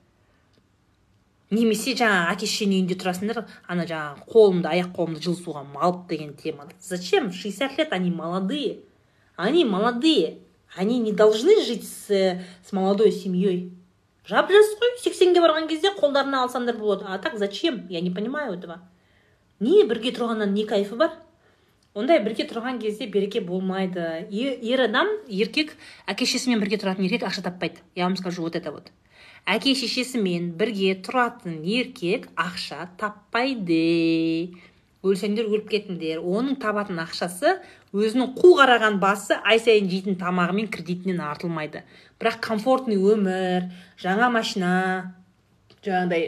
Немесе 1.52 1.92
жаңағы 1.92 2.32
әке 2.32 2.46
шешенің 2.48 2.78
үйінде 2.80 2.96
тұрасыңдар 3.02 3.44
ана 3.68 3.84
жаңағы 3.84 4.24
қолымды 4.32 4.70
аяқ 4.72 4.94
қолымды 4.96 5.20
жылы 5.20 5.64
малып 5.74 6.08
деген 6.08 6.32
темада 6.34 6.72
зачем? 6.80 7.30
Шестьдесят 7.30 7.76
лет 7.78 7.92
они 7.92 8.10
молодые. 8.10 8.80
Они 9.36 9.64
молодые. 9.64 10.38
Они 10.74 10.98
не 10.98 11.12
должны 11.12 11.62
жить 11.64 11.86
с, 11.86 12.08
с 12.08 12.72
молодой 12.72 13.12
семьей. 13.12 13.72
Жап 14.24 14.50
жас 14.50 14.66
қой 14.80 14.96
сексенге 15.02 15.42
барған 15.42 15.68
кезде 15.68 15.90
қолдарына 15.92 16.46
алсаңдар 16.46 16.78
болады. 16.78 17.04
А 17.06 17.18
так 17.18 17.36
зачем? 17.38 17.86
Я 17.88 18.00
не 18.00 18.10
понимаю 18.10 18.54
этого. 18.54 18.80
Не 19.62 19.84
бірге 19.88 20.12
тұрғаннан 20.16 20.54
не 20.56 20.66
кайфы 20.68 20.98
бар 20.98 21.14
ондай 21.94 22.22
бірге 22.24 22.46
тұрған 22.48 22.80
кезде 22.80 23.06
береке 23.06 23.42
болмайды 23.44 24.26
ер 24.32 24.84
адам 24.86 25.10
еркек 25.28 25.74
әке 26.08 26.26
шешесімен 26.26 26.62
бірге 26.62 26.80
тұратын 26.80 27.06
еркек 27.06 27.26
ақша 27.28 27.44
таппайды 27.44 27.84
я 27.94 28.04
вам 28.08 28.16
скажу 28.16 28.42
вот 28.42 28.56
это 28.56 28.72
вот 28.72 28.90
әке 29.46 29.74
шешесімен 29.76 30.52
бірге 30.56 30.94
тұратын 31.04 31.60
еркек 31.68 32.30
ақша 32.36 32.88
таппайды 32.98 34.56
өлсеңдер 35.02 35.50
өліп 35.50 35.68
кетіңдер 35.68 36.22
оның 36.22 36.56
табатын 36.62 37.02
ақшасы 37.02 37.56
өзінің 37.92 38.36
қу 38.38 38.54
қараған 38.60 39.00
басы 39.02 39.36
ай 39.44 39.60
сайын 39.60 39.90
жейтін 39.90 40.16
тамағы 40.20 40.56
мен 40.60 40.70
кредитінен 40.72 41.20
артылмайды 41.26 41.82
бірақ 42.22 42.38
комфортный 42.46 42.96
өмір 42.96 43.66
жаңа 44.00 44.30
машина 44.32 44.70
жаңағыдай 45.82 46.24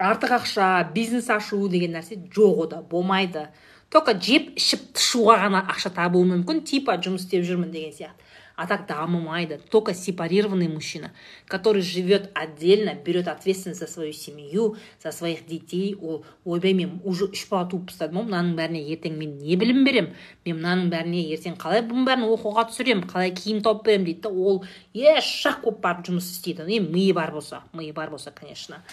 артық 0.00 0.36
ақша 0.38 0.68
бизнес 0.94 1.28
ашу 1.30 1.68
деген 1.68 1.96
нәрсе 1.98 2.16
жоқ 2.32 2.64
ода 2.66 2.82
болмайды. 2.82 3.48
Только 3.90 4.14
жеп 4.14 4.54
ішіп 4.56 4.92
тышуға 4.94 5.36
ғана 5.44 5.64
ақша 5.72 5.90
табуы 5.94 6.24
мүмкін 6.30 6.62
типа 6.64 6.96
жұмыс 7.02 7.26
істеп 7.26 7.44
жүрмін 7.48 7.72
деген 7.74 7.92
сияқты. 7.92 8.29
А 8.60 8.66
так 8.66 8.86
дамымайды 8.86 9.58
только 9.70 9.94
сепарированный 9.94 10.68
мужчина 10.68 11.12
который 11.46 11.80
живет 11.80 12.30
отдельно 12.34 12.92
берет 12.94 13.26
ответственность 13.26 13.80
за 13.80 13.86
свою 13.86 14.12
семью 14.12 14.76
за 15.02 15.12
своих 15.12 15.46
детей. 15.46 15.96
Ол 15.98 16.26
ойбай 16.44 16.74
мен 16.74 17.00
уже 17.04 17.24
үш 17.24 17.46
бала 17.48 17.64
туып 17.70 17.88
тастадым 17.88 18.20
ғой 18.20 18.28
мынаның 18.28 18.52
бәріне 18.58 18.82
ертең 18.92 19.16
мен 19.16 19.38
не 19.40 19.56
білім 19.56 19.80
беремін 19.86 20.12
мен 20.44 20.60
мынаның 20.60 20.92
бәріне 20.92 21.22
ертең 21.32 21.56
қалай 21.56 21.80
бұның 21.88 22.04
бәрін 22.10 22.28
оқуға 22.28 22.66
түсіремін 22.68 23.08
қалай 23.08 23.32
киім 23.32 23.62
тауып 23.64 23.86
беремін 23.88 24.10
дейді 24.10 24.26
да 24.28 24.34
ол 24.50 24.64
еш 24.92 25.32
жақ 25.46 25.64
болып 25.64 25.80
барып 25.86 26.10
жұмыс 26.10 26.28
істейді. 26.34 26.68
Е 26.68 26.84
миы 26.84 27.14
бар 27.16 27.32
болса 27.32 27.62
миы 27.72 27.94
бар 27.96 28.10
болса 28.10 28.30
конечно. 28.30 28.84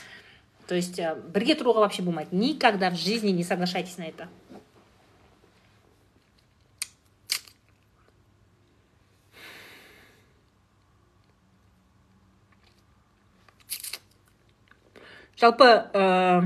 То 0.68 0.76
есть 0.76 1.00
э, 1.00 1.16
бірге 1.16 1.56
тұруға 1.56 1.80
вообще 1.80 2.04
болмайды. 2.04 2.36
Никогда 2.36 2.90
в 2.90 2.96
жизни 2.96 3.30
не 3.30 3.44
соглашайтесь 3.44 3.98
на 3.98 4.04
это. 4.04 4.28
Жалпы 15.38 15.68
ә, 15.94 16.42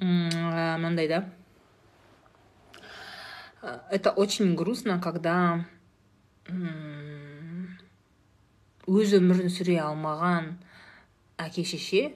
мынандай 0.00 1.08
да? 1.08 1.24
Это 3.90 4.10
очень 4.10 4.54
грустно 4.54 5.00
когда 5.02 5.64
өз 8.88 9.12
өмірін 9.18 9.50
сүре 9.52 9.76
алмаған 9.82 10.54
әке 11.42 11.64
шеше 11.66 12.14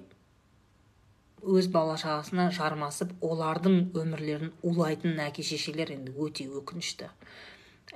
өз 1.42 1.66
бала 1.74 1.98
шағасына 2.00 2.46
жармасып 2.54 3.12
олардың 3.26 3.90
өмірлерін 3.98 4.52
улайтын 4.62 5.18
әке 5.26 5.42
шешелер 5.44 5.90
енді 5.92 6.14
өте 6.14 6.46
өкінішті. 6.46 7.10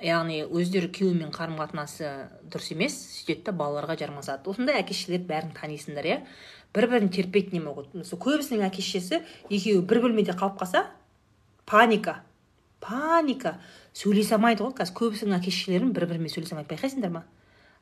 Яғни 0.03 0.43
өздері 0.43 0.91
күйеуімен 0.93 1.31
қарым 1.33 1.55
қатынасы 1.57 2.11
дұрыс 2.51 2.73
емес 2.75 2.99
сөйтеді 3.15 3.47
да 3.47 3.55
балаларға 3.63 3.95
жармасады. 4.03 4.51
Осындай 4.51 4.83
әке 4.83 4.93
шешелерді 4.93 5.31
бәрін 5.31 5.55
танисыңдар 5.57 6.11
иә? 6.11 6.19
Бір 6.75 6.87
бірін 6.91 7.09
терпеть 7.09 7.53
не 7.53 7.59
могут. 7.59 7.93
Көбісінің 7.95 8.67
әке 8.67 8.81
шешесі 8.81 9.21
екеуі 9.49 9.81
бір 9.87 10.01
бөлмеде 10.05 10.35
қалып 10.37 10.59
қалса 10.61 10.85
паника. 11.65 12.21
Паника. 12.79 13.57
Сөйлесе 13.93 14.35
алмайды 14.37 14.63
ғой 14.65 14.75
қазір. 14.77 14.95
Көбісінің 14.99 15.39
әке 15.39 15.51
шешелерін 15.51 15.93
бір 15.95 16.07
бірімен 16.11 16.31
сөйлесе 16.31 16.55
алмайды. 16.55 16.75
Байқайсыңдар 16.75 17.13
ма? 17.13 17.25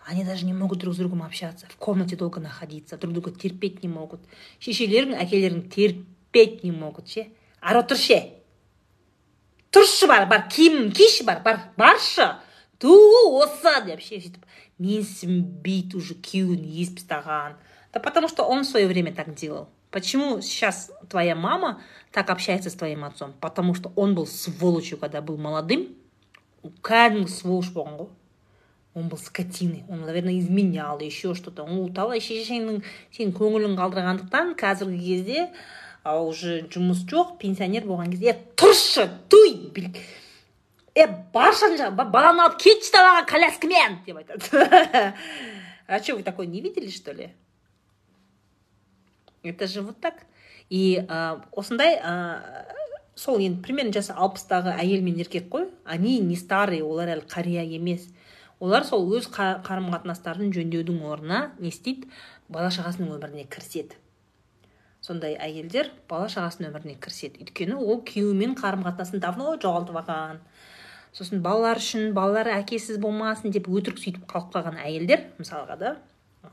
Они 0.08 0.24
даже 0.24 0.46
не 0.46 0.54
могут 0.54 0.80
друг 0.80 0.94
с 0.94 0.98
другом 0.98 1.24
общаться. 1.24 1.66
В 1.68 1.78
комнате 1.78 2.16
долго 2.16 2.40
находиться 2.40 2.98
друг 2.98 3.14
друга 3.14 3.32
терпеть 3.32 3.82
не 3.82 3.90
могут. 3.90 4.22
Шешелерің 4.60 5.18
әкелерің 5.18 5.68
терпеть 5.70 6.64
не 6.64 6.72
могут 6.72 7.10
ше. 7.10 7.28
Ара 7.60 7.82
тұр 7.82 7.98
ше. 7.98 8.20
Тұршы 9.74 10.08
бар 10.08 10.28
бар. 10.30 10.46
Киімін 10.48 10.92
киші 10.94 11.26
бар 11.26 11.42
бар. 11.44 11.64
Баршы. 11.76 12.36
Ту 12.78 12.94
осы 13.42 13.74
деп 13.88 14.04
ше 14.06 14.22
сөйтіп. 14.22 14.46
Менсінбейді 14.78 15.98
уже 15.98 16.14
күйеуін 16.22 16.62
езіп 16.70 17.02
тастаған. 17.02 17.58
Да 17.96 18.00
потому 18.00 18.28
что 18.28 18.44
он 18.44 18.64
в 18.64 18.68
свое 18.68 18.88
время 18.88 19.14
так 19.14 19.34
делал. 19.34 19.70
Почему 19.90 20.42
сейчас 20.42 20.92
твоя 21.10 21.34
мама 21.34 21.82
так 22.12 22.30
общается 22.30 22.70
с 22.70 22.74
твоим 22.74 23.06
отцом? 23.06 23.34
Потому 23.40 23.74
что 23.74 23.94
он 23.96 24.14
был 24.14 24.28
сволочью 24.28 24.98
когда 24.98 25.22
был 25.22 25.38
молодым 25.38 25.96
кәдімгі 26.86 27.30
сволочь 27.30 27.72
болған 27.74 27.98
ғой 28.00 28.10
он 28.96 29.10
был 29.10 29.18
скотиной. 29.18 29.84
Он 29.90 30.02
наверное 30.02 30.40
изменял 30.40 31.00
еще 31.00 31.36
что 31.36 31.52
то 31.52 31.64
ол 31.64 31.90
талай 31.94 32.22
шешеңнің 32.24 32.82
сенің 33.12 33.34
көңілін 33.36 33.76
қалдырғандықтан 33.80 34.56
қазіргі 34.60 35.00
кезде 35.00 35.50
уже 36.06 36.62
жұмыс 36.72 37.04
жоқ 37.10 37.36
пенсионер 37.42 37.84
болған 37.88 38.12
кезде 38.14 38.32
е 38.32 38.38
тұршы 38.56 39.10
туй! 39.30 39.72
Е 40.96 41.08
баршы 41.34 41.68
ана 41.68 41.80
жаққа 41.82 42.08
баланы 42.12 42.46
алып 42.46 42.60
кетші 42.62 42.94
далаға 42.96 43.26
коляскамен! 43.28 44.00
деп 44.06 44.18
айтады. 44.18 45.14
А 45.88 46.00
что 46.02 46.16
вы 46.16 46.24
такое 46.24 46.48
не 46.48 46.62
видели 46.62 46.90
что 46.90 47.12
ли? 47.12 47.30
Это 49.46 49.68
же 49.68 49.82
вот 49.82 50.00
так. 50.00 50.26
И 50.70 51.06
ә, 51.08 51.42
осындай 51.52 52.00
ә, 52.00 52.42
сол 53.16 53.40
енді 53.40 53.62
примерно 53.64 53.94
жасы 53.94 54.14
алпыстағы 54.14 54.74
әйел 54.76 55.04
мен 55.06 55.20
еркек 55.22 55.48
қой 55.52 55.70
они 55.86 56.20
не 56.20 56.36
старые 56.36 56.84
олар 56.84 57.14
әлі 57.16 57.28
қария 57.30 57.64
емес. 57.64 58.10
Олар 58.60 58.86
сол 58.88 59.06
өз 59.14 59.28
қарым 59.30 59.92
қатынастарын 59.94 60.54
жөндеудің 60.56 61.04
орнына 61.06 61.52
не 61.60 61.70
істейді? 61.70 62.10
Бала 62.50 62.72
шағасының 62.72 63.14
өміріне 63.18 63.46
кіріседі. 63.52 63.98
Сондай 65.02 65.36
әйелдер 65.38 65.92
бала 66.10 66.30
шағасының 66.32 66.72
өміріне 66.72 66.98
кіріседі. 66.98 67.46
Өйткені 67.46 67.78
ол 67.78 68.02
күйеуімен 68.08 68.56
қарым 68.58 68.88
қатынасын 68.88 69.22
давно 69.22 69.54
жоғалтып 69.62 70.00
алған. 70.02 70.42
Сосын 71.16 71.44
балалар 71.46 71.80
үшін 71.80 72.12
балалары 72.16 72.56
әкесіз 72.58 72.98
болмасын 73.00 73.54
деп 73.56 73.70
өтірік 73.72 74.02
сөйтіп 74.02 74.26
қалып 74.28 74.50
қалған 74.56 74.82
әйелдер 74.82 75.30
мысалға 75.38 75.78
да 75.80 75.96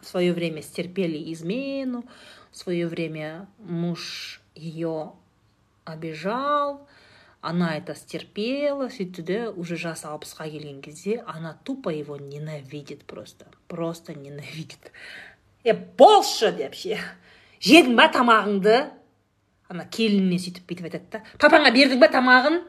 в 0.00 0.06
свое 0.06 0.32
время 0.32 0.62
стерпели 0.62 1.32
измену 1.32 2.04
в 2.52 2.56
свое 2.56 2.86
время 2.86 3.48
муж 3.58 4.40
ее 4.54 5.12
обижал 5.84 6.86
она 7.42 7.76
это 7.76 7.96
стерпела 7.98 8.86
сөйтті 8.86 9.22
де 9.26 9.48
уже 9.48 9.76
жасы 9.76 10.06
алпысқа 10.06 10.46
келген 10.48 10.80
кезде 10.80 11.24
она 11.26 11.58
тупо 11.64 11.90
его 11.90 12.16
ненавидит 12.16 13.04
просто 13.04 13.46
просто 13.66 14.14
ненавидит. 14.14 14.92
Е 15.64 15.74
болшы 15.74 16.52
деп 16.52 16.74
ше 16.78 17.00
жедің 17.58 17.96
ба 17.98 18.06
тамағыңды 18.14 18.76
ана 19.66 19.88
келініне 19.90 20.38
сөйтіп 20.38 20.70
бүйтіп 20.70 20.86
айтады 20.86 21.10
да. 21.10 21.22
Папаңа 21.42 21.74
бердің 21.74 21.98
ба 21.98 22.06
тамағын? 22.14 22.62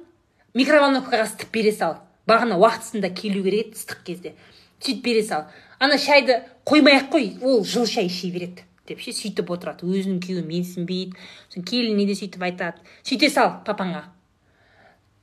Микроволновкаға 0.57 1.27
ысытып 1.27 1.53
бере 1.53 1.71
сал. 1.71 1.99
Бағана 2.25 2.57
уақытысында 2.57 3.13
келу 3.13 3.43
керек 3.45 3.73
еді 3.73 3.77
ыстық 3.77 4.03
кезде. 4.07 4.33
Сөйтіп 4.79 5.03
бере 5.05 5.23
сал. 5.23 5.45
Ана 5.77 5.99
шайды 6.01 6.41
қоймай 6.65 6.97
ақ 6.97 7.11
қой 7.13 7.29
ол 7.45 7.61
жыл 7.61 7.85
шай 7.85 8.09
іше 8.09 8.33
береді. 8.33 8.65
Деп 8.89 8.99
ше 9.03 9.13
сөйтіп 9.15 9.53
отырады. 9.55 9.87
Өзінің 9.87 10.19
күйеуі 10.23 10.47
менсінбейді. 10.47 11.15
Сосын 11.47 11.67
келініне 11.67 12.09
де 12.09 12.17
сөйтіп 12.19 12.43
айтады. 12.49 12.83
Сөйте 13.03 13.29
сал 13.33 13.59
папаңа 13.67 14.05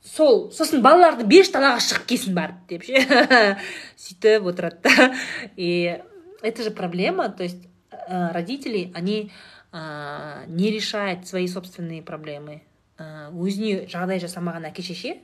сол 0.01 0.49
сосын 0.53 0.81
балаларды 0.81 1.27
берші 1.29 1.53
далаға 1.55 1.81
шығып 1.85 2.07
келсін 2.09 2.35
барып 2.37 2.63
деп 2.69 2.85
ше. 2.87 3.03
Сөйтіп 4.03 4.47
отырады 4.49 4.81
да. 4.83 5.13
И 5.55 6.01
это 6.41 6.63
же 6.63 6.71
проблема. 6.71 7.29
То 7.29 7.43
есть 7.43 7.67
э, 7.91 8.31
родители 8.31 8.91
они 8.95 9.31
ә, 9.71 10.45
не 10.47 10.71
решают 10.71 11.27
свои 11.27 11.47
собственные 11.47 12.01
проблемы. 12.01 12.61
Ә, 12.97 13.29
өзіне 13.29 13.85
жағдай 13.87 14.21
жасамаған 14.21 14.65
әке 14.71 14.81
шеше 14.81 15.19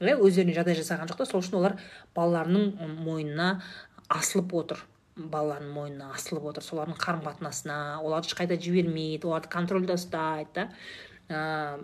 иә 0.00 0.16
өздеріне 0.16 0.56
жағдай 0.56 0.78
жасаған 0.78 1.10
жоқ 1.10 1.22
та. 1.22 1.28
Сол 1.28 1.44
үшін 1.44 1.60
олар 1.60 1.78
балаларының 2.16 2.96
мойнына 3.04 3.60
асылып 4.08 4.54
отыр. 4.58 4.82
Балаларының 5.32 5.74
мойнына 5.74 6.08
асылып 6.16 6.48
отыр 6.52 6.64
солардың 6.64 6.96
қарым 7.00 7.22
қатынасына 7.26 7.76
оларды 8.00 8.30
ешқайда 8.30 8.56
жібермейді 8.60 9.28
оларды 9.28 9.50
контрольда 9.52 9.98
ұстайды 10.00 10.66
да. 11.28 11.78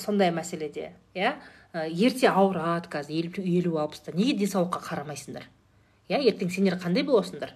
Сондай 0.00 0.32
мәселеде 0.34 0.92
иә? 1.14 1.36
Ерте 1.92 2.30
ауырады 2.30 2.88
қазір 2.88 3.36
елу 3.42 3.76
алпыста. 3.82 4.16
Неге 4.16 4.38
денсаулыққа 4.40 4.80
қарамайсыңдар? 4.88 5.44
Иә 6.08 6.22
ертең 6.32 6.50
сендер 6.50 6.78
қандай 6.80 7.04
боласыңдар? 7.04 7.52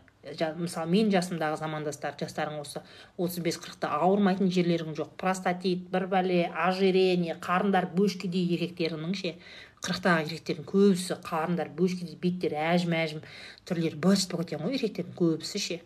Мысалы 0.61 0.91
мен 0.93 1.09
жасымдағы 1.09 1.57
замандастар 1.57 2.13
жастарың 2.21 2.59
осы 2.61 2.83
отыз 3.17 3.39
бес 3.41 3.57
қырықта 3.57 3.89
ауырмайтын 4.05 4.51
жерлерің 4.53 4.93
жоқ. 4.99 5.15
Простатит 5.17 5.87
бір 5.89 6.05
бәле 6.13 6.43
ожирение 6.53 7.39
қарындар 7.41 7.89
бөшкедей 7.95 8.45
еркектеріңнің 8.53 9.15
ше. 9.17 9.35
Қырықтағы 9.85 10.27
еркектердің 10.27 10.67
көбісі 10.69 11.17
қарындар 11.25 11.71
бөшкедей 11.77 12.19
беттері 12.21 12.59
әжім 12.75 12.93
әжім 12.99 13.23
түрлері 13.69 13.97
быт 13.97 14.27
болып 14.33 14.51
кеткен 14.51 14.65
ғой 14.67 14.77
еркектердің 14.77 15.17
көбісі 15.17 15.63
ше. 15.65 15.81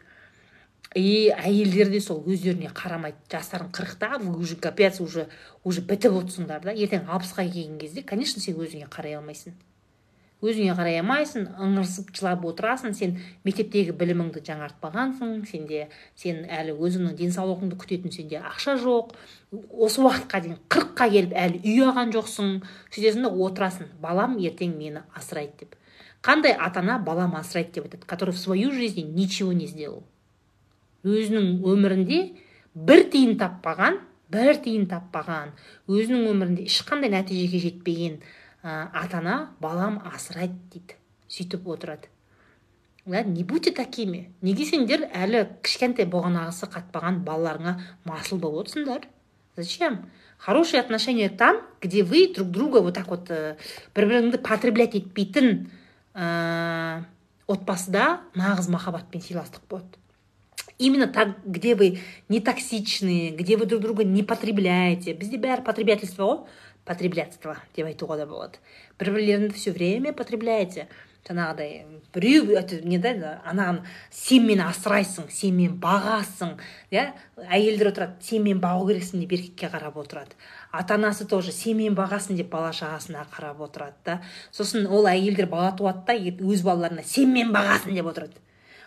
И 0.95 1.31
әйелдер 1.35 1.91
де 1.91 2.01
сол 2.01 2.21
өздеріне 2.23 2.71
қарамайды. 2.75 3.19
Жастарың 3.31 3.71
қырықта 3.75 4.19
уже 4.37 4.57
капец 4.57 5.01
уже 5.01 5.29
уже 5.65 5.81
бітіп 5.81 6.13
отырсыңдар 6.21 6.63
да. 6.63 6.75
Ертең 6.75 7.09
алпысқа 7.09 7.47
келген 7.47 7.79
кезде 7.79 8.03
конечно 8.03 8.41
сен 8.41 8.55
өзіңе 8.55 8.87
қарай 8.91 9.17
алмайсың. 9.19 9.55
Өзіңе 10.45 10.75
қарай 10.77 10.99
алмайсың 11.01 11.47
ыңырсып 11.65 12.11
жылап 12.17 12.45
отырасың 12.49 12.95
сен 12.97 13.17
мектептегі 13.47 13.95
біліміңді 13.99 14.43
жаңартпағансың 14.49 15.33
сенде 15.49 15.87
сен 16.21 16.43
әлі 16.45 16.77
өзіңнің 16.77 17.17
денсаулығыңды 17.19 17.79
күтетін 17.81 18.15
сенде 18.15 18.41
ақша 18.45 18.77
жоқ. 18.83 19.15
Осы 19.55 20.05
уақытқа 20.05 20.43
дейін 20.45 20.59
қырыққа 20.69 21.09
келіп 21.17 21.37
әлі 21.45 21.61
үй 21.65 21.85
алған 21.89 22.15
жоқсың. 22.15 22.57
Сөйтесің 22.95 23.27
да 23.27 23.33
отырасың. 23.47 23.91
Балам 24.03 24.39
ертең 24.39 24.77
мені 24.79 25.05
асырайды 25.17 25.65
деп. 25.65 25.77
Қандай 26.25 26.57
ата 26.57 26.81
ана 26.81 26.99
балам 26.99 27.37
асырайды 27.41 27.81
деп 27.81 27.89
айтады 27.89 28.07
который 28.07 28.35
в 28.35 28.39
свою 28.39 28.73
жизни 28.73 29.03
ничего 29.03 29.53
не 29.53 29.67
сделал. 29.67 30.05
Өзінің 31.05 31.63
өмірінде 31.65 32.21
бір 32.75 33.09
тиын 33.13 33.39
таппаған 33.39 34.01
бір 34.33 34.57
тиын 34.65 34.87
таппаған. 34.91 35.53
Өзінің 35.89 36.31
өмірінде 36.33 36.65
ешқандай 36.69 37.13
нәтижеге 37.13 37.61
жетпеген 37.69 38.17
ә, 38.65 38.89
ата 38.97 39.21
ана 39.21 39.37
балам 39.61 40.01
асырайды 40.09 40.57
дейді 40.73 40.97
сөйтіп 41.29 41.69
отырады. 41.69 42.09
Да 43.07 43.23
не 43.23 43.45
будьте 43.45 43.71
такими 43.71 44.31
неге 44.41 44.65
сендер 44.65 45.05
әлі 45.13 45.45
кішкентай 45.63 46.09
болған 46.09 46.39
ағысы 46.41 46.71
қатпаған 46.73 47.21
балаларыңа 47.27 47.77
масыл 48.09 48.41
болып 48.41 48.65
отырсыңдар? 48.65 49.05
Зачем? 49.57 50.11
Хорошие 50.39 50.81
отношения 50.81 51.29
там 51.29 51.61
где 51.83 52.03
вы 52.03 52.33
друг 52.33 52.49
друга 52.49 52.81
вот 52.81 52.95
так 52.95 53.09
вот 53.09 53.29
бір 53.29 54.09
біріңді 54.09 54.41
потреблять 54.41 54.97
етпейтін 54.97 55.69
ә, 56.15 57.05
отбасыда 57.47 58.25
нағыз 58.35 58.73
махаббат 58.73 59.13
сыйластық 59.13 59.69
болады 59.69 60.01
именно 60.79 61.07
так 61.07 61.45
где 61.45 61.75
вы 61.75 62.01
не 62.29 62.41
токсичные 62.41 63.31
где 63.31 63.57
вы 63.57 63.67
друг 63.67 63.83
друга 63.83 64.05
не 64.05 64.23
потребляете. 64.23 65.15
Бізде 65.15 65.39
бәрі 65.39 65.63
потребительство 65.63 66.25
ғой. 66.25 66.39
Потреблятство 66.85 67.57
деп 67.77 67.89
айтуға 67.89 68.21
да 68.21 68.27
болады 68.29 68.61
бір 68.99 69.11
бірлеріңді 69.17 69.57
все 69.57 69.73
время 69.73 70.13
потребляете. 70.13 70.89
Жаңағыдай 71.25 71.87
біреу 72.13 72.59
не 72.85 72.99
да 73.01 73.15
анаған 73.49 73.79
сен 74.13 74.45
мені 74.45 74.61
асырайсың 74.67 75.31
сен 75.33 75.55
мені 75.57 75.79
бағасың 75.81 76.59
иә 76.93 77.07
әйелдер 77.49 77.95
отырады 77.95 78.21
сен 78.21 78.45
мені 78.45 78.61
бағу 78.61 78.91
керексің 78.91 79.23
деп 79.25 79.33
еркекке 79.33 79.71
қарап 79.73 79.97
отырады. 79.97 80.37
Ата 80.71 80.99
анасы 80.99 81.25
тоже 81.25 81.53
сен 81.53 81.79
мені 81.81 81.97
бағасың 81.97 82.37
деп 82.37 82.53
бала 82.53 82.75
шағасына 82.77 83.25
қарап 83.33 83.65
отырады 83.65 83.97
да? 84.05 84.21
Сосын 84.53 84.85
ол 84.85 85.09
әйелдер 85.09 85.49
бала 85.49 85.73
туады 85.73 86.05
да 86.05 86.45
өз 86.45 86.61
балаларына 86.61 87.03
сен 87.09 87.33
мені 87.33 87.57
бағасың 87.57 87.97
деп 87.97 88.13
отырады. 88.13 88.37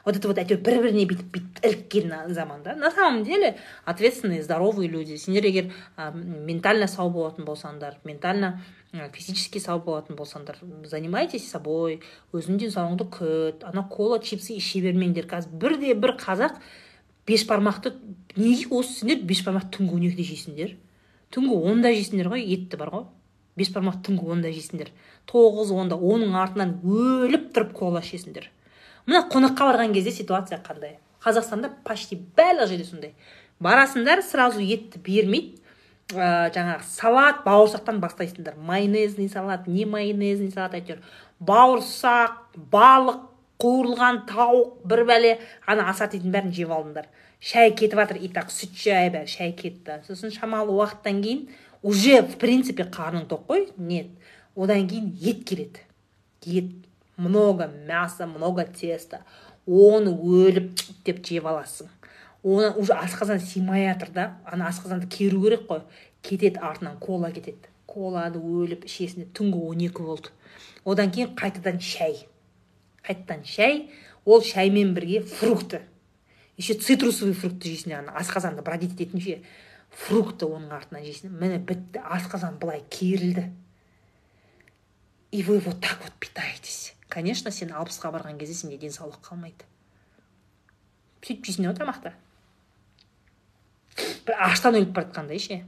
Вот 0.07 0.15
это 0.15 0.29
вот 0.29 0.37
әйтеуір 0.39 0.61
бір 0.63 0.77
біріне 0.85 1.03
бүйтіп 1.03 1.33
бүйтіп 1.35 1.65
іліккен 1.67 2.13
заман 2.31 2.61
да? 2.63 2.75
На 2.79 2.91
самом 2.91 3.25
деле 3.25 3.57
ответственные 3.83 4.41
здоровые 4.41 4.87
люди. 4.87 5.17
Сендер 5.17 5.43
егер 5.43 5.73
ә, 5.97 6.13
ментально 6.15 6.87
сау 6.87 7.09
болатын 7.11 7.43
болсаңдар 7.43 7.97
ментально 8.05 8.61
физически 9.11 9.59
сау 9.59 9.81
болатын 9.83 10.15
болсаңдар 10.15 10.61
занимайтесь 10.87 11.49
собой 11.51 11.99
өзіңнің 12.31 12.61
денсаулығыңды 12.63 13.09
күт 13.17 13.67
ана 13.67 13.83
кола 13.91 14.21
чипсы 14.23 14.55
іше 14.55 14.79
бермеңдер 14.85 15.27
қазір 15.27 15.59
бірде 15.59 15.93
бір 15.93 16.15
қазақ 16.23 16.55
бешбармақты 17.27 17.97
неге 18.37 18.71
осы 18.71 19.01
сендер 19.01 19.27
бешбармақты 19.27 19.81
түнгі 19.81 19.99
он 19.99 20.07
екіде 20.07 20.29
жейсіңдер 20.31 20.75
түнгі 21.35 21.59
онда 21.67 21.91
жейсіңдер 21.91 22.31
ғой 22.31 22.47
етті 22.55 22.79
бар 22.79 22.95
ғой. 22.95 23.07
Бешбармақ 23.59 23.99
түнгі 24.07 24.31
онда 24.37 24.55
жейсіңдер 24.55 24.93
тоғыз 25.27 25.73
онда 25.75 25.97
оның 25.97 26.35
артынан 26.37 26.77
өліп 26.85 27.51
тұрып 27.55 27.75
кола 27.75 28.03
ішесіңдер 28.05 28.51
мына 29.07 29.23
қонаққа 29.31 29.71
барған 29.71 29.93
кезде 29.95 30.11
ситуация 30.11 30.59
қандай? 30.63 30.97
Қазақстанда 31.23 31.71
почти 31.85 32.19
барлық 32.37 32.67
жерде 32.69 32.85
сондай. 32.85 33.13
Барасыңдар 33.63 34.21
сразу 34.21 34.61
етті 34.61 34.99
бермейді. 35.01 35.63
Ә, 36.13 36.47
жаңағы 36.55 36.85
салат 36.87 37.41
бауырсақтан 37.43 37.97
бастайсыңдар. 37.99 38.55
Майонезный 38.55 39.27
салат 39.29 39.67
не 39.67 39.85
майонезный 39.85 40.51
салат 40.51 40.77
әйтеуір. 40.77 41.01
Бауырсақ 41.43 42.59
балық 42.71 43.25
қуырылған 43.59 44.21
тауық 44.29 44.85
бір 44.87 45.03
бәле. 45.09 45.33
Ана 45.65 45.89
ассортидің 45.91 46.31
бәрін 46.31 46.53
жеп 46.55 46.71
алдыңдар. 46.71 47.09
Шай 47.39 47.73
кетіп 47.75 47.99
жатыр 47.99 48.21
и 48.21 48.29
так 48.31 48.53
сүт 48.53 48.77
шай 48.77 49.11
бәрі 49.11 49.27
шай 49.27 49.51
кетті. 49.57 49.99
Сосын 50.07 50.31
шамалы 50.31 50.71
уақыттан 50.77 51.21
кейін 51.23 51.47
уже 51.81 52.21
в 52.21 52.37
принципе 52.37 52.83
қарның 52.83 53.27
тоқ 53.27 53.45
қой 53.49 53.67
нет. 53.77 54.07
Одан 54.55 54.87
кейін 54.87 55.11
ет 55.21 55.43
келеді. 55.43 55.83
Ет. 56.45 56.71
Много 57.17 57.67
мяса 57.67 58.25
много 58.25 58.63
теста. 58.63 59.23
Оны 59.65 60.13
өліп 60.13 60.79
деп 61.03 61.25
жеп 61.25 61.45
аласың. 61.45 61.89
Оны 62.43 62.71
уже 62.77 62.93
асқазан 62.93 63.41
сыймай 63.41 63.89
жатыр 63.89 64.11
да 64.13 64.25
ана 64.45 64.69
асқазанды 64.69 65.07
керу 65.07 65.41
керек 65.43 65.67
қой. 65.67 65.81
Кетеді 66.21 66.61
артынан 66.61 66.97
кола 66.99 67.31
кетеді. 67.31 67.67
Коланы 67.85 68.39
өліп 68.39 68.85
ішесің 68.85 69.31
түнгі 69.33 69.59
он 69.67 69.83
екі 69.89 70.05
болды. 70.05 70.31
Одан 70.85 71.11
кейін 71.11 71.35
қайтадан 71.35 71.81
шай. 71.81 72.27
Қайтадан 73.03 73.43
шай 73.43 73.89
ол 74.23 74.41
шаймен 74.41 74.93
бірге 74.93 75.21
фрукты. 75.21 75.81
Еще 76.57 76.73
цитрусовый 76.73 77.33
фрукты 77.33 77.69
жейсің 77.69 77.97
ана 77.99 78.15
асқазанды 78.19 78.61
бродить 78.61 78.93
ететін 78.95 79.21
ше. 79.21 79.39
Фрукты 80.05 80.45
оның 80.45 80.71
артынан 80.77 81.03
жейсің. 81.03 81.33
Міне 81.33 81.59
бітті 81.59 82.03
асқазан 82.03 82.59
былай 82.61 82.83
керілді. 82.89 83.49
И 85.31 85.43
вы 85.43 85.59
вот 85.59 85.81
так 85.81 85.99
вот 86.01 86.13
питаетесь. 86.13 86.96
Конечно 87.09 87.51
сен 87.51 87.73
алпысқа 87.73 88.11
барған 88.13 88.37
кезде 88.37 88.55
сенде 88.55 88.77
денсаулық 88.77 89.21
қалмайды. 89.23 89.67
Сөйтіп 91.21 91.45
жейсің 91.47 91.69
ғой 91.69 91.77
тамақты 91.77 92.13
бір 94.27 94.37
аштан 94.47 94.77
өліп 94.77 94.93
бара 94.95 95.07
жатқандай 95.07 95.39
ше. 95.39 95.63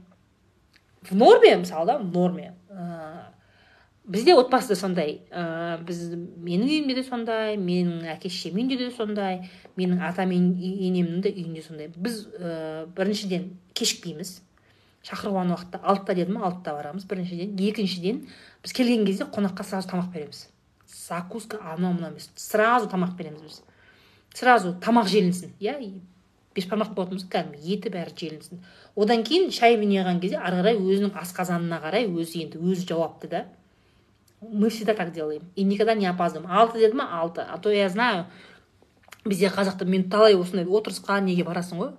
В 1.02 1.14
норме 1.16 1.56
мысалы 1.56 1.86
да 1.86 1.98
в 1.98 2.04
норме. 2.04 2.54
Ә, 2.68 3.32
бізде 4.04 4.34
отбасыда 4.36 4.76
сондай. 4.76 5.20
Ә, 5.30 5.78
біз 5.84 6.02
менің 6.14 6.68
үйімде 6.68 6.98
де 6.98 7.04
сондай 7.04 7.56
менің 7.56 8.04
әке 8.14 8.28
шешемнің 8.28 8.68
үйінде 8.68 8.78
де 8.78 8.90
сондай 8.94 9.40
менің 9.80 10.04
атам 10.10 10.34
енемнің 10.34 11.24
де 11.24 11.32
үйінде 11.32 11.64
сондай. 11.64 11.90
Біз 11.96 12.26
ә, 12.36 12.86
біріншіден 12.96 13.50
кешікпейміз. 13.74 14.40
Шақырған 15.08 15.54
уақытта 15.54 15.80
алтыда 15.80 16.18
дедім 16.18 16.42
алтыда 16.44 16.76
барамыз. 16.76 17.08
Біріншіден 17.08 17.56
екіншіден 17.70 18.24
біз 18.62 18.76
келген 18.76 19.06
кезде 19.08 19.24
қонаққа 19.24 19.64
сразу 19.64 19.88
тамақ 19.88 20.12
береміз. 20.12 20.48
Закуска 20.92 21.58
анау 21.62 21.92
мынау 21.92 22.10
емес 22.12 22.30
сразу 22.36 22.88
тамақ 22.88 23.16
береміз 23.16 23.42
біз. 23.42 23.62
Сразу 24.34 24.74
тамақ 24.80 25.08
желінсін. 25.08 25.54
Иә 25.60 25.78
бешбармақ 26.54 26.94
болатын 26.94 27.18
болса 27.18 27.30
кәдімгі 27.30 27.72
еті 27.76 27.92
бәрі 27.94 28.14
желінсін. 28.16 28.60
Одан 28.96 29.22
кейін 29.24 29.50
шай 29.54 29.76
неғылған 29.78 30.20
кезде 30.22 30.38
ары 30.38 30.60
қарай 30.60 30.78
өзінің 30.80 31.14
асқазанына 31.20 31.78
қарай 31.84 32.08
өзі 32.10 32.44
енді 32.44 32.58
өзі 32.58 32.88
жауапты 32.88 33.28
да. 33.28 33.44
Мы 34.40 34.70
всегда 34.70 34.94
так 34.94 35.12
делаем. 35.12 35.42
И 35.54 35.64
никогда 35.64 35.94
не 35.94 36.06
опаздываем. 36.06 36.50
Алты 36.50 36.78
деді 36.78 36.96
ма 36.96 37.20
алты. 37.20 37.42
А 37.42 37.58
то 37.58 37.70
я 37.70 37.88
знаю 37.88 38.26
бізде 39.24 39.48
қазақта 39.48 39.84
мен 39.84 40.08
талай 40.10 40.34
осындай 40.34 40.64
отырысқа 40.64 41.20
неге 41.20 41.44
барасың 41.44 41.78
ғой? 41.78 41.90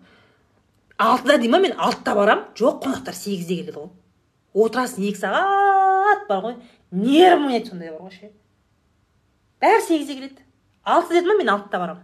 Алтыда 0.97 1.37
дей 1.37 1.49
ма 1.49 1.59
мен? 1.59 1.75
Алтыда 1.77 2.15
барам. 2.15 2.45
Жоқ 2.57 2.81
қонақтар 2.83 3.13
сегізде 3.13 3.61
келеді 3.61 3.77
ғой. 3.77 3.89
Отырасың 4.53 5.05
екі 5.05 5.21
сағат 5.21 6.27
бар 6.27 6.43
ғой. 6.47 6.55
Ойнайды 6.91 7.69
сондай 7.69 7.91
бар 7.91 8.01
ғой 8.07 8.11
ше. 8.11 8.31
Бәрі 9.61 9.83
сегізде 9.85 10.15
келеді. 10.17 10.47
Алты 10.83 11.13
деді 11.13 11.29
ма 11.29 11.37
мен 11.37 11.49
алтыда 11.53 11.79
барамын. 11.79 12.03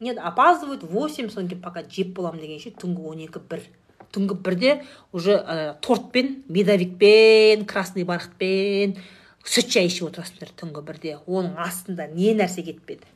Нет 0.00 0.18
опаздывают 0.18 0.82
восемь 0.82 1.28
содан 1.28 1.48
кейін 1.48 1.62
пока 1.62 1.82
жеп 1.82 2.14
боламын 2.14 2.40
дегенше 2.40 2.70
түнгі 2.70 3.02
он 3.10 3.22
екі 3.24 3.40
бір. 3.40 3.62
Түнгі 4.12 4.36
бірде 4.38 4.84
уже 5.12 5.34
ә, 5.34 5.74
тортпен 5.80 6.44
медовикпен 6.48 7.66
красный 7.66 8.04
бархатпен 8.04 8.98
сүт 9.42 9.72
шай 9.72 9.88
ішіп 9.88 10.10
отырасыңдар 10.10 10.52
түнгі 10.54 10.84
бірде. 10.86 11.16
Оның 11.26 11.56
астында 11.58 12.06
не 12.12 12.34
нәрсе 12.36 12.62
кетпеді. 12.62 13.08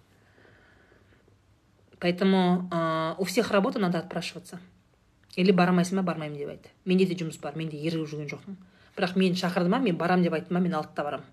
Поэтому 2.01 2.69
ә, 2.73 3.15
у 3.19 3.25
всех 3.25 3.51
работа 3.51 3.79
надо 3.79 3.99
отпрашиваться. 3.99 4.59
Или 5.37 5.53
бармайсың 5.53 6.01
ба 6.01 6.03
бармаймын 6.03 6.39
деп 6.39 6.49
айт. 6.49 6.71
Менде 6.85 7.05
де 7.07 7.15
жұмыс 7.15 7.39
бар 7.41 7.55
мен 7.55 7.69
де 7.69 7.77
ерігіп 7.77 8.09
жүрген 8.09 8.33
жоқпын. 8.33 8.57
Бірақ 8.97 9.15
мені 9.17 9.37
шақырды 9.37 9.69
ма 9.69 9.79
мен 9.79 9.97
барам 9.97 10.25
деп 10.25 10.33
айтты 10.33 10.53
ма 10.53 10.61
мен 10.65 10.75
алтыда 10.75 11.05
барамын 11.05 11.29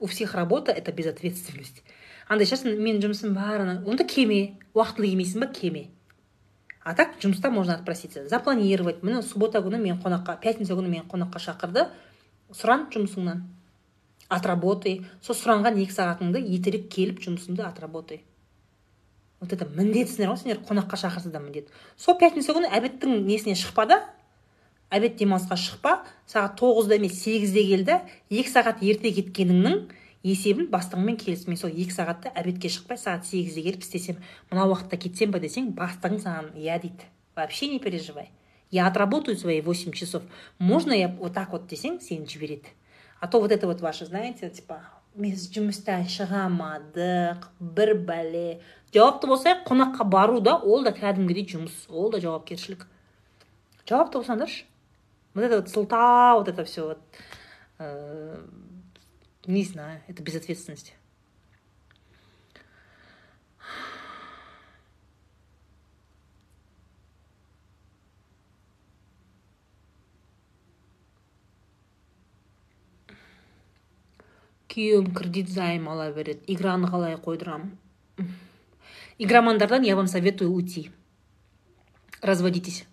у 0.00 0.06
всех 0.06 0.34
работа 0.34 0.72
это 0.72 0.92
безответственность. 0.92 1.82
Андай 2.28 2.46
шығарсың 2.46 2.78
менің 2.78 3.04
жұмысым 3.04 3.34
бар 3.34 3.62
онда 3.66 4.04
кеме 4.04 4.56
уақытылы 4.74 5.12
келмейсің 5.12 5.44
ба 5.44 5.46
кеме 5.46 5.88
а 6.86 6.94
так 6.94 7.16
жұмыста 7.18 7.50
можно 7.50 7.74
отпроситься 7.74 8.28
запланировать. 8.28 9.02
Міне 9.02 9.22
суббота 9.22 9.58
күні 9.58 9.80
мен 9.82 9.98
қонаққа 9.98 10.38
пятница 10.40 10.74
күні 10.78 10.88
мені 10.88 11.04
қонаққа 11.10 11.40
шақырды 11.42 11.88
сұран 12.54 12.86
жұмысыңнан 12.94 13.40
отработай 14.30 15.00
сол 15.20 15.34
сұранған 15.34 15.80
екі 15.82 15.96
сағатыңды 15.96 16.44
ертерек 16.46 16.86
келіп 16.90 17.18
жұмысыңды 17.24 17.66
отработай 17.66 18.22
вот 19.40 19.52
это 19.52 19.66
міндетсіңдер 19.66 20.30
ғой 20.30 20.38
сендер 20.38 20.62
қонаққа 20.62 21.00
шақырса 21.02 21.32
да 21.34 21.42
міндет 21.42 21.74
сол 21.98 22.14
пятница 22.18 22.54
күні 22.54 22.70
обедтің 22.70 23.18
несіне 23.26 23.58
шықпа 23.58 23.86
да? 23.90 23.98
Обед 24.90 25.16
демалысқа 25.18 25.56
шықпа 25.56 25.92
сағат 26.26 26.58
тоғызда 26.60 26.96
емес 27.00 27.20
сегізде 27.22 27.64
кел 27.66 27.84
да 27.84 28.00
екі 28.30 28.50
сағат 28.50 28.82
ерте 28.86 29.12
кеткеніңнің 29.16 29.82
есебін 30.26 30.70
бастығыңмен 30.70 31.18
келіс 31.20 31.46
мен 31.46 31.58
сол 31.58 31.70
екі 31.70 31.94
сағатта 31.94 32.32
обедке 32.34 32.70
шықпай 32.70 32.98
сағат 32.98 33.26
сегізде 33.26 33.62
келіп 33.66 33.82
істесем 33.82 34.16
мына 34.50 34.66
уақытта 34.66 34.98
кетсем 34.98 35.30
ба 35.34 35.38
десең 35.42 35.72
бастығың 35.76 36.22
саған 36.22 36.52
иә 36.54 36.80
дейді. 36.82 37.06
Вообще 37.36 37.68
не 37.68 37.78
переживай. 37.78 38.30
Я 38.70 38.86
отработаю 38.86 39.36
свои 39.36 39.60
восемь 39.60 39.92
часов. 39.92 40.22
Можно 40.58 40.92
я 40.92 41.08
вот 41.08 41.34
так 41.34 41.52
вот 41.52 41.66
десең 41.66 42.00
сені 42.00 42.26
жібереді. 42.26 42.70
А 43.20 43.28
то 43.28 43.40
вот 43.40 43.52
это 43.52 43.66
вот 43.66 43.80
ваше 43.80 44.06
знаете 44.06 44.50
типа 44.50 44.80
біз 45.16 45.48
жұмыстан 45.48 46.04
шыға 46.04 46.46
алмадық 46.46 47.46
бір 47.60 47.94
бәле 48.04 48.60
жауапты 48.92 49.26
болсақ 49.30 49.62
қонаққа 49.64 50.04
бару 50.04 50.40
да 50.40 50.56
ол 50.58 50.84
да 50.84 50.92
кәдімгідей 50.92 51.46
жұмыс 51.48 51.86
ол 51.88 52.10
да 52.10 52.20
жауапкершілік. 52.20 52.86
Жауапты 53.88 54.18
болсаңдаршы. 54.18 54.64
Вот 55.36 55.42
это 55.44 55.56
вот 55.56 55.68
сылтау 55.68 56.38
вот 56.38 56.48
это 56.48 56.64
все 56.64 56.86
вот 56.86 56.98
э, 57.78 58.44
Не 59.46 59.64
знаю, 59.64 60.02
это 60.08 60.22
безответственность. 60.22 60.94
күйеуім 74.76 75.14
кредит 75.16 75.48
займ 75.48 75.88
ала 75.88 76.10
береді. 76.12 76.42
Играны 76.52 76.88
қалай 76.90 77.16
қойдырамын 77.16 77.78
игромандардан 79.16 79.82
я 79.82 79.96
вам 79.96 80.06
советую 80.06 80.52
уйти. 80.52 80.90
Разводитесь 82.20 82.84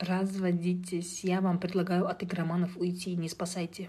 разводитесь. 0.00 1.24
Я 1.24 1.40
вам 1.40 1.58
предлагаю 1.58 2.08
от 2.08 2.22
игроманов 2.22 2.76
уйти, 2.76 3.16
не 3.16 3.28
спасайте. 3.28 3.88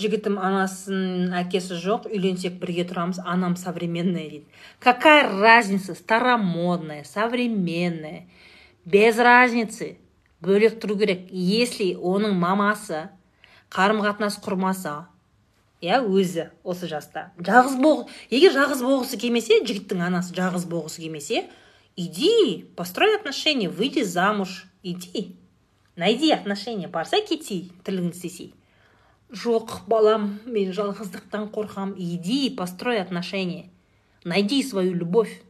жігітім 0.00 0.38
анасын 0.40 1.32
әкесі 1.36 1.76
жоқ 1.82 2.06
үйленсек 2.10 2.56
бірге 2.60 2.84
тұрамыз 2.88 3.20
анам 3.24 3.56
современная 3.60 4.28
дейді 4.28 4.46
какая 4.78 5.28
разница? 5.28 5.94
Старомодная 5.94 7.04
современная. 7.04 8.26
Без 8.84 9.18
разницы. 9.18 9.98
Бөлек 10.40 10.78
тұру 10.80 10.96
керек 10.96 11.28
если 11.30 11.92
оның 11.94 12.38
мамасы 12.40 13.08
қарым 13.68 14.00
қатынас 14.04 14.38
құрмаса 14.40 15.10
иә 15.80 16.00
өзі 16.04 16.50
осы 16.62 16.88
жаста. 16.88 17.30
Жалғыз 17.40 17.76
бол 17.80 18.08
егер 18.30 18.52
жалғыз 18.52 18.84
болғысы 18.84 19.18
келмесе 19.20 19.60
жігіттің 19.64 20.04
анасы 20.06 20.36
жалғыз 20.36 20.66
болғысы 20.68 21.02
келмесе 21.02 21.46
иди 21.96 22.66
построй 22.76 23.16
отношения 23.16 23.68
выйди 23.68 24.02
замуж 24.02 24.66
иди. 24.82 25.36
Найди 25.96 26.30
отношения 26.32 26.88
барса 26.88 27.20
кетсей 27.20 27.72
тірлігін 27.84 28.10
істесей. 28.10 28.54
Жоқ 29.30 29.86
балам 29.86 30.40
мен 30.44 30.72
жалғыздықтан 30.74 31.50
қорқам. 31.54 31.94
Иди 31.96 32.50
построй 32.50 33.00
отношения. 33.00 33.70
Найди 34.24 34.62
свою 34.62 34.92
любовь. 34.94 35.42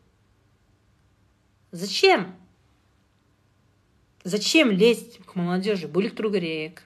Зачем? 1.73 2.35
Зачем 4.23 4.70
лезть 4.70 5.19
к 5.24 5.35
молодежи? 5.35 5.89
Бөлек 5.89 6.12
тұру 6.19 6.32
керек. 6.35 6.82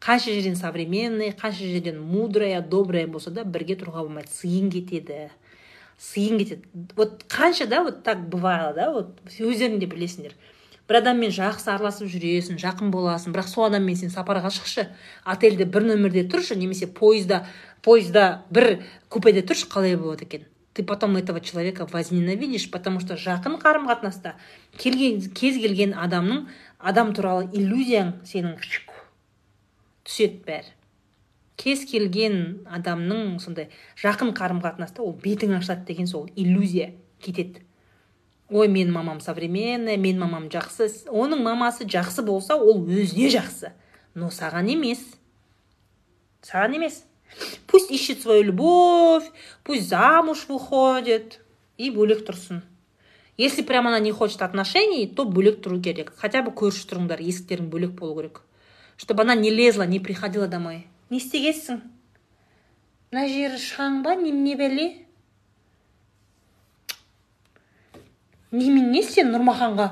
Қанша 0.00 0.32
жерден 0.32 0.56
современный 0.56 1.30
қанша 1.30 1.66
жерден 1.66 2.00
мудрая 2.00 2.60
добрая 2.60 3.06
болса 3.06 3.30
да 3.30 3.44
бірге 3.44 3.76
тұруға 3.76 4.04
болмайды 4.04 4.30
сыйың 4.30 4.70
кетеді. 4.70 5.30
Сыйың 5.98 6.38
кетеді. 6.38 6.62
Вот 6.96 7.24
қанша 7.28 7.66
да 7.66 7.82
вот 7.82 8.02
так 8.02 8.28
бывало 8.28 8.74
да 8.74 8.90
вот 8.92 9.16
өздерің 9.38 9.78
де 9.78 9.86
білесіңдер. 9.86 10.34
Бір 10.86 11.00
адаммен 11.00 11.32
жақсы 11.34 11.72
араласып 11.72 12.06
жүресің 12.12 12.60
жақын 12.62 12.92
боласың 12.94 13.32
бірақ 13.34 13.48
сол 13.50 13.64
адаммен 13.66 13.96
сен 13.98 14.12
сапарға 14.12 14.52
шықшы 14.54 14.84
отельде 15.24 15.64
бір 15.64 15.88
нөмірде 15.88 16.28
тұршы 16.30 16.54
немесе 16.54 16.86
пойызда 16.86 17.46
пойызда 17.82 18.44
бір 18.54 18.84
купеде 19.08 19.42
тұршы 19.42 19.66
қалай 19.72 19.96
болады 19.96 20.28
екен? 20.28 20.44
Ты 20.74 20.84
потом 20.84 21.16
этого 21.16 21.40
человека 21.40 21.88
возненавидишь 21.90 22.70
потому 22.70 23.00
что 23.00 23.14
жақын 23.14 23.58
қарым 23.58 23.88
қатынаста 23.88 24.36
келген 24.76 25.22
кез 25.32 25.56
келген 25.56 25.96
адамның 25.96 26.46
адам 26.78 27.14
туралы 27.16 27.48
иллюзияң 27.50 28.20
сенің 28.28 28.60
түседі 30.06 30.42
бәрі 30.46 30.76
кез 31.56 31.84
келген 31.88 32.66
адамның 32.78 33.38
сондай 33.40 33.70
жақын 34.00 34.34
қарым 34.36 34.60
қатынаста 34.64 35.02
ол 35.04 35.14
бетің 35.22 35.56
ашылады 35.58 35.86
деген 35.88 36.06
сол 36.06 36.28
иллюзия 36.36 36.92
кетеді. 37.22 37.64
Ой 38.48 38.68
менің 38.68 38.92
мамам 38.94 39.20
современный 39.20 39.96
менің 39.96 40.22
мамам 40.22 40.48
жақсы. 40.52 41.08
Оның 41.08 41.42
мамасы 41.42 41.88
жақсы 41.88 42.22
болса 42.22 42.56
ол 42.56 42.84
өзіне 42.84 43.32
жақсы. 43.32 43.72
Но 44.14 44.30
саған 44.30 44.70
емес. 44.76 45.00
Саған 46.44 46.76
емес. 46.76 47.02
Пусть 47.66 47.90
ищет 47.90 48.22
свою 48.22 48.44
любовь 48.44 49.24
пусть 49.64 49.88
замуж 49.88 50.46
выходит 50.48 51.40
и 51.76 51.90
бөлек 51.90 52.22
тұрсын. 52.24 52.62
Если 53.36 53.62
прям 53.62 53.88
она 53.88 53.98
не 53.98 54.12
хочет 54.12 54.42
отношений 54.42 55.08
то 55.08 55.24
бөлек 55.24 55.58
тұру 55.60 55.80
керек. 55.82 56.12
Хотя 56.16 56.42
бы 56.42 56.52
көрші 56.52 56.86
тұрыңдар 56.86 57.18
есіктерің 57.20 57.66
бөлек 57.68 57.98
болу 57.98 58.20
керек. 58.20 58.45
Чтобы 58.96 59.22
она 59.22 59.34
не 59.34 59.50
лезла 59.50 59.82
не 59.84 60.00
приходила 60.00 60.46
домой. 60.48 60.86
Не 61.10 61.18
істегенсің 61.18 61.82
мына 63.12 63.28
жері 63.30 63.58
шаң 63.62 64.02
ба 64.04 64.16
немене 64.18 64.56
бәле 64.58 64.86
немене 68.50 69.02
сен 69.06 69.30
нұрмаханға 69.32 69.86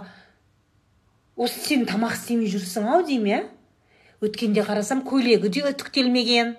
осы 1.36 1.62
сен 1.62 1.86
тамақ 1.88 2.16
істемей 2.18 2.50
жүрсің 2.50 2.88
ау 2.90 3.04
деймін 3.06 3.30
иә 3.30 3.40
өткенде 4.24 4.64
қарасам 4.66 5.04
көйлегі 5.06 5.48
де 5.48 5.62
үтіктелмеген 5.70 6.56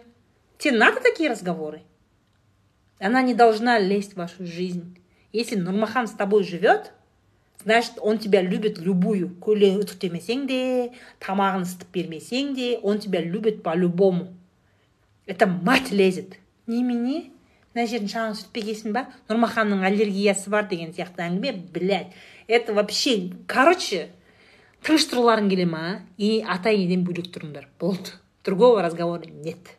тебе 0.57 0.77
надо 0.77 1.01
такие 1.01 1.29
разговоры? 1.29 1.83
Она 2.99 3.21
не 3.21 3.33
должна 3.33 3.77
лезть 3.77 4.13
в 4.13 4.17
вашу 4.17 4.45
жизнь. 4.45 4.97
Если 5.33 5.55
нұрмахан 5.55 6.07
с 6.07 6.11
тобой 6.11 6.43
живет 6.43 6.93
значит 7.65 7.99
он 7.99 8.17
тебя 8.23 8.41
любит 8.41 8.79
любую 8.79 9.33
көйлегін 9.43 9.83
үтіктемесең 9.83 10.47
де 10.47 10.63
тамағын 11.19 11.67
ысытып 11.67 11.91
бермесең 11.99 12.55
де 12.55 12.77
он 12.81 13.03
тебя 13.03 13.19
любит 13.21 13.63
по 13.63 13.75
любому 13.75 14.31
это 15.25 15.47
мать 15.47 15.91
лезет. 15.91 16.37
Немене? 16.67 17.31
Мына 17.75 17.89
жерін 17.89 18.07
шаңын 18.09 18.37
сүртпегенсің 18.37 18.93
ба? 18.95 19.05
Нұрмаханның 19.27 19.81
аллергиясы 19.85 20.51
бар 20.53 20.67
деген 20.69 20.93
сияқты 20.95 21.25
әңгіме 21.25 21.51
блядь. 21.73 22.13
Это 22.47 22.73
вообще 22.73 23.31
короче 23.49 24.11
тыныш 24.85 25.09
тұрғыларың 25.11 25.49
келе 25.49 25.65
ма? 25.69 25.83
И 26.17 26.39
ата 26.45 26.71
енеден 26.71 27.03
бөлек 27.05 27.33
тұрыңдар? 27.33 27.67
Болды. 27.79 28.15
Другого 28.45 28.81
разговора 28.81 29.25
нет. 29.25 29.75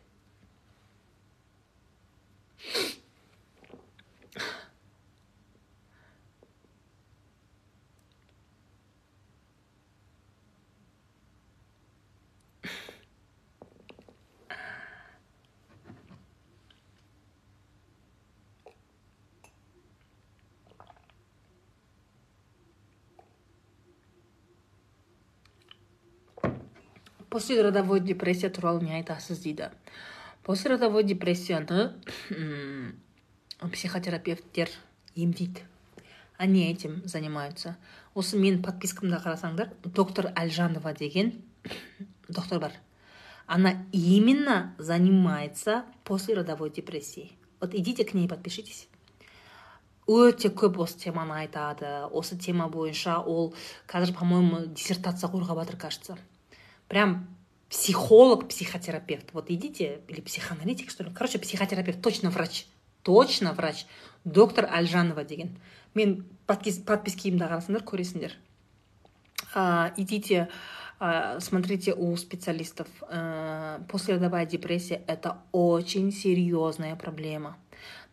Послеродовой 27.29 27.99
депрессия 27.99 28.49
туралы 28.49 28.83
не 28.83 28.93
айтасыз 28.95 29.39
дейді 29.39 29.71
послеродовой 30.43 31.03
депрессияны 31.03 31.93
психотерапевттер 33.59 34.69
емдейді 35.15 35.63
они 36.37 36.71
этим 36.71 37.01
занимаются. 37.05 37.77
Осы 38.13 38.37
менің 38.37 38.61
подпискамда 38.61 39.17
қарасаңдар 39.23 39.71
доктор 39.83 40.31
әлжанова 40.35 40.93
деген 40.93 41.33
доктор 42.29 42.59
бар. 42.59 42.71
Она 43.47 43.85
именно 43.91 44.75
занимается 44.77 45.85
послеродовой 46.03 46.69
депрессией 46.69 47.37
вот 47.59 47.73
идите 47.73 48.05
к 48.05 48.13
ней 48.13 48.27
подпишитесь. 48.27 48.87
Өте 50.07 50.47
көп 50.49 50.77
осы 50.79 50.99
теманы 50.99 51.33
айтады. 51.41 52.07
Осы 52.11 52.37
тема 52.37 52.69
бойынша 52.69 53.19
ол 53.19 53.53
қазір 53.87 54.13
по 54.17 54.25
моему 54.25 54.65
диссертация 54.67 55.29
қорғап 55.29 55.59
жатыр 55.63 55.75
кажется. 55.75 56.17
прям 56.88 57.28
психолог, 57.68 58.48
психотерапевт. 58.48 59.32
Вот 59.32 59.50
идите, 59.50 60.00
или 60.08 60.20
психоаналитик, 60.20 60.90
что 60.90 61.04
ли. 61.04 61.10
Короче, 61.14 61.38
психотерапевт, 61.38 62.02
точно 62.02 62.30
врач. 62.30 62.66
Точно 63.02 63.52
врач. 63.52 63.86
Доктор 64.24 64.68
Альжанова 64.70 65.24
деген. 65.24 65.56
Мен 65.94 66.24
подпискиімді 66.48 67.44
қарасыңдар, 67.44 67.84
көресіңдер. 67.84 68.32
А, 69.54 69.92
идите, 69.96 70.48
а, 70.98 71.38
смотрите 71.40 71.92
у 71.92 72.16
специалистов. 72.16 72.88
А, 73.02 73.80
послеродовая 73.88 74.46
депрессия – 74.46 75.06
это 75.06 75.42
очень 75.52 76.12
серьезная 76.12 76.96
проблема. 76.96 77.58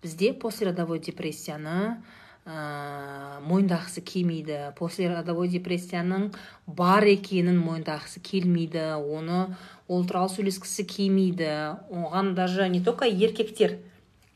Бізде 0.01 0.33
послеродовой 0.33 0.99
депрессияны 0.99 2.03
ә, 2.46 3.40
мойындағысы 3.44 4.04
келмейді. 4.04 4.58
Послеродовой 4.78 5.48
депрессияның 5.52 6.30
бар 6.66 7.06
екенін 7.08 7.58
мойындағысы 7.64 8.22
келмейді. 8.24 8.86
Оны 9.00 9.56
ол 9.88 10.06
туралы 10.08 10.32
сөйлескісі 10.32 10.86
келмейді. 10.88 11.50
Оған 11.90 12.34
даже 12.34 12.68
не 12.68 12.80
только 12.80 13.08
еркектер 13.08 13.78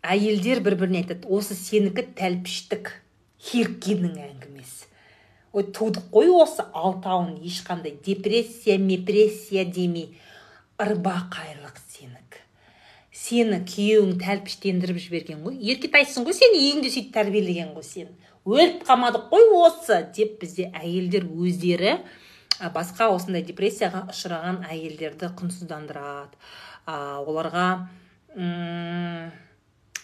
әйелдер 0.02 0.60
бір 0.64 0.78
біріне 0.80 1.02
айтады 1.04 1.28
осы 1.28 1.56
сенікі 1.58 2.06
тәлпіштік 2.18 2.92
хиркиннің 3.48 4.14
әңгімесі 4.28 4.88
ой 5.52 5.64
тудық 5.74 6.10
қой 6.12 6.28
осы 6.30 6.64
алтауын 6.76 7.38
ешқандай. 7.42 7.96
Депрессия 8.04 8.78
мепрессия 8.78 9.64
демей 9.64 10.12
ырбақайлық 10.78 11.80
сені 13.28 13.60
күйеуің 13.68 14.16
тәлпіштендіріп 14.22 14.98
жіберген 15.04 15.44
ғой. 15.44 15.60
Еркетайсың 15.74 16.24
ғой 16.26 16.36
сен 16.38 16.56
үйіңде 16.56 16.90
сөйтіп 16.94 17.14
тәрбиелеген 17.14 17.74
ғой 17.76 17.86
сен 17.86 18.08
өліп 18.48 18.84
қалмадық 18.88 19.28
қой 19.32 19.46
осы 19.60 20.00
деп 20.16 20.38
бізде 20.40 20.68
әйелдер 20.72 21.26
өздері 21.28 21.98
басқа 22.74 23.10
осындай 23.12 23.44
депрессияға 23.46 24.06
ұшыраған 24.12 24.62
әйелдерді 24.70 25.30
құнсыздандырады. 25.38 26.38
Ә, 26.88 27.20
оларға 27.22 27.66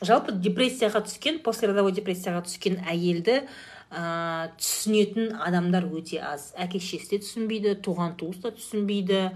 жалпы 0.05 0.35
депрессияға 0.45 1.05
түскен 1.09 1.41
послеродовой 1.47 1.95
депрессияға 1.97 2.45
түскен 2.47 2.79
әйелді 2.91 3.41
ә, 3.41 4.51
түсінетін 4.61 5.35
адамдар 5.43 5.89
өте 5.89 6.21
аз. 6.23 6.53
Әке 6.61 6.83
шешесі 6.83 7.17
де 7.17 7.23
түсінбейді 7.25 7.77
туған 7.85 8.19
туыс 8.21 8.43
та 8.45 8.53
түсінбейді. 8.55 9.31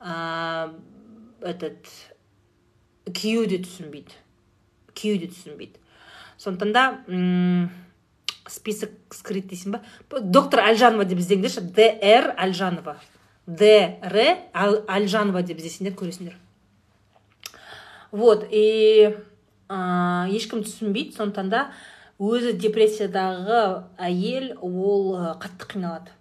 Ә, 0.00 0.70
этот 1.42 1.90
күйеуі 3.06 3.50
де 3.54 3.62
түсінбейді 3.64 4.22
күйеуі 4.94 5.24
де 5.24 5.32
түсінбейді 5.32 5.82
сондықтан 6.38 6.72
да 6.72 6.86
список 8.48 8.90
скрыт 9.14 9.48
дейсің 9.50 9.76
ба 9.76 10.20
доктор 10.20 10.62
әлжанова 10.66 11.06
деп 11.08 11.20
іздеңдерші. 11.22 11.64
Др 11.74 12.32
әлжанова 12.38 12.96
др 13.46 14.18
әлжанова 14.54 15.42
деп 15.46 15.60
іздесеңдер 15.60 15.96
көресіңдер. 15.98 16.36
Вот 18.12 18.46
и 18.50 19.14
ә, 19.68 20.28
ешкім 20.30 20.62
түсінбейді. 20.66 21.16
Сондықтан 21.16 21.50
да 21.50 21.66
өзі 22.18 22.54
депрессиядағы 22.58 23.62
әйел 23.98 24.54
ол 24.62 25.16
қатты 25.42 25.72
қиналады. 25.74 26.14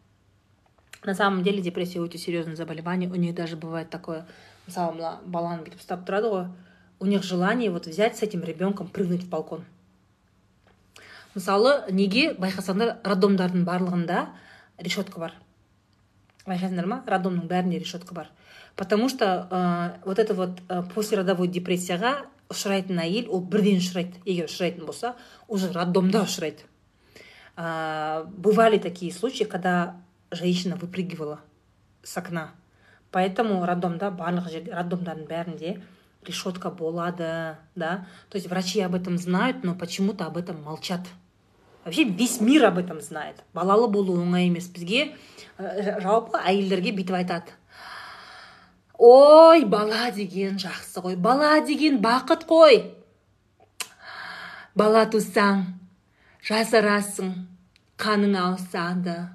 На 1.06 1.14
самом 1.14 1.44
деле 1.44 1.62
депрессия 1.62 2.00
өте 2.00 2.18
серьезное 2.18 2.56
заболевание. 2.56 3.10
У 3.10 3.16
них 3.16 3.36
даже 3.36 3.56
бывает 3.56 3.90
такое 3.90 4.26
мысалы 4.66 4.96
мына 4.96 5.20
баланы 5.26 5.62
бүйтіп 5.62 5.82
ұстап 5.82 6.06
тұрады 6.08 6.32
ғой. 6.34 6.48
У 7.00 7.06
них 7.06 7.24
желание 7.24 7.72
вот 7.72 7.88
взять 7.88 8.18
с 8.18 8.24
этим 8.24 8.44
ребенком 8.44 8.88
прыгнуть 8.88 9.24
в 9.24 9.30
балкон. 9.30 9.66
Мысалы 11.36 11.92
неге 11.92 12.32
байқасаңдар 12.40 13.02
роддомдардың 13.04 13.66
барлығында 13.68 14.22
решетка 14.80 15.20
бар? 15.20 15.34
Байқайсыңдар 16.46 16.88
ма? 16.88 17.02
Роддомның 17.08 17.50
бәрінде 17.50 17.80
решетка 17.80 18.16
бар. 18.16 18.30
Потому 18.76 19.10
что 19.10 19.48
ә, 19.52 20.06
вот 20.06 20.20
это 20.20 20.34
вот 20.34 20.62
ә, 20.70 20.84
послеродовой 20.94 21.48
депрессияға 21.48 22.26
ұшырайтын 22.52 23.00
әйел 23.04 23.32
ол 23.32 23.42
бірден 23.44 23.82
ұшырайды. 23.82 24.22
Егер 24.26 24.48
ұшырайтын 24.48 24.86
болса 24.86 25.16
уже 25.48 25.72
роддомда 25.74 26.24
ұшырайды. 26.24 26.64
Ә, 27.58 28.26
бывали 28.26 28.78
такие 28.78 29.12
случаи 29.12 29.44
когда 29.44 29.98
женщина 30.32 30.76
выпрыгивала 30.76 31.42
с 32.04 32.16
окна. 32.18 32.52
Поэтому 33.12 33.66
роддомда 33.66 34.12
барлық 34.12 34.52
жерде 34.52 34.74
роддомдардың 34.76 35.28
бәрінде 35.28 35.78
решетка 36.28 36.70
болады, 36.70 37.58
да. 37.76 38.08
То 38.30 38.38
есть 38.38 38.50
врачи 38.50 38.82
об 38.82 38.96
этом 38.96 39.18
знают, 39.18 39.64
но 39.64 39.76
почему-то 39.76 40.26
об 40.26 40.38
этом 40.38 40.62
молчат. 40.64 41.02
Вообще 41.86 42.04
весь 42.04 42.42
мир 42.42 42.66
об 42.66 42.80
этом 42.80 43.00
знает. 43.00 43.44
Балалы 43.54 43.88
болу 43.88 44.18
оңай 44.18 44.48
емес. 44.48 44.68
Бізге 44.74 45.16
ә, 45.60 46.02
жалпы 46.02 46.42
әйелдерге 46.42 46.96
бүйтіп 46.98 47.14
айтады. 47.20 47.54
Ой, 48.98 49.66
бала 49.66 50.10
деген 50.12 50.58
жақсы 50.58 51.04
ғой. 51.06 51.16
Бала 51.16 51.60
деген 51.62 52.00
бақыт 52.02 52.48
қой. 52.50 52.96
Бала 54.74 55.06
тусаң, 55.06 55.62
жасарасың, 56.42 57.36
қаның 58.02 58.34
ауысады. 58.40 59.30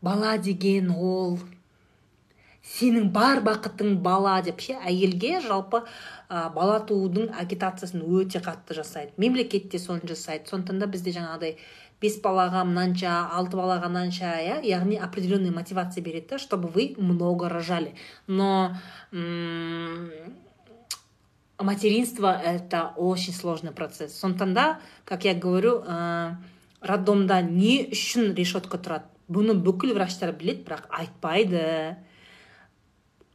Бала 0.00 0.36
деген 0.38 0.90
ол 0.94 1.40
сенің 2.72 3.10
бар 3.12 3.42
бақытың 3.44 3.98
бала 4.04 4.38
деп 4.44 4.62
ше 4.64 4.78
әйелге 4.80 5.40
жалпы 5.44 5.82
ә, 5.82 6.48
бала 6.54 6.80
туудың 6.88 7.32
агитациясын 7.42 8.02
өте 8.02 8.40
қатты 8.44 8.76
жасайды. 8.78 9.12
Мемлекет 9.16 9.70
те 9.70 9.78
соны 9.78 10.08
жасайды. 10.08 10.48
Сондықтан 10.48 10.80
да 10.80 10.88
бізде 10.88 11.12
жаңағыдай 11.12 11.56
бес 12.02 12.16
балаға 12.22 12.64
мынанша 12.66 13.12
алты 13.36 13.58
балаға 13.60 13.90
мынанша 13.92 14.32
иә 14.42 14.60
яғни 14.66 14.96
определенный 14.96 15.52
мотивация 15.54 16.02
береді 16.02 16.34
да 16.34 16.38
чтобы 16.38 16.68
вы 16.68 16.94
много 16.96 17.48
рожали. 17.48 17.94
Но 18.26 18.74
материнство 21.58 22.32
это 22.40 22.92
очень 22.96 23.34
сложный 23.34 23.72
процесс. 23.72 24.18
Сондықтан 24.18 24.54
да 24.54 24.80
как 25.04 25.24
я 25.24 25.34
говорю 25.34 25.82
ә, 25.86 26.36
роддомда 26.80 27.42
не 27.42 27.88
үшін 27.92 28.34
решетка 28.34 28.78
тұрады. 28.78 29.04
Бұны 29.32 29.54
бүкіл 29.54 29.94
врачтар 29.94 30.32
біледі 30.32 30.64
бірақ 30.66 30.88
айтпайды. 30.90 31.96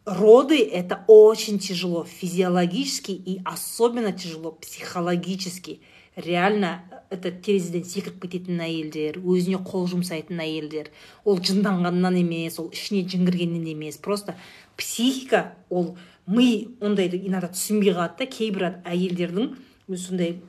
Роды 0.08 0.64
это 0.64 1.04
очень 1.08 1.60
тяжело 1.60 2.06
физиологически 2.06 3.12
и 3.12 3.42
особенно 3.44 4.14
тяжело 4.14 4.54
психологически. 4.54 5.82
Реально 6.16 6.82
это 7.12 7.30
терезеден 7.30 7.84
секіріп 7.84 8.24
кететін 8.24 8.62
әйелдер 8.64 9.20
өзіне 9.20 9.60
қол 9.68 9.86
жұмсайтын 9.92 10.40
әйелдер. 10.42 10.88
Ол 11.28 11.38
жынданғаннан 11.44 12.18
емес 12.24 12.58
ол 12.58 12.72
ішіне 12.72 13.04
жын 13.04 13.28
кіргеннен 13.28 13.68
емес. 13.68 14.00
Просто 14.00 14.34
психика 14.78 15.54
ол 15.70 15.98
ми 16.26 16.70
ондайды 16.80 17.20
иногда 17.20 17.52
түсінбей 17.52 17.92
қалады 17.92 18.24
да 18.24 18.32
кейбір 18.32 18.68
әйелдердің 18.88 19.54
сондай 19.92 20.40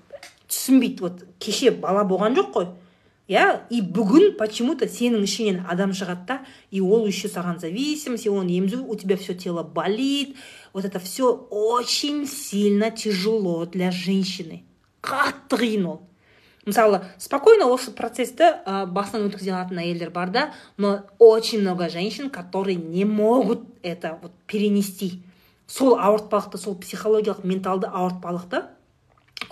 түсінбейді 0.46 1.02
вот 1.02 1.26
кеше 1.42 1.74
бала 1.74 2.06
болған 2.06 2.38
жоқ 2.38 2.54
қой. 2.54 2.70
Иә 3.28 3.68
и 3.68 3.82
бүгін 3.84 4.38
почему 4.40 4.74
то 4.74 4.88
сенің 4.88 5.26
ішіңнен 5.28 5.66
адам 5.68 5.92
шығады 5.92 6.24
да 6.26 6.36
и 6.70 6.80
ол 6.80 7.06
еще 7.06 7.28
саған 7.28 7.60
зависим 7.60 8.16
сен 8.16 8.40
оны 8.40 8.56
емізу 8.56 8.80
у 8.84 8.96
тебя 8.96 9.16
все 9.16 9.34
тело 9.34 9.62
болит 9.62 10.36
вот 10.72 10.86
это 10.86 10.98
все 10.98 11.32
очень 11.50 12.26
сильно 12.26 12.90
тяжело 12.90 13.66
для 13.66 13.90
женщины. 13.90 14.64
Қатты 15.02 15.60
қиын 15.60 15.84
ол 15.84 16.00
мысалы 16.64 17.04
спокойно 17.18 17.68
осы 17.68 17.92
процессті 17.92 18.48
ә, 18.64 18.86
басынан 18.86 19.28
өткізе 19.28 19.52
алатын 19.52 19.84
әйелдер 19.84 20.10
бар 20.10 20.30
да 20.30 20.54
но 20.78 21.04
очень 21.18 21.60
много 21.60 21.90
женщин 21.90 22.30
которые 22.30 22.76
не 22.76 23.04
могут 23.04 23.60
это 23.82 24.18
вот 24.22 24.32
перенести. 24.46 25.22
Сол 25.66 25.98
ауыртпалықты 26.00 26.56
сол 26.56 26.76
психологиялық 26.80 27.44
менталды 27.44 27.92
ауыртпалықты 27.92 28.64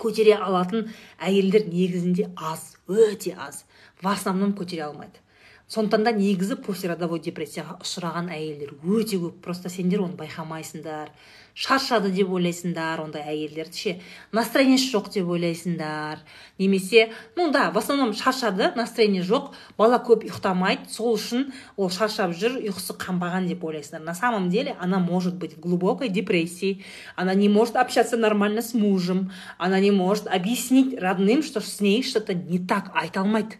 көтере 0.01 0.33
алатын 0.35 0.89
әйелдер 1.21 1.67
негізінде 1.69 2.31
аз 2.35 2.75
өте 2.87 3.35
аз. 3.37 3.65
В 4.01 4.07
основном 4.07 4.53
көтере 4.53 4.83
алмайды. 4.89 5.19
Сондықтан 5.67 6.05
да 6.07 6.11
негізі 6.15 6.55
послеродовой 6.63 7.19
депрессияға 7.19 7.81
ұшыраған 7.83 8.29
әйелдер 8.31 8.69
өте 8.87 9.17
көп. 9.19 9.41
Просто 9.43 9.67
сендер 9.67 9.99
оны 10.05 10.15
байқамайсыңдар 10.15 11.09
шаршады 11.57 12.07
деп 12.15 12.29
ойлайсыңдар 12.31 13.01
ондай 13.03 13.25
әйелдерді 13.27 13.75
ше 13.75 13.93
настроениесі 14.31 14.87
жоқ 14.93 15.09
деп 15.17 15.27
ойлайсыңдар. 15.27 16.23
Немесе 16.57 17.09
ну 17.35 17.51
да 17.51 17.71
в 17.71 17.77
основном 17.77 18.13
шаршады 18.13 18.71
настроение 18.77 19.25
жоқ 19.27 19.51
бала 19.75 19.99
көп 19.99 20.23
ұйықтамайды. 20.23 20.87
Сол 20.87 21.17
үшін 21.19 21.51
ол 21.75 21.91
шаршап 21.91 22.31
жүр 22.31 22.61
ұйқысы 22.63 22.95
қанбаған 22.95 23.51
деп 23.51 23.67
ойлайсыңдар. 23.67 24.07
На 24.07 24.15
самом 24.15 24.49
деле 24.49 24.77
она 24.79 24.99
может 24.99 25.35
быть 25.35 25.57
в 25.57 25.59
глубокой 25.59 26.07
депрессии. 26.07 26.85
Она 27.17 27.33
не 27.33 27.49
может 27.49 27.75
общаться 27.75 28.15
нормально 28.15 28.61
с 28.61 28.73
мужем. 28.73 29.33
Она 29.57 29.81
не 29.81 29.91
может 29.91 30.27
объяснить 30.27 30.97
родным 30.97 31.43
что 31.43 31.59
с 31.59 31.81
ней 31.81 32.03
что 32.03 32.21
то 32.21 32.33
не 32.33 32.59
так. 32.59 32.89
Айта 32.95 33.19
алмайды. 33.19 33.57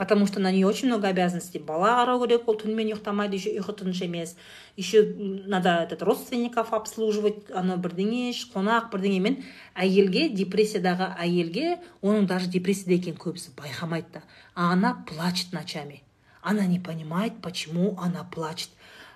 Потому 0.00 0.26
что 0.26 0.40
на 0.40 0.50
нее 0.50 0.66
очень 0.66 0.88
много 0.88 1.08
обязанностей. 1.08 1.58
Бала 1.58 2.00
қарау 2.00 2.22
керек 2.24 2.48
ол 2.48 2.56
түнімен 2.56 2.88
ұйықтамайды 2.88 3.36
еще 3.36 3.50
ұйқы 3.60 3.74
тыныш 3.84 4.00
емес 4.06 4.32
еще 4.80 5.02
надо 5.44 5.84
этот 5.84 6.00
родственников 6.00 6.72
обслуживать. 6.72 7.52
Анау 7.52 7.76
бірдеңе 7.76 8.32
қонақ 8.32 8.88
бірдеңемен 8.94 9.36
әйелге 9.76 10.30
депрессиядағы 10.32 11.10
әйелге 11.20 11.82
оның 12.00 12.24
даже 12.32 12.48
депрессияда 12.48 12.96
екенін 12.96 13.20
көбісі 13.20 13.52
байқамайды 13.60 14.08
да. 14.14 14.22
А 14.54 14.72
она 14.72 15.04
плачет 15.06 15.52
ночами. 15.52 16.02
Она 16.40 16.64
не 16.64 16.80
понимает 16.80 17.34
почему 17.42 17.98
она 18.00 18.24
плачет. 18.24 18.70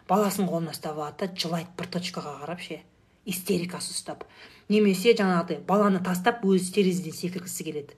Баласын 0.06 0.44
қолына 0.44 0.77
ұстап 0.77 1.01
алады 1.01 1.24
да 1.24 1.32
жылайды 1.32 1.73
бір 1.78 1.93
точкаға 1.97 2.43
қарап 2.44 2.61
ше. 2.61 2.82
Истерикасы 3.24 3.97
ұстап. 3.97 4.28
Немесе 4.69 5.16
жаңағыдай 5.16 5.65
баланы 5.65 6.05
тастап 6.05 6.44
өзі 6.44 6.74
терезеден 6.77 7.16
секіргісі 7.16 7.73
келеді. 7.73 7.97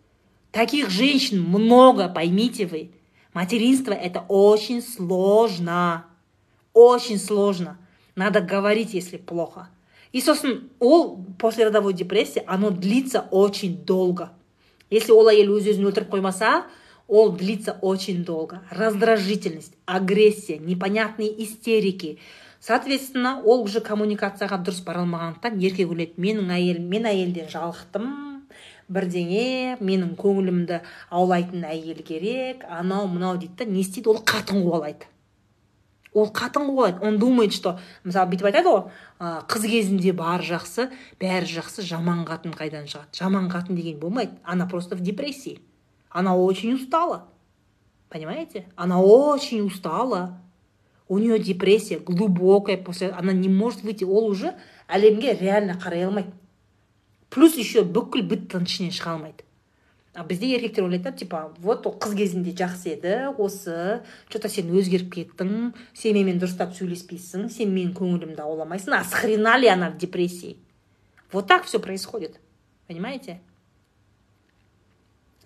Таких 0.56 0.90
женщин 0.90 1.42
много, 1.42 2.10
поймите 2.10 2.66
вы. 2.66 2.92
Материнство 3.34 3.94
это 3.94 4.26
очень 4.28 4.82
сложно. 4.82 6.06
Очень 6.74 7.20
сложно. 7.20 7.78
Надо 8.16 8.42
говорить, 8.42 8.94
если 8.94 9.18
плохо. 9.18 9.70
И, 10.12 10.20
собственно, 10.20 10.62
ол 10.80 11.24
послеродовой 11.40 11.94
депрессия, 11.94 12.44
оно 12.46 12.70
длится 12.70 13.28
очень 13.32 13.78
долго. 13.86 14.34
Если 14.90 15.14
ол 15.16 15.30
әйел 15.32 15.54
өз 15.56 15.70
өзін 15.72 15.88
өлтіріп 15.88 16.10
қоймаса, 16.12 16.66
ол 17.08 17.32
длится 17.32 17.78
очень 17.82 18.26
долго. 18.26 18.62
Раздражительность, 18.70 19.72
агрессия, 19.86 20.58
непонятные 20.58 21.32
истерики. 21.44 22.20
Соответственно, 22.60 23.42
ол 23.42 23.64
уже 23.64 23.80
коммуникацияға 23.80 24.60
дұрыс 24.62 24.84
бара 24.84 25.02
алмағандықтан 25.02 25.56
еркек 25.64 25.90
ойлайды 25.90 26.20
менің 26.22 26.52
әйел 26.54 26.84
мен 26.84 27.08
әйелден 27.10 27.48
жалықтым 27.50 28.06
бірдеңе 28.89 29.77
менің 29.81 30.15
көңілімді 30.21 30.81
аулайтын 31.11 31.67
әйел 31.67 32.03
керек 32.07 32.65
анау 32.69 33.07
мынау 33.11 33.37
дейді 33.37 33.65
да 33.65 33.69
не 33.71 33.81
істейді 33.83 34.13
ол 34.15 34.21
қатын 34.23 34.63
қуалайды. 34.63 35.09
Ол 36.13 36.31
қатын 36.33 36.69
қуалайды 36.71 37.03
он 37.03 37.19
думает 37.19 37.53
что 37.53 37.79
мысалы 38.05 38.31
бүйтіп 38.33 38.51
айтады 38.51 38.69
ғой 38.71 38.85
қыз 39.47 39.67
кезінде 39.69 40.13
бары 40.13 40.47
жақсы 40.47 40.91
бәрі 41.21 41.47
жақсы 41.47 41.83
жаман 41.83 42.25
қатын 42.25 42.55
қайдан 42.55 42.87
шығады? 42.87 43.13
Жаман 43.13 43.51
қатын 43.51 43.75
деген 43.75 43.99
болмайды 43.99 44.39
она 44.45 44.67
просто 44.67 44.97
в 44.97 45.01
депрессии. 45.01 45.61
Она 46.11 46.37
очень 46.37 46.75
устала 46.75 47.29
понимаете? 48.09 48.67
Она 48.77 49.01
очень 49.01 49.61
устала. 49.61 50.41
У 51.09 51.19
нее 51.19 51.39
депрессия 51.39 51.99
глубокая 51.99 52.77
после 52.77 53.11
она 53.11 53.33
не 53.33 53.49
может 53.49 53.83
выйти 53.83 54.05
ол 54.05 54.27
уже 54.27 54.55
әлемге 54.89 55.35
реально 55.35 55.73
қарай 55.73 56.05
алмайды. 56.05 56.33
Плюс 57.31 57.57
еще 57.57 57.83
бүкіл 57.83 58.23
быт 58.27 58.55
ішінен 58.55 58.95
шыға 58.95 59.17
алмайды. 59.17 59.47
А 60.17 60.25
бізде 60.25 60.49
еркектер 60.57 60.85
ойлайды 60.87 61.13
типа 61.13 61.53
вот 61.59 61.87
ол 61.87 61.93
қыз 62.01 62.15
кезінде 62.17 62.55
жақсы 62.57 62.95
еді 62.95 63.17
осы 63.37 64.01
че 64.33 64.39
то 64.41 64.49
сен 64.49 64.71
өзгеріп 64.73 65.11
кеттің 65.13 65.75
сен 65.93 66.17
менімен 66.17 66.41
дұрыстап 66.41 66.73
сөйлеспейсің 66.73 67.51
сен 67.53 67.75
менің 67.75 67.93
көңілімді 67.99 68.41
ауламайсың 68.41 68.97
а 68.97 69.05
с 69.05 69.13
хрена 69.13 69.59
ли 69.61 69.69
она 69.69 69.91
в 69.91 69.99
депрессии? 69.99 70.57
Вот 71.33 71.47
так 71.47 71.65
все 71.65 71.79
происходит 71.81 72.41
понимаете? 72.87 73.43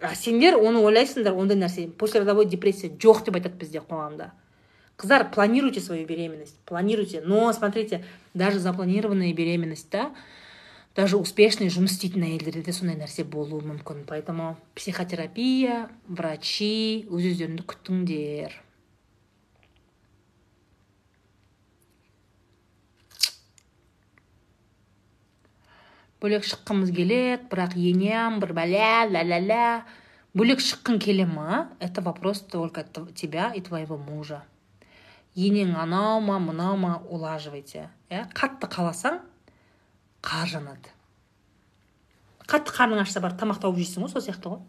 А 0.01 0.15
сендер 0.15 0.57
оны 0.57 0.81
ойлайсыңдар 0.81 1.35
ондай 1.35 1.59
нәрсе 1.59 1.89
послеродовой 1.91 2.47
депрессия 2.47 2.89
жоқ 2.89 3.25
деп 3.27 3.37
айтады 3.37 3.59
бізде 3.59 3.83
қоғамда. 3.83 4.31
Қыздар 4.97 5.31
планируйте 5.35 5.81
свою 5.81 6.07
беременность 6.07 6.57
планируйте. 6.65 7.23
Но 7.25 7.53
смотрите 7.53 8.05
даже 8.35 8.61
запланированная 8.61 9.35
беременность 9.35 9.91
да 9.91 10.11
даже 10.97 11.17
успешный 11.17 11.71
жұмыс 11.71 11.95
істейтін 11.97 12.27
әйелдерде 12.27 12.65
де 12.67 12.75
сондай 12.75 12.99
нәрсе 12.99 13.25
болуы 13.25 13.63
мүмкін 13.67 14.03
поэтому 14.09 14.57
психотерапия 14.75 15.85
врачи 16.09 17.07
өз 17.07 17.31
өздеріңді 17.31 17.67
күтіңдер 17.71 18.59
бөлек 26.21 26.45
шыққымыз 26.45 26.93
келеді 26.93 27.49
бірақ 27.49 27.75
енем 27.81 28.41
бір 28.43 28.53
бәлә 28.59 28.93
ля 29.09 29.23
ля 29.25 29.39
ля 29.41 29.65
бөлек 30.37 30.61
шыққың 30.61 31.01
келе 31.01 31.25
ма 31.27 31.71
это 31.81 32.03
вопрос 32.03 32.41
только 32.43 32.85
тебя 33.15 33.53
и 33.55 33.61
твоего 33.61 33.97
мужа. 33.97 34.45
Енең 35.35 35.77
анау 35.79 36.21
ма 36.21 36.39
мынау 36.39 36.77
ма 36.77 37.03
улаживайте. 37.09 37.89
Иә 38.11 38.27
қатты 38.35 38.69
қаласаң 38.69 39.21
қар 40.25 40.49
жанады 40.51 40.93
қатты 42.51 42.75
қарның 42.75 43.05
ашса 43.05 43.23
барып 43.23 43.39
тамақ 43.39 43.61
тауып 43.63 43.79
жейсің 43.79 44.05
ғой 44.05 44.11
сол 44.11 44.25
сияқты 44.25 44.51
ғой. 44.51 44.63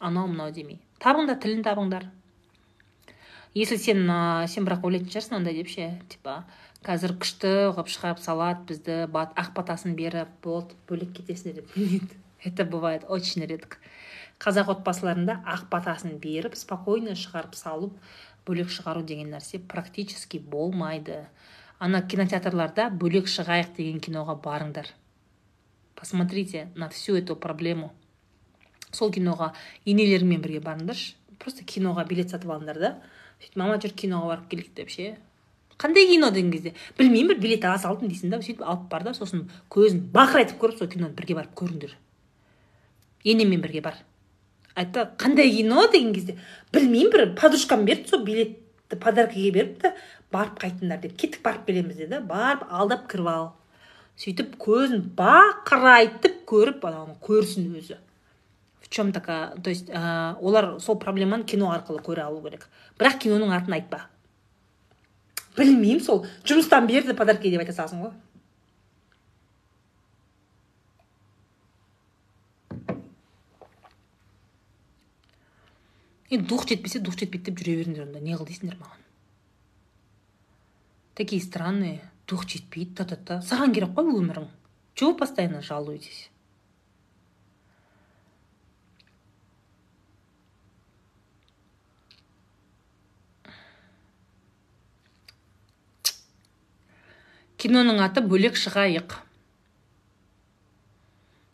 Анау 0.00 0.30
мынау 0.30 0.50
демей. 0.54 0.78
Табыңдар 1.02 1.36
тілін 1.42 1.60
табыңдар. 1.66 2.06
Если 3.54 3.76
сен 3.76 4.08
сен 4.48 4.64
бірақ 4.64 4.86
ойлайтын 4.88 5.12
шығарсың 5.12 5.36
андай 5.36 5.58
деп 5.58 5.68
ше 5.68 5.90
типа 6.08 6.38
қазір 6.86 7.18
күшті 7.20 7.52
қылып 7.76 7.92
шығарып 7.92 8.22
салады 8.24 8.64
бізді 8.70 8.96
бат, 9.12 9.36
ақ 9.36 9.52
батасын 9.58 9.92
беріп 9.98 10.32
болды 10.42 10.78
бөлек 10.88 11.12
кетесіңдер 11.18 11.60
деп. 11.60 11.76
Нет 11.76 12.16
это 12.42 12.64
бывает 12.64 13.04
очень 13.08 13.44
редко. 13.44 13.76
Қазақ 14.40 14.72
отбасыларында 14.78 15.42
ақ 15.46 15.68
батасын 15.70 16.16
беріп 16.18 16.56
спокойно 16.56 17.14
шығарып 17.14 17.54
салып 17.54 18.00
бөлек 18.46 18.72
шығару 18.72 19.04
деген 19.06 19.30
нәрсе 19.36 19.60
практически 19.60 20.40
болмайды. 20.40 21.26
Ана 21.82 22.02
кинотеатрларда 22.06 22.90
бөлек 22.94 23.26
шығайық 23.30 23.72
деген 23.76 23.98
киноға 24.02 24.36
барыңдар. 24.44 24.86
Посмотрите 25.96 26.68
на 26.76 26.88
всю 26.88 27.16
эту 27.16 27.34
проблему. 27.36 27.90
Сол 28.92 29.10
киноға 29.10 29.52
енелеріңмен 29.86 30.42
бірге 30.44 30.60
барыңдаршы. 30.62 31.16
Просто 31.42 31.64
киноға 31.66 32.04
билет 32.06 32.30
сатып 32.30 32.52
алыңдар 32.54 32.78
да. 32.78 32.92
Сөйтіп 33.42 33.58
мама 33.58 33.80
жүр 33.82 33.96
киноға 33.98 34.30
барып 34.30 34.48
келейік 34.52 34.74
деп 34.76 34.94
ше. 34.94 35.16
Қандай 35.78 36.06
кино 36.06 36.30
деген 36.30 36.52
кезде? 36.52 36.74
Білмеймін 36.98 37.34
бір 37.34 37.42
билет 37.42 37.64
ала 37.66 37.82
салдым 37.82 38.12
дейсің 38.12 38.30
да. 38.30 38.38
Сөйтіп 38.38 38.62
алып 38.62 38.86
бар 38.92 39.08
да 39.08 39.16
сосын 39.18 39.48
көзін 39.70 40.04
бақырайтып 40.14 40.62
көріп 40.62 40.78
сол 40.78 40.92
киноны 40.92 41.16
бірге 41.18 41.34
барып 41.40 41.58
көріңдер. 41.58 41.96
Енеммен 43.24 43.62
бірге 43.64 43.82
бар. 43.82 43.98
Айтты 44.76 45.08
қандай 45.18 45.50
кино 45.50 45.88
деген 45.90 46.14
кезде? 46.14 46.38
Білмеймін 46.72 47.10
бір 47.10 47.34
подружкам 47.34 47.86
берді 47.88 48.12
сол 48.12 48.22
билетті 48.26 49.00
подаркаға 49.02 49.50
беріпті 49.58 49.96
барып 50.32 50.62
қайтыңдар 50.62 51.02
деп. 51.02 51.16
Кеттік 51.18 51.42
барып 51.44 51.66
келеміз 51.66 52.00
деді. 52.00 52.20
Барып 52.28 52.64
алдап 52.68 53.04
кіріп 53.10 53.28
ал. 53.32 53.50
Сөйтіп 54.20 54.56
көзін 54.60 55.04
бақырайтып 55.16 56.42
көріп 56.48 56.84
ананы 56.88 57.16
көрсін 57.24 57.70
өзі. 57.78 57.98
В 58.80 58.88
чем 58.88 59.12
такая? 59.12 59.54
То 59.62 59.70
есть 59.70 59.88
ә, 59.88 60.36
олар 60.40 60.78
сол 60.80 60.98
проблеманы 60.98 61.44
кино 61.44 61.70
арқылы 61.72 62.02
көре 62.02 62.26
алу 62.26 62.42
керек. 62.42 62.68
Бірақ 62.98 63.22
киноның 63.22 63.54
атын 63.56 63.78
айтпа. 63.78 64.02
Білмеймін 65.56 66.02
сол. 66.04 66.26
Жұмыстан 66.44 66.86
берді 66.88 67.16
подарки 67.16 67.50
деп 67.50 67.64
айта 67.64 67.72
саласың 67.72 68.04
ғой. 68.04 68.12
Енді 76.32 76.48
дух 76.48 76.66
жетпесе 76.68 77.00
дух 77.00 77.16
жетпейді 77.20 77.50
деп 77.50 77.60
жүре 77.60 77.78
беріңдер 77.82 78.06
онда. 78.06 78.20
Не 78.20 78.36
қыл 78.36 78.48
дейсіңдер 78.48 78.78
маған? 78.80 79.01
Такие 81.14 81.40
странные. 81.42 82.00
Дух 82.28 82.46
жетпейді 82.48 82.94
та 82.96 83.04
та 83.04 83.16
та 83.16 83.36
саған 83.44 83.74
керек 83.74 83.92
қой 83.96 84.08
өмірің 84.08 84.46
чего 84.94 85.14
постоянно 85.14 85.62
жалуетесь? 85.62 86.28
Киноның 97.56 98.02
аты 98.02 98.20
бөлек 98.26 98.58
шығайық. 98.58 99.14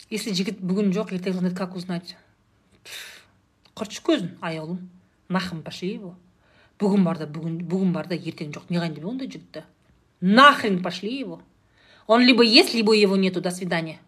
Если 0.08 0.32
жігіт 0.32 0.62
бүгін 0.64 0.94
жоқ 0.96 1.12
ертең 1.18 1.36
звонит 1.36 1.56
как 1.56 1.76
узнать 1.76 2.16
құртшы 3.76 4.00
көзін 4.02 4.30
аяулым. 4.40 4.88
Нахрен 5.28 5.62
пошли 5.62 5.92
его. 5.92 6.16
Бүгін 6.78 7.04
бар 7.04 7.18
да 7.18 7.26
бүгін 7.26 7.58
бүгін 7.68 7.92
бар 7.92 8.06
да 8.08 8.16
ертең 8.16 8.52
жоқ. 8.54 8.68
Не 8.70 8.78
қылайын 8.78 8.94
деп 8.94 9.06
ондай 9.06 9.28
жігітті. 9.28 9.64
Нахрен 10.20 10.82
пошли 10.82 11.18
его. 11.18 11.40
Он 12.06 12.22
либо 12.22 12.42
есть 12.42 12.74
либо 12.74 12.92
его 12.94 13.16
нету. 13.16 13.40
До 13.40 13.50
свидания. 13.50 13.98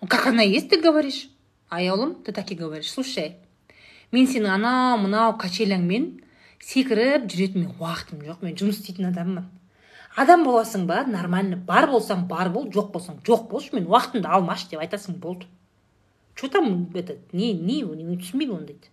Он 0.00 0.08
как 0.08 0.26
она 0.26 0.42
есть 0.42 0.68
ты 0.68 0.80
говоришь? 0.80 1.28
Аяулым 1.68 2.14
ты 2.22 2.32
так 2.32 2.50
и 2.50 2.54
говоришь. 2.54 2.90
Слушай 2.90 3.36
мен 4.12 4.26
сенің 4.26 4.50
анау 4.52 4.98
мынау 5.00 5.38
качеляңмен 5.40 6.20
секіріп 6.60 7.30
жүретін 7.32 7.64
мен 7.64 7.74
уақытым 7.78 8.26
жоқ. 8.26 8.42
Мен 8.42 8.56
жұмыс 8.56 8.82
істейтін 8.82 9.08
адаммын 9.08 9.48
адам 10.16 10.44
боласың 10.44 10.86
ба? 10.86 11.04
Нормально. 11.08 11.56
Бар 11.56 11.88
болсаң 11.88 12.26
бар 12.28 12.50
бол 12.50 12.68
жоқ 12.68 12.92
болсаң 12.92 13.22
жоқ 13.24 13.48
болшы. 13.48 13.72
Мен 13.72 13.86
уақытымды 13.86 14.28
алмашы 14.28 14.68
деп 14.70 14.80
айтасың 14.80 15.16
болды. 15.16 15.46
Че 16.34 16.48
там 16.48 16.90
это 16.94 17.16
не 17.32 17.52
не 17.52 17.82
түсінбеймін 17.84 18.56
ондайды 18.56 18.88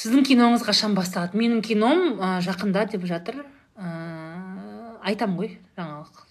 сіздің 0.00 0.24
киноңыз 0.30 0.64
қашан 0.64 0.96
басталады. 0.96 1.36
Менің 1.36 1.60
кином 1.66 2.02
ә, 2.16 2.32
жақында 2.44 2.86
деп 2.94 3.04
жатыр. 3.10 3.42
Ә, 3.76 3.90
айтам 5.12 5.36
ғой 5.36 5.58
жаңалық. 5.76 6.26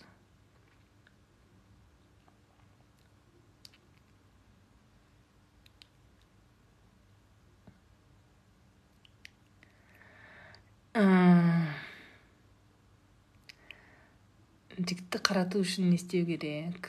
Жігітті 14.80 15.20
қарату 15.22 15.60
үшін 15.62 15.92
не 15.92 15.98
істеу 16.00 16.26
керек? 16.26 16.88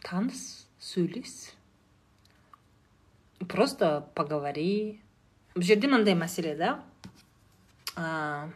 Таныс 0.00 0.64
сөйлес. 0.80 1.52
Просто 3.52 4.08
поговори. 4.14 5.02
Бұл 5.54 5.66
жерде 5.66 5.88
мынандай 5.88 6.16
мәселе 6.16 6.54
да 6.56 6.76
ә, 7.96 8.48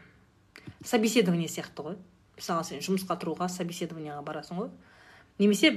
собеседование 0.85 1.49
сияқты 1.49 1.85
ғой 1.85 1.99
мысалы 2.39 2.65
сен 2.65 2.85
жұмысқа 2.85 3.19
тұруға 3.21 3.49
собеседованияға 3.53 4.23
барасың 4.25 4.63
ғой 4.63 4.71
немесе 5.39 5.73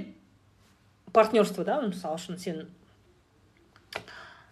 партнерство 1.13 1.65
да 1.67 1.81
мысалы 1.81 2.19
үшін 2.19 2.39
сен 2.39 2.63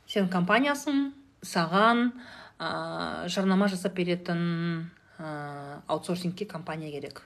сен 0.07 0.29
компаниясың 0.33 1.11
саған 1.45 2.11
ә, 2.59 3.27
жарнама 3.31 3.69
жасап 3.71 3.95
беретін 3.95 4.91
ә, 5.19 5.81
аутсорсингке 5.87 6.45
компания 6.45 6.91
керек 6.91 7.23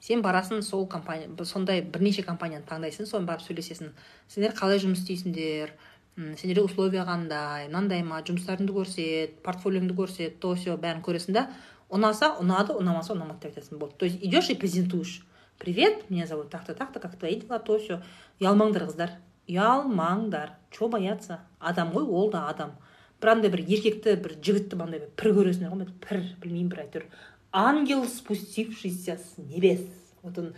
сен 0.00 0.22
барасың 0.24 0.62
сол 0.62 0.86
компания 0.88 1.28
сондай 1.44 1.82
бірнеше 1.82 2.22
компанияны 2.24 2.64
таңдайсың 2.66 3.06
соны 3.06 3.28
барып 3.28 3.44
сөйлесесің 3.44 3.92
сендер 4.28 4.54
қалай 4.56 4.80
жұмыс 4.80 5.04
істейсіңдер 5.04 5.74
сендерде 6.16 6.62
условия 6.62 7.04
қандай 7.08 7.68
мынандай 7.68 8.02
ма 8.04 8.20
жұмыстарыңды 8.26 8.74
көрсет 8.74 9.40
портфолиоңды 9.44 9.94
көрсет 9.96 10.38
то 10.40 10.54
все 10.54 10.76
бәрін 10.76 11.02
көресің 11.06 11.36
да 11.36 11.46
ұнаса 11.90 12.34
ұнады 12.40 12.76
ұнамаса 12.78 13.14
ұнамады 13.14 13.46
деп 13.46 13.56
айтасың 13.56 13.78
болды. 13.78 13.94
То 13.98 14.06
есть 14.06 14.22
идешь 14.22 14.50
и 14.50 14.54
презентуешь. 14.54 15.26
Привет 15.58 16.08
меня 16.10 16.26
зовут 16.26 16.50
так 16.50 16.64
то 16.64 16.74
так 16.74 16.92
то 16.92 17.00
как 17.00 17.18
твои 17.18 17.40
дела 17.40 17.58
то 17.58 17.78
все 17.78 18.02
ұялмаңдар 18.40 18.86
қыздар 18.88 19.16
ұялмаңдар 19.48 20.54
че 20.70 20.88
бояться? 20.88 21.40
Адам 21.58 21.92
ғой 21.92 22.04
ол 22.04 22.30
да 22.30 22.48
адам 22.48 22.72
бір 23.20 23.34
андай 23.34 23.50
бір 23.52 23.64
еркекті 23.68 24.16
бір 24.16 24.38
жігітті 24.40 24.78
мынандай 24.80 25.04
пір 25.16 25.34
көресіңдер 25.36 25.74
ғой 25.74 25.90
пір 26.00 26.22
білмеймін 26.40 26.70
бір 26.72 26.84
әйтеуір 26.86 27.06
ангел 27.52 28.06
спустившийся 28.06 29.18
с 29.18 29.36
небес 29.36 29.82
вот 30.22 30.38
он 30.38 30.54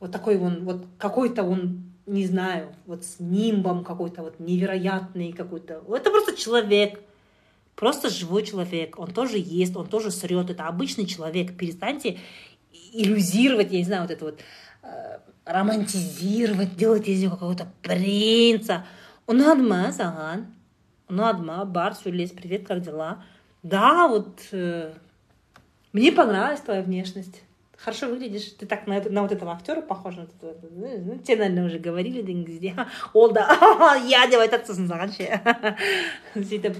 вот 0.00 0.12
такой 0.12 0.38
он 0.38 0.64
вот 0.64 0.84
какой-то 0.98 1.44
он 1.44 1.87
не 2.08 2.26
знаю 2.26 2.74
вот 2.86 3.04
с 3.04 3.20
нимбом 3.20 3.84
какой-то 3.84 4.22
вот 4.22 4.40
невероятный 4.40 5.32
какой-то. 5.32 5.82
Это 5.88 6.10
просто 6.10 6.36
человек. 6.36 7.00
Просто 7.76 8.08
живой 8.10 8.44
человек. 8.44 8.98
Он 8.98 9.12
тоже 9.12 9.38
ест 9.38 9.76
он 9.76 9.86
тоже 9.86 10.10
срет 10.10 10.50
это 10.50 10.66
обычный 10.66 11.06
человек. 11.06 11.56
Перестаньте 11.56 12.18
иллюзировать 12.92 13.70
я 13.70 13.78
не 13.78 13.84
знаю 13.84 14.02
вот 14.02 14.10
это 14.10 14.24
вот 14.24 14.40
э, 14.82 15.18
романтизировать 15.44 16.76
делать 16.76 17.06
из 17.08 17.22
него 17.22 17.32
какого-то 17.36 17.70
принца. 17.82 18.84
Ұнады 19.28 19.60
ма 19.60 19.90
саған 19.92 20.46
ұнады 21.12 21.44
ма 21.44 21.64
бар 21.68 21.92
сөйлес 21.92 22.30
привет 22.32 22.66
как 22.66 22.80
дела? 22.80 23.22
Да 23.62 24.08
вот 24.08 24.40
э, 24.52 24.94
мне 25.92 26.12
понравилась 26.12 26.62
твоя 26.62 26.80
внешность 26.82 27.42
хорошо 27.78 28.08
выглядишь 28.08 28.52
ты 28.58 28.66
так 28.66 28.86
на, 28.86 29.00
на 29.00 29.22
вот 29.22 29.32
этого 29.32 29.52
актера 29.52 29.80
похож 29.80 30.16
на 30.16 30.26
ну, 30.42 30.88
ну, 31.04 31.18
тебе 31.18 31.38
наверное 31.38 31.66
уже 31.66 31.78
говорили 31.78 32.22
деген 32.22 32.44
кезде 32.44 32.74
ол 33.14 33.30
да 33.30 33.46
я 34.08 34.26
деп 34.26 34.40
айтатсың 34.40 34.88
саған 34.90 35.14
ше 35.14 35.40
сөйтіп 36.34 36.76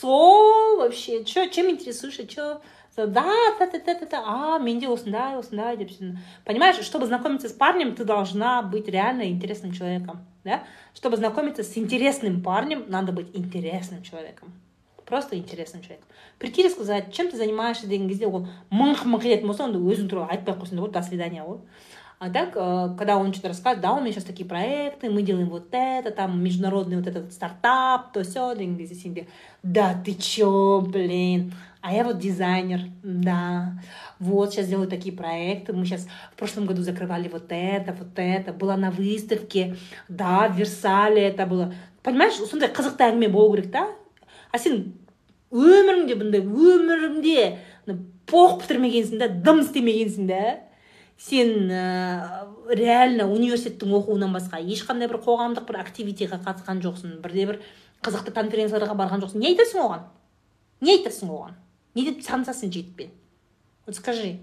сол 0.00 0.76
вообще 0.78 1.24
че 1.24 1.48
чем 1.50 1.70
интересуешься 1.70 2.26
че 2.26 2.58
да 2.96 3.06
да 3.06 3.66
да 3.66 3.80
да 3.86 4.06
да 4.06 4.22
а 4.26 4.58
менде 4.58 4.88
осындай 4.88 5.36
осындай 5.36 5.76
деп 5.76 5.90
понимаешь 6.44 6.84
чтобы 6.84 7.06
знакомиться 7.06 7.48
с 7.48 7.52
парнем 7.52 7.94
ты 7.94 8.04
должна 8.04 8.62
быть 8.62 8.88
реально 8.88 9.30
интересным 9.30 9.72
человеком 9.72 10.26
да? 10.44 10.64
Чтобы 10.94 11.16
знакомиться 11.16 11.62
с 11.62 11.76
интересным 11.78 12.42
парнем 12.42 12.84
надо 12.88 13.12
быть 13.12 13.28
интересным 13.34 14.02
человеком 14.02 14.52
просто 15.05 15.37
интересным 15.37 15.81
человеком 15.81 16.07
прийти 16.39 16.65
и 16.65 16.69
сказать 16.69 17.13
чем 17.13 17.29
ты 17.29 17.37
занимаешься 17.37 17.87
деген 17.87 18.09
кезде 18.09 18.27
ол 18.27 18.47
мыңқ 18.71 19.05
мыңқ 19.05 19.23
ететін 19.25 19.47
болса 19.47 19.65
онда 19.65 19.79
өзің 19.79 20.09
туралы 20.09 20.29
айтпай 20.31 20.53
ақ 20.53 20.61
қойсын 20.61 20.75
да 20.75 20.81
болады 20.81 20.99
до 20.99 21.03
свидания 21.03 21.43
ғой 21.43 21.59
а 22.19 22.31
так 22.31 22.53
э, 22.55 22.95
когда 22.97 23.17
он 23.17 23.31
что-то 23.31 23.49
рассказывает 23.49 23.81
да 23.81 23.93
у 23.93 24.01
меня 24.01 24.11
сейчас 24.11 24.23
такие 24.23 24.47
проекты 24.47 25.09
мы 25.09 25.21
делаем 25.21 25.49
вот 25.49 25.67
это 25.71 26.11
там 26.11 26.43
международный 26.43 26.97
вот 26.97 27.07
этот 27.07 27.31
стартап 27.31 28.11
то 28.11 28.23
все 28.23 28.55
деген 28.55 28.77
кезде 28.77 28.95
сенде 28.95 29.27
да 29.61 29.95
ты 30.03 30.13
чё 30.13 30.81
блин 30.81 31.53
а 31.81 31.93
я 31.93 32.03
вот 32.03 32.17
дизайнер 32.17 32.81
да 33.03 33.79
вот 34.19 34.51
сейчас 34.51 34.67
делаю 34.67 34.87
такие 34.87 35.15
проекты 35.15 35.73
мы 35.73 35.85
сейчас 35.85 36.07
в 36.33 36.35
прошлом 36.35 36.65
году 36.65 36.81
закрывали 36.81 37.29
вот 37.29 37.45
это 37.49 37.93
вот 37.93 38.17
это 38.17 38.51
была 38.51 38.77
на 38.77 38.89
выставке 38.89 39.75
да 40.09 40.49
в 40.49 40.57
версале 40.57 41.21
это 41.21 41.45
было 41.45 41.73
понимаешь 42.01 42.33
сондай 42.33 42.69
қызықты 42.69 43.11
әңгіме 43.11 43.29
болу 43.29 43.53
керек 43.53 43.71
та 43.71 43.87
а 44.52 44.60
сен 44.60 44.82
өміріңде 45.52 46.18
бұндай 46.20 46.44
өміріңде 46.44 47.46
поқ 48.30 48.60
бітірмегенсің 48.62 49.22
да 49.22 49.28
дым 49.28 49.62
істемегенсің 49.64 50.28
да 50.28 50.42
сен 51.18 51.70
ә, 51.70 52.46
реально 52.70 53.28
университеттің 53.32 53.96
оқуынан 53.98 54.32
басқа 54.36 54.60
ешқандай 54.62 55.10
бір 55.10 55.20
қоғамдық 55.24 55.66
бір 55.68 55.80
активитиға 55.82 56.38
қатысқан 56.44 56.82
жоқсың 56.84 57.18
бірде 57.24 57.48
бір 57.50 57.60
қызықты 58.02 58.34
конференцияларға 58.34 58.96
барған 58.98 59.22
жоқсың. 59.22 59.42
Не 59.42 59.52
айтасың 59.52 59.82
оған? 59.84 60.06
Не 60.82 60.96
айтасың 60.96 61.30
оған? 61.30 61.58
Не 61.94 62.06
деп 62.08 62.24
танысасың 62.26 62.72
жігітпен 62.72 63.12
вот 63.86 63.96
скажи. 63.96 64.40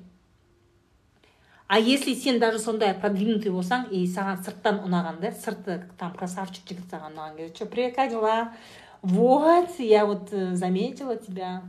А 1.68 1.80
если 1.80 2.16
сен 2.16 2.40
даже 2.40 2.60
сондай 2.60 2.96
продвинутый 2.98 3.52
болсаң 3.52 3.92
и 3.94 4.08
саған 4.10 4.40
сырттан 4.42 4.80
ұнаған 4.88 5.20
да 5.22 5.30
сырты 5.32 5.84
там 6.00 6.16
красавчик 6.18 6.66
жігіт 6.66 6.90
саған 6.90 7.14
ұнаған 7.14 7.36
кезде 7.38 7.58
че 7.60 7.66
привет 7.66 7.96
как 7.96 8.10
дела 8.10 8.54
вот, 9.03 9.71
я 9.79 10.07
вот 10.07 10.33
э, 10.33 10.55
заметила 10.55 11.17
тебя, 11.17 11.63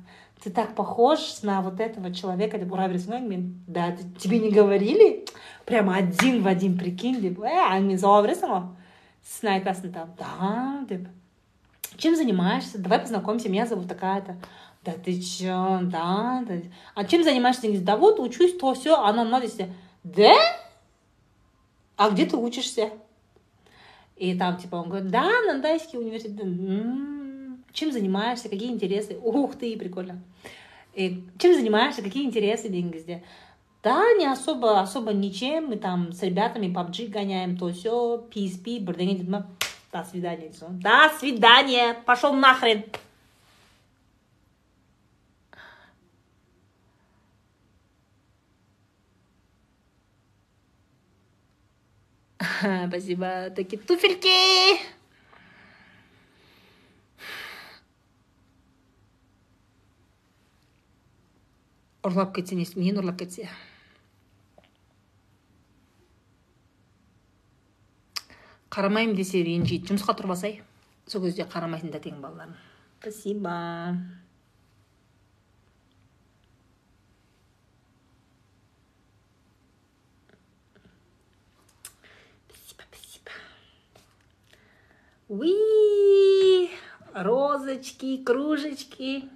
ты 0.45 0.51
так 0.51 0.75
похож 0.75 1.41
на 1.41 1.61
вот 1.61 1.79
этого 1.79 2.13
человека 2.13 2.59
деп 2.61 2.69
ұра 2.69 2.85
бересің 2.91 3.15
ғой 3.15 3.39
да 3.65 3.95
тебе 4.19 4.37
не 4.37 4.51
говорили 4.51 5.25
прямо 5.65 5.95
один 5.95 6.43
в 6.43 6.47
один 6.47 6.77
прикинь 6.77 7.17
деп 7.21 7.39
ә 7.41 7.71
әңгіме 7.71 7.97
жауа 7.97 8.21
бересің 8.21 8.51
ғой 8.51 8.67
сосын 9.25 9.49
айтасың 9.55 9.93
там 9.95 10.11
да 10.19 10.85
деп 10.89 11.07
чем 11.97 12.15
занимаешься 12.15 12.77
давай 12.77 12.99
познакомимся 12.99 13.49
меня 13.49 13.65
зовут 13.65 13.87
такая 13.87 14.21
то 14.21 14.35
да 14.83 14.91
ты 14.91 15.19
чё 15.19 15.79
да, 15.81 16.43
да 16.47 16.61
а 16.93 17.05
чем 17.05 17.23
занимаешься 17.23 17.81
да 17.81 17.97
вот 17.97 18.19
учусь 18.19 18.55
то 18.57 18.75
все 18.75 19.01
оно 19.01 19.23
мынау 19.23 19.41
десе 19.41 19.73
да 20.03 20.35
а 21.97 22.11
где 22.11 22.27
ты 22.27 22.37
учишься 22.37 22.91
и 24.15 24.37
там 24.37 24.57
типа 24.57 24.75
он 24.75 24.89
говорит 24.89 25.09
да 25.09 25.27
нандайский 25.47 25.97
университет 25.97 26.39
м-м, 26.39 27.18
чем 27.72 27.92
занимаешься 27.92 28.48
какие 28.48 28.70
интересы? 28.70 29.18
Ух 29.22 29.56
ты 29.56 29.76
прикольно. 29.76 30.22
И 30.94 31.24
чем 31.38 31.54
занимаешься 31.54 32.02
какие 32.02 32.24
интересы 32.24 32.68
деген 32.68 32.90
кезде 32.90 33.22
да 33.82 34.12
не 34.18 34.26
особо 34.26 34.80
особо 34.80 35.12
ничем. 35.12 35.66
Мы 35.68 35.76
там 35.76 36.12
с 36.12 36.22
ребятами 36.22 36.66
PUBG 36.66 37.08
гоняем 37.08 37.56
то 37.56 37.72
все 37.72 38.26
PSP 38.30 38.80
ма 39.28 39.46
до 39.92 40.04
свидания 40.04 40.52
до 40.70 41.10
свидания 41.18 41.94
пошел 42.04 42.32
нахрен. 42.34 42.84
Спасибо. 52.88 53.50
Такие 53.50 53.78
туфельки 53.78 54.99
ұрлап 62.06 62.32
кетсе 62.36 62.56
не 62.56 62.64
мені 62.76 62.96
ұрлап 63.02 63.18
кетсе? 63.20 63.48
Қарамаймын 68.70 69.16
десе 69.18 69.42
ренжиді. 69.42 69.90
Жұмысқа 69.90 70.14
тұрбасай. 70.16 70.60
Сол 71.10 71.24
кезде 71.26 71.44
қарамайсың 71.50 71.90
да 71.90 71.98
тең 71.98 72.20
балаларым. 72.22 72.54
Спасибо. 73.00 73.50
Спасибо 82.46 82.84
спасибо. 82.86 83.32
Уи 85.28 86.70
розочки 87.14 88.22
кружечки. 88.22 89.28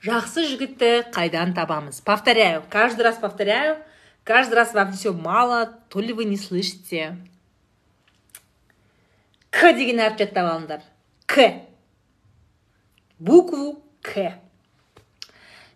Жақсы 0.00 0.46
жігітті 0.48 1.10
қайдан 1.12 1.52
табамыз? 1.52 2.00
Повторяю 2.00 2.62
каждый 2.70 3.02
раз 3.02 3.18
повторяю 3.18 3.76
каждый 4.24 4.54
раз 4.54 4.72
вам 4.72 4.92
все 4.92 5.12
мало 5.12 5.78
то 5.88 6.00
ли 6.00 6.12
вы 6.12 6.24
не 6.24 6.36
слышите. 6.36 7.16
К 9.50 9.72
деген 9.72 10.00
әріп 10.00 10.18
жаттап 10.18 10.46
алыңдар 10.46 10.80
к. 11.26 11.66
Букву 13.18 13.82
к. 14.00 14.40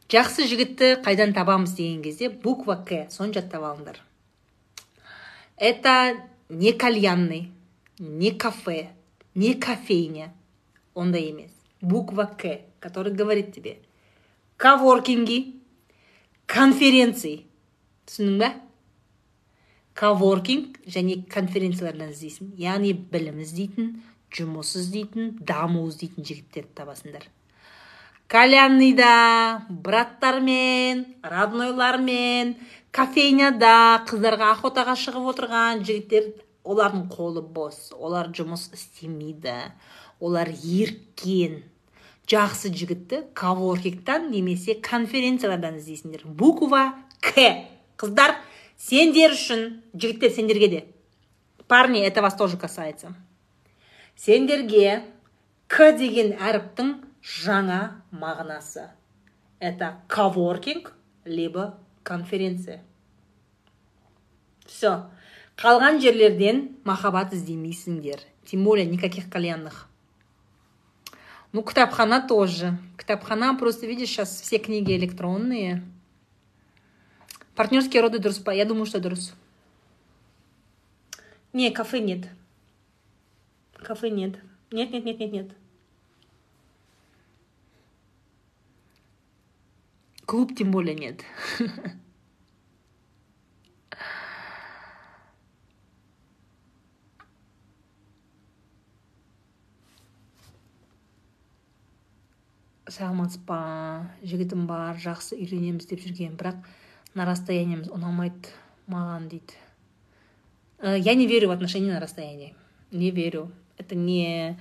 Жақсы 0.09 0.46
жігітті 0.48 1.05
қайдан 1.05 1.34
табамыз 1.34 1.76
деген 1.76 2.02
кезде 2.02 2.30
буква 2.30 2.76
к 2.80 3.10
соны 3.10 3.34
жаттап 3.34 3.62
алыңдар 3.62 4.01
это 5.56 6.16
не 6.48 6.72
кальянный 6.72 7.51
не 7.98 8.30
кафе 8.30 8.90
не 9.34 9.55
кофейня. 9.55 10.32
Ондай 10.94 11.30
емес 11.30 11.51
буква 11.80 12.24
к 12.24 12.60
который 12.80 13.12
говорит 13.12 13.55
тебе. 13.55 13.78
Коворкинги 14.56 15.39
конференции. 16.47 17.44
Түсіндің 18.05 18.39
ба 18.43 18.51
коворкинг 19.94 20.81
және 20.90 21.22
конференциялардан 21.31 22.12
іздейсің. 22.12 22.52
Яғни 22.59 22.93
білім 22.93 23.40
іздейтін 23.44 23.94
жұмыс 24.35 24.74
іздейтін 24.81 25.35
даму 25.47 25.86
іздейтін 25.89 26.26
жігіттерді 26.26 26.74
табасыңдар. 26.81 27.26
Кальянныйда 28.28 29.66
браттармен 29.68 31.05
роднойлармен 31.22 32.55
кофейняда 32.94 34.05
қыздарға 34.09 34.55
охотаға 34.56 34.97
шығып 34.98 35.28
отырған 35.35 35.85
жігіттер 35.86 36.32
олардың 36.64 37.06
қолы 37.12 37.44
бос. 37.44 37.93
Олар 37.94 38.32
жұмыс 38.35 38.70
істемейді. 38.74 39.55
Олар 40.24 40.48
еркен 40.51 41.62
жақсы 42.30 42.72
жігітті 42.72 43.22
коворкингтан 43.36 44.30
немесе 44.32 44.74
конференциялардан 44.80 45.76
іздейсіңдер. 45.76 46.24
Буква 46.24 46.94
к. 47.20 47.68
Қыздар 48.01 48.38
сендер 48.80 49.36
үшін 49.36 49.84
жігіттер 49.94 50.32
сендерге 50.32 50.68
де. 50.68 50.80
Парни 51.68 52.01
это 52.01 52.22
вас 52.22 52.34
тоже 52.36 52.56
касается. 52.56 53.14
Сендерге 54.16 55.05
к 55.68 55.92
деген 55.92 56.32
әріптің 56.40 56.96
жаңа 57.20 58.01
мағынасы. 58.10 58.88
Это 59.60 60.01
коворкинг 60.09 60.92
либо 61.24 61.78
конференция. 62.02 62.82
Все 64.66 65.10
қалған 65.60 66.01
жерлерден 66.01 66.70
махаббат 66.84 67.34
іздемейсіңдер. 67.34 68.20
Тем 68.44 68.64
более 68.64 68.86
никаких 68.86 69.30
кальянных 69.30 69.88
Ну, 71.55 71.62
Ктабхана 71.62 72.20
тоже. 72.20 72.76
Ктабхана, 72.97 73.55
просто 73.55 73.86
видишь, 73.86 74.09
сейчас 74.09 74.40
все 74.40 74.59
книги 74.59 74.97
электронные. 74.97 75.85
Партнерские 77.55 78.02
роды 78.02 78.18
Друспа. 78.18 78.51
Я 78.51 78.64
думаю, 78.64 78.86
что 78.86 78.98
Друс. 78.98 79.35
Не, 81.52 81.70
кафе 81.70 82.01
нет. 82.01 82.28
Кафе 83.74 84.10
нет. 84.10 84.36
Нет, 84.72 84.90
нет, 84.90 85.05
нет, 85.05 85.20
нет, 85.20 85.32
нет. 85.32 85.51
Клуб 90.26 90.56
тем 90.56 90.72
более 90.72 90.97
нет. 90.97 91.20
саламатсыз 102.89 103.40
ба 103.48 103.59
жігітім 104.23 104.66
бар 104.69 104.98
жақсы 105.01 105.39
үйленеміз 105.39 105.89
деп 105.89 106.02
жүрген. 106.05 106.36
Бірақ 106.40 106.65
на 107.15 107.27
расстояниеміз 107.28 107.93
ұнамайды 107.94 108.52
маған 108.90 109.28
дейді. 109.32 109.56
Э, 110.78 110.98
я 110.98 111.15
не 111.15 111.27
верю 111.27 111.48
в 111.48 111.52
отношения 111.52 111.93
на 111.93 112.01
расстоянии. 112.01 112.55
Не 112.90 113.11
верю. 113.11 113.51
Это 113.78 113.94
не 113.94 114.59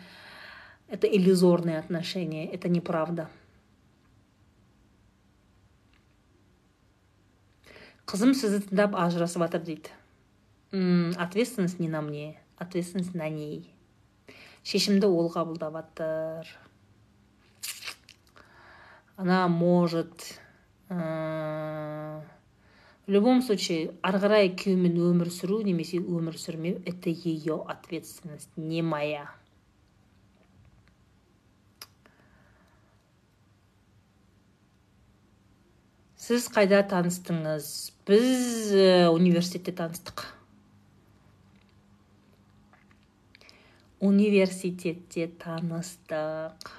это 0.87 1.07
иллюзорные 1.07 1.79
отношения 1.79 2.45
это 2.45 2.69
неправда. 2.69 3.29
Қызым 8.05 8.33
сізді 8.35 8.67
тыңдап 8.67 8.95
ажырасып 8.99 9.41
жатыр 9.47 9.63
дейді 9.63 9.91
ответственность 11.17 11.79
не 11.79 11.87
на 11.87 12.01
мне 12.01 12.37
ответственность 12.57 13.13
на 13.13 13.29
ней. 13.29 13.69
Шешімді 14.63 15.07
ол 15.07 15.29
қабылдап 15.29 15.75
жатыр 15.75 16.47
она 19.15 19.47
может 19.47 20.39
ә, 20.89 22.21
в 23.05 23.11
любом 23.11 23.41
случае 23.41 23.93
ары 24.01 24.19
қарай 24.23 24.49
күйеуімен 24.57 24.97
өмір 25.11 25.29
сүру 25.33 25.61
немесе 25.61 25.99
өмір 26.01 26.37
сүрмеу 26.39 26.81
это 26.85 27.09
ее 27.09 27.61
ответственность 27.61 28.49
не 28.57 28.81
моя. 28.81 29.29
Сіз 36.23 36.47
қайда 36.55 36.79
таныстыңыз? 36.87 37.65
Біз 38.07 38.71
ә, 38.79 39.09
университетте 39.11 39.73
таныстық. 39.75 40.23
Университетте 43.99 45.27
таныстық. 45.43 46.71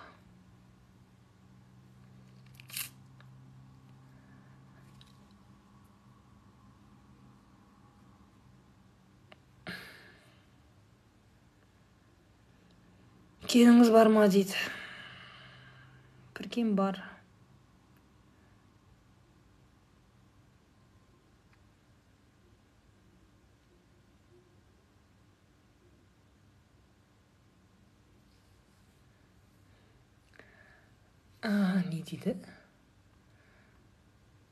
біткеніңіз 13.55 13.91
бар 13.95 14.09
ма 14.11 14.25
дейді 14.27 14.55
кірген 16.35 16.73
бар 16.75 16.97
а, 31.43 31.79
не 31.93 32.03
дейді 32.03 32.35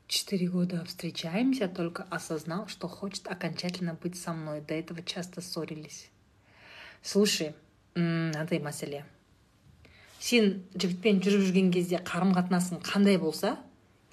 четыре 0.07 0.47
года 0.47 0.85
встречаемся, 0.85 1.67
только 1.67 2.03
осознал, 2.09 2.69
что 2.69 2.87
хочет 2.87 3.27
окончательно 3.27 3.95
быть 3.95 4.15
со 4.15 4.31
мной. 4.31 4.61
До 4.61 4.73
этого 4.75 5.03
часто 5.03 5.41
ссорились. 5.41 6.09
Слушай, 7.01 7.55
мынандай 7.95 8.59
мәселе. 8.63 9.03
Сен 10.19 10.63
жігітпен 10.75 11.19
жүріп 11.23 11.47
жүрген 11.49 11.71
кезде 11.73 11.99
қарым 11.99 12.33
қатынасың 12.35 12.81
қандай 12.85 13.17
болса 13.19 13.57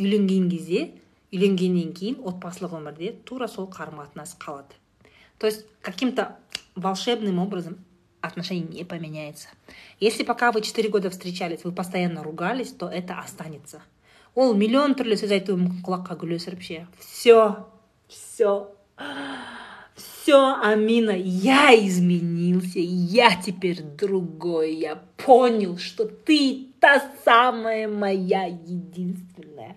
үйленген 0.01 0.48
кезде 0.51 0.89
үйленгеннен 1.31 1.93
кейін 1.94 2.19
отбасылық 2.27 2.74
өмірде 2.81 3.12
тура 3.24 3.48
сол 3.48 3.69
қарым 3.70 4.02
қатынас 4.02 4.35
қалады. 4.39 4.74
То 5.39 5.47
есть 5.47 5.66
каким 5.81 6.12
то 6.12 6.36
волшебным 6.74 7.39
образом 7.39 7.78
отношение 8.20 8.66
не 8.66 8.85
поменяется. 8.85 9.48
Если 9.98 10.24
пока 10.24 10.52
вы 10.52 10.62
четыре 10.62 10.89
года 10.89 11.11
встречались 11.11 11.65
вы 11.65 11.73
постоянно 11.73 12.23
ругались 12.23 12.73
то 12.73 12.89
это 12.89 13.19
останется. 13.19 13.81
Ол 14.35 14.55
миллион 14.55 14.94
түрлі 14.94 15.16
сөз 15.19 15.32
айтуы 15.35 15.57
мүмкін 15.59 15.82
құлаққа 15.86 16.19
гүл 16.20 16.36
өсіріп 16.36 16.62
ше. 16.62 16.86
Все 16.98 17.66
все 18.07 18.69
все, 20.31 20.55
Амина, 20.62 21.11
я 21.11 21.74
изменился, 21.74 22.78
я 22.78 23.35
теперь 23.35 23.82
другой, 23.82 24.77
я 24.77 25.02
понял, 25.16 25.77
что 25.77 26.05
ты 26.05 26.69
та 26.78 27.02
самая 27.24 27.89
моя 27.89 28.47
единственная. 28.47 29.74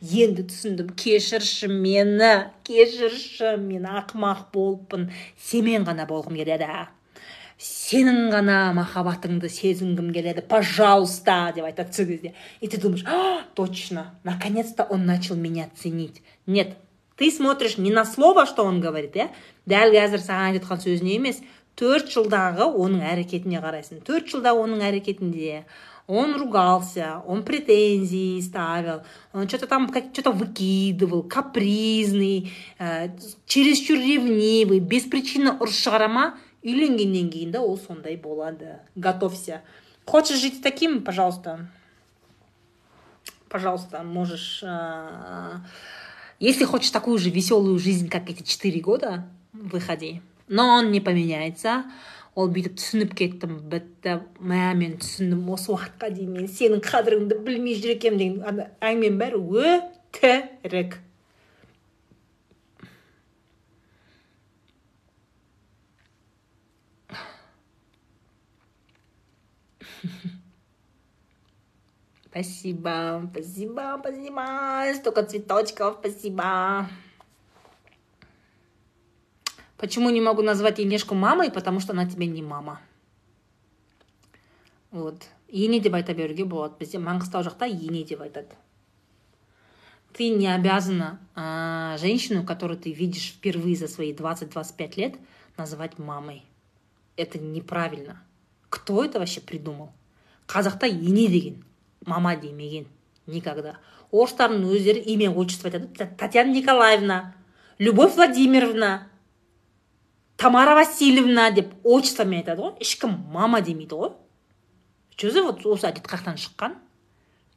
енді 0.00 0.44
түсіндім 0.46 0.92
кешірші 0.94 1.68
мені 1.68 2.52
кешірші 2.62 3.56
мен 3.58 3.88
ақымақ 3.88 4.52
болыппын 4.54 5.08
сенімен 5.40 5.86
ғана 5.88 6.06
болғым 6.06 6.36
келеді 6.36 6.68
сенің 7.58 8.30
ғана 8.30 8.58
махаббатыңды 8.76 9.48
сезінгім 9.50 10.12
келеді 10.14 10.44
пожалуйста 10.46 11.52
деп 11.56 11.64
айтады 11.64 11.92
сол 11.92 12.06
кезде. 12.06 12.34
И 12.60 12.68
ты 12.68 12.78
думаешь 12.78 13.04
точно 13.54 14.14
наконец 14.22 14.72
то 14.72 14.84
он 14.84 15.06
начал 15.06 15.34
меня 15.34 15.68
ценить 15.74 16.22
нет 16.46 16.76
ты 17.16 17.30
смотришь 17.30 17.78
не 17.78 17.90
на 17.90 18.04
слово 18.04 18.46
что 18.46 18.64
он 18.64 18.80
говорит 18.80 19.16
иә? 19.16 19.30
Дәл 19.66 19.92
қазір 19.92 20.22
саған 20.22 20.52
айтып 20.52 20.68
жатқан 20.68 20.84
сөзіне 20.84 21.16
емес 21.16 21.42
төрт 21.76 22.08
жылдағы 22.12 22.68
оның 22.68 23.02
әрекетіне 23.04 23.60
қарайсың. 23.60 24.00
Төрт 24.06 24.30
жылда 24.32 24.54
оның 24.56 24.84
әрекетінде 24.86 25.64
он 26.06 26.36
ругался, 26.36 27.22
он 27.26 27.42
претензии 27.42 28.40
ставил, 28.40 29.02
он 29.32 29.48
что-то 29.48 29.66
там 29.66 29.92
что-то 30.12 30.30
выкидывал, 30.30 31.24
капризный, 31.24 32.52
ә, 32.78 33.10
чересчур 33.46 33.98
ревнивый, 33.98 34.78
без 34.78 35.02
причины 35.02 35.56
ұрыс 35.58 35.80
шығара 35.82 36.06
ма 36.08 36.26
үйленгеннен 36.62 37.30
кейін 37.30 37.50
да 37.50 37.60
ол 37.60 37.76
сондай 37.78 38.16
болады. 38.16 38.78
Готовься. 38.94 39.62
Хочешь 40.04 40.38
жить 40.38 40.62
таким 40.62 41.02
пожалуйста? 41.02 41.66
Пожалуйста 43.48 44.02
можешь 44.04 44.62
ә, 44.62 45.58
если 46.38 46.64
хочешь 46.64 46.90
такую 46.90 47.18
же 47.18 47.30
веселую 47.30 47.78
жизнь, 47.78 48.08
как 48.08 48.30
эти 48.30 48.42
четыре 48.42 48.80
года, 48.80 49.28
выходи. 49.52 50.22
Но 50.48 50.68
он 50.74 50.92
не 50.92 51.00
поменяется. 51.00 51.84
ол 52.36 52.50
бүйтіп 52.52 52.74
түсініп 52.76 53.14
кеттім 53.16 53.54
бітті 53.72 54.18
мә 54.44 54.74
мен 54.76 54.98
түсіндім 55.00 55.46
осы 55.54 55.70
уақытқа 55.72 56.10
дейін 56.12 56.34
мен 56.36 56.50
сенің 56.52 56.82
қадіріңді 56.84 57.38
білмей 57.46 57.78
жүр 57.80 57.94
екенмін 57.94 58.20
деген 58.20 58.60
әңгіменің 58.84 59.16
бәрі 59.22 59.40
өтірік 59.72 60.98
Спасибо, 72.36 73.26
спасибо, 73.32 73.96
спасибо. 73.98 74.94
Столько 74.94 75.22
цветочков, 75.22 75.96
спасибо. 76.00 76.86
Почему 79.78 80.10
не 80.10 80.20
могу 80.20 80.42
назвать 80.42 80.78
Енешку 80.78 81.14
мамой? 81.14 81.50
Потому 81.50 81.80
что 81.80 81.94
она 81.94 82.04
тебе 82.04 82.26
не 82.26 82.42
мама. 82.42 82.82
Вот. 84.90 85.22
Ене 85.48 85.80
деп 85.80 85.94
айта 85.94 86.12
беруге 86.12 86.44
болады 86.44 86.74
бізде 86.80 86.98
маңғыстау 86.98 87.44
жақта 87.46 87.68
ене 87.70 88.02
деп 88.04 88.20
айтады 88.20 88.56
ты 90.12 90.28
не 90.30 90.48
обязана 90.52 91.20
а, 91.36 91.96
женщину 91.98 92.44
которую 92.44 92.78
ты 92.78 92.90
видишь 92.90 93.30
впервые 93.30 93.76
за 93.76 93.86
свои 93.86 94.12
20-25 94.12 94.96
лет 94.96 95.14
называть 95.56 95.98
мамой 95.98 96.42
это 97.16 97.38
неправильно 97.38 98.20
кто 98.70 99.04
это 99.04 99.20
вообще 99.20 99.40
придумал 99.40 99.92
қазақта 100.48 100.86
ене 100.88 101.28
деген 101.28 101.64
мама 102.06 102.36
демеген 102.36 102.86
никогда. 103.26 103.76
Орыстардың 104.12 104.64
өздері 104.70 105.02
имя 105.12 105.30
отчество 105.30 105.68
айтады. 105.68 105.90
Татьяна 106.16 106.52
николаевна 106.52 107.34
любовь 107.78 108.14
владимировна 108.14 109.08
тамара 110.36 110.74
васильевна 110.74 111.50
деп 111.50 111.74
отчествомен 111.82 112.40
айтады 112.40 112.62
ғой. 112.62 112.74
Ешкім 112.80 113.18
мама 113.32 113.60
демейді 113.60 113.98
ғой. 113.98 114.12
Че 115.16 115.32
вот 115.42 115.64
осы 115.66 115.88
әдет 115.88 116.06
қай 116.06 116.20
жақтан 116.20 116.36
шыққан? 116.36 116.76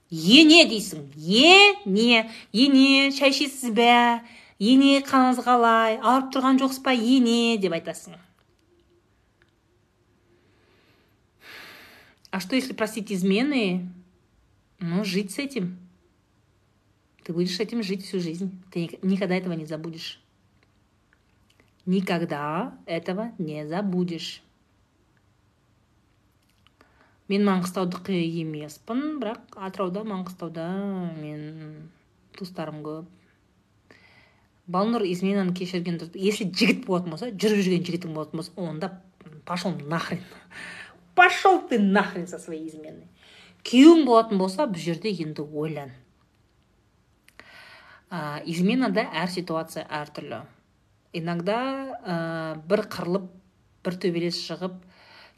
Ене 0.09 0.63
дейсің. 0.65 1.11
Ене 1.15 2.31
ене 2.51 3.11
шай 3.11 3.29
ішесіз 3.29 3.69
бе? 3.75 4.23
Ене 4.57 5.03
қалыңыз 5.03 5.43
қалай? 5.43 5.99
Ауырып 5.99 6.31
тұрған 6.33 6.57
жоқсыз 6.63 6.81
ба? 6.83 6.95
Ене 6.95 7.57
деп 7.57 7.75
айтасың. 7.75 8.15
А 12.31 12.39
что 12.39 12.55
если 12.55 12.73
простить 12.73 13.11
измены? 13.11 13.89
Ну, 14.79 15.03
жить 15.03 15.31
с 15.31 15.39
этим. 15.39 15.77
Ты 17.23 17.33
будешь 17.33 17.59
этим 17.59 17.83
жить 17.83 18.05
всю 18.05 18.19
жизнь. 18.19 18.61
Ты 18.71 18.97
никогда 19.01 19.35
этого 19.35 19.53
не 19.53 19.65
забудешь. 19.65 20.21
Никогда 21.85 22.77
этого 22.85 23.31
не 23.37 23.67
забудешь. 23.67 24.41
мен 27.29 27.45
маңғыстаудікі 27.45 28.17
емеспін 28.41 29.19
бірақ 29.21 29.57
атырауда 29.67 30.01
маңғыстауда 30.09 30.65
мен 31.19 31.43
туыстарым 32.37 32.81
көп 32.85 33.91
балнұр 34.69 35.05
изменаны 35.09 35.53
кешірген 35.57 35.99
дұрыс 36.01 36.17
если 36.17 36.49
жігіт 36.49 36.87
болатын 36.87 37.13
болса 37.13 37.29
жүріп 37.29 37.61
жүрген 37.67 37.85
жігітің 37.85 38.17
болатын 38.17 38.41
болса 38.41 38.55
онда 38.57 38.89
пошел 39.45 39.77
нахрен 39.93 40.25
пошел 41.15 41.61
ты 41.69 41.77
нахрен 41.77 42.25
со 42.27 42.39
своей 42.39 42.67
изменой 42.67 43.05
күйеуің 43.67 44.05
болатын 44.07 44.39
болса 44.41 44.67
бұл 44.69 44.79
жерде 44.83 45.11
енді 45.11 45.43
ойлан. 45.43 45.91
Ә, 48.09 48.41
изменада 48.45 49.05
әр 49.13 49.29
ситуация 49.29 49.83
әртүрлі 49.85 50.43
иногда 51.13 51.57
ә, 52.03 52.15
бір 52.69 52.85
қырылып 52.91 53.27
бір 53.85 53.97
төбелес 54.03 54.39
шығып 54.43 54.77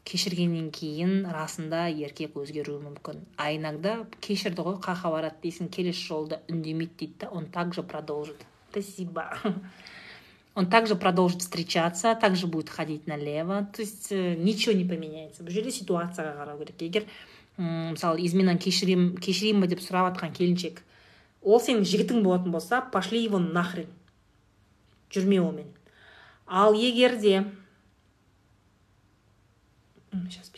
кешіргеннен 0.08 0.70
кейін 0.74 1.26
расында 1.30 1.86
еркек 1.92 2.34
өзгеруі 2.40 2.80
мүмкін. 2.82 3.22
А 3.38 3.52
иногда 3.54 4.02
кешірді 4.24 4.66
ғой 4.66 4.80
қаха 4.82 5.12
барады 5.14 5.44
дейсің 5.44 5.70
келесі 5.72 6.08
жолы 6.08 6.32
да 6.34 6.40
үндемейді 6.50 6.98
дейді 6.98 7.20
да 7.22 7.30
он 7.30 7.46
также 7.46 7.82
продолжит. 7.82 8.46
Спасибо. 8.70 9.30
Он 10.54 10.68
также 10.68 10.96
продолжит 10.96 11.40
встречаться 11.40 12.14
также 12.14 12.46
будет 12.46 12.68
ходить 12.68 13.06
налево. 13.06 13.70
То 13.74 13.80
есть 13.80 14.08
э, 14.12 14.34
ничего 14.34 14.74
не 14.74 14.84
поменяется. 14.84 15.42
Бұл 15.42 15.54
жерде 15.56 15.72
ситуацияға 15.72 16.34
қарау 16.36 16.58
керек. 16.60 16.82
Егер 16.82 17.06
мысалы 17.58 18.24
изменаны 18.26 18.58
кешірем 18.58 19.16
кешірейін 19.16 19.60
ба 19.60 19.68
деп 19.68 19.82
сұрап 19.84 20.12
жатқан 20.12 20.32
келіншек. 20.36 20.82
Ол 21.42 21.60
сенің 21.60 21.84
жігітің 21.84 22.22
болатын 22.22 22.52
болса 22.54 22.80
пошли 22.80 23.24
его 23.24 23.38
нахрен. 23.38 23.90
Жүрме 25.12 25.40
онымен 25.42 25.72
ал 26.52 26.74
егер 26.74 27.16
де 27.16 27.44
сейчас 30.12 30.50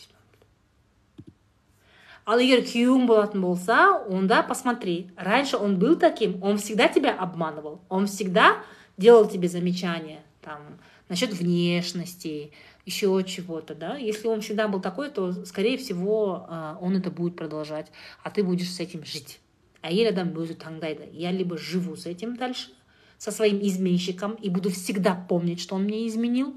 ал 2.27 2.41
егер 2.41 2.65
күйеуің 2.65 3.07
болатын 3.07 3.43
болса 3.45 3.93
онда 4.09 4.43
посмотри. 4.43 5.11
Раньше 5.17 5.57
он 5.57 5.79
был 5.79 5.97
таким 5.97 6.43
он 6.43 6.59
всегда 6.59 6.89
тебя 6.89 7.15
обманывал. 7.15 7.83
Он 7.89 8.07
всегда 8.07 8.57
делал 8.97 9.29
тебе 9.29 9.49
замечания 9.49 10.23
там 10.41 10.61
насчет 11.09 11.33
внешности 11.33 12.53
еще 12.87 13.25
чего-то, 13.27 13.75
да. 13.75 13.97
Если 13.97 14.27
он 14.29 14.41
всегда 14.41 14.69
был 14.69 14.81
такой, 14.81 15.11
то, 15.11 15.33
скорее 15.47 15.79
всего, 15.79 16.49
он 16.81 16.97
это 16.97 17.11
будет 17.11 17.37
продолжать, 17.37 17.91
а 18.23 18.31
ты 18.31 18.43
будешь 18.43 18.71
с 18.71 18.81
этим 18.81 19.05
жить. 19.05 19.41
А 19.85 19.91
әйел 19.93 20.09
адам 20.15 20.31
өзі 20.41 20.55
таңдайды 20.57 21.11
я 21.13 21.31
либо 21.31 21.59
живу 21.59 21.95
с 21.95 22.07
этим 22.07 22.39
дальше 22.41 22.71
со 23.19 23.31
своим 23.31 23.61
изменщиком 23.61 24.33
и 24.33 24.49
буду 24.49 24.71
всегда 24.71 25.15
помнить 25.15 25.61
что 25.61 25.75
он 25.75 25.85
мне 25.85 26.09
изменил 26.09 26.55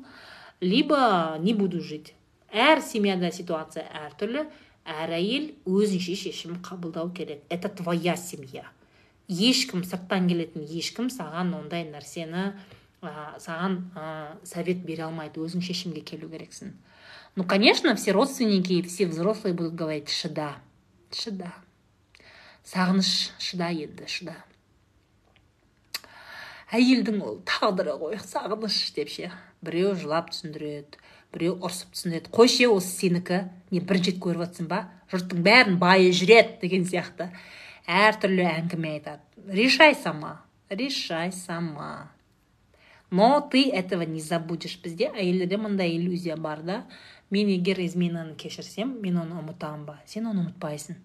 либо 0.62 1.36
не 1.42 1.54
буду 1.54 1.82
жить. 1.82 2.14
Әр 2.50 2.80
семьяда 2.82 3.30
ситуация. 3.36 3.84
Әртүрлі 3.92 4.48
әр 4.88 5.12
әйел 5.20 5.52
өзінше 5.68 6.16
шешім 6.16 6.56
қабылдау 6.64 7.12
керек. 7.12 7.44
Это 7.50 7.68
твоя 7.68 8.16
семья. 8.16 8.64
Ешкім 9.28 9.84
сырттан 9.84 10.30
келетін 10.32 10.64
ешкім 10.64 11.12
саған 11.12 11.52
ондай 11.60 11.84
нәрсені 11.92 12.54
саған 13.02 13.78
ә, 13.94 14.06
совет 14.48 14.84
бере 14.86 15.06
алмайды 15.06 15.42
өзің 15.44 15.62
шешімге 15.62 16.02
келу 16.02 16.30
керексің. 16.30 16.74
Ну 17.36 17.44
конечно 17.44 17.96
все 17.96 18.12
родственники 18.12 18.82
все 18.82 19.06
взрослые 19.06 19.54
будут 19.54 19.76
говорить 19.76 20.10
шыда 20.10 20.56
шыда 21.14 21.52
сағыныш 22.66 23.32
шыда 23.38 23.70
енді 23.70 24.08
шыда 24.10 24.34
әйелдің 26.74 27.22
ол 27.22 27.38
тағдыры 27.46 27.94
ғой 28.02 28.18
сағыныш 28.18 28.80
деп 28.96 29.14
ше 29.14 29.30
біреу 29.62 29.94
жылап 29.94 30.34
түсіндіреді 30.34 30.98
біреу 31.36 31.60
ұрсып 31.62 31.94
түсіндіреді 31.94 32.34
қойшы 32.34 32.68
осы 32.74 32.90
сенікі 32.90 33.44
не 33.72 33.80
бірінші 33.86 34.16
рет 34.16 34.20
көріп 34.24 34.44
жатсың 34.48 34.68
ба? 34.72 34.82
Жұрттың 35.12 35.46
бәрін 35.46 35.78
байы 35.80 36.10
жүреді 36.16 36.58
деген 36.64 36.86
сияқты. 36.88 37.30
Әртүрлі 37.88 38.44
әңгіме 38.50 38.98
айтады. 38.98 39.22
Решай 39.48 39.96
сама 39.96 40.42
решай 40.70 41.32
сама 41.32 42.10
но 43.10 43.42
ты 43.42 43.70
этого 43.70 44.02
не 44.02 44.20
забудешь 44.22 44.80
бізде 44.84 45.12
әйелдерде 45.14 45.58
мындай 45.58 45.96
иллюзия 45.96 46.36
бар 46.36 46.64
да 46.64 46.86
мен 47.30 47.48
егер 47.48 47.80
изменаны 47.86 48.36
кешірсем 48.36 48.98
мен 49.02 49.18
оны 49.24 49.40
ұмытамын 49.42 49.86
ба 49.86 50.00
сен 50.06 50.28
оны 50.28 50.48
ұмытпайсың 50.48 51.00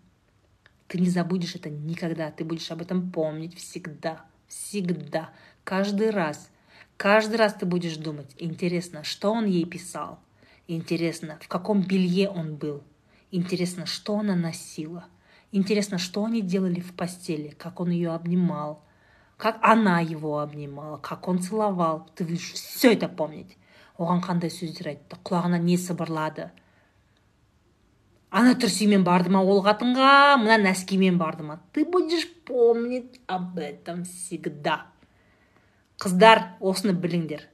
ты 0.88 0.98
не 0.98 1.08
забудешь 1.08 1.54
это 1.54 1.70
никогда 1.70 2.30
ты 2.30 2.44
будешь 2.44 2.70
об 2.70 2.82
этом 2.82 3.10
помнить 3.10 3.56
всегда 3.56 4.24
всегда 4.48 5.30
Каждый 5.64 6.10
раз. 6.10 6.50
Каждый 6.96 7.36
раз 7.36 7.54
ты 7.54 7.66
будешь 7.66 7.96
думать, 7.96 8.34
интересно, 8.38 9.04
что 9.04 9.32
он 9.32 9.46
ей 9.46 9.64
писал. 9.64 10.18
Интересно, 10.66 11.38
в 11.40 11.48
каком 11.48 11.82
белье 11.82 12.28
он 12.28 12.56
был. 12.56 12.82
Интересно, 13.30 13.86
что 13.86 14.18
она 14.18 14.34
носила. 14.34 15.06
Интересно, 15.52 15.98
что 15.98 16.24
они 16.24 16.42
делали 16.42 16.80
в 16.80 16.94
постели, 16.94 17.54
как 17.56 17.80
он 17.80 17.90
ее 17.90 18.10
обнимал, 18.10 18.84
как 19.42 19.58
она 19.60 19.98
его 19.98 20.38
обнимала, 20.38 20.98
как 20.98 21.26
он 21.26 21.40
целовал. 21.40 22.08
Ты 22.14 22.22
будешь 22.24 22.52
все 22.52 22.92
это 22.92 23.08
помнить. 23.08 23.56
оған 23.98 24.22
қандай 24.22 24.50
сөздер 24.50 24.92
айтты. 24.92 25.18
Құлағына 25.26 25.58
не 25.58 25.76
сыбырлады. 25.76 26.50
Ана 28.30 28.54
трусимен 28.54 29.02
барды 29.04 29.32
ма 29.34 29.42
ол 29.42 29.64
қатынға? 29.66 30.38
Мына 30.38 30.60
нәскимен 30.62 31.18
барды 31.18 31.42
ма? 31.42 31.60
Ты 31.72 31.84
будешь 31.84 32.28
помнить 32.46 33.20
об 33.26 33.58
этом 33.58 34.04
всегда. 34.04 34.86
Қыздар 35.98 36.54
осыны 36.60 36.94
біліңдер. 36.94 37.48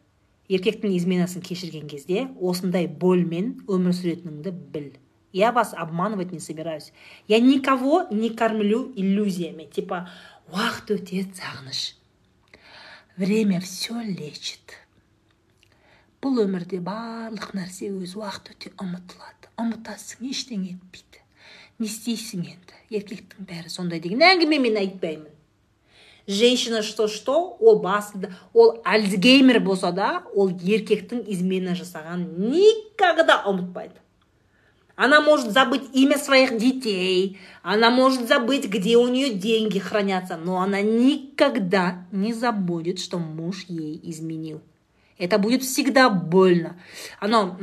Еркектің 0.49 0.95
изменасын 0.97 1.41
кешірген 1.41 1.89
кезде 1.89 2.29
осындай 2.37 2.87
больмен 2.87 3.63
өмір 3.67 3.97
сүретініңді 3.97 4.53
біл. 4.53 4.93
Я 5.33 5.53
вас 5.53 5.75
обманывать 5.75 6.33
не 6.33 6.39
собираюсь. 6.39 6.93
Я 7.27 7.39
никого 7.39 8.07
не 8.11 8.31
кормлю 8.31 8.93
иллюзиями. 8.97 9.65
Типа 9.65 10.09
уақыт 10.53 10.93
өтеді 10.97 11.37
сағыныш 11.37 11.81
время 13.19 13.61
все 13.61 13.99
лечит. 14.01 14.77
Бұл 16.23 16.41
өмірде 16.45 16.79
барлық 16.83 17.53
нәрсе 17.55 17.91
өз 17.91 18.15
уақыт 18.19 18.53
өте 18.55 18.71
ұмытылады. 18.79 19.51
Ұмытасың 19.59 20.29
ештеңе 20.31 20.77
етпейді. 20.77 21.23
Не 21.79 21.91
істейсің 21.91 22.47
енді. 22.55 22.79
Еркектің 22.95 23.47
бәрі 23.47 23.71
сондай 23.71 24.01
деген. 24.03 24.23
Әңгіме 24.23 24.59
мен 24.63 24.79
айтпаймын. 24.81 25.35
Женщина 26.29 26.83
что 26.83 27.09
что? 27.09 27.57
Ол 27.61 27.81
басында. 27.83 28.33
Ол 28.53 28.81
альцгеймер 28.85 29.61
болса 29.61 29.93
да 29.93 30.25
ол 30.35 30.51
еркектің 30.51 31.25
измена 31.33 31.75
жасағанын 31.79 32.51
никогда 32.51 33.43
ұмытпайды. 33.49 33.99
Она 34.99 35.21
может 35.21 35.53
забыть 35.53 35.85
имя 35.93 36.19
своих 36.19 36.59
детей, 36.59 37.39
она 37.63 37.89
может 37.89 38.27
забыть, 38.27 38.69
где 38.69 38.97
у 38.97 39.07
нее 39.07 39.31
деньги 39.31 39.79
хранятся, 39.79 40.37
но 40.37 40.61
она 40.61 40.83
никогда 40.83 42.05
не 42.11 42.33
забудет, 42.35 42.99
что 42.99 43.21
муж 43.21 43.65
ей 43.69 44.01
изменил. 44.03 44.61
Это 45.17 45.39
будет 45.39 45.63
всегда 45.63 46.11
больно. 46.11 46.75
Анау 47.21 47.55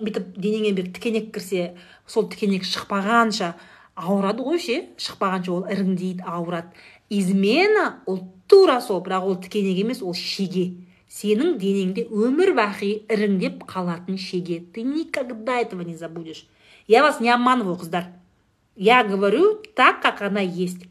бүйтіп 0.00 0.32
денеңе 0.40 0.72
бір 0.76 0.88
тікенек 0.96 1.28
кірсе 1.34 1.74
сол 2.06 2.30
тікенек 2.32 2.64
шықпағанша 2.64 3.54
ауырады 3.96 4.44
ғой 4.44 4.60
ше? 4.60 4.76
Шықпағанша 4.96 5.52
ол 5.52 5.66
іріңдейді 5.68 6.24
ауырады. 6.24 6.72
Измена 7.08 8.00
ол 8.06 8.22
тура 8.48 8.78
сол 8.80 9.00
бірақ 9.04 9.28
ол 9.28 9.36
тікенек 9.40 9.80
емес 9.84 10.00
ол 10.00 10.16
шеге. 10.16 10.86
Сенің 11.08 11.56
денеңде 11.60 12.06
өмір 12.08 12.52
бақи 12.56 12.92
іріңдеп 13.08 13.64
қалатын 13.68 14.16
шеге. 14.16 14.60
Ты 14.60 14.82
никогда 14.82 15.60
этого 15.60 15.82
не 15.82 15.96
забудешь. 15.96 16.46
я 16.87 17.03
вас 17.03 17.19
не 17.19 17.29
обманываю 17.29 17.77
қыздар 17.77 18.05
я 18.75 19.03
говорю 19.03 19.61
так 19.75 20.01
как 20.01 20.21
она 20.21 20.41
есть 20.41 20.85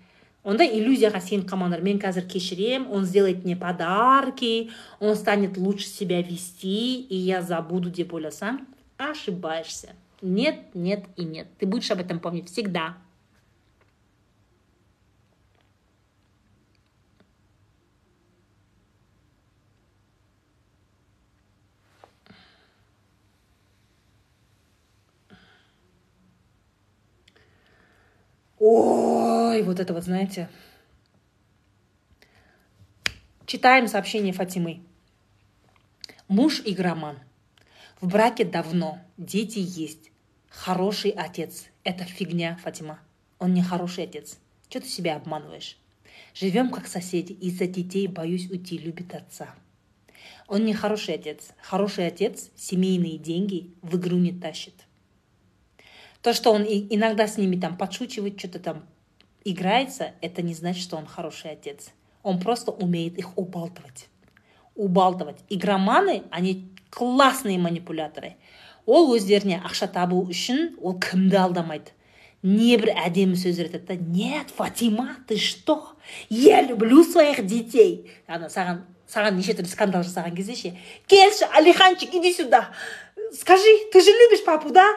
онда 0.44 0.66
иллюзияға 0.68 1.22
сеніп 1.24 1.46
қалмаңдар 1.48 1.80
мен 1.84 1.98
қазір 2.00 2.26
кешірем 2.28 2.90
он 2.92 3.04
сделает 3.04 3.44
мне 3.44 3.56
подарки 3.56 4.70
он 5.00 5.16
станет 5.16 5.56
лучше 5.56 5.86
себя 5.86 6.20
вести 6.22 7.00
и 7.00 7.16
я 7.16 7.40
забуду 7.42 7.90
деп 7.90 8.12
ойласаң 8.12 8.60
ошибаешься 8.98 9.94
нет 10.20 10.74
нет 10.74 11.06
и 11.16 11.24
нет 11.24 11.48
ты 11.58 11.66
будешь 11.66 11.90
об 11.90 12.00
этом 12.00 12.20
помнить 12.20 12.50
всегда 12.50 12.96
Ой, 28.59 29.63
вот 29.63 29.79
это 29.79 29.93
вот, 29.93 30.03
знаете. 30.03 30.49
Читаем 33.45 33.87
сообщение 33.87 34.33
Фатимы. 34.33 34.81
Муж 36.27 36.61
игроман. 36.65 37.17
В 38.01 38.07
браке 38.07 38.43
давно, 38.43 38.99
дети 39.17 39.59
есть. 39.59 40.11
Хороший 40.49 41.11
отец. 41.11 41.67
Это 41.83 42.03
фигня, 42.03 42.57
Фатима. 42.61 42.99
Он 43.39 43.53
не 43.53 43.63
хороший 43.63 44.03
отец. 44.03 44.37
Что 44.69 44.81
ты 44.81 44.87
себя 44.87 45.15
обманываешь? 45.15 45.77
Живем 46.33 46.69
как 46.69 46.87
соседи. 46.87 47.31
Из-за 47.31 47.65
детей 47.65 48.07
боюсь 48.07 48.49
уйти, 48.49 48.77
любит 48.77 49.15
отца. 49.15 49.55
Он 50.47 50.65
не 50.65 50.73
хороший 50.73 51.15
отец. 51.15 51.51
Хороший 51.61 52.07
отец 52.07 52.49
семейные 52.55 53.17
деньги 53.17 53.73
в 53.81 53.97
игру 53.97 54.17
не 54.17 54.33
тащит. 54.33 54.73
То, 56.21 56.33
что 56.33 56.51
он 56.51 56.63
иногда 56.63 57.27
с 57.27 57.37
ними 57.37 57.59
там 57.59 57.77
подшучивает, 57.77 58.39
что-то 58.39 58.59
там 58.59 58.85
играется, 59.45 60.11
это 60.21 60.41
не 60.41 60.53
значит, 60.53 60.83
что 60.83 60.97
он 60.97 61.05
хороший 61.05 61.51
отец. 61.51 61.91
Он 62.23 62.39
просто 62.39 62.71
умеет 62.71 63.17
их 63.17 63.37
убалтывать. 63.37 64.07
Убалтывать. 64.75 65.37
Игроманы, 65.49 66.23
они 66.31 66.69
классные 66.89 67.57
манипуляторы. 67.57 68.35
ол 68.89 69.13
өздеріне 69.13 69.59
ақша 69.61 69.87
табу 69.93 70.23
үшін 70.25 70.79
ол 70.81 70.95
кімді 70.97 71.37
алдамайды 71.43 71.93
небір 72.41 72.93
әдемі 72.95 73.37
сөздер 73.37 73.69
айтады 73.69 73.85
да 73.85 74.13
нет 74.17 74.49
фатима 74.55 75.17
ты 75.27 75.37
что 75.37 75.93
я 76.29 76.61
люблю 76.61 77.03
своих 77.03 77.45
детей 77.45 78.09
ана 78.25 78.49
саған 78.49 78.81
саған 79.11 79.37
неше 79.37 79.53
түрлі 79.59 79.69
скандал 79.69 80.05
жасаған 80.07 80.33
кезде 80.37 80.55
ше 80.57 80.73
келші 81.11 81.51
алиханчик 81.59 82.15
иди 82.17 82.33
сюда 82.33 82.69
скажи 83.37 83.75
ты 83.93 84.01
же 84.01 84.15
любишь 84.23 84.45
папу 84.45 84.71
да 84.73 84.87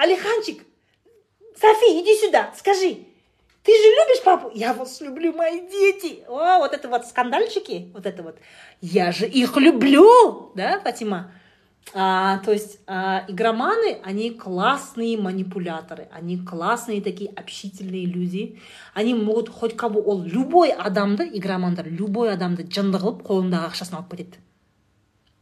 Алиханчик, 0.00 0.64
Софи, 1.54 2.00
иди 2.00 2.16
сюда, 2.16 2.54
скажи, 2.56 3.00
ты 3.62 3.72
же 3.72 3.82
любишь 3.82 4.24
папу? 4.24 4.50
Я 4.54 4.72
вас 4.72 4.98
люблю, 5.02 5.34
мои 5.34 5.60
дети. 5.68 6.24
О, 6.26 6.56
вот 6.56 6.72
это 6.72 6.88
вот 6.88 7.04
скандальчики, 7.04 7.90
вот 7.92 8.06
это 8.06 8.22
вот. 8.22 8.38
Я 8.80 9.12
же 9.12 9.26
их 9.26 9.54
люблю, 9.58 10.52
да, 10.54 10.80
Фатима? 10.80 11.32
А, 11.92 12.38
то 12.38 12.50
есть 12.50 12.78
а, 12.86 13.26
игроманы, 13.28 13.98
они 14.02 14.30
классные 14.30 15.18
манипуляторы, 15.18 16.08
они 16.12 16.38
классные 16.38 17.02
такие 17.02 17.30
общительные 17.32 18.06
люди. 18.06 18.58
Они 18.94 19.12
могут 19.12 19.50
хоть 19.50 19.76
кого, 19.76 20.00
ол 20.00 20.22
любой 20.22 20.70
адамды, 20.70 21.28
игромандар, 21.30 21.86
любой 21.86 22.32
адамды 22.32 22.64
жынды 22.64 22.96
қылып 22.96 23.20
қолындағы 23.28 23.68
ақшасын 23.68 24.00
алып 24.00 24.16
кетеді. 24.16 24.40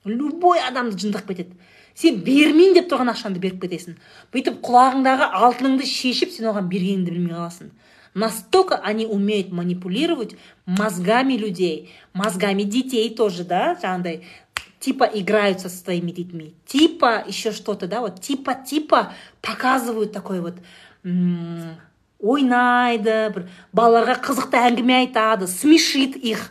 Любой 0.03 0.59
адамды 0.59 0.99
жындық 0.99 1.29
кетеді 1.29 1.55
сен 1.99 2.21
бермеймін 2.25 2.77
деп 2.79 2.89
тұрған 2.93 3.11
ақшаңды 3.13 3.43
беріп 3.43 3.63
кетесің. 3.65 3.97
Бүйтіп 4.35 4.61
құлағыңдағы 4.65 5.29
алтыныңды 5.43 5.87
шешіп 5.89 6.33
сен 6.35 6.51
оған 6.53 6.71
бергеніңді 6.71 7.15
білмей 7.15 7.35
қаласың. 7.35 7.73
Настолько 8.15 8.77
они 8.77 9.07
умеют 9.07 9.53
манипулировать 9.53 10.35
мозгами 10.67 11.35
людей 11.35 11.91
мозгами 12.15 12.63
детей 12.63 13.15
тоже 13.15 13.45
да 13.45 13.77
жаңағыдай 13.83 14.25
типа 14.81 15.05
играются 15.05 15.69
со 15.69 15.77
своими 15.77 16.11
детьми 16.11 16.55
типа 16.67 17.23
еще 17.29 17.53
что-то 17.53 17.87
да 17.87 18.01
вот 18.01 18.21
типа 18.21 18.55
типа 18.55 19.13
показывают 19.43 20.13
такой 20.13 20.41
вот 20.41 20.57
ойнайды 22.19 23.19
бір 23.37 23.47
балаларға 23.73 24.19
қызықты 24.25 24.65
әңгіме 24.67 25.03
айтады 25.05 25.47
смешит 25.47 26.17
их 26.17 26.51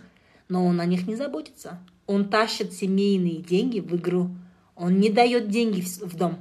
но 0.49 0.65
он 0.65 0.79
о 0.79 0.85
них 0.85 1.07
не 1.07 1.15
заботится. 1.15 1.79
Он 2.05 2.29
тащит 2.29 2.73
семейные 2.73 3.37
деньги 3.37 3.79
в 3.79 3.95
игру. 3.95 4.29
Он 4.77 4.99
не 4.99 5.09
дает 5.09 5.49
деньги 5.49 5.81
в 5.81 6.15
дом. 6.15 6.37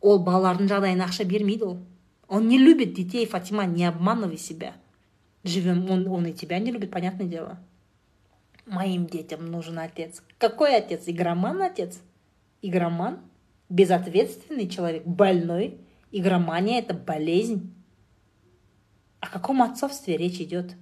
Ол 0.00 0.18
балалардың 0.20 0.68
жағдайына 0.68 1.06
ақша 1.06 1.24
бермейді 1.24 1.64
ол. 1.64 1.78
Он 2.28 2.48
не 2.48 2.58
любит 2.58 2.94
детей 2.94 3.26
фатима 3.26 3.64
не 3.64 3.86
обманывай 3.86 4.36
себя. 4.36 4.74
Живем 5.44 5.88
он, 5.90 6.06
он 6.08 6.26
и 6.26 6.32
тебя 6.32 6.58
не 6.58 6.72
любит 6.72 6.90
понятное 6.90 7.26
дело. 7.26 7.58
Моим 8.66 9.06
детям 9.06 9.46
нужен 9.46 9.78
отец. 9.78 10.22
Какой 10.38 10.76
отец? 10.76 11.04
Игроман 11.06 11.62
отец? 11.62 12.00
Игроман? 12.60 13.20
Безответственный 13.68 14.68
человек? 14.68 15.06
Больной? 15.06 15.78
Игромания 16.10 16.80
это 16.80 16.94
болезнь. 16.94 17.72
О 19.20 19.28
каком 19.28 19.62
отцовстве 19.62 20.16
речь 20.16 20.40
идет 20.40 20.74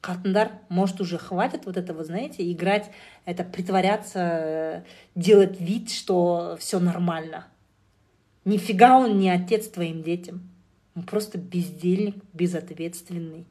қатындар 0.00 0.52
может 0.68 1.00
уже 1.00 1.18
хватит 1.18 1.66
вот 1.66 1.76
это 1.76 1.92
вы 1.94 2.04
знаете 2.04 2.50
играть 2.50 2.90
это 3.24 3.44
притворяться 3.44 4.84
делать 5.14 5.60
вид 5.60 5.90
что 5.90 6.56
все 6.60 6.78
нормально 6.78 7.46
нифига 8.44 8.98
он 8.98 9.18
не 9.18 9.30
отец 9.30 9.68
твоим 9.68 10.02
детям 10.02 10.48
он 10.94 11.02
просто 11.02 11.38
бездельник 11.38 12.16
безответственный 12.32 13.46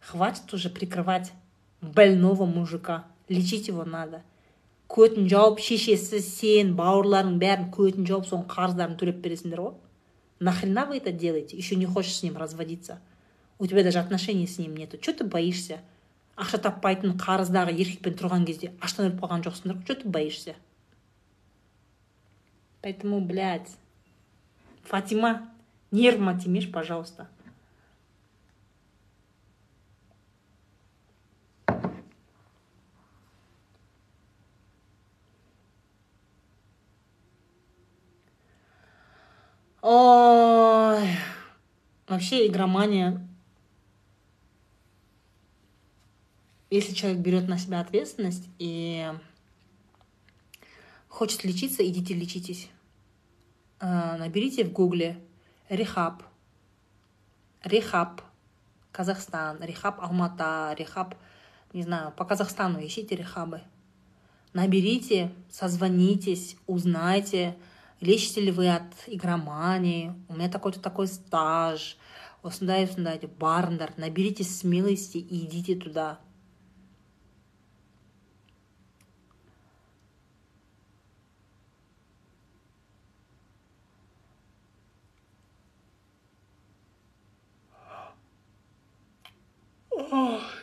хватит 0.00 0.52
уже 0.54 0.70
прикрывать 0.70 1.32
больного 1.80 2.46
мужика 2.46 3.04
лечить 3.28 3.68
его 3.68 3.84
надо 3.84 4.22
көтін 4.88 5.28
жауып 5.28 5.60
шешесі 5.60 6.20
сен 6.24 6.72
бауырларың 6.76 7.36
бәрін 7.42 7.68
көтін 7.74 8.06
жауып 8.08 8.26
соның 8.30 8.46
қарыздарын 8.48 8.96
төлеп 9.00 9.20
бересіңдер 9.24 9.60
ғой 9.60 9.74
нахрена 10.40 10.86
вы 10.88 10.96
это 10.96 11.12
делаете 11.12 11.56
еще 11.56 11.76
не 11.76 11.84
хочешь 11.84 12.16
с 12.16 12.22
ним 12.22 12.38
разводиться 12.38 13.00
У 13.63 13.65
тебя 13.65 13.81
даже 13.81 13.99
отношений 13.99 14.45
с 14.45 14.57
ним 14.57 14.75
нету. 14.75 14.97
Че 14.97 15.13
ты 15.13 15.23
боишься? 15.23 15.79
Ақша 16.35 16.57
таппайтын 16.65 17.13
қарыздағы 17.15 17.71
еркекпен 17.71 18.17
тұрған 18.19 18.43
кезде 18.43 18.73
аштан 18.83 19.05
өліп 19.07 19.21
қалған 19.23 19.45
жоқсыңдар 19.45 19.77
че 19.87 19.95
ты 20.01 20.09
боишься? 20.09 20.55
Поэтому 22.81 23.21
блядь 23.21 23.69
фатима 24.83 25.49
нервыма 25.91 26.37
тимешь 26.37 26.69
пожалуйста. 26.69 27.29
Ой, 39.81 41.07
вообще 42.07 42.47
игромания 42.47 43.21
если 46.73 46.93
человек 46.93 47.19
берет 47.19 47.47
на 47.47 47.59
себя 47.59 47.81
ответственность 47.81 48.49
и 48.57 49.07
хочет 51.07 51.43
лечиться, 51.43 51.87
идите 51.87 52.15
лечитесь. 52.15 52.67
А, 53.79 54.17
наберите 54.17 54.63
в 54.63 54.71
гугле 54.71 55.19
рехаб, 55.69 56.23
рехаб 57.63 58.21
Казахстан, 58.91 59.61
рехаб 59.61 59.99
Алмата, 60.01 60.75
рехаб, 60.75 61.13
не 61.73 61.83
знаю, 61.83 62.11
по 62.11 62.25
Казахстану 62.25 62.83
ищите 62.83 63.15
рехабы. 63.15 63.61
Наберите, 64.53 65.31
созвонитесь, 65.51 66.57
узнайте, 66.65 67.55
лечите 68.01 68.41
ли 68.41 68.51
вы 68.51 68.69
от 68.69 68.83
игромании, 69.05 70.13
у 70.27 70.33
меня 70.33 70.49
такой-то 70.49 70.79
такой 70.79 71.07
стаж, 71.07 71.97
осындай 72.41 72.85
осындай 72.85 73.19
деп 73.19 73.37
барыңдар 73.37 73.93
наберитесь 73.97 74.57
смелости 74.59 75.17
и 75.17 75.45
идите 75.45 75.75
туда 75.75 76.19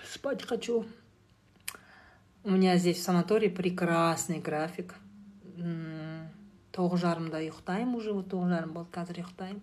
спать 0.05 0.47
хочу. 0.47 0.87
У 2.43 2.51
меня 2.51 2.77
здесь 2.79 2.99
в 2.99 3.03
санатории 3.03 3.49
прекрасный 3.49 4.41
график. 4.41 4.95
тоғыз 6.71 7.03
жарымда 7.03 7.41
ұйықтаймын 7.43 7.97
уже 7.99 8.13
вот 8.15 8.29
тоғыз 8.31 8.55
жарым 8.55 8.73
болды 8.77 8.93
қазір 8.95 9.21
ұйықтаймын 9.21 9.61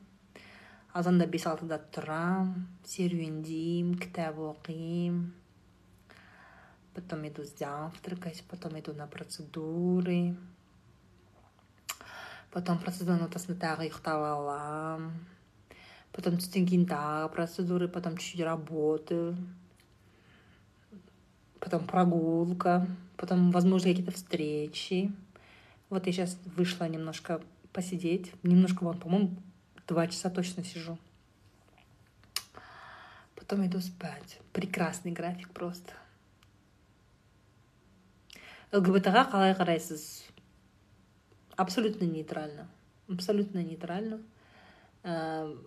азанда 0.99 1.27
бес 1.31 1.45
алтыда 1.49 1.79
тұрамын 1.95 2.65
серуендеймін 2.91 3.95
кітап 4.01 4.41
оқимын 4.43 5.31
потом 6.93 7.25
иду 7.29 7.45
завтракать 7.47 8.43
потом 8.51 8.77
иду 8.79 8.93
на 8.93 9.07
процедуры 9.07 10.35
потом 12.51 12.83
процедураның 12.83 13.29
ортасында 13.29 13.57
тағы 13.63 13.87
ұйықтап 13.87 14.27
аламын 14.33 15.11
потом 16.11 16.37
кейін 16.37 16.85
тағы 16.85 17.29
процедуры 17.33 17.87
потом 17.87 18.17
чуть 18.17 18.33
чуть 18.33 18.41
работаю 18.41 19.37
потом 21.59 21.85
прогулка, 21.85 22.87
потом, 23.17 23.51
возможно, 23.51 23.89
какие-то 23.89 24.11
встречи. 24.11 25.11
Вот 25.89 26.05
я 26.07 26.13
сейчас 26.13 26.37
вышла 26.55 26.87
немножко 26.87 27.41
посидеть. 27.73 28.31
Немножко, 28.43 28.83
вон, 28.83 28.97
по-моему, 28.99 29.35
два 29.87 30.07
часа 30.07 30.29
точно 30.29 30.63
сижу. 30.63 30.97
Потом 33.35 33.65
иду 33.65 33.79
спать. 33.79 34.39
Прекрасный 34.53 35.11
график 35.11 35.49
просто. 35.49 35.93
лгбтға 38.67 39.21
қалай 39.31 39.53
қарайсыз 39.55 40.01
абсолютно 41.55 42.03
нейтрально 42.03 42.67
абсолютно 43.07 43.63
нейтрально 43.63 44.19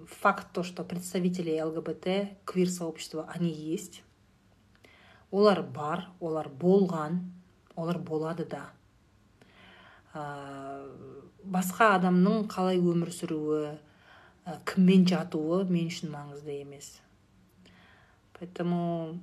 факт 0.06 0.52
то 0.52 0.62
что 0.62 0.84
представители 0.84 1.60
лгбт 1.60 2.36
квир 2.44 2.68
сообщества 2.68 3.28
они 3.34 3.50
есть. 3.50 4.02
Олар 5.30 5.62
бар 5.62 6.08
олар 6.20 6.48
болған 6.48 7.20
олар 7.76 7.98
болады 7.98 8.44
да. 8.44 8.72
Ә, 10.12 10.84
басқа 11.44 11.94
адамның 11.96 12.48
қалай 12.50 12.80
өмір 12.82 13.12
сүруі 13.14 13.60
ә, 14.44 14.58
кіммен 14.66 15.06
жатуы 15.06 15.62
мен 15.70 15.86
үшін 15.88 16.10
маңызды 16.12 16.58
емес. 16.60 16.98
Поэтому 18.34 19.20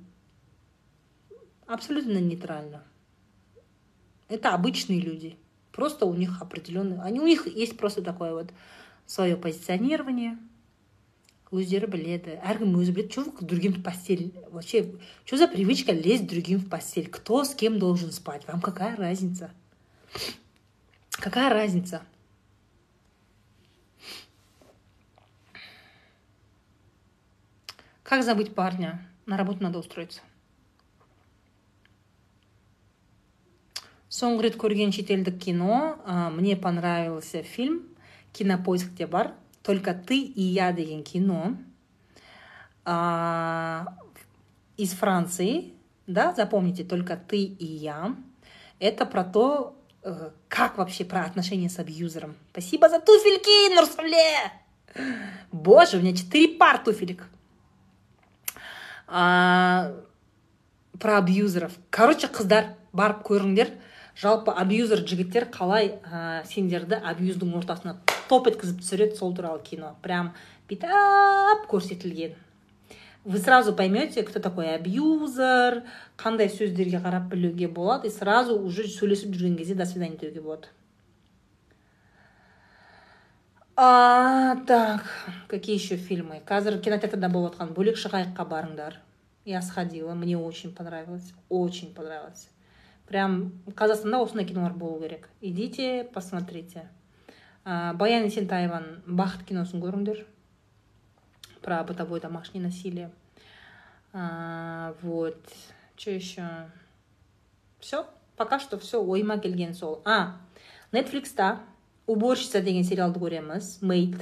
абсолютно 1.66 2.18
нейтрально. 2.18 2.82
Это 4.28 4.54
обычные 4.54 5.00
люди. 5.00 5.36
Просто 5.72 6.06
у 6.06 6.14
них 6.14 6.40
определенный 6.40 7.00
они 7.02 7.20
у 7.20 7.26
них 7.26 7.46
есть 7.46 7.76
просто 7.76 8.02
такое 8.02 8.32
вот 8.32 8.50
свое 9.07 9.37
позиционирование 9.37 10.37
өздері 11.53 11.87
біледі 11.93 12.37
әркім 12.41 12.73
өзі 12.81 12.93
біледі 12.97 13.13
что 13.13 13.31
к 13.31 13.45
другим 13.45 13.73
в 13.73 13.83
постель 13.83 14.31
вообще 14.49 14.95
что 15.25 15.37
за 15.37 15.47
привычка 15.47 15.93
лезть 15.93 16.25
другим 16.27 16.57
в 16.59 16.69
постель 16.69 17.09
кто 17.09 17.43
с 17.43 17.53
кем 17.53 17.77
должен 17.77 18.11
спать 18.11 18.47
вам 18.47 18.61
какая 18.61 18.95
разница 18.95 19.51
какая 21.11 21.53
разница 21.53 22.01
как 28.01 28.23
забыть 28.23 28.55
парня 28.55 29.07
на 29.27 29.37
работу 29.37 29.61
надо 29.61 29.77
устроиться 29.77 30.21
соңғы 34.09 34.49
рет 34.49 34.57
көрген 34.61 34.91
шетелдік 34.93 35.37
кино 35.37 35.77
мне 36.33 36.55
понравился 36.57 37.43
фильм 37.43 37.83
Кинопоиск 38.32 38.88
где 38.92 39.06
бар 39.06 39.34
только 39.62 39.92
ты 39.92 40.18
и 40.20 40.42
я 40.42 40.72
деген 40.72 41.02
кино 41.02 41.56
из 44.78 44.92
Франции, 44.92 45.74
да, 46.06 46.32
запомните, 46.32 46.84
только 46.84 47.16
ты 47.18 47.42
и 47.42 47.66
я. 47.66 48.16
Это 48.78 49.04
про 49.04 49.24
то, 49.24 49.76
э, 50.02 50.30
как 50.48 50.78
вообще 50.78 51.04
про 51.04 51.24
отношения 51.24 51.68
с 51.68 51.78
абьюзером. 51.78 52.34
Спасибо 52.52 52.88
за 52.88 52.98
туфельки, 53.00 53.74
Нурсуле! 53.74 54.52
Боже, 55.52 55.98
у 55.98 56.00
меня 56.00 56.16
четыре 56.16 56.56
пар 56.56 56.78
туфелек. 56.78 57.28
Про 59.06 59.92
абьюзеров. 61.02 61.72
Короче, 61.90 62.28
қыздар 62.28 62.74
барып 62.92 63.20
көріңдер 63.26 63.74
жалпы 64.18 64.50
абьюзер 64.50 65.04
жігіттер 65.06 65.46
қалай 65.54 65.92
сендерді 66.50 66.98
абьюздің 66.98 67.54
ортасына 67.60 67.98
топ 68.28 68.48
еткізіп 68.50 68.82
түсіреді 68.82 69.16
сол 69.16 69.34
туралы 69.36 69.62
кино. 69.64 69.96
Прям 70.02 70.34
бүйтіп 70.68 71.66
көрсетілген. 71.70 72.36
Вы 73.24 73.38
сразу 73.38 73.74
поймете 73.74 74.22
кто 74.22 74.40
такой 74.40 74.74
абьюзер 74.74 75.82
қандай 76.16 76.48
сөздерге 76.48 77.02
қарап 77.02 77.28
білуге 77.28 77.68
болады 77.68 78.08
и 78.08 78.10
сразу 78.10 78.56
уже 78.56 78.86
сөйлесіп 78.88 79.34
жүрген 79.34 79.56
кезде 79.58 79.74
до 79.74 79.84
свидания 79.84 80.16
деуге 80.16 80.40
болады. 80.40 80.68
А, 83.76 84.56
так 84.66 85.04
какие 85.46 85.76
еще 85.76 85.96
фильмы? 85.96 86.40
Қазір 86.46 86.80
кинотеатрда 86.80 87.28
болып 87.28 87.58
жатқан 87.58 87.74
бөлек 87.74 87.98
шығайыққа 88.00 88.46
барыңдар 88.48 88.96
я 89.44 89.62
сходила 89.62 90.14
мне 90.14 90.36
очень 90.36 90.74
понравилось 90.74 91.32
очень 91.48 91.94
понравилось. 91.94 92.48
Прям 93.06 93.52
қазақстанда 93.66 94.22
осындай 94.22 94.46
кинолар 94.46 94.74
болу 94.74 95.00
керек. 95.00 95.28
Идите 95.40 96.04
посмотрите. 96.12 96.88
Ә, 97.64 97.94
баян 97.94 98.24
есентаеваның 98.28 99.02
бақыт 99.06 99.46
киносын 99.48 99.82
көріңдер. 99.82 100.24
Про 101.62 101.82
бытовое 101.84 102.20
домашнее 102.20 102.62
насилие. 102.62 103.10
Вот. 104.12 105.36
Что 105.96 106.10
еще 106.10 106.46
все 107.80 108.06
пока 108.36 108.58
что 108.58 108.78
все 108.78 109.02
ойыма 109.02 109.38
келген 109.38 109.74
сол. 109.74 110.00
А 110.04 110.36
нетфликста 110.92 111.60
уборщица 112.06 112.62
деген 112.62 112.84
сериалды 112.84 113.20
көреміз 113.20 113.78
мейд 113.84 114.16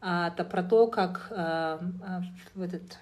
а, 0.00 0.28
это 0.28 0.44
про 0.44 0.62
то 0.64 0.88
как 0.88 1.28
а, 1.30 1.80
в 2.54 2.62
этот 2.62 2.98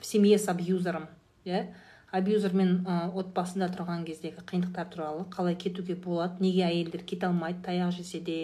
в 0.00 0.06
семье 0.06 0.38
с 0.38 0.48
абьюзером 0.48 1.08
иә 1.44 1.74
абьюзермен 2.18 2.72
ә, 2.86 2.96
отбасында 3.16 3.68
тұрған 3.74 4.04
кездегі 4.06 4.44
қиындықтар 4.48 4.88
туралы 4.92 5.26
қалай 5.32 5.56
кетуге 5.56 5.94
болады 5.94 6.42
неге 6.44 6.64
әйелдер 6.66 7.04
кете 7.04 7.28
алмайды 7.28 7.62
таяқ 7.66 7.92
жесе 7.96 8.20
де 8.20 8.38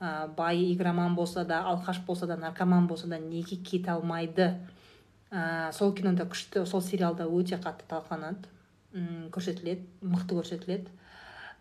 ә, 0.00 0.28
бай 0.36 0.62
игроман 0.72 1.14
болса 1.14 1.44
да 1.44 1.62
алқаш 1.72 2.04
болса 2.06 2.26
да 2.26 2.36
наркоман 2.36 2.86
болса 2.86 3.06
да 3.06 3.18
неге 3.18 3.56
кете 3.56 3.90
алмайды? 3.90 4.54
Ә, 5.30 5.72
сол 5.72 5.94
кинода 5.94 6.26
күшті 6.28 6.66
сол 6.66 6.82
сериалда 6.82 7.26
өте 7.26 7.56
қатты 7.56 7.88
талқыланады. 7.88 8.48
Көрсетіледі 9.32 9.86
мықты 10.04 10.36
көрсетіледі. 10.36 10.90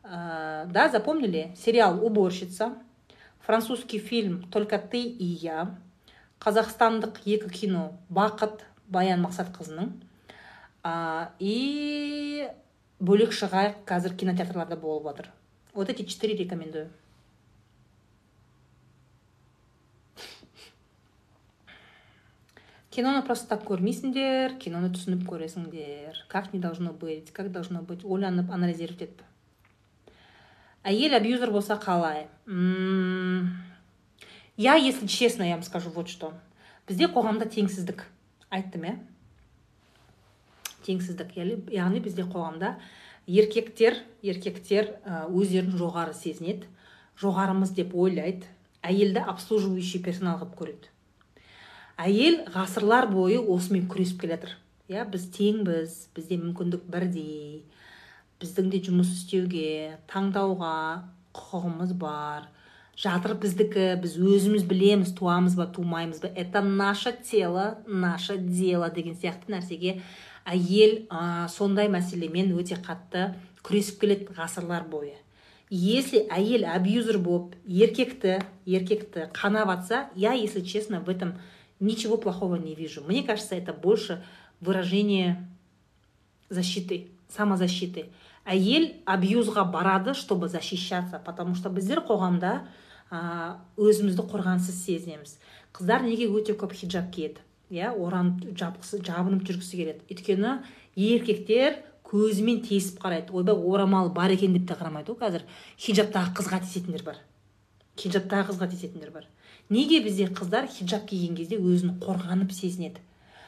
Ә, 0.03 0.65
да 0.67 0.89
запомнили? 0.89 1.53
Сериал 1.55 2.03
уборщица 2.03 2.73
французский 3.45 3.99
фильм 3.99 4.43
только 4.51 4.77
ты 4.77 5.01
и 5.01 5.25
я 5.25 5.75
қазақстандық 6.41 7.21
екі 7.25 7.49
кино 7.53 7.91
бақыт 8.09 8.63
баян 8.87 9.21
мақсатқызының 9.25 9.91
и 10.83 12.47
бөлек 12.99 13.35
шығайық 13.37 13.83
қазір 13.85 14.15
кинотеатрларда 14.17 14.77
болып 14.77 15.11
жатыр 15.11 15.31
вот 15.73 15.89
эти 15.89 16.03
четыре 16.03 16.35
рекомендую. 16.35 16.89
Киноны 22.91 23.21
просто 23.23 23.47
так 23.47 23.63
көрмейсіңдер 23.63 24.57
киноны 24.59 24.89
түсініп 24.91 25.23
көресіңдер. 25.29 26.25
Как 26.27 26.51
не 26.51 26.59
должно 26.59 26.91
быть 26.91 27.31
как 27.31 27.51
должно 27.51 27.81
быть 27.81 28.03
ойланып 28.03 28.51
анализировать 28.51 29.01
етіп 29.01 29.21
әйел 30.83 31.15
абьюзер 31.15 31.51
болса 31.51 31.77
қалай? 31.77 32.27
Я 34.57 34.75
если 34.75 35.07
честно 35.07 35.43
я 35.43 35.55
вам 35.55 35.63
скажу 35.63 35.89
вот 35.89 36.09
что. 36.09 36.33
Бізде 36.87 37.07
қоғамда 37.07 37.47
теңсіздік. 37.47 38.03
Айттым 38.49 38.83
иә 38.83 38.99
теңсіздік. 40.85 41.35
Яғни 41.71 42.01
бізде 42.03 42.25
қоғамда 42.25 42.75
еркектер 43.27 43.99
еркектер 44.21 44.95
өздерін 45.29 45.77
жоғары 45.77 46.13
сезінеді 46.17 46.69
жоғарымыз 47.21 47.75
деп 47.77 47.93
ойлайды. 47.95 48.47
Әйелді 48.81 49.21
обслуживающий 49.29 50.01
персонал 50.01 50.39
қылып 50.41 50.55
көреді. 50.57 50.89
Әйел 52.01 52.39
ғасырлар 52.49 53.11
бойы 53.11 53.37
осымен 53.37 53.85
күресіп 53.91 54.23
келе 54.23 54.39
жатыр 54.39 54.55
иә 54.89 55.05
біз 55.11 55.27
теңбіз 55.35 55.97
бізде 56.15 56.39
мүмкіндік 56.41 56.87
бірдей. 56.89 57.61
Біздің 58.41 58.71
де 58.73 58.81
жұмыс 58.87 59.11
істеуге 59.13 59.99
таңдауға 60.09 60.73
құқығымыз 61.37 61.93
бар. 62.01 62.49
Жатыр 62.97 63.37
біздікі 63.39 63.85
біз 64.01 64.17
өзіміз 64.17 64.65
білеміз 64.67 65.13
туамыз 65.15 65.53
ба 65.55 65.69
тумаймыз 65.69 66.23
ба. 66.23 66.31
Это 66.33 66.61
наше 66.61 67.13
тело 67.13 67.77
наше 67.85 68.37
дело 68.37 68.89
деген 68.89 69.13
сияқты 69.13 69.53
нәрсеге 69.53 70.01
әйел 70.45 71.05
ә, 71.09 71.47
сондай 71.49 71.89
мәселемен 71.91 72.53
өте 72.57 72.77
қатты 72.81 73.33
күресіп 73.65 73.99
келеді 74.01 74.35
ғасырлар 74.37 74.87
бойы. 74.89 75.15
Если 75.71 76.25
әйел 76.27 76.65
абьюзер 76.67 77.17
болып 77.23 77.55
еркекті 77.65 78.41
еркекті 78.65 79.29
қанап 79.33 79.69
жатса 79.71 80.09
я 80.15 80.33
если 80.33 80.61
честно 80.61 80.99
в 80.99 81.09
этом 81.09 81.39
ничего 81.79 82.17
плохого 82.17 82.55
не 82.55 82.75
вижу. 82.75 83.03
Мне 83.05 83.23
кажется 83.23 83.55
это 83.55 83.71
больше 83.73 84.23
выражение 84.59 85.47
защиты 86.49 87.07
самозащиты. 87.29 88.09
Әйел 88.43 88.89
абьюзға 89.05 89.63
барады 89.71 90.13
чтобы 90.13 90.49
защищаться 90.49 91.21
потому 91.23 91.55
что 91.55 91.69
біздер 91.69 92.01
қоғамда 92.03 92.65
өзімізді 93.11 94.23
қорғансыз 94.27 94.75
сезінеміз. 94.85 95.37
Қыздар 95.71 96.03
неге 96.03 96.27
өте 96.27 96.55
көп 96.57 96.73
хиджаб 96.73 97.11
киеді? 97.11 97.39
Иә 97.71 97.93
оранып 97.95 98.51
жабғысы 98.59 98.99
жабынып 99.05 99.45
жүргісі 99.47 99.79
келеді. 99.79 100.03
Өйткені 100.11 100.57
еркектер 100.99 101.79
көзімен 102.03 102.61
тесіп 102.67 102.99
қарайды. 103.01 103.31
Ойбай 103.31 103.55
орамал 103.55 104.11
бар 104.11 104.33
екен 104.35 104.53
деп 104.57 104.67
те 104.67 104.75
қарамайды 104.75 105.13
ғой 105.13 105.21
қазір. 105.21 105.45
Хиджабтағы 105.79 106.35
қызға 106.35 106.59
тиісетіндер 106.65 107.05
бар. 107.07 107.21
Хиджабтағы 107.95 108.51
қызға 108.51 108.67
тиісетіндер 108.73 109.13
бар. 109.15 109.29
Неге 109.71 110.01
бізде 110.03 110.27
қыздар 110.27 110.67
хиджаб 110.67 111.07
киген 111.07 111.37
кезде 111.39 111.55
өзін 111.55 111.95
қорғанып 112.03 112.51
сезінеді? 112.51 112.99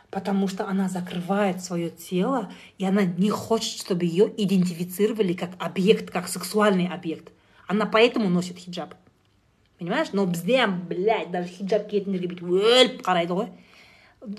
Потому 0.09 0.47
что 0.47 0.67
она 0.67 0.87
закрывает 0.87 1.63
свое 1.63 1.89
тело 1.89 2.51
и 2.77 2.85
она 2.85 3.03
не 3.03 3.29
хочет 3.29 3.81
чтобы 3.81 4.05
ее 4.05 4.31
идентифицировали 4.37 5.33
как 5.33 5.51
объект 5.59 6.11
как 6.11 6.29
сексуальный 6.29 6.87
объект. 6.87 7.33
Она 7.67 7.85
поэтому 7.85 8.29
носит 8.29 8.57
хиджаб. 8.57 8.93
Понимаешь? 9.79 10.13
Но 10.13 10.25
бізде 10.25 10.67
блядь 10.67 11.31
даже 11.31 11.49
хиджаб 11.49 11.89
киетіндерге 11.89 12.27
бүйтіп 12.29 12.47
өліп 12.47 13.01
қарайды 13.03 13.35
ғой. 13.35 13.49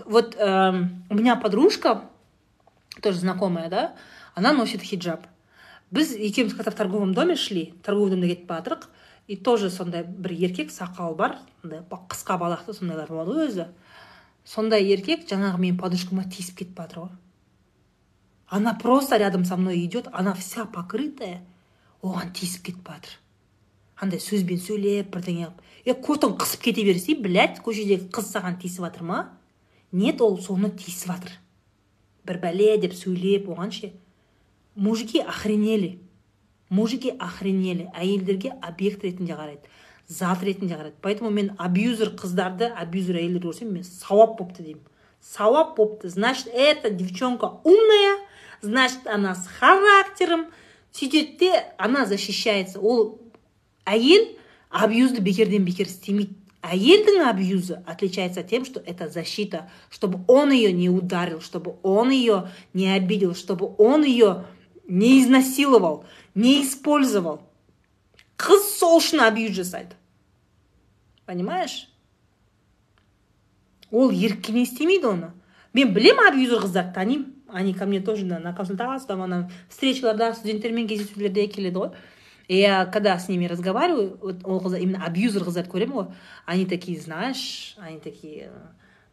Вот 0.06 0.36
э, 0.36 0.88
у 1.10 1.14
меня 1.14 1.36
подружка 1.36 2.10
тоже 3.02 3.18
знакомая 3.18 3.68
да 3.68 3.94
она 4.34 4.52
носит 4.52 4.82
хиджаб. 4.82 5.26
Біз 5.90 6.14
екеуміз 6.16 6.54
қазір 6.56 6.72
в 6.72 6.74
торговом 6.74 7.14
доме 7.14 7.36
шли 7.36 7.74
торговый 7.82 8.10
домда 8.10 8.26
кетіп 8.26 8.46
бара 8.46 8.80
и 9.26 9.36
тоже 9.36 9.70
сондай 9.70 10.02
бір 10.02 10.32
еркек 10.32 10.70
сақалы 10.70 11.14
бар 11.14 11.38
қысқа 11.62 12.38
балақты 12.38 12.74
сондайлар 12.74 13.08
болады 13.08 13.30
ғой 13.30 13.48
өзі. 13.48 13.66
Сондай 14.44 14.84
еркек 14.84 15.28
жаңағы 15.28 15.60
менің 15.60 15.78
подружкама 15.78 16.24
тиісіп 16.24 16.58
кетіп 16.58 16.80
жатыр 16.80 16.98
ғой 17.04 17.12
она 18.48 18.74
просто 18.74 19.16
рядом 19.16 19.44
со 19.44 19.56
мной 19.56 19.84
идет 19.84 20.08
она 20.12 20.34
вся 20.34 20.64
покрытая. 20.64 21.42
Оған 22.02 22.34
тиісіп 22.36 22.66
кетіп 22.68 22.88
жатыр 22.88 23.14
андай 23.96 24.20
сөзбен 24.20 24.58
сөйлеп 24.60 25.08
бірдеңе 25.14 25.46
қылып. 25.46 25.62
Е 25.88 25.94
котың 25.94 26.34
қысып 26.36 26.60
кете 26.66 26.84
берсей 26.84 27.16
блять 27.16 27.62
көшедегі 27.64 28.10
қыз 28.12 28.28
саған 28.34 28.58
тиісіп 28.60 28.84
жатыр 28.84 29.06
ма? 29.08 29.20
Нет 29.94 30.20
ол 30.20 30.40
соны 30.42 30.74
тиісіп 30.74 31.14
жатыр 31.14 31.38
бір 32.26 32.40
бәле 32.42 32.74
деп 32.82 32.96
сөйлеп 32.98 33.46
оған 33.52 33.70
ше 33.70 33.92
мужики 34.74 35.20
охренели. 35.20 36.00
Мужики 36.68 37.10
охренели. 37.10 37.90
Әйелдерге 37.94 38.54
объект 38.60 39.04
ретінде 39.04 39.34
қарайды 39.34 39.68
зат 40.08 40.42
ретінде 40.42 40.74
қарайды. 40.74 40.96
Поэтому 41.02 41.30
мен 41.30 41.54
абьюзер 41.58 42.14
қыздарды 42.16 42.72
абьюзер 42.72 43.20
әйелдерді 43.20 43.46
көрсем 43.46 43.70
мен 43.70 43.84
сауап 43.84 44.38
бопты 44.38 44.62
деймін. 44.62 44.82
Сауап 45.20 45.76
бопты. 45.76 46.08
Значит 46.08 46.48
эта 46.52 46.90
девчонка 46.90 47.60
умная 47.64 48.18
значит 48.60 49.06
она 49.06 49.34
с 49.34 49.46
характером. 49.46 50.46
Сөйтеді 50.92 51.38
де 51.38 51.52
она 51.78 52.06
защищается. 52.06 52.80
Ол 52.80 53.20
әйел 53.84 54.36
абьюзді 54.70 55.20
бекерден 55.20 55.64
бекер 55.64 55.86
істемейді. 55.86 56.34
Әйелдің 56.64 57.28
абьюзы 57.28 57.82
отличается 57.86 58.42
тем 58.42 58.64
что 58.64 58.80
это 58.80 59.08
защита 59.08 59.70
чтобы 59.90 60.24
он 60.26 60.50
ее 60.50 60.72
не 60.72 60.88
ударил 60.88 61.40
чтобы 61.40 61.76
он 61.82 62.10
ее 62.10 62.48
не 62.72 62.88
обидел 62.88 63.34
чтобы 63.34 63.74
он 63.78 64.04
ее 64.04 64.44
не 64.88 65.22
изнасиловал 65.22 66.04
не 66.34 66.62
использовал. 66.62 67.42
Қыз 68.36 68.64
сол 68.78 68.98
үшін 68.98 69.22
абьюз 69.22 69.54
жасайды 69.54 69.94
понимаешь? 71.26 71.88
Ол 73.90 74.10
еріккенен 74.10 74.64
істемейді 74.66 75.06
оны. 75.06 75.30
Мен 75.74 75.94
білемін 75.94 76.28
абьюзер 76.32 76.64
қыздарды 76.64 76.94
танимын 76.94 77.34
они 77.54 77.72
ко 77.72 77.86
мне 77.86 78.00
тоже 78.00 78.24
на 78.24 78.52
консультацию 78.52 79.06
там 79.06 79.22
ана 79.22 79.50
встречаларда 79.70 80.34
студенттермен 80.34 80.88
кездесулерде 80.88 81.46
келеді 81.46 81.78
ғой. 81.78 81.90
Я 82.48 82.86
когда 82.86 83.18
с 83.18 83.28
ними 83.28 83.46
разговариваю, 83.46 84.18
вот 84.20 84.36
ол 84.44 84.60
қыздар 84.60 84.80
именно 84.80 85.04
абьюзер 85.04 85.42
қыздарды 85.42 85.70
көремін 85.70 85.94
ғой 85.94 86.06
они 86.46 86.66
такие 86.66 87.00
знаешь 87.00 87.76
они 87.78 87.98
такие 88.00 88.50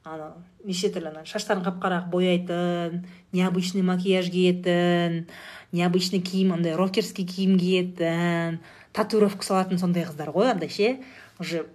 ана 0.04 0.34
неше 0.64 0.90
түрлі 0.90 1.12
ана 1.14 1.26
шаштарын 1.26 1.64
қап 1.64 1.80
қара 1.82 2.04
бояйтын 2.10 3.06
необычный 3.32 3.82
макияж 3.82 4.32
киетін 4.32 5.28
необычный 5.72 6.20
киім 6.20 6.54
андай 6.54 6.76
рокерский 6.76 7.26
киім 7.26 7.58
киетін 7.60 8.60
татуировка 8.94 9.46
салатын 9.46 9.80
сондай 9.80 10.04
қыздар 10.04 10.34
ғой 10.34 10.52
андай 10.52 10.70
ше 10.70 10.98
уже 11.40 11.68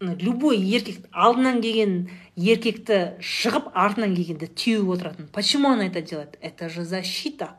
любой 0.00 0.58
еркек 0.58 1.06
алдынан 1.12 1.60
келген 1.62 2.08
еркекті 2.36 3.20
шығып 3.22 3.70
артынан 3.74 4.14
келгенді 4.16 4.48
теуіп 4.48 4.90
отыратын. 4.96 5.28
Почему 5.32 5.70
она 5.70 5.86
это 5.86 6.02
делает? 6.02 6.36
Это 6.40 6.68
же 6.68 6.84
защита. 6.84 7.56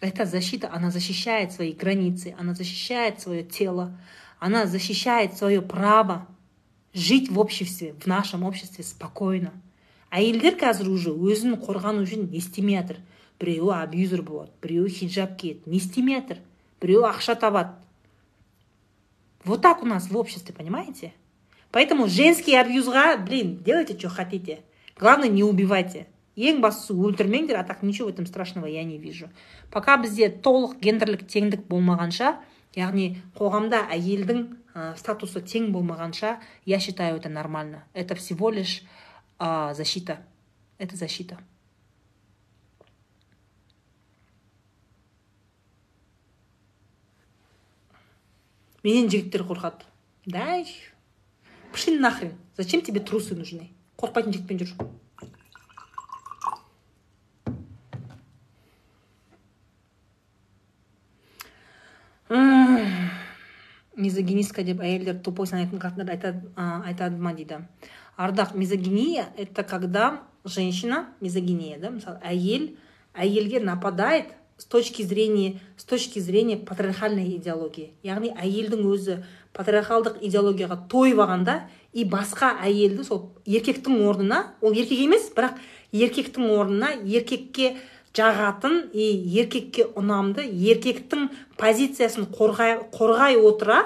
Это 0.00 0.26
защита, 0.26 0.70
она 0.72 0.90
защищает 0.90 1.52
свои 1.52 1.72
границы, 1.72 2.34
она 2.38 2.54
защищает 2.54 3.20
свое 3.20 3.42
тело, 3.42 3.98
она 4.38 4.66
защищает 4.66 5.36
свое 5.36 5.62
право 5.62 6.26
жить 6.92 7.30
в 7.30 7.38
обществе, 7.38 7.94
в 8.00 8.06
нашем 8.06 8.44
обществе 8.44 8.84
спокойно. 8.84 9.52
әйелдер 10.14 10.54
қазір 10.60 10.92
уже 10.94 11.10
өзін 11.10 11.56
қорғану 11.58 12.04
үшін 12.06 12.28
не 12.30 12.38
істемей 12.38 12.78
жатыр 12.78 13.00
біреуі 13.42 13.74
абьюзер 13.82 14.22
болады 14.22 14.52
біреуі 14.62 14.92
хиджаб 14.94 15.34
киеді 15.40 15.66
не 15.66 15.80
істемей 15.82 16.20
жатыр 16.20 16.38
біреуі 16.82 17.08
ақша 17.10 17.34
табады 17.34 17.74
вот 19.44 19.62
так 19.62 19.82
у 19.82 19.86
нас 19.86 20.06
в 20.10 20.16
обществе 20.16 20.54
понимаете 20.54 21.12
поэтому 21.72 22.06
женский 22.06 22.54
абьюзға 22.54 23.16
блин 23.26 23.58
делайте 23.66 23.98
что 23.98 24.08
хотите 24.08 24.60
главное 24.96 25.28
не 25.28 25.42
убивайте 25.42 26.06
Ең 26.39 26.61
бастысы 26.63 26.95
өлтірмеңдер 26.95 27.59
а 27.59 27.65
так 27.67 27.83
ничего 27.83 28.07
в 28.07 28.13
этом 28.13 28.25
страшного 28.25 28.65
я 28.65 28.83
не 28.83 28.97
вижу. 28.97 29.29
Пока 29.71 29.97
бізде 29.97 30.29
толық 30.29 30.79
гендерлік 30.79 31.27
теңдік 31.27 31.67
болмағанша 31.67 32.37
яғни 32.75 33.19
қоғамда 33.35 33.89
әйелдің 33.91 34.45
ә, 34.73 34.95
статусы 34.95 35.41
тең 35.41 35.71
болмағанша 35.75 36.39
я 36.65 36.79
считаю 36.79 37.17
это 37.17 37.29
нормально. 37.29 37.83
Это 37.93 38.15
всего 38.15 38.49
лишь 38.49 38.83
ә, 39.39 39.73
защита. 39.73 40.23
Это 40.77 40.95
защита. 40.95 41.39
Менен 48.83 49.09
жігіттер 49.11 49.43
қорқады. 49.43 49.83
Дай. 50.25 50.63
Пошли 51.71 51.99
нахрен. 51.99 52.37
Зачем 52.55 52.81
тебе 52.81 53.01
трусы 53.01 53.35
нужны? 53.35 53.73
Қорықпайтын 53.99 54.31
жігітпен 54.31 54.61
жүр. 54.63 54.87
Мизогинистка 63.95 64.63
деп 64.63 64.81
әйелдер 64.81 65.17
тупой 65.23 65.47
санайтын 65.47 65.79
қатындар 65.81 66.09
айтады, 66.13 66.41
айтады 66.55 67.17
ма 67.17 67.33
дейді 67.33 67.65
ардақ 68.17 68.55
мизогиния 68.55 69.29
это 69.37 69.63
когда 69.63 70.21
женщина 70.45 71.07
мизогиния 71.21 71.79
да 71.79 71.89
мысалы 71.89 72.19
әйел 72.23 72.75
әйелге 73.13 73.59
нападает 73.59 74.25
с 74.57 74.65
точки 74.65 75.03
зрения 75.03 75.59
с 75.77 75.83
точки 75.85 76.19
зрения 76.19 76.57
патриархальной 76.57 77.37
идеологии. 77.37 77.93
Яғни 78.03 78.33
әйелдің 78.35 78.83
өзі 78.91 79.23
патриархалдық 79.55 80.19
идеологияға 80.21 80.83
тойып 80.91 81.21
алғанда 81.23 81.61
и 81.93 82.03
басқа 82.03 82.57
әйелді 82.61 83.05
сол 83.07 83.31
еркектің 83.47 84.03
орнына 84.05 84.53
ол 84.61 84.75
еркек 84.75 84.99
емес 84.99 85.31
бірақ 85.35 85.57
еркектің 85.95 86.51
орнына 86.51 86.91
еркекке 87.05 87.77
жағатын 88.17 88.89
и 88.93 89.05
еркекке 89.39 89.85
ұнамды 89.97 90.43
еркектің 90.47 91.29
позициясын 91.59 92.27
қорғай, 92.33 92.79
қорғай 92.93 93.37
отыра 93.37 93.83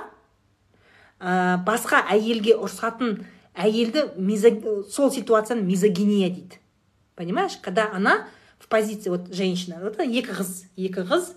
ә, 1.20 1.60
басқа 1.66 2.04
әйелге 2.12 2.56
ұрсатын 2.58 3.24
әйелді 3.54 4.08
сол 4.90 5.12
ситуацияны 5.12 5.62
мизогиния 5.62 6.30
дейді. 6.30 6.60
Понимаешь? 7.16 7.58
Когда 7.62 7.91
она 7.94 8.28
в 8.58 8.68
позиции 8.68 9.10
вот 9.10 9.34
женщина 9.34 9.78
вот 9.82 10.00
екі 10.00 10.34
қыз 10.34 10.66
екі 10.78 11.04
қыз 11.06 11.34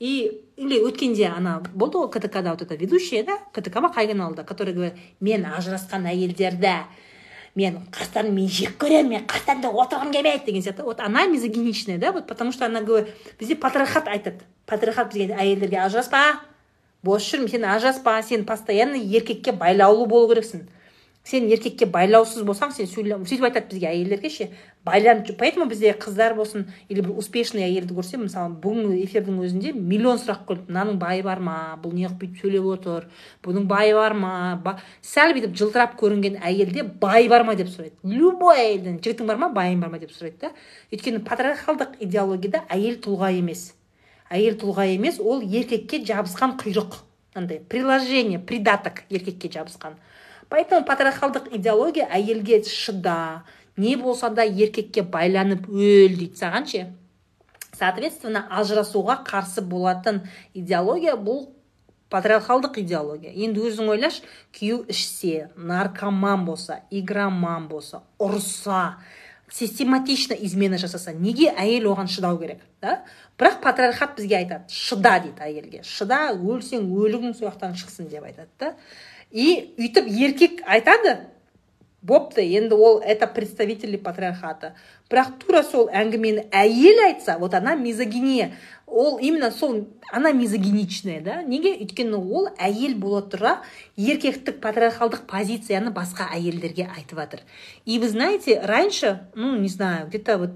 и 0.00 0.42
или 0.56 0.80
өткенде 0.80 1.28
ана 1.28 1.60
болды 1.74 1.98
ғой 1.98 2.10
ктк 2.10 2.42
да 2.42 2.50
вот 2.50 2.62
эта 2.62 2.74
ведущая 2.74 3.22
да? 3.24 3.38
Ктк 3.52 3.80
ма 3.80 3.92
қай 3.94 4.08
каналда 4.08 4.44
который 4.44 4.74
говорит 4.74 4.94
мен 5.20 5.44
ажырасқан 5.44 6.08
әйелдерді 6.08 6.86
мен 7.54 7.80
қастарыммен 7.90 8.48
жек 8.48 8.76
көремін 8.80 9.08
мен 9.14 9.24
қастарында 9.26 9.70
отырғым 9.72 10.12
келмейді 10.12 10.46
деген 10.46 10.62
сияқты. 10.62 10.84
Вот 10.84 11.00
она 11.00 11.26
мизогиничная 11.26 11.98
да? 11.98 12.12
Вот 12.12 12.26
потому 12.26 12.52
что 12.52 12.66
она 12.66 12.80
говорит 12.80 13.14
бізде 13.38 13.56
патриархат 13.56 14.08
айтады. 14.08 14.40
Патриархат 14.66 15.12
бізге 15.12 15.34
әйелдерге 15.34 15.80
ажыраспа 15.82 16.40
бос 17.02 17.22
жүр 17.22 17.48
сен 17.48 17.64
ажыраспа 17.64 18.22
сен 18.22 18.44
постоянно 18.44 18.94
еркекке 18.94 19.52
байлаулы 19.52 20.06
болу 20.06 20.32
керексің. 20.32 20.68
Сен 21.24 21.48
еркекке 21.50 21.86
байлаусыз 21.86 22.44
болсаң 22.44 22.72
сен 22.72 22.86
сөйтіп 22.86 23.44
айтады 23.44 23.66
бізге 23.74 23.88
әйелдерге 23.88 24.30
ше 24.30 24.50
байланып 24.84 25.36
поэтому 25.38 25.66
бізде 25.68 25.92
қыздар 25.92 26.34
болсын 26.34 26.66
или 26.88 27.02
бір 27.02 27.18
успешный 27.20 27.66
әйелді 27.66 27.94
көрсем 27.94 28.22
мысалы 28.24 28.54
бүгінгі 28.62 29.02
эфирдің 29.04 29.40
өзінде 29.44 29.72
миллион 29.76 30.16
сұрақ 30.22 30.46
келді 30.48 30.72
мынаның 30.72 30.96
байы 31.00 31.22
бар 31.22 31.42
ма? 31.44 31.56
Бұл 31.82 31.92
неғып 31.98 32.22
бүйтіп 32.22 32.40
сөйлеп 32.40 32.68
отыр? 32.72 33.08
Бұның 33.44 33.66
байы 33.68 33.92
бар 33.94 34.14
ма? 34.16 34.32
Ба... 34.64 34.78
сәл 35.02 35.34
бүйтіп 35.36 35.52
жылтырап 35.60 35.98
көрінген 36.00 36.40
әйелде 36.40 36.86
бай 37.02 37.28
бар 37.28 37.44
ма? 37.44 37.54
деп 37.60 37.68
сұрайды. 37.68 37.94
Любой 38.04 38.56
әйелден 38.56 38.96
жігітің 39.04 39.28
бар 39.28 39.36
ма? 39.42 39.50
Байың 39.52 39.84
бар 39.84 39.92
ма? 39.92 40.00
деп 40.00 40.16
сұрайды 40.16 40.48
да. 40.48 40.52
Өйткені 40.94 41.20
патриархалдық 41.28 42.00
идеологияда 42.00 42.64
әйел 42.72 42.96
тұлға 43.04 43.34
емес. 43.36 43.74
Әйел 44.32 44.56
тұлға 44.56 44.88
емес 44.94 45.20
ол 45.20 45.44
еркекке 45.44 46.00
жабысқан 46.08 46.56
құйрық. 46.56 47.02
Андай 47.34 47.60
приложение 47.60 48.38
придаток 48.38 49.04
еркекке 49.10 49.52
жабысқан. 49.52 50.00
Поэтому 50.50 50.84
патриархалдық 50.84 51.52
идеология 51.54 52.08
әйелге 52.10 52.64
шыда 52.66 53.44
не 53.80 53.96
болса 53.96 54.30
да 54.30 54.44
еркекке 54.44 55.02
байланып 55.02 55.68
өл 55.68 56.18
дейді 56.18 56.36
саған 56.40 56.68
ше? 56.70 56.82
Соответственно 57.72 58.44
ажырасуға 58.52 59.22
қарсы 59.24 59.64
болатын 59.64 60.26
идеология 60.52 61.16
бұл 61.16 61.48
патриархалдық 62.10 62.80
идеология. 62.82 63.32
Енді 63.32 63.62
өзің 63.70 63.94
ойлашы 63.94 64.26
күйеу 64.52 64.82
ішсе 64.90 65.48
наркоман 65.56 66.44
болса 66.44 66.82
игроман 66.90 67.68
болса 67.70 68.02
ұрса 68.18 68.98
систематично 69.50 70.34
измена 70.34 70.78
жасаса 70.78 71.14
неге 71.14 71.50
әйел 71.54 71.88
оған 71.94 72.10
шыдау 72.10 72.38
керек 72.38 72.60
да? 72.82 73.00
Бірақ 73.38 73.60
патриархат 73.62 74.16
бізге 74.18 74.36
айтады 74.42 74.68
шыда 74.68 75.16
дейді 75.24 75.46
әйелге. 75.46 75.82
Шыда 75.86 76.34
өлсең 76.34 76.90
өлігің 76.90 77.34
сол 77.38 77.48
жақтан 77.48 77.78
шықсын 77.78 78.10
деп 78.10 78.26
айтады 78.28 78.50
да. 78.58 78.74
И 79.30 79.74
үйтіп 79.78 80.10
еркек 80.10 80.62
айтады 80.66 81.29
бопты 82.02 82.42
енді 82.42 82.74
ол 82.74 83.00
это 83.00 83.26
представители 83.26 83.96
патриархата. 83.96 84.74
Бірақ 85.10 85.38
тура 85.42 85.62
сол 85.62 85.88
әңгімені 85.92 86.48
әйел 86.50 87.04
айтса 87.06 87.38
вот 87.38 87.54
она 87.54 87.74
мизогиния. 87.74 88.52
Ол 88.86 89.18
именно 89.18 89.50
сол 89.50 89.88
она 90.10 90.32
мизогиничная 90.32 91.20
да? 91.20 91.42
Неге? 91.42 91.76
Өйткені 91.76 92.16
ол 92.16 92.48
әйел 92.58 92.96
бола 92.96 93.22
тұра 93.22 93.60
еркектік 93.96 94.60
патриархалдық 94.60 95.26
позицияны 95.30 95.92
басқа 95.94 96.30
әйелдерге 96.34 96.88
айтып 96.96 97.18
жатыр 97.18 97.40
и 97.84 97.98
вы 97.98 98.08
знаете 98.08 98.60
раньше 98.60 99.28
ну 99.34 99.56
не 99.56 99.68
знаю 99.68 100.08
где 100.08 100.18
то 100.18 100.38
вот 100.38 100.50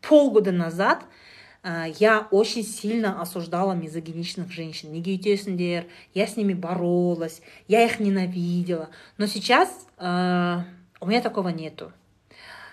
полгода 0.00 0.52
назад 0.52 1.04
я 1.64 2.26
очень 2.30 2.64
сильно 2.64 3.20
осуждала 3.20 3.72
мизогиничных 3.72 4.50
женщин. 4.50 4.92
Неге 4.92 5.14
үйтесіңдер 5.14 5.86
я 6.14 6.26
с 6.26 6.36
ними 6.36 6.54
боролась 6.54 7.40
я 7.68 7.84
их 7.84 8.00
ненавидела. 8.00 8.90
Но 9.16 9.26
сейчас 9.26 9.86
э, 9.98 10.58
у 11.00 11.06
меня 11.06 11.20
такого 11.20 11.50
нету. 11.50 11.92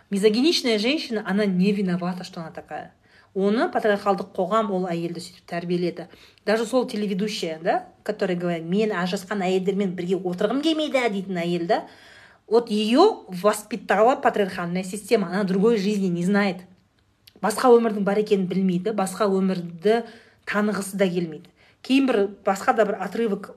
Мизогиничная 0.10 0.80
женщина 0.80 1.24
она 1.28 1.46
не 1.46 1.72
виновата 1.72 2.24
что 2.24 2.42
она 2.42 2.52
такая. 2.52 2.94
Оны 3.38 3.70
патриархалдық 3.70 4.32
қоғам 4.34 4.72
ол 4.74 4.88
әйелді 4.90 5.22
сөйтіп 5.22 5.46
тәрбиеледі. 5.46 6.08
Даже 6.46 6.66
сол 6.66 6.88
телеведущая 6.90 7.60
да 7.62 7.86
который 8.04 8.36
говорит 8.36 8.66
мен 8.66 8.90
ажырасқан 8.90 9.44
әйелдермен 9.46 9.94
бірге 9.94 10.18
отырғым 10.18 10.64
келмейді 10.66 11.04
дейтін 11.14 11.38
әйел 11.38 11.68
да 11.70 11.84
вот 12.48 12.72
ее 12.72 13.22
воспитала 13.28 14.16
патриархальная 14.16 14.84
система 14.84 15.28
она 15.28 15.44
другой 15.44 15.78
жизни 15.78 16.08
не 16.08 16.26
знает. 16.26 16.58
Басқа 17.44 17.72
өмірдің 17.76 18.06
бар 18.08 18.22
екенін 18.22 18.48
білмейді 18.52 18.94
басқа 18.98 19.30
өмірді 19.32 20.04
танығысы 20.50 21.00
да 21.00 21.08
келмейді. 21.10 21.50
Кейін 21.86 22.08
бір 22.10 22.22
басқа 22.46 22.76
да 22.76 22.86
бір 22.86 23.00
отрывок 23.06 23.54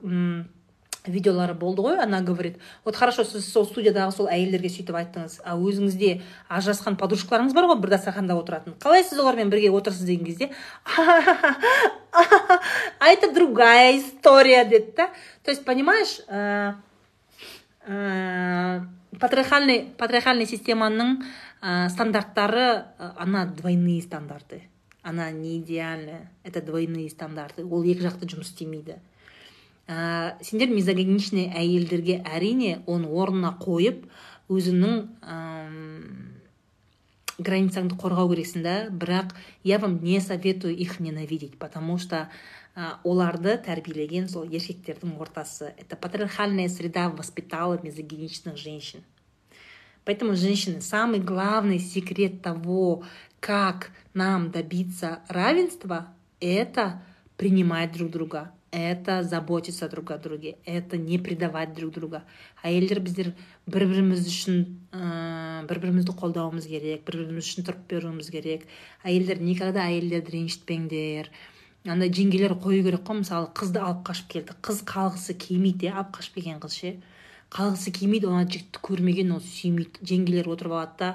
видеолары 1.05 1.53
болды 1.53 1.81
ғой 1.81 1.99
она 1.99 2.21
говорит 2.21 2.57
вот 2.85 2.95
хорошо 2.95 3.23
сіз 3.23 3.51
сол 3.51 3.65
студиядағы 3.65 4.11
сол 4.15 4.27
әйелдерге 4.31 4.69
сөйтіп 4.71 4.95
айттыңыз 4.95 5.41
а 5.43 5.57
өзіңізде 5.57 6.21
ажырасқан 6.47 6.95
подружкаларыңыз 6.99 7.53
бар 7.53 7.67
ғой 7.67 7.81
бір 7.81 7.89
дастарханда 7.97 8.37
отыратын. 8.39 8.77
Қалай 8.79 9.03
сіз 9.03 9.19
олармен 9.19 9.51
бірге 9.51 9.71
отырсыз 9.71 10.07
деген 10.07 10.25
кезде 10.25 10.49
это 13.01 13.33
другая 13.33 13.97
история 13.97 14.65
деді 14.65 14.93
да. 14.95 15.09
То 15.43 15.51
есть 15.51 15.65
понимаешь 15.65 16.21
ә, 16.29 16.75
ә, 17.85 18.85
патриархальный 19.19 19.93
патриархальный 19.97 20.47
системаның 20.47 21.21
ә, 21.63 21.87
стандарттары 21.89 22.85
она 22.99 23.45
двойные 23.45 24.01
стандарты. 24.01 24.63
Она 25.01 25.31
не 25.31 25.57
идеальная. 25.59 26.31
Это 26.43 26.61
двойные 26.61 27.09
стандарты. 27.09 27.63
Ол 27.63 27.83
екі 27.87 28.03
жақты 28.03 28.27
жұмыс 28.27 28.51
істемейді. 28.51 28.99
Ә, 29.87 30.35
сендер 30.43 30.69
мизогиничный 30.75 31.47
әйелдерге 31.55 32.19
әрине 32.27 32.83
оны 32.85 33.07
орнына 33.07 33.55
қойып 33.63 34.05
өзіңнің 34.51 34.99
границаңды 37.39 37.97
қорғау 37.99 38.31
керексің 38.31 38.63
да. 38.63 38.75
Бірақ 38.91 39.33
я 39.63 39.79
вам 39.79 40.03
не 40.03 40.19
советую 40.19 40.75
их 40.75 40.99
ненавидеть 40.99 41.57
потому 41.59 41.97
что 41.97 42.29
ә, 42.75 42.99
оларды 43.03 43.57
тәрбиелеген 43.57 44.27
сол 44.29 44.43
еркектердің 44.43 45.17
ортасы. 45.19 45.73
Это 45.77 45.95
патриархальная 45.95 46.69
среда 46.69 47.09
воспитала 47.09 47.79
мизогиничных 47.81 48.57
женщин. 48.57 49.03
Поэтому, 50.05 50.35
женщины, 50.35 50.81
самый 50.81 51.19
главный 51.19 51.79
секрет 51.79 52.41
того, 52.41 53.03
как 53.39 53.91
нам 54.13 54.51
добиться 54.51 55.19
равенства, 55.29 56.07
это 56.39 57.01
принимать 57.37 57.93
друг 57.93 58.11
друга, 58.11 58.51
это 58.73 59.21
заботиться 59.21 59.87
друг 59.87 60.09
о 60.11 60.17
друге 60.17 60.57
это 60.65 60.97
не 60.97 61.19
предавать 61.19 61.75
друг 61.75 61.93
друга. 61.93 62.23
Әйелдер 62.63 63.03
біздер 63.05 63.29
бір 63.69 63.85
біріміз 63.85 64.25
үшін 64.25 64.63
ә, 64.89 65.61
бір 65.69 65.79
бірімізді 65.83 66.15
қолдауымыз 66.17 66.65
керек 66.71 67.03
бір 67.05 67.19
біріміз 67.21 67.45
үшін 67.45 67.67
тұрып 67.67 67.85
беруіміз 67.91 68.31
керек. 68.33 68.65
Әйелдер 69.05 69.43
никогда 69.45 69.85
әйелдерді 69.91 70.33
ренжітпеңдер. 70.39 71.29
Андай 71.85 72.09
жеңгелер 72.09 72.57
қою 72.57 72.81
керек 72.87 73.05
қой. 73.05 73.21
Мысалы 73.21 73.51
қызды 73.53 73.83
алып 73.83 74.01
қашып 74.09 74.31
келді. 74.33 74.57
Қыз 74.65 74.81
қалғысы 74.89 75.37
келмейді 75.37 75.93
алып 75.93 76.15
қашып 76.17 76.41
келген 76.41 76.57
қыз 76.63 76.79
ше. 76.79 76.95
Қалғысы 77.53 77.93
келмейді 77.93 78.31
ана 78.31 78.43
жігітті 78.49 78.81
көрмеген 78.87 79.33
ол 79.35 79.41
сүймейді 79.45 80.07
жеңгелер 80.09 80.49
отырып 80.53 80.73
алады 80.73 80.99
да. 80.99 81.09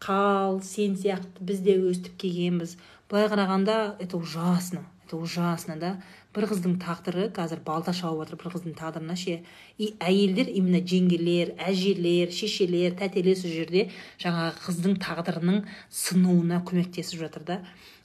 Қал 0.00 0.60
сен 0.64 0.96
сияқты 1.00 1.44
біз 1.44 1.60
де 1.64 1.76
өстіп 1.80 2.16
келгенбіз. 2.20 2.76
Былай 3.10 3.28
қарағанда 3.32 3.96
это 3.98 4.16
ужасно 4.16 4.84
это 5.10 5.16
ужасно 5.16 5.76
да. 5.76 5.96
Бір 6.34 6.46
қыздың 6.46 6.76
тағдыры 6.78 7.30
қазір 7.34 7.64
балта 7.66 7.90
шауып 7.96 8.28
жатыр 8.28 8.38
бір 8.38 8.52
қыздың 8.54 8.74
тағдырына 8.78 9.16
ше. 9.18 9.40
И 9.78 9.94
әйелдер 9.98 10.52
именно 10.52 10.78
жеңгелер 10.78 11.56
әжелер 11.58 12.30
шешелер 12.30 12.94
тәтелер 13.00 13.34
сол 13.34 13.50
жерде 13.50 13.88
жаңағы 14.22 14.52
қыздың 14.62 15.00
тағдырының 15.02 15.64
сынуына 15.90 16.62
көмектесіп 16.62 17.24
жатыр 17.24 17.42
да. 17.42 17.58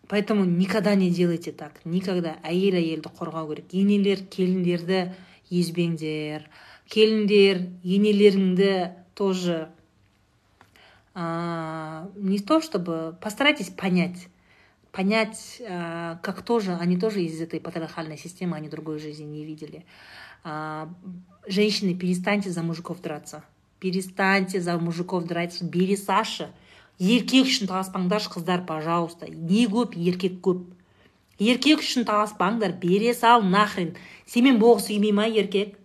Поэтому 0.08 0.46
никогда 0.46 0.96
не 0.96 1.10
делайте 1.10 1.52
так. 1.52 1.80
Никогда. 1.86 2.38
Әйел 2.44 2.78
әйелді 2.78 3.10
қорғау 3.18 3.50
керек. 3.54 3.74
Енелер 3.74 4.22
келіндерді 4.30 5.12
езбеңдер. 5.50 6.46
Келіндер 6.90 7.66
енелеріңді 7.84 8.74
тоже 9.14 9.70
а, 11.14 12.08
не 12.16 12.40
то 12.40 12.62
чтобы 12.62 13.18
постарайтесь 13.22 13.70
понять 13.70 14.28
понять, 14.96 15.62
как 16.22 16.42
тоже, 16.44 16.72
они 16.80 16.98
тоже 16.98 17.22
из 17.22 17.42
этой 17.42 17.60
патриархальной 17.60 18.18
системы, 18.18 18.56
они 18.56 18.70
другой 18.70 18.98
жизни 18.98 19.26
не 19.26 19.44
видели. 19.44 19.84
Женщины, 21.46 21.94
перестаньте 21.94 22.50
за 22.50 22.64
мужиков 22.64 23.02
драться. 23.02 23.44
Перестаньте 23.82 24.62
за 24.62 24.78
мужиков 24.78 25.26
драться. 25.26 25.66
Бери 25.66 25.98
Саша. 25.98 26.50
еркек 27.00 27.50
үшін 27.50 27.68
таласпаңдаршы 27.68 28.32
қыздар 28.38 28.64
пожалуйста 28.66 29.28
не 29.28 29.66
көп 29.68 29.98
еркек 30.00 30.40
көп 30.40 30.62
еркек 31.44 31.82
үшін 31.84 32.06
таласпаңдар 32.08 32.72
бере 32.80 33.14
сал 33.14 33.44
нахрен 33.44 33.96
сенімен 34.26 34.60
болғысы 34.62 34.94
келмей 34.94 35.12
ма 35.12 35.26
еркек 35.28 35.76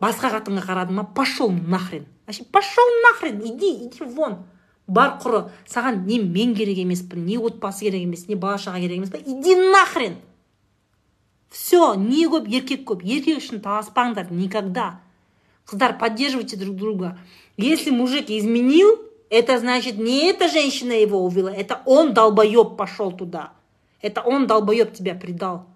басқа 0.00 0.30
қатынға 0.36 0.64
қарады 0.66 0.94
ма 0.94 1.04
пошел 1.04 1.50
нахрен. 1.50 2.06
Вообще 2.26 2.44
пошел 2.44 2.84
нахрен 3.04 3.40
иди 3.40 3.86
иди 3.86 4.04
вон. 4.04 4.44
Бар 4.88 5.18
құры 5.20 5.50
саған 5.68 6.06
не 6.06 6.18
мен 6.22 6.54
керек 6.56 6.78
емеспін 6.80 7.26
не 7.26 7.36
отбасы 7.36 7.84
керек 7.84 8.06
емес 8.06 8.26
не 8.28 8.36
бала 8.36 8.56
шаға 8.56 8.80
керек 8.80 8.98
емес 9.02 9.10
па 9.10 9.18
иди 9.18 9.54
нахрен. 9.54 10.16
Все 11.50 11.94
не 11.94 12.26
көп 12.26 12.48
еркек 12.48 12.86
көп. 12.88 13.02
Еркек 13.04 13.42
үшін 13.42 13.60
таласпаңдар 13.60 14.30
никогда. 14.30 15.00
Қыздар 15.68 15.98
поддерживайте 15.98 16.56
друг 16.56 16.76
друга. 16.76 17.18
Если 17.56 17.90
мужик 17.90 18.30
изменил 18.30 18.98
это 19.28 19.58
значит 19.58 19.98
не 19.98 20.30
эта 20.30 20.48
женщина 20.48 20.92
его 20.92 21.22
увела 21.22 21.52
это 21.52 21.82
он 21.84 22.14
долбоеб 22.14 22.76
пошел 22.76 23.12
туда. 23.12 23.52
Это 24.00 24.22
он 24.22 24.46
долбоеб 24.46 24.94
тебя 24.94 25.14
предал. 25.14 25.66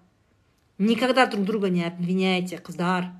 Никогда 0.79 1.27
друг 1.27 1.45
друга 1.45 1.69
не 1.69 1.83
обвиняйте 1.83 2.57
қыздар 2.57 3.11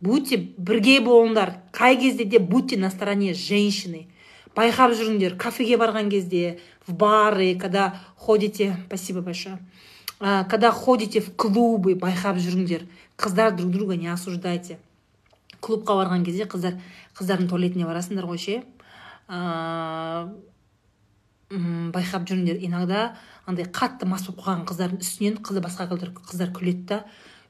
будьте 0.00 0.36
бірге 0.36 1.00
болыңдар. 1.00 1.58
Қай 1.72 1.96
кезде 2.00 2.24
де 2.24 2.38
будьте 2.38 2.76
на 2.76 2.90
стороне 2.90 3.34
женщины. 3.34 4.08
Байқап 4.54 4.94
жүріңдер. 4.94 5.36
Кафеге 5.36 5.76
барған 5.78 6.10
кезде 6.10 6.58
в 6.86 6.94
бары 6.94 7.54
когда 7.58 7.94
ходите 8.16 8.76
спасибо 8.86 9.20
большое 9.20 9.58
когда 10.18 10.72
ходите 10.72 11.20
в 11.20 11.36
клубы 11.36 11.94
байқап 11.94 12.38
жүріңдер. 12.38 12.86
Қыздар 13.16 13.56
друг 13.56 13.70
друга 13.70 13.96
не 13.96 14.08
осуждайте. 14.08 14.78
Клубқа 15.60 15.94
барған 15.94 16.24
кезде 16.24 16.44
қыздар 16.44 16.78
қыздардың 17.18 17.48
туалетіне 17.50 17.86
барасыңдар 17.86 18.26
ғой 18.26 18.38
ше? 18.38 18.62
Байқап 21.50 22.26
жүріңдер. 22.26 22.58
Иногда 22.66 23.16
андай 23.46 23.64
қатты 23.66 24.06
мас 24.06 24.26
болып 24.26 24.42
қалған 24.44 24.66
қыздардың 24.66 25.02
үстінен 25.02 25.38
қызды 25.42 25.62
басқа 25.62 25.88
қыздар 25.90 26.52
күледі 26.54 26.84
да. 26.86 27.04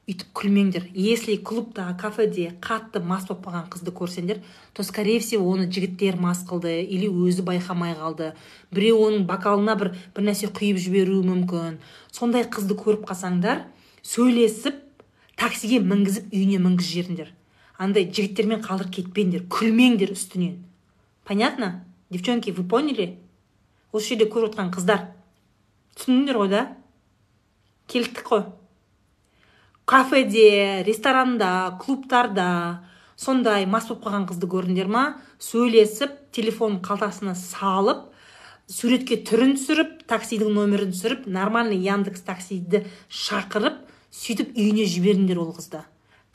Үйтіп 0.09 0.33
күлмеңдер. 0.33 0.89
Если 0.93 1.35
клубта 1.37 1.85
кафеде 2.01 2.49
қатты 2.59 2.99
мас 2.99 3.27
болып 3.29 3.45
қалған 3.45 3.69
қызды 3.69 3.93
көрсеңдер 3.93 4.41
то 4.73 4.83
скорее 4.83 5.19
всего 5.19 5.49
оны 5.51 5.69
жігіттер 5.69 6.17
мас 6.17 6.43
қылды 6.49 6.81
или 6.83 7.07
өзі 7.07 7.45
байқамай 7.45 7.93
қалды. 7.95 8.33
Біреу 8.71 9.05
оның 9.05 9.27
бокалына 9.29 9.77
бір 9.77 9.93
бір 10.15 10.29
нәрсе 10.31 10.49
құйып 10.49 10.81
жіберуі 10.81 11.23
мүмкін. 11.29 11.77
Сондай 12.11 12.49
қызды 12.49 12.73
көріп 12.73 13.05
қалсаңдар 13.09 13.67
сөйлесіп 14.01 14.81
таксиге 15.37 15.79
мінгізіп 15.79 16.33
үйіне 16.33 16.57
мінгізіп 16.57 16.95
жіберіңдер 16.95 17.35
андай 17.79 18.09
жігіттермен 18.11 18.59
қалдырып 18.63 18.91
кетпеңдер 18.97 19.45
күлмеңдер 19.47 20.11
үстінен. 20.11 20.65
Понятно? 21.23 21.85
Девчонки 22.09 22.51
вы 22.51 22.65
поняли? 22.67 23.19
Осы 23.93 24.11
жерде 24.13 24.27
көріп 24.27 24.51
отқан 24.51 24.73
қыздар. 24.75 25.05
Түсіндіңдер 25.95 26.39
ғой 26.41 26.49
да? 26.51 26.63
Келдік 27.87 28.23
қой. 28.27 28.43
Кафеде 29.89 30.83
ресторанда 30.83 31.75
клубтарда 31.81 32.83
сондай 33.17 33.65
мас 33.65 33.87
болып 33.89 34.03
қалған 34.03 34.27
қызды 34.29 34.45
көрдіңдер 34.51 34.85
ма? 34.85 35.01
Сөйлесіп 35.41 36.13
телефон 36.35 36.77
қалтасына 36.85 37.33
салып 37.33 38.03
суретке 38.69 39.17
түрін 39.25 39.55
түсіріп 39.57 40.05
таксидің 40.11 40.53
нөмірін 40.59 40.93
түсіріп 40.93 41.25
нормальный 41.25 41.81
яндекс 41.81 42.21
таксиді 42.21 42.83
шақырып 43.09 43.81
сөйтіп 44.13 44.53
үйіне 44.53 44.85
жіберіңдер 44.93 45.41
ол 45.41 45.55
қызды. 45.57 45.81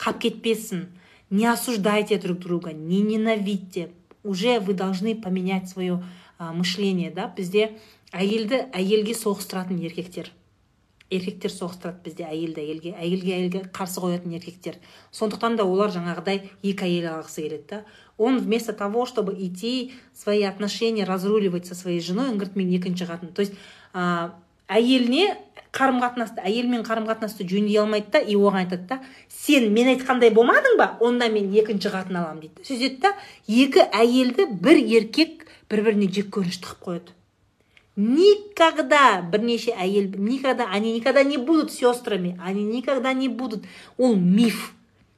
Қалып 0.03 0.25
кетпесін 0.27 0.89
не 1.29 1.47
осуждайте 1.47 2.19
друг 2.19 2.39
друга 2.39 2.73
не 2.73 2.99
ненавидьте. 3.07 3.91
Уже 4.23 4.59
вы 4.59 4.73
должны 4.73 5.15
поменять 5.15 5.69
свое 5.69 6.03
мышление 6.39 7.09
да? 7.09 7.31
Бізде 7.31 7.77
әйелді 8.11 8.65
әйелге 8.75 9.15
соғыстыратын 9.15 9.79
еркектер. 9.79 10.33
Еркектер 11.13 11.51
соғыстырады 11.53 12.01
бізде 12.05 12.25
әйелді 12.25 12.61
әйелге 12.63 12.93
әйелге 12.97 13.33
әйелге 13.35 13.61
қарсы 13.75 14.01
қоятын 14.01 14.33
еркектер. 14.37 14.79
Сондықтан 15.11 15.57
да 15.59 15.65
олар 15.65 15.93
жаңағыдай 15.93 16.41
екі 16.63 16.87
әйел 16.87 17.11
алғысы 17.13 17.43
келеді 17.45 17.67
да. 17.69 17.83
Он 18.17 18.39
вместо 18.39 18.73
того 18.73 19.05
чтобы 19.05 19.33
идти 19.33 19.93
свои 20.13 20.43
отношения 20.43 21.03
разруливать 21.03 21.67
со 21.67 21.75
своей 21.75 21.99
женой 21.99 22.29
он 22.29 22.37
говорит 22.37 22.55
мен 22.55 22.69
екінші 22.69 23.05
қатын 23.05 23.33
то 23.33 23.41
есть 23.41 23.53
ә, 23.93 24.31
әйеліне 24.67 25.35
қарым 25.75 25.99
қатынасты 26.01 26.41
әйелмен 26.41 26.85
қарым 26.87 27.05
қатынасты 27.09 27.45
жөндей 27.47 27.77
алмайды 27.81 28.11
да 28.13 28.19
и 28.19 28.35
оған 28.35 28.63
айтады 28.63 28.87
да 28.87 28.99
сен 29.29 29.71
мен 29.73 29.91
айтқандай 29.93 30.31
болмадың 30.33 30.77
ба? 30.79 30.95
Онда 31.01 31.29
мен 31.29 31.51
екінші 31.53 31.91
қатын 31.93 32.17
аламын 32.21 32.47
дейді. 32.47 32.65
Сөйтеді 32.65 33.01
да 33.03 33.13
екі 33.47 33.85
әйелді 33.91 34.47
бір 34.55 34.81
еркек 35.01 35.45
бір 35.69 35.83
біріне 35.89 36.09
жек 36.09 36.31
көрініш 36.33 36.61
тығып 36.63 36.87
қояды. 36.87 37.15
Никогда 37.95 39.21
бірнеше 39.21 39.71
әйел 39.71 40.11
никогда 40.17 40.69
они 40.71 40.93
никогда 40.93 41.23
не 41.23 41.37
будут 41.37 41.71
сестрами 41.71 42.39
они 42.43 42.63
никогда 42.63 43.13
не 43.13 43.29
будут. 43.29 43.65
Ол 43.97 44.15
миф. 44.15 44.73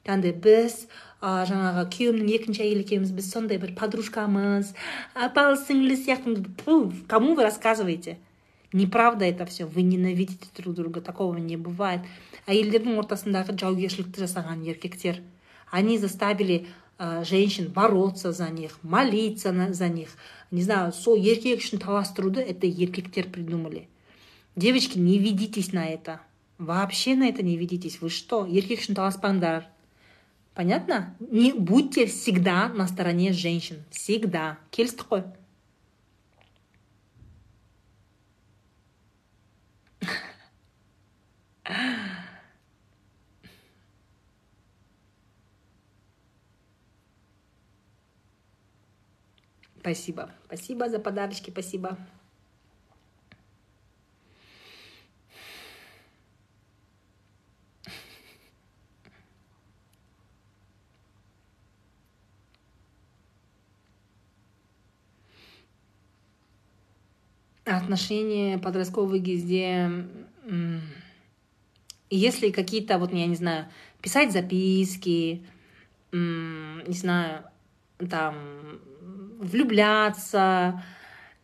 Андай 0.05 0.31
біз 0.31 0.87
ә, 1.19 1.43
жаңағы 1.49 1.83
күйеуімнің 1.91 2.29
екінші 2.37 2.63
әйелі 2.63 2.85
екенбіз 2.85 3.11
біз 3.11 3.31
сондай 3.31 3.57
бір 3.59 3.73
подружкамыз 3.75 4.71
апалы 5.13 5.57
сіңлілі 5.59 5.97
сияқты 5.99 7.05
кому 7.07 7.35
вы 7.35 7.43
рассказываете? 7.43 8.17
Неправда 8.71 9.25
это 9.25 9.45
все 9.45 9.65
вы 9.65 9.81
ненавидите 9.81 10.47
друг 10.55 10.75
друга 10.75 11.01
такого 11.01 11.35
не 11.37 11.57
бывает. 11.57 12.01
Әйелдердің 12.47 12.99
ортасындағы 13.01 13.57
жаугершілікті 13.59 14.23
жасаған 14.23 14.63
еркектер 14.63 15.19
они 15.71 15.97
заставили 15.97 16.67
женщин 17.23 17.71
бороться 17.71 18.31
за 18.31 18.49
них 18.49 18.79
молиться 18.81 19.53
за 19.73 19.89
них. 19.89 20.09
Не 20.51 20.61
знаю 20.63 20.93
сол 20.93 21.15
еркек 21.15 21.59
үшін 21.59 21.79
таластыруды 21.83 22.41
это 22.41 22.67
еркектер 22.67 23.29
придумали. 23.29 23.87
Девочки 24.55 24.97
не 24.97 25.19
ведитесь 25.19 25.73
на 25.73 25.85
это. 25.85 26.21
Вообще 26.57 27.15
на 27.15 27.27
это 27.27 27.43
не 27.43 27.57
ведитесь. 27.57 28.01
Вы 28.01 28.09
что 28.09 28.45
еркек 28.45 28.79
үшін 28.79 28.95
таласпаңдар? 28.95 29.67
Понятно? 30.55 31.15
Не 31.19 31.53
будьте 31.53 32.07
всегда 32.07 32.67
на 32.69 32.87
стороне 32.87 33.33
женщин. 33.33 33.83
Всегда. 33.91 34.57
Келістік 34.71 35.05
қой. 35.09 35.23
Спасибо. 49.87 50.29
Спасибо 50.47 50.89
за 50.89 50.99
подарочки, 50.99 51.49
спасибо. 51.49 51.97
отношения 67.63 68.57
подростковые 68.57 69.21
где 69.21 69.89
если 72.09 72.51
какие-то 72.51 72.97
вот 72.97 73.13
я 73.13 73.25
не 73.25 73.35
знаю 73.35 73.67
писать 74.01 74.31
записки 74.31 75.45
не 76.11 76.93
знаю 76.93 77.43
там 78.09 78.35
влюбляться 79.38 80.82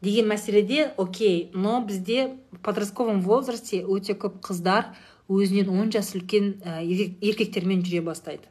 деген 0.01 0.28
мәселеде 0.31 0.93
окей 0.97 1.51
но 1.55 1.81
бізде 1.85 2.39
в 2.53 2.59
подростковом 2.61 3.20
возрасте 3.20 3.83
өте 3.83 4.15
көп 4.15 4.41
қыздар 4.41 4.95
өзінен 5.28 5.69
он 5.69 5.91
жас 5.93 6.15
үлкен 6.15 6.62
ә, 6.62 6.83
еркектермен 6.85 7.83
жүре 7.83 8.01
бастайды 8.03 8.49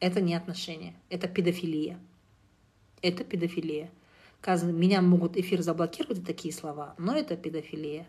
это 0.00 0.20
не 0.20 0.34
отношения 0.34 0.94
это 1.08 1.28
педофилия 1.28 1.98
это 3.02 3.24
педофилия 3.24 3.90
қазір 4.42 4.72
меня 4.72 5.00
могут 5.00 5.36
эфир 5.36 5.62
заблокировать 5.62 6.18
за 6.18 6.26
такие 6.26 6.52
слова 6.52 6.94
но 6.98 7.16
это 7.16 7.36
педофилия 7.36 8.08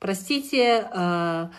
простите 0.00 0.88
ә, 0.92 1.50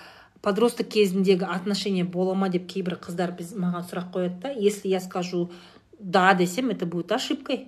подросток 0.41 0.89
кезіндегі 0.89 1.45
отношение 1.45 2.03
бола 2.03 2.35
ма 2.35 2.49
деп 2.49 2.67
кейбір 2.67 2.99
қыздар 3.01 3.31
біз 3.38 3.56
маған 3.56 3.88
сұрақ 3.88 4.11
қояды 4.14 4.39
да 4.41 4.49
если 4.51 4.88
я 4.89 4.99
скажу 4.99 5.49
да 5.99 6.33
десем 6.33 6.69
это 6.69 6.85
будет 6.85 7.11
ошибкой 7.11 7.67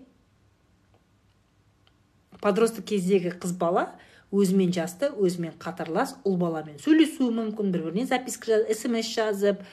Подросток 2.44 2.84
кездегі 2.90 3.32
қыз 3.40 3.56
бала 3.56 3.89
өзімен 4.34 4.73
жасты 4.74 5.08
өзімен 5.14 5.56
қатарлас 5.62 6.16
ұл 6.28 6.36
баламен 6.40 6.76
сөйлесуі 6.82 7.32
мүмкін 7.32 7.73
бір 7.73 7.89
біріне 7.89 8.06
записка 8.10 8.60
смс 8.74 9.08
жазып. 9.14 9.64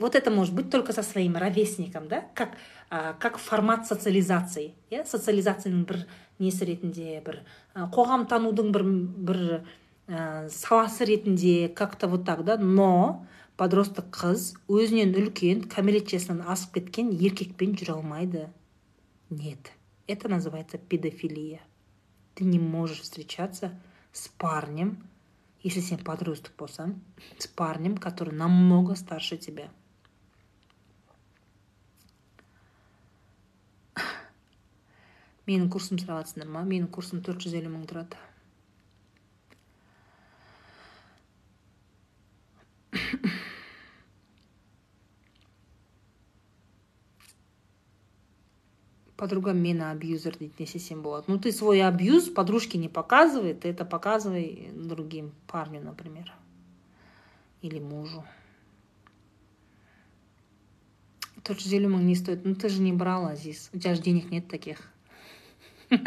Вот 0.00 0.14
это 0.14 0.30
может 0.30 0.54
быть 0.54 0.70
только 0.70 0.94
со 0.94 1.02
своим 1.02 1.36
ровесником 1.36 2.08
да? 2.08 2.24
Как 2.34 2.56
а, 2.88 3.12
как 3.14 3.38
формат 3.38 3.86
социализации 3.86 4.74
иә? 4.90 5.04
Социализацияның 5.04 5.84
бір 5.84 6.06
несі 6.38 6.64
ретінде 6.64 7.20
бір 7.24 7.42
қоғамтанудың 7.76 8.72
бір 8.72 8.84
бір 9.28 9.40
ә, 10.08 10.48
саласы 10.48 11.04
ретінде 11.04 11.68
как 11.68 11.96
то 11.96 12.08
вот 12.08 12.24
так 12.24 12.44
да? 12.44 12.56
Но 12.56 13.26
подросток 13.60 14.08
қыз 14.08 14.54
өзінен 14.72 15.12
үлкен 15.20 15.66
кәмелет 15.68 16.08
жасынан 16.08 16.46
асып 16.48 16.80
кеткен 16.80 17.12
еркекпен 17.12 17.76
жүре 17.76 17.98
алмайды. 17.98 18.48
Нет. 19.28 19.72
Это 20.06 20.28
называется 20.28 20.78
педофилия. 20.78 21.60
Ты 22.34 22.44
не 22.44 22.58
можешь 22.58 23.00
встречаться 23.00 23.78
с 24.12 24.28
парнем 24.28 24.98
если 25.62 25.80
сен 25.84 26.00
подросток 26.04 26.54
болсаң 26.56 26.94
с 27.38 27.46
парнем 27.60 27.96
который 27.96 28.34
намного 28.34 28.96
старше 28.96 29.36
тебя. 29.36 29.68
Менің 35.50 35.68
курсым 35.74 35.98
сұрап 36.00 36.22
жатсыңдар 36.22 36.50
ма 36.54 36.64
менің 36.64 36.88
курсым 36.94 37.24
төрт 37.26 37.42
жүз 37.44 37.56
елу 37.60 37.72
мың 37.74 37.88
тұрады 37.90 38.16
подруга 49.19 49.53
мені 49.53 49.81
абьюзер 49.81 50.37
дейді 50.37 50.53
не 50.59 50.65
істесем 50.65 51.01
болады 51.01 51.25
ну 51.27 51.39
ты 51.39 51.51
свой 51.51 51.81
абьюз 51.81 52.29
подружке 52.29 52.77
не 52.77 52.89
показывай 52.89 53.53
ты 53.53 53.69
это 53.69 53.85
показывай 53.85 54.69
другим 54.73 55.31
парню 55.47 55.81
например 55.81 56.33
или 57.61 57.79
мужу 57.79 58.23
төрт 61.43 61.61
жүз 61.63 61.77
елу 61.77 61.93
мың 61.95 62.03
не 62.09 62.15
стоит 62.15 62.45
ну 62.45 62.55
ты 62.55 62.69
же 62.69 62.81
не 62.81 62.91
брал 62.91 63.27
азиз 63.27 63.69
у 63.73 63.79
тебя 63.79 63.95
же 63.95 64.01
денег 64.01 64.31
нет 64.31 64.47
таких 64.49 64.81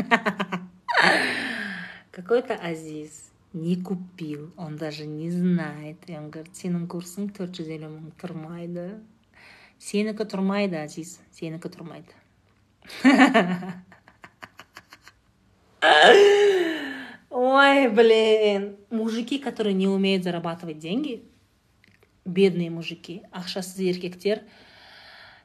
какой 2.11 2.43
то 2.43 2.55
азиз 2.55 3.31
не 3.55 3.77
купил 3.81 4.53
он 4.57 4.77
даже 4.77 5.07
не 5.07 5.31
знает 5.31 5.97
и 6.07 6.17
он 6.17 6.31
говорит 6.31 6.55
сенің 6.61 6.87
курсың 6.93 7.33
төрт 7.33 7.57
жүз 7.57 7.73
елу 7.73 7.89
мың 7.97 8.13
тұрмайды 8.21 8.89
сенікі 9.79 10.29
тұрмайды 10.29 10.77
азиз 10.85 11.21
сенікі 11.33 11.73
тұрмайды 11.73 12.13
Ой 17.30 17.88
блин. 17.90 18.78
Мужики 18.90 19.40
которые 19.40 19.74
не 19.74 19.88
умеют 19.88 20.24
зарабатывать 20.24 20.80
деньги 20.80 21.24
бедные 22.26 22.70
мужики 22.70 23.24
ақшасыз 23.32 23.80
еркектер 23.80 24.42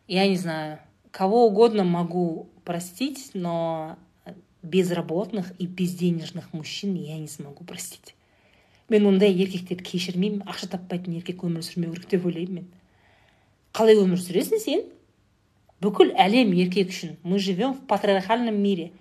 я 0.07 0.29
не 0.29 0.37
знаю 0.37 0.79
кого 1.11 1.47
угодно 1.47 1.85
могу 1.85 2.51
простить 2.65 3.31
но 3.35 3.99
безработных 4.63 5.53
и 5.59 5.67
безденежных 5.67 6.53
мужчин 6.53 6.95
я 6.95 7.19
не 7.19 7.29
смогу 7.29 7.65
простить. 7.65 8.15
Мен 8.89 9.07
ондай 9.07 9.35
еркектерді 9.37 9.85
кешірмеймін 9.85 10.47
ақша 10.49 10.71
таппайтын 10.73 11.19
еркек 11.19 11.43
өмір 11.45 11.63
сүрмеу 11.65 11.93
керек 11.93 12.09
деп 12.09 12.25
ойлаймын 12.27 12.63
мен. 12.63 12.69
Қалай 13.77 13.99
өмір 14.01 14.17
сүресің 14.17 14.63
сен? 14.65 14.87
Бүкіл 15.85 16.13
әлем 16.17 16.53
еркек 16.57 16.91
үшін 16.95 17.17
мы 17.23 17.39
живем 17.39 17.75
в 17.75 17.87
патриархальном 17.87 18.57
мире. 18.57 18.93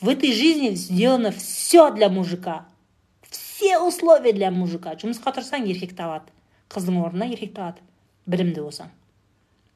В 0.00 0.08
этой 0.08 0.32
жизни 0.32 0.74
сделано 0.74 1.30
все 1.30 1.90
для 1.90 2.08
мужика. 2.08 2.66
Все 3.22 3.78
условия 3.78 4.32
для 4.32 4.50
мужика. 4.50 4.94
Жұмысқа 4.94 5.32
тұрсаң 5.38 5.66
еркек 5.70 5.96
табады 5.96 6.32
қыздың 6.72 7.02
орнына 7.04 7.30
еркек 7.32 7.54
табады 7.56 7.84
білімді 8.26 8.66
болсаң 8.66 8.94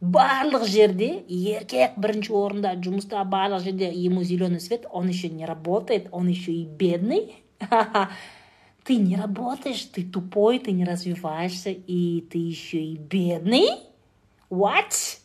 барлық 0.01 0.65
жерде 0.65 1.11
еркек 1.29 1.99
бірінші 2.01 2.33
орында 2.33 2.73
жұмыста 2.81 3.20
барлық 3.29 3.67
жерде 3.67 3.91
ему 3.93 4.23
зеленый 4.25 4.61
свет 4.61 4.87
он 4.91 5.09
еще 5.09 5.29
не 5.29 5.45
работает 5.45 6.09
он 6.11 6.29
еще 6.29 6.53
и 6.53 6.65
бедный. 6.65 7.35
Ты 8.83 8.97
не 8.97 9.15
работаешь 9.15 9.85
ты 9.93 10.03
тупой 10.03 10.59
ты 10.59 10.73
не 10.73 10.87
развиваешься 10.87 11.70
и 11.70 12.23
ты 12.23 12.39
еще 12.39 12.79
и 12.79 12.97
бедный. 12.97 13.69
What? 14.49 15.19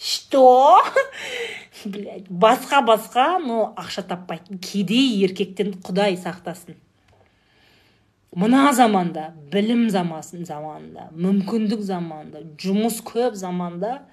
Что? 0.00 0.82
Блять 1.84 2.28
басқа 2.28 2.80
басқа 2.82 3.38
но 3.38 3.72
ақша 3.76 4.02
таппайтын 4.02 4.58
кедей 4.58 5.20
еркектен 5.20 5.74
құдай 5.84 6.16
сақтасын. 6.16 6.76
Мына 8.32 8.70
заманда 8.72 9.32
білім 9.52 9.88
замасын 9.90 10.44
заманында 10.46 11.08
мүмкіндік 11.12 11.80
заманында 11.82 12.44
жұмыс 12.62 13.00
көп 13.02 13.34
заманда 13.34 14.04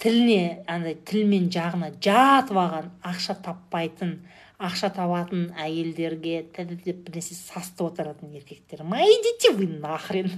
тіліне 0.00 0.62
андай 0.70 0.94
тіл 1.08 1.26
мен 1.28 1.48
жағына 1.50 1.90
жатып 1.96 2.60
алған 2.60 2.92
ақша 3.02 3.34
таппайтын 3.42 4.14
ақша 4.60 4.92
табатын 4.94 5.50
әйелдерге 5.58 6.44
деп 6.54 7.02
бірнәрсе 7.08 7.34
састып 7.34 7.88
отыратын 7.88 8.30
еркектер 8.36 8.84
ма? 8.84 9.00
Идите 9.02 9.52
вы 9.56 9.66
нахрен! 9.66 10.30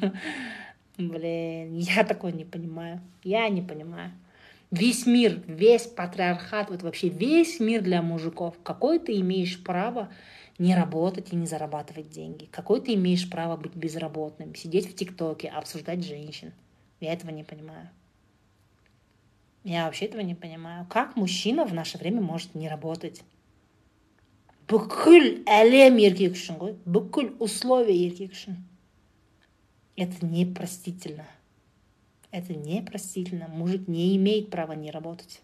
Блин 0.96 1.76
я 1.76 2.04
такое 2.04 2.32
не 2.32 2.44
понимаю. 2.44 3.00
Я 3.24 3.48
не 3.48 3.62
понимаю. 3.62 4.12
весь 4.71 5.05
мир 5.05 5.41
весь 5.47 5.87
патриархат 5.87 6.69
вот 6.69 6.83
вообще 6.83 7.09
весь 7.09 7.59
мир 7.59 7.81
для 7.81 8.01
мужиков 8.01 8.55
какой 8.63 8.99
ты 8.99 9.19
имеешь 9.19 9.63
право 9.63 10.09
не 10.57 10.75
работать 10.75 11.31
и 11.31 11.35
не 11.35 11.45
зарабатывать 11.45 12.09
деньги? 12.09 12.49
Какое 12.51 12.81
ты 12.81 12.95
имеешь 12.95 13.29
право 13.29 13.57
быть 13.57 13.75
безработным, 13.75 14.55
сидеть 14.55 14.89
в 14.89 14.95
ТикТоке, 14.95 15.49
обсуждать 15.49 16.03
женщин? 16.03 16.51
Я 16.99 17.13
этого 17.13 17.29
не 17.29 17.43
понимаю. 17.43 17.89
Я 19.63 19.85
вообще 19.85 20.05
этого 20.05 20.21
не 20.21 20.33
понимаю. 20.33 20.87
Как 20.89 21.15
мужчина 21.15 21.63
в 21.65 21.73
наше 21.73 21.99
время 21.99 22.21
может 22.21 22.55
не 22.55 22.67
работать? 22.67 23.21
бүкіл 24.67 25.47
әлем 25.47 25.95
еркек 26.01 26.33
үшін 26.35 26.57
ғой 26.59 26.73
бүкіл 26.83 27.29
условия 27.43 27.95
еркек 27.95 28.33
үшін 28.35 28.57
это 29.95 30.27
непростительно 30.27 31.23
это 32.32 32.54
непростительно. 32.54 33.46
Мужик 33.46 33.86
не 33.86 34.16
имеет 34.16 34.50
права 34.50 34.72
не 34.72 34.90
работать. 34.90 35.42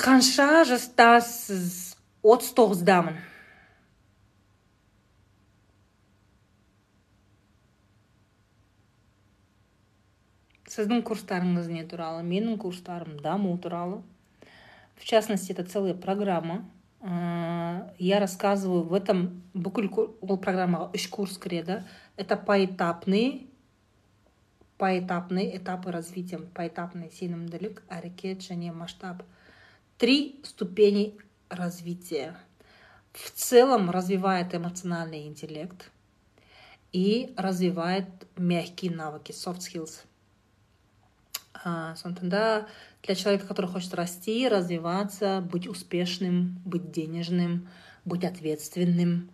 Қанша 0.00 0.64
жастасыз 0.64 1.94
отыз 2.24 2.54
тоғыздамын 2.56 3.18
сіздің 10.72 11.02
курстарыңыз 11.04 11.68
не 11.68 11.82
туралы 11.84 12.22
менің 12.24 12.56
курстарым 12.62 13.18
даму 13.20 13.52
туралы. 13.58 14.00
в 14.99 15.03
частности 15.03 15.51
это 15.51 15.63
целая 15.63 15.93
программа 15.93 16.69
я 17.99 18.19
рассказываю 18.19 18.83
в 18.83 18.93
этом 18.93 19.43
бүкіл 19.53 19.91
ол 20.21 20.37
программаға 20.41 20.89
үш 20.95 21.07
курс 21.07 21.37
кіреді 21.37 21.83
это 22.17 22.35
поэтапный 22.35 23.47
поэтапный 24.77 25.55
этапы 25.57 25.91
развития 25.91 26.39
поэтапный 26.39 27.11
сенімділік 27.11 27.83
әрекет 27.89 28.41
және 28.41 28.73
масштаб 28.73 29.23
три 29.97 30.41
ступени 30.43 31.15
развития. 31.49 32.37
В 33.13 33.31
целом 33.31 33.89
развивает 33.89 34.53
эмоциональный 34.53 35.27
интеллект 35.27 35.89
и 36.91 37.33
развивает 37.37 38.07
мягкие 38.35 38.91
навыки, 38.91 39.31
soft 39.31 39.59
skills. 39.59 40.03
А, 41.63 41.95
да, 42.21 42.67
для 43.02 43.14
человека, 43.14 43.46
который 43.46 43.66
хочет 43.66 43.94
расти, 43.94 44.48
развиваться, 44.48 45.40
быть 45.40 45.66
успешным, 45.66 46.60
быть 46.64 46.90
денежным, 46.90 47.68
быть 48.04 48.24
ответственным, 48.24 49.30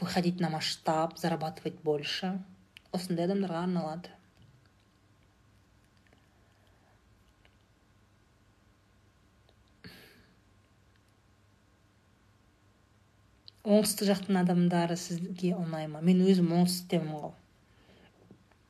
выходить 0.00 0.40
на 0.40 0.50
масштаб, 0.50 1.18
зарабатывать 1.18 1.80
больше. 1.82 2.42
осындай 2.94 3.26
адамдарға 3.26 3.64
арналады 3.66 4.10
оңтүстік 13.64 14.10
жақтың 14.12 14.38
адамдары 14.42 14.96
сізге 15.00 15.54
ұнай 15.56 15.88
ма? 15.90 16.04
Мен 16.04 16.20
өзім 16.28 16.52
оңтүстіктенмін 16.60 17.16
ғой 17.16 17.34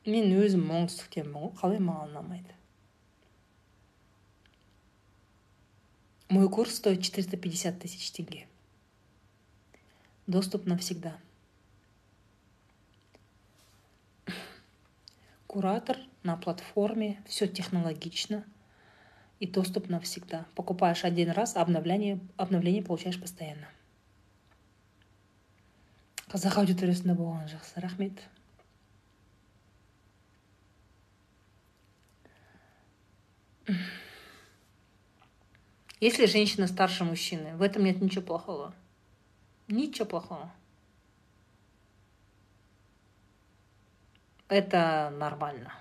мен 0.09 0.33
өзім 0.39 0.69
оңтүстіктенмін 0.79 1.35
ғой 1.41 1.51
қалай 1.59 1.81
маған 1.83 2.13
ұнамайды? 2.15 2.54
Мой 6.35 6.49
курс 6.49 6.75
стоит 6.75 7.01
450 7.01 7.79
тысяч 7.79 8.11
тенге. 8.11 8.45
Доступ 10.27 10.65
навсегда. 10.65 11.17
Куратор 15.47 15.97
на 16.23 16.35
платформе, 16.35 17.23
все 17.25 17.47
технологично 17.47 18.43
и 19.39 19.47
доступ 19.47 19.87
навсегда. 19.87 20.45
Покупаешь 20.55 21.05
один 21.05 21.29
раз, 21.29 21.55
обновление, 21.55 22.19
обновление 22.35 22.83
получаешь 22.83 23.21
постоянно. 23.21 23.69
қазақ 26.27 26.57
аудиториясында 26.59 27.13
болған 27.15 27.47
жақсы 27.47 27.79
рахмет 27.79 28.19
Если 36.05 36.27
женщина 36.27 36.67
старше 36.67 37.03
мужчины, 37.03 37.55
в 37.55 37.63
этом 37.63 37.83
нет 37.83 37.99
ничего 37.99 38.21
плохого. 38.23 38.75
Ничего 39.67 40.05
плохого. 40.05 40.51
Это 44.47 45.11
нормально. 45.17 45.73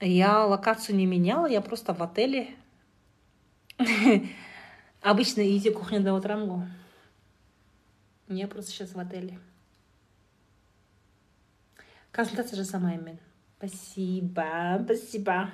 Я 0.00 0.46
локацию 0.46 0.96
не 0.96 1.04
меняла, 1.04 1.44
я 1.44 1.60
просто 1.60 1.92
в 1.92 2.02
отеле. 2.02 2.56
Обычно 5.02 5.42
иди 5.42 5.68
кухня 5.68 6.00
до 6.00 6.14
утрамгу. 6.14 6.66
Я 8.28 8.48
просто 8.48 8.70
сейчас 8.70 8.94
в 8.94 8.98
отеле. 8.98 9.38
консультация 12.12 12.56
жасамаймын 12.56 13.04
мен 13.04 13.18
спасибо 13.58 14.80
спасибо 14.84 15.50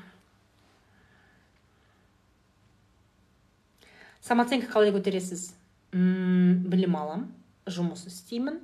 самооценка 4.21 4.71
қалай 4.73 4.93
көтересіз 4.95 5.51
М 5.91 6.67
білім 6.71 6.95
алам 6.95 7.23
жұмыс 7.67 8.05
істеймін 8.07 8.61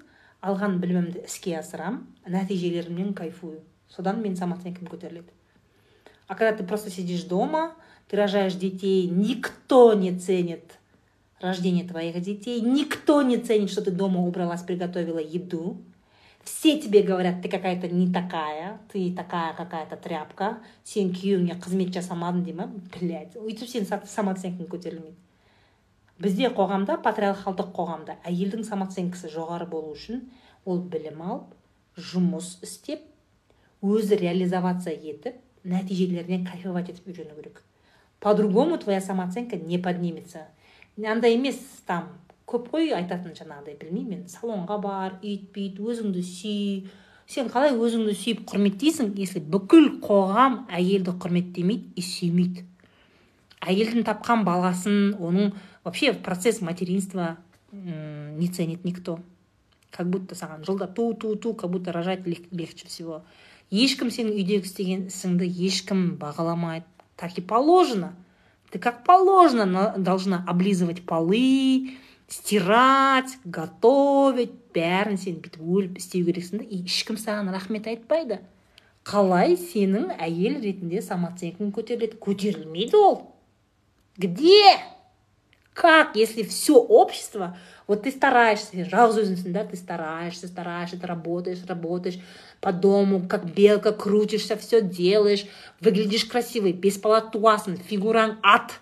алған 0.47 0.77
білімімді 0.83 1.25
іске 1.27 1.57
асырам 1.59 2.05
нәтижелерімнен 2.29 3.15
кайфую 3.19 3.59
содан 3.91 4.21
мен 4.23 4.37
самооценкам 4.37 4.87
көтеріледі 4.87 5.33
а 6.29 6.35
когда 6.35 6.57
ты 6.57 6.65
просто 6.65 6.91
сидишь 6.91 7.25
дома 7.25 7.75
ты 8.09 8.17
рожаешь 8.17 8.55
детей 8.55 9.09
никто 9.09 9.95
не 9.95 10.17
ценит 10.19 10.79
рождение 11.41 11.87
твоих 11.87 12.21
детей 12.23 12.61
никто 12.61 13.23
не 13.23 13.39
ценит 13.39 13.71
что 13.71 13.83
ты 13.83 13.91
дома 13.91 14.21
убралась 14.21 14.63
приготовила 14.63 15.19
еду 15.19 15.79
все 16.45 16.79
тебе 16.81 17.03
говорят 17.03 17.43
ты 17.43 17.49
какая 17.49 17.81
то 17.81 17.89
не 17.89 18.13
такая 18.13 18.79
ты 18.93 19.13
такая 19.13 19.53
какая 19.55 19.87
то 19.87 19.97
тряпка 19.97 20.59
сен 20.85 21.11
күйеуіңе 21.11 21.59
қызмет 21.59 21.95
жасамадың 21.95 22.45
дей 22.45 22.55
ма 22.55 22.71
блять 22.95 23.35
өйтіп 23.35 23.67
сенің 23.67 24.07
самооценкаң 24.07 24.71
көтерілмейді 24.71 25.26
бізде 26.23 26.51
қоғамда 26.57 26.99
патриархалдық 27.05 27.73
қоғамда 27.77 28.19
әйелдің 28.29 28.65
самооценкасы 28.69 29.31
жоғары 29.33 29.69
болу 29.69 29.93
үшін 29.97 30.23
ол 30.65 30.81
білім 30.93 31.23
алып 31.23 31.55
жұмыс 32.13 32.57
істеп 32.65 33.05
өзі 33.85 34.19
реализоваться 34.21 34.93
етіп 34.93 35.41
нәтижелерінен 35.67 36.47
кайфовать 36.47 36.91
етіп 36.93 37.09
үйрену 37.11 37.37
керек. 37.37 37.63
По 38.21 38.35
другому 38.35 38.79
твоя 38.79 39.01
самооценка 39.01 39.57
не 39.57 39.79
поднимется. 39.79 40.47
Андай 40.97 41.35
емес 41.35 41.59
там 41.87 42.09
көп 42.47 42.71
қой 42.73 42.93
айтатын 42.95 43.35
жаңағыдай 43.37 43.77
білмеймін 43.81 44.23
мен 44.23 44.29
салонға 44.31 44.79
бар 44.81 45.19
үйт 45.23 45.51
бүйт 45.53 45.81
өзіңді 45.83 46.23
сүй. 46.25 46.87
Сен 47.27 47.51
қалай 47.51 47.75
өзіңді 47.75 48.15
сүйіп 48.15 48.45
құрметтейсің 48.49 49.13
если 49.19 49.43
бүкіл 49.43 49.99
қоғам 50.05 50.63
әйелді 50.71 51.17
құрметтемейді 51.21 51.93
и 51.99 52.05
сүймейді. 52.07 52.65
Әйелдің 53.67 54.07
тапқан 54.07 54.45
баласын 54.47 55.17
оның 55.19 55.57
вообще 55.87 56.13
процесс 56.13 56.61
материнства 56.61 57.39
не 57.73 58.49
ценит 58.49 58.85
никто. 58.85 59.21
Как 59.91 60.11
будто 60.11 60.35
саған 60.35 60.65
жылда 60.67 60.89
ту 60.89 61.15
ту 61.15 61.37
ту 61.37 61.55
как 61.55 61.71
будто 61.71 61.93
рожать 61.93 62.27
легче 62.27 62.87
всего. 62.87 63.23
Ешкім 63.71 64.11
сенің 64.11 64.35
үйдегі 64.35 64.67
істеген 64.67 65.07
ісіңді 65.11 65.47
ешкім 65.47 66.19
бағаламайды 66.19 66.85
так 67.17 67.39
и 67.39 67.41
положено. 67.41 68.15
Ты 68.71 68.79
как 68.79 69.05
положено 69.05 69.95
должна 69.97 70.45
облизывать 70.47 71.07
полы 71.07 71.95
стирать 72.29 73.39
готовить 73.45 74.59
бәрін 74.75 75.17
сен 75.17 75.39
бүйтіп 75.39 75.63
өліп 75.63 76.03
істеу 76.03 76.27
керексің 76.27 76.63
да 76.63 76.67
и 76.67 76.83
ешкім 76.83 77.17
саған 77.17 77.55
рахмет 77.55 77.87
айтпайды. 77.87 78.41
Қалай 79.07 79.55
сенің 79.55 80.11
әйел 80.19 80.59
ретінде 80.61 80.99
самооценкаң 80.99 81.71
көтеріледі? 81.71 82.19
Көтерілмейді 82.19 82.99
ол. 82.99 83.19
Где? 84.19 84.75
Как, 85.76 86.16
если 86.16 86.44
все 86.44 86.76
общество, 86.76 87.58
вот 87.88 88.04
ты 88.04 88.12
стараешься, 88.12 88.86
жалуешь, 88.86 89.28
да, 89.46 89.64
ты 89.64 89.78
стараешься, 89.78 90.48
стараешься, 90.48 91.00
ты 91.00 91.08
работаешь, 91.08 91.60
работаешь 91.66 92.20
по 92.60 92.74
дому, 92.74 93.26
как 93.28 93.46
белка, 93.46 93.94
крутишься, 93.94 94.58
все 94.58 94.82
делаешь, 94.82 95.46
выглядишь 95.80 96.26
красивый, 96.26 96.74
бесполотуасың, 96.74 97.80
фигураң 97.88 98.38
ат, 98.44 98.78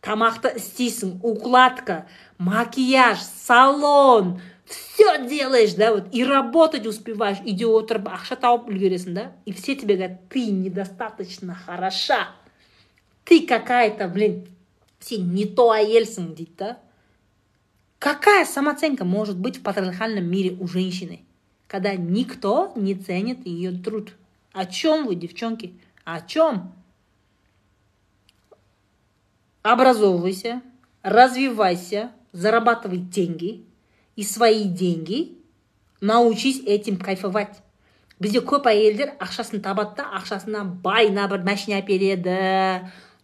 тамақты 0.00 0.56
істейсің, 0.56 1.20
укладка, 1.22 2.06
макияж, 2.38 3.20
салон, 3.20 4.40
все 4.64 5.26
делаешь, 5.28 5.74
да, 5.74 5.92
вот, 5.92 6.08
и 6.12 6.24
работать 6.24 6.86
успеваешь, 6.86 7.44
үйде 7.44 7.68
отырып 7.68 8.08
ақша 8.08 8.40
тауып 8.40 8.72
үлгересің, 8.72 9.14
да, 9.14 9.32
и 9.44 9.52
все 9.52 9.76
тебе 9.76 9.96
говорят, 9.96 10.28
ты 10.28 10.46
недостаточно 10.46 11.54
хороша, 11.54 12.28
ты 13.24 13.46
какая-то, 13.46 14.08
блин, 14.08 14.48
сен 15.00 15.34
не 15.34 15.44
то 15.44 15.68
әйелсің 15.74 16.34
дейді 16.34 16.56
да 16.58 16.78
какая 17.98 18.44
самооценка 18.44 19.04
может 19.04 19.38
быть 19.38 19.58
в 19.58 19.62
патриархальном 19.62 20.24
мире 20.24 20.56
у 20.60 20.68
женщины 20.68 21.20
когда 21.66 21.94
никто 21.94 22.72
не 22.76 22.94
ценит 22.94 23.46
ее 23.46 23.72
труд 23.72 24.12
о 24.52 24.66
чем 24.66 25.06
вы 25.06 25.14
девчонки 25.14 25.74
о 26.04 26.20
чем 26.20 26.72
образовывайся 29.62 30.62
развивайся 31.02 32.12
зарабатывай 32.32 32.98
деньги 32.98 33.64
и 34.16 34.22
свои 34.22 34.64
деньги 34.64 35.38
научись 36.00 36.60
этим 36.64 36.98
кайфовать 36.98 37.62
бізде 38.20 38.40
көп 38.40 38.68
әйелдер 38.70 39.14
ақшасын 39.22 39.62
табады 39.64 39.98
да 39.98 40.06
ақшасына 40.20 40.62
байына 40.84 41.26
бір 41.30 41.42
машина 41.46 41.80
әпереді 41.80 42.36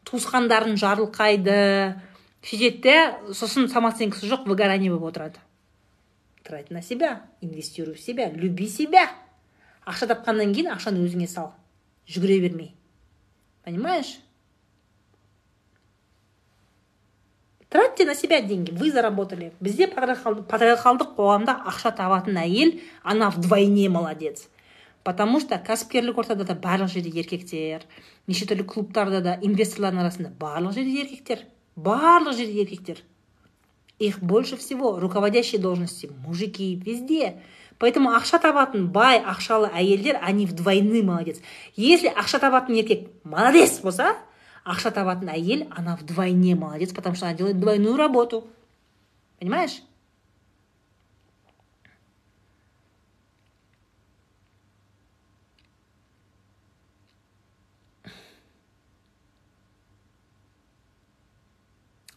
туысқандарын 0.05 0.77
жарылқайды. 0.79 1.95
Сөйтеді 2.45 2.81
де 2.81 3.33
сосын 3.33 3.67
самооценкасы 3.69 4.29
жоқ 4.29 4.45
выгорание 4.45 4.91
болып 4.91 5.09
отырады. 5.09 5.39
Трать 6.43 6.69
на 6.69 6.81
себя 6.81 7.23
инвестируй 7.41 7.95
в 7.95 8.01
себя 8.01 8.29
люби 8.29 8.67
себя. 8.67 9.09
Ақша 9.85 10.07
тапқаннан 10.09 10.53
кейін 10.53 10.71
ақшаны 10.73 11.01
өзіңе 11.05 11.27
сал 11.27 11.53
жүгіре 12.07 12.39
бермей. 12.41 12.75
Понимаешь? 13.63 14.19
Тратьте 17.69 18.05
на 18.05 18.15
себя 18.15 18.41
деньги. 18.41 18.71
Вы 18.71 18.91
заработали. 18.91 19.51
Бізде 19.59 19.87
патриархалдық 19.87 21.15
қоғамда 21.17 21.57
ақша 21.67 21.91
табатын 21.97 22.37
әйел 22.37 22.79
она 23.03 23.29
вдвойне 23.29 23.89
молодец. 23.89 24.47
Потому 25.05 25.39
что 25.39 25.55
кәсіпкерлік 25.61 26.17
ортада 26.17 26.43
да 26.49 26.55
барлық 26.57 26.89
жерде 26.89 27.11
еркектер 27.13 27.83
неше 28.25 28.47
түрлі 28.49 28.65
клубтарда 28.65 29.21
да 29.21 29.35
инвесторлардың 29.37 30.01
арасында 30.01 30.31
барлық 30.39 30.73
жерде 30.73 31.03
еркектер 31.03 31.45
барлық 31.75 32.33
жерде 32.33 32.61
еркектер. 32.63 32.97
Их 33.99 34.19
больше 34.19 34.57
всего 34.57 34.99
руководящие 34.99 35.61
должности 35.61 36.11
мужики 36.25 36.75
везде. 36.83 37.41
Поэтому 37.77 38.09
ақша 38.15 38.39
табатын 38.41 38.87
бай 38.87 39.19
ақшалы 39.19 39.69
әйелдер 39.69 40.17
они 40.21 40.45
вдвойны 40.47 41.03
молодец. 41.03 41.39
Если 41.75 42.09
ақша 42.09 42.39
табатын 42.39 42.75
еркек 42.75 43.09
молодец 43.23 43.79
болса 43.81 44.15
ақша 44.65 44.91
табатын 44.91 45.29
әйел 45.29 45.67
она 45.75 45.97
вдвойне 45.97 46.55
молодец 46.55 46.93
потому 46.93 47.15
что 47.15 47.27
она 47.27 47.35
делает 47.35 47.59
двойную 47.59 47.95
работу. 47.95 48.47
Понимаешь? 49.39 49.81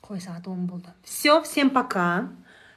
Ой, 0.09 0.23
сағат 0.25 0.47
он 0.49 0.65
болды 0.65 0.89
все 1.05 1.43
всем 1.43 1.69
пока 1.69 2.31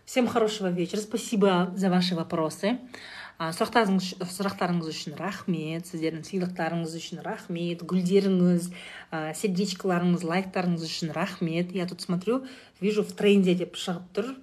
всем 0.03 0.27
хорошего 0.27 0.67
вечера 0.67 0.99
спасибо 0.99 1.71
за 1.77 1.89
ваши 1.89 2.13
вопросы 2.13 2.73
сұрақтарыңыз, 3.39 4.09
сұрақтарыңыз 4.19 4.89
үшін 4.91 5.15
рахмет 5.15 5.87
сіздердің 5.87 6.25
сыйлықтарыңыз 6.27 6.97
үшін 6.99 7.23
рахмет 7.23 7.85
гүлдеріңіз 7.87 8.67
сердечкаларыңыз 9.39 10.27
лайктарыңыз 10.27 10.83
үшін 10.89 11.15
рахмет 11.15 11.71
я 11.71 11.87
тут 11.87 12.01
смотрю 12.03 12.43
вижу 12.81 13.07
в 13.07 13.15
тренде 13.15 13.55
деп 13.55 13.79
шығып 13.79 14.11
тұр 14.11 14.35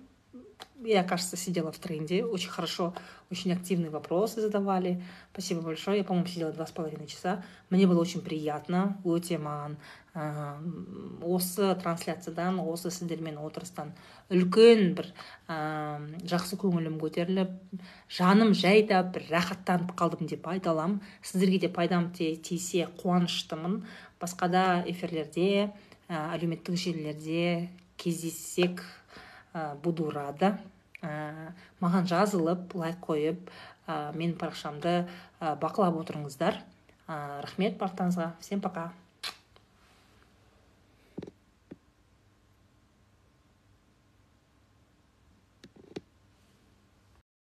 я, 0.85 1.03
кажется, 1.03 1.37
сидела 1.37 1.73
в 1.73 1.79
тренде. 1.79 2.25
Очень 2.25 2.51
хорошо, 2.51 2.95
очень 3.31 3.53
активные 3.53 3.91
вопросы 3.91 4.41
задавали. 4.41 5.03
Спасибо 5.33 5.61
большое. 5.61 5.99
Я, 5.99 6.05
по-моему, 6.05 6.29
сидела 6.29 6.53
два 6.53 6.67
с 6.67 6.71
половиной 6.71 7.07
часа. 7.07 7.45
Мне 7.71 7.87
было 7.87 8.01
очень 8.01 8.21
приятно. 8.21 8.97
өте 9.05 9.39
маған 9.39 9.75
ә, 9.75 10.08
осы 10.19 11.75
трансляциядан 11.79 12.59
осы 12.61 12.91
сіздермен 12.91 13.39
отырыстан 13.39 13.93
үлкен 14.33 14.95
бір 14.99 15.11
ә, 15.47 16.01
жақсы 16.29 16.59
көңілім 16.59 16.99
көтеріліп 17.01 17.53
жаным 18.19 18.55
жайда 18.57 19.03
бір 19.15 19.29
рахаттанып 19.31 19.95
қалдым 19.99 20.29
деп 20.31 20.47
айта 20.51 20.73
аламын. 20.73 21.01
Сіздерге 21.23 21.63
де 21.67 21.69
пайдам 21.69 22.11
тисе 22.13 22.89
қуаныштымын. 23.01 23.83
Басқа 24.21 24.49
да 24.51 24.65
эфирлерде 24.87 25.71
ә, 26.09 26.35
әлеуметтік 26.35 26.77
желілерде 26.77 27.69
кездессек 27.97 28.83
ә, 29.55 29.77
буду 29.83 30.11
рада. 30.11 30.59
Ә, 31.03 31.53
маған 31.81 32.09
жазылып 32.11 32.75
лайк 32.75 33.05
қойып 33.07 33.53
ә, 33.87 34.11
менің 34.17 34.39
парақшамды 34.41 35.05
ә, 35.05 35.55
бақылап 35.61 36.01
отырыңыздар. 36.03 36.65
Ә, 37.07 37.43
рахмет 37.45 37.79
барлықтарыңызға 37.79 38.33
всем 38.41 38.61
пока. 38.61 38.91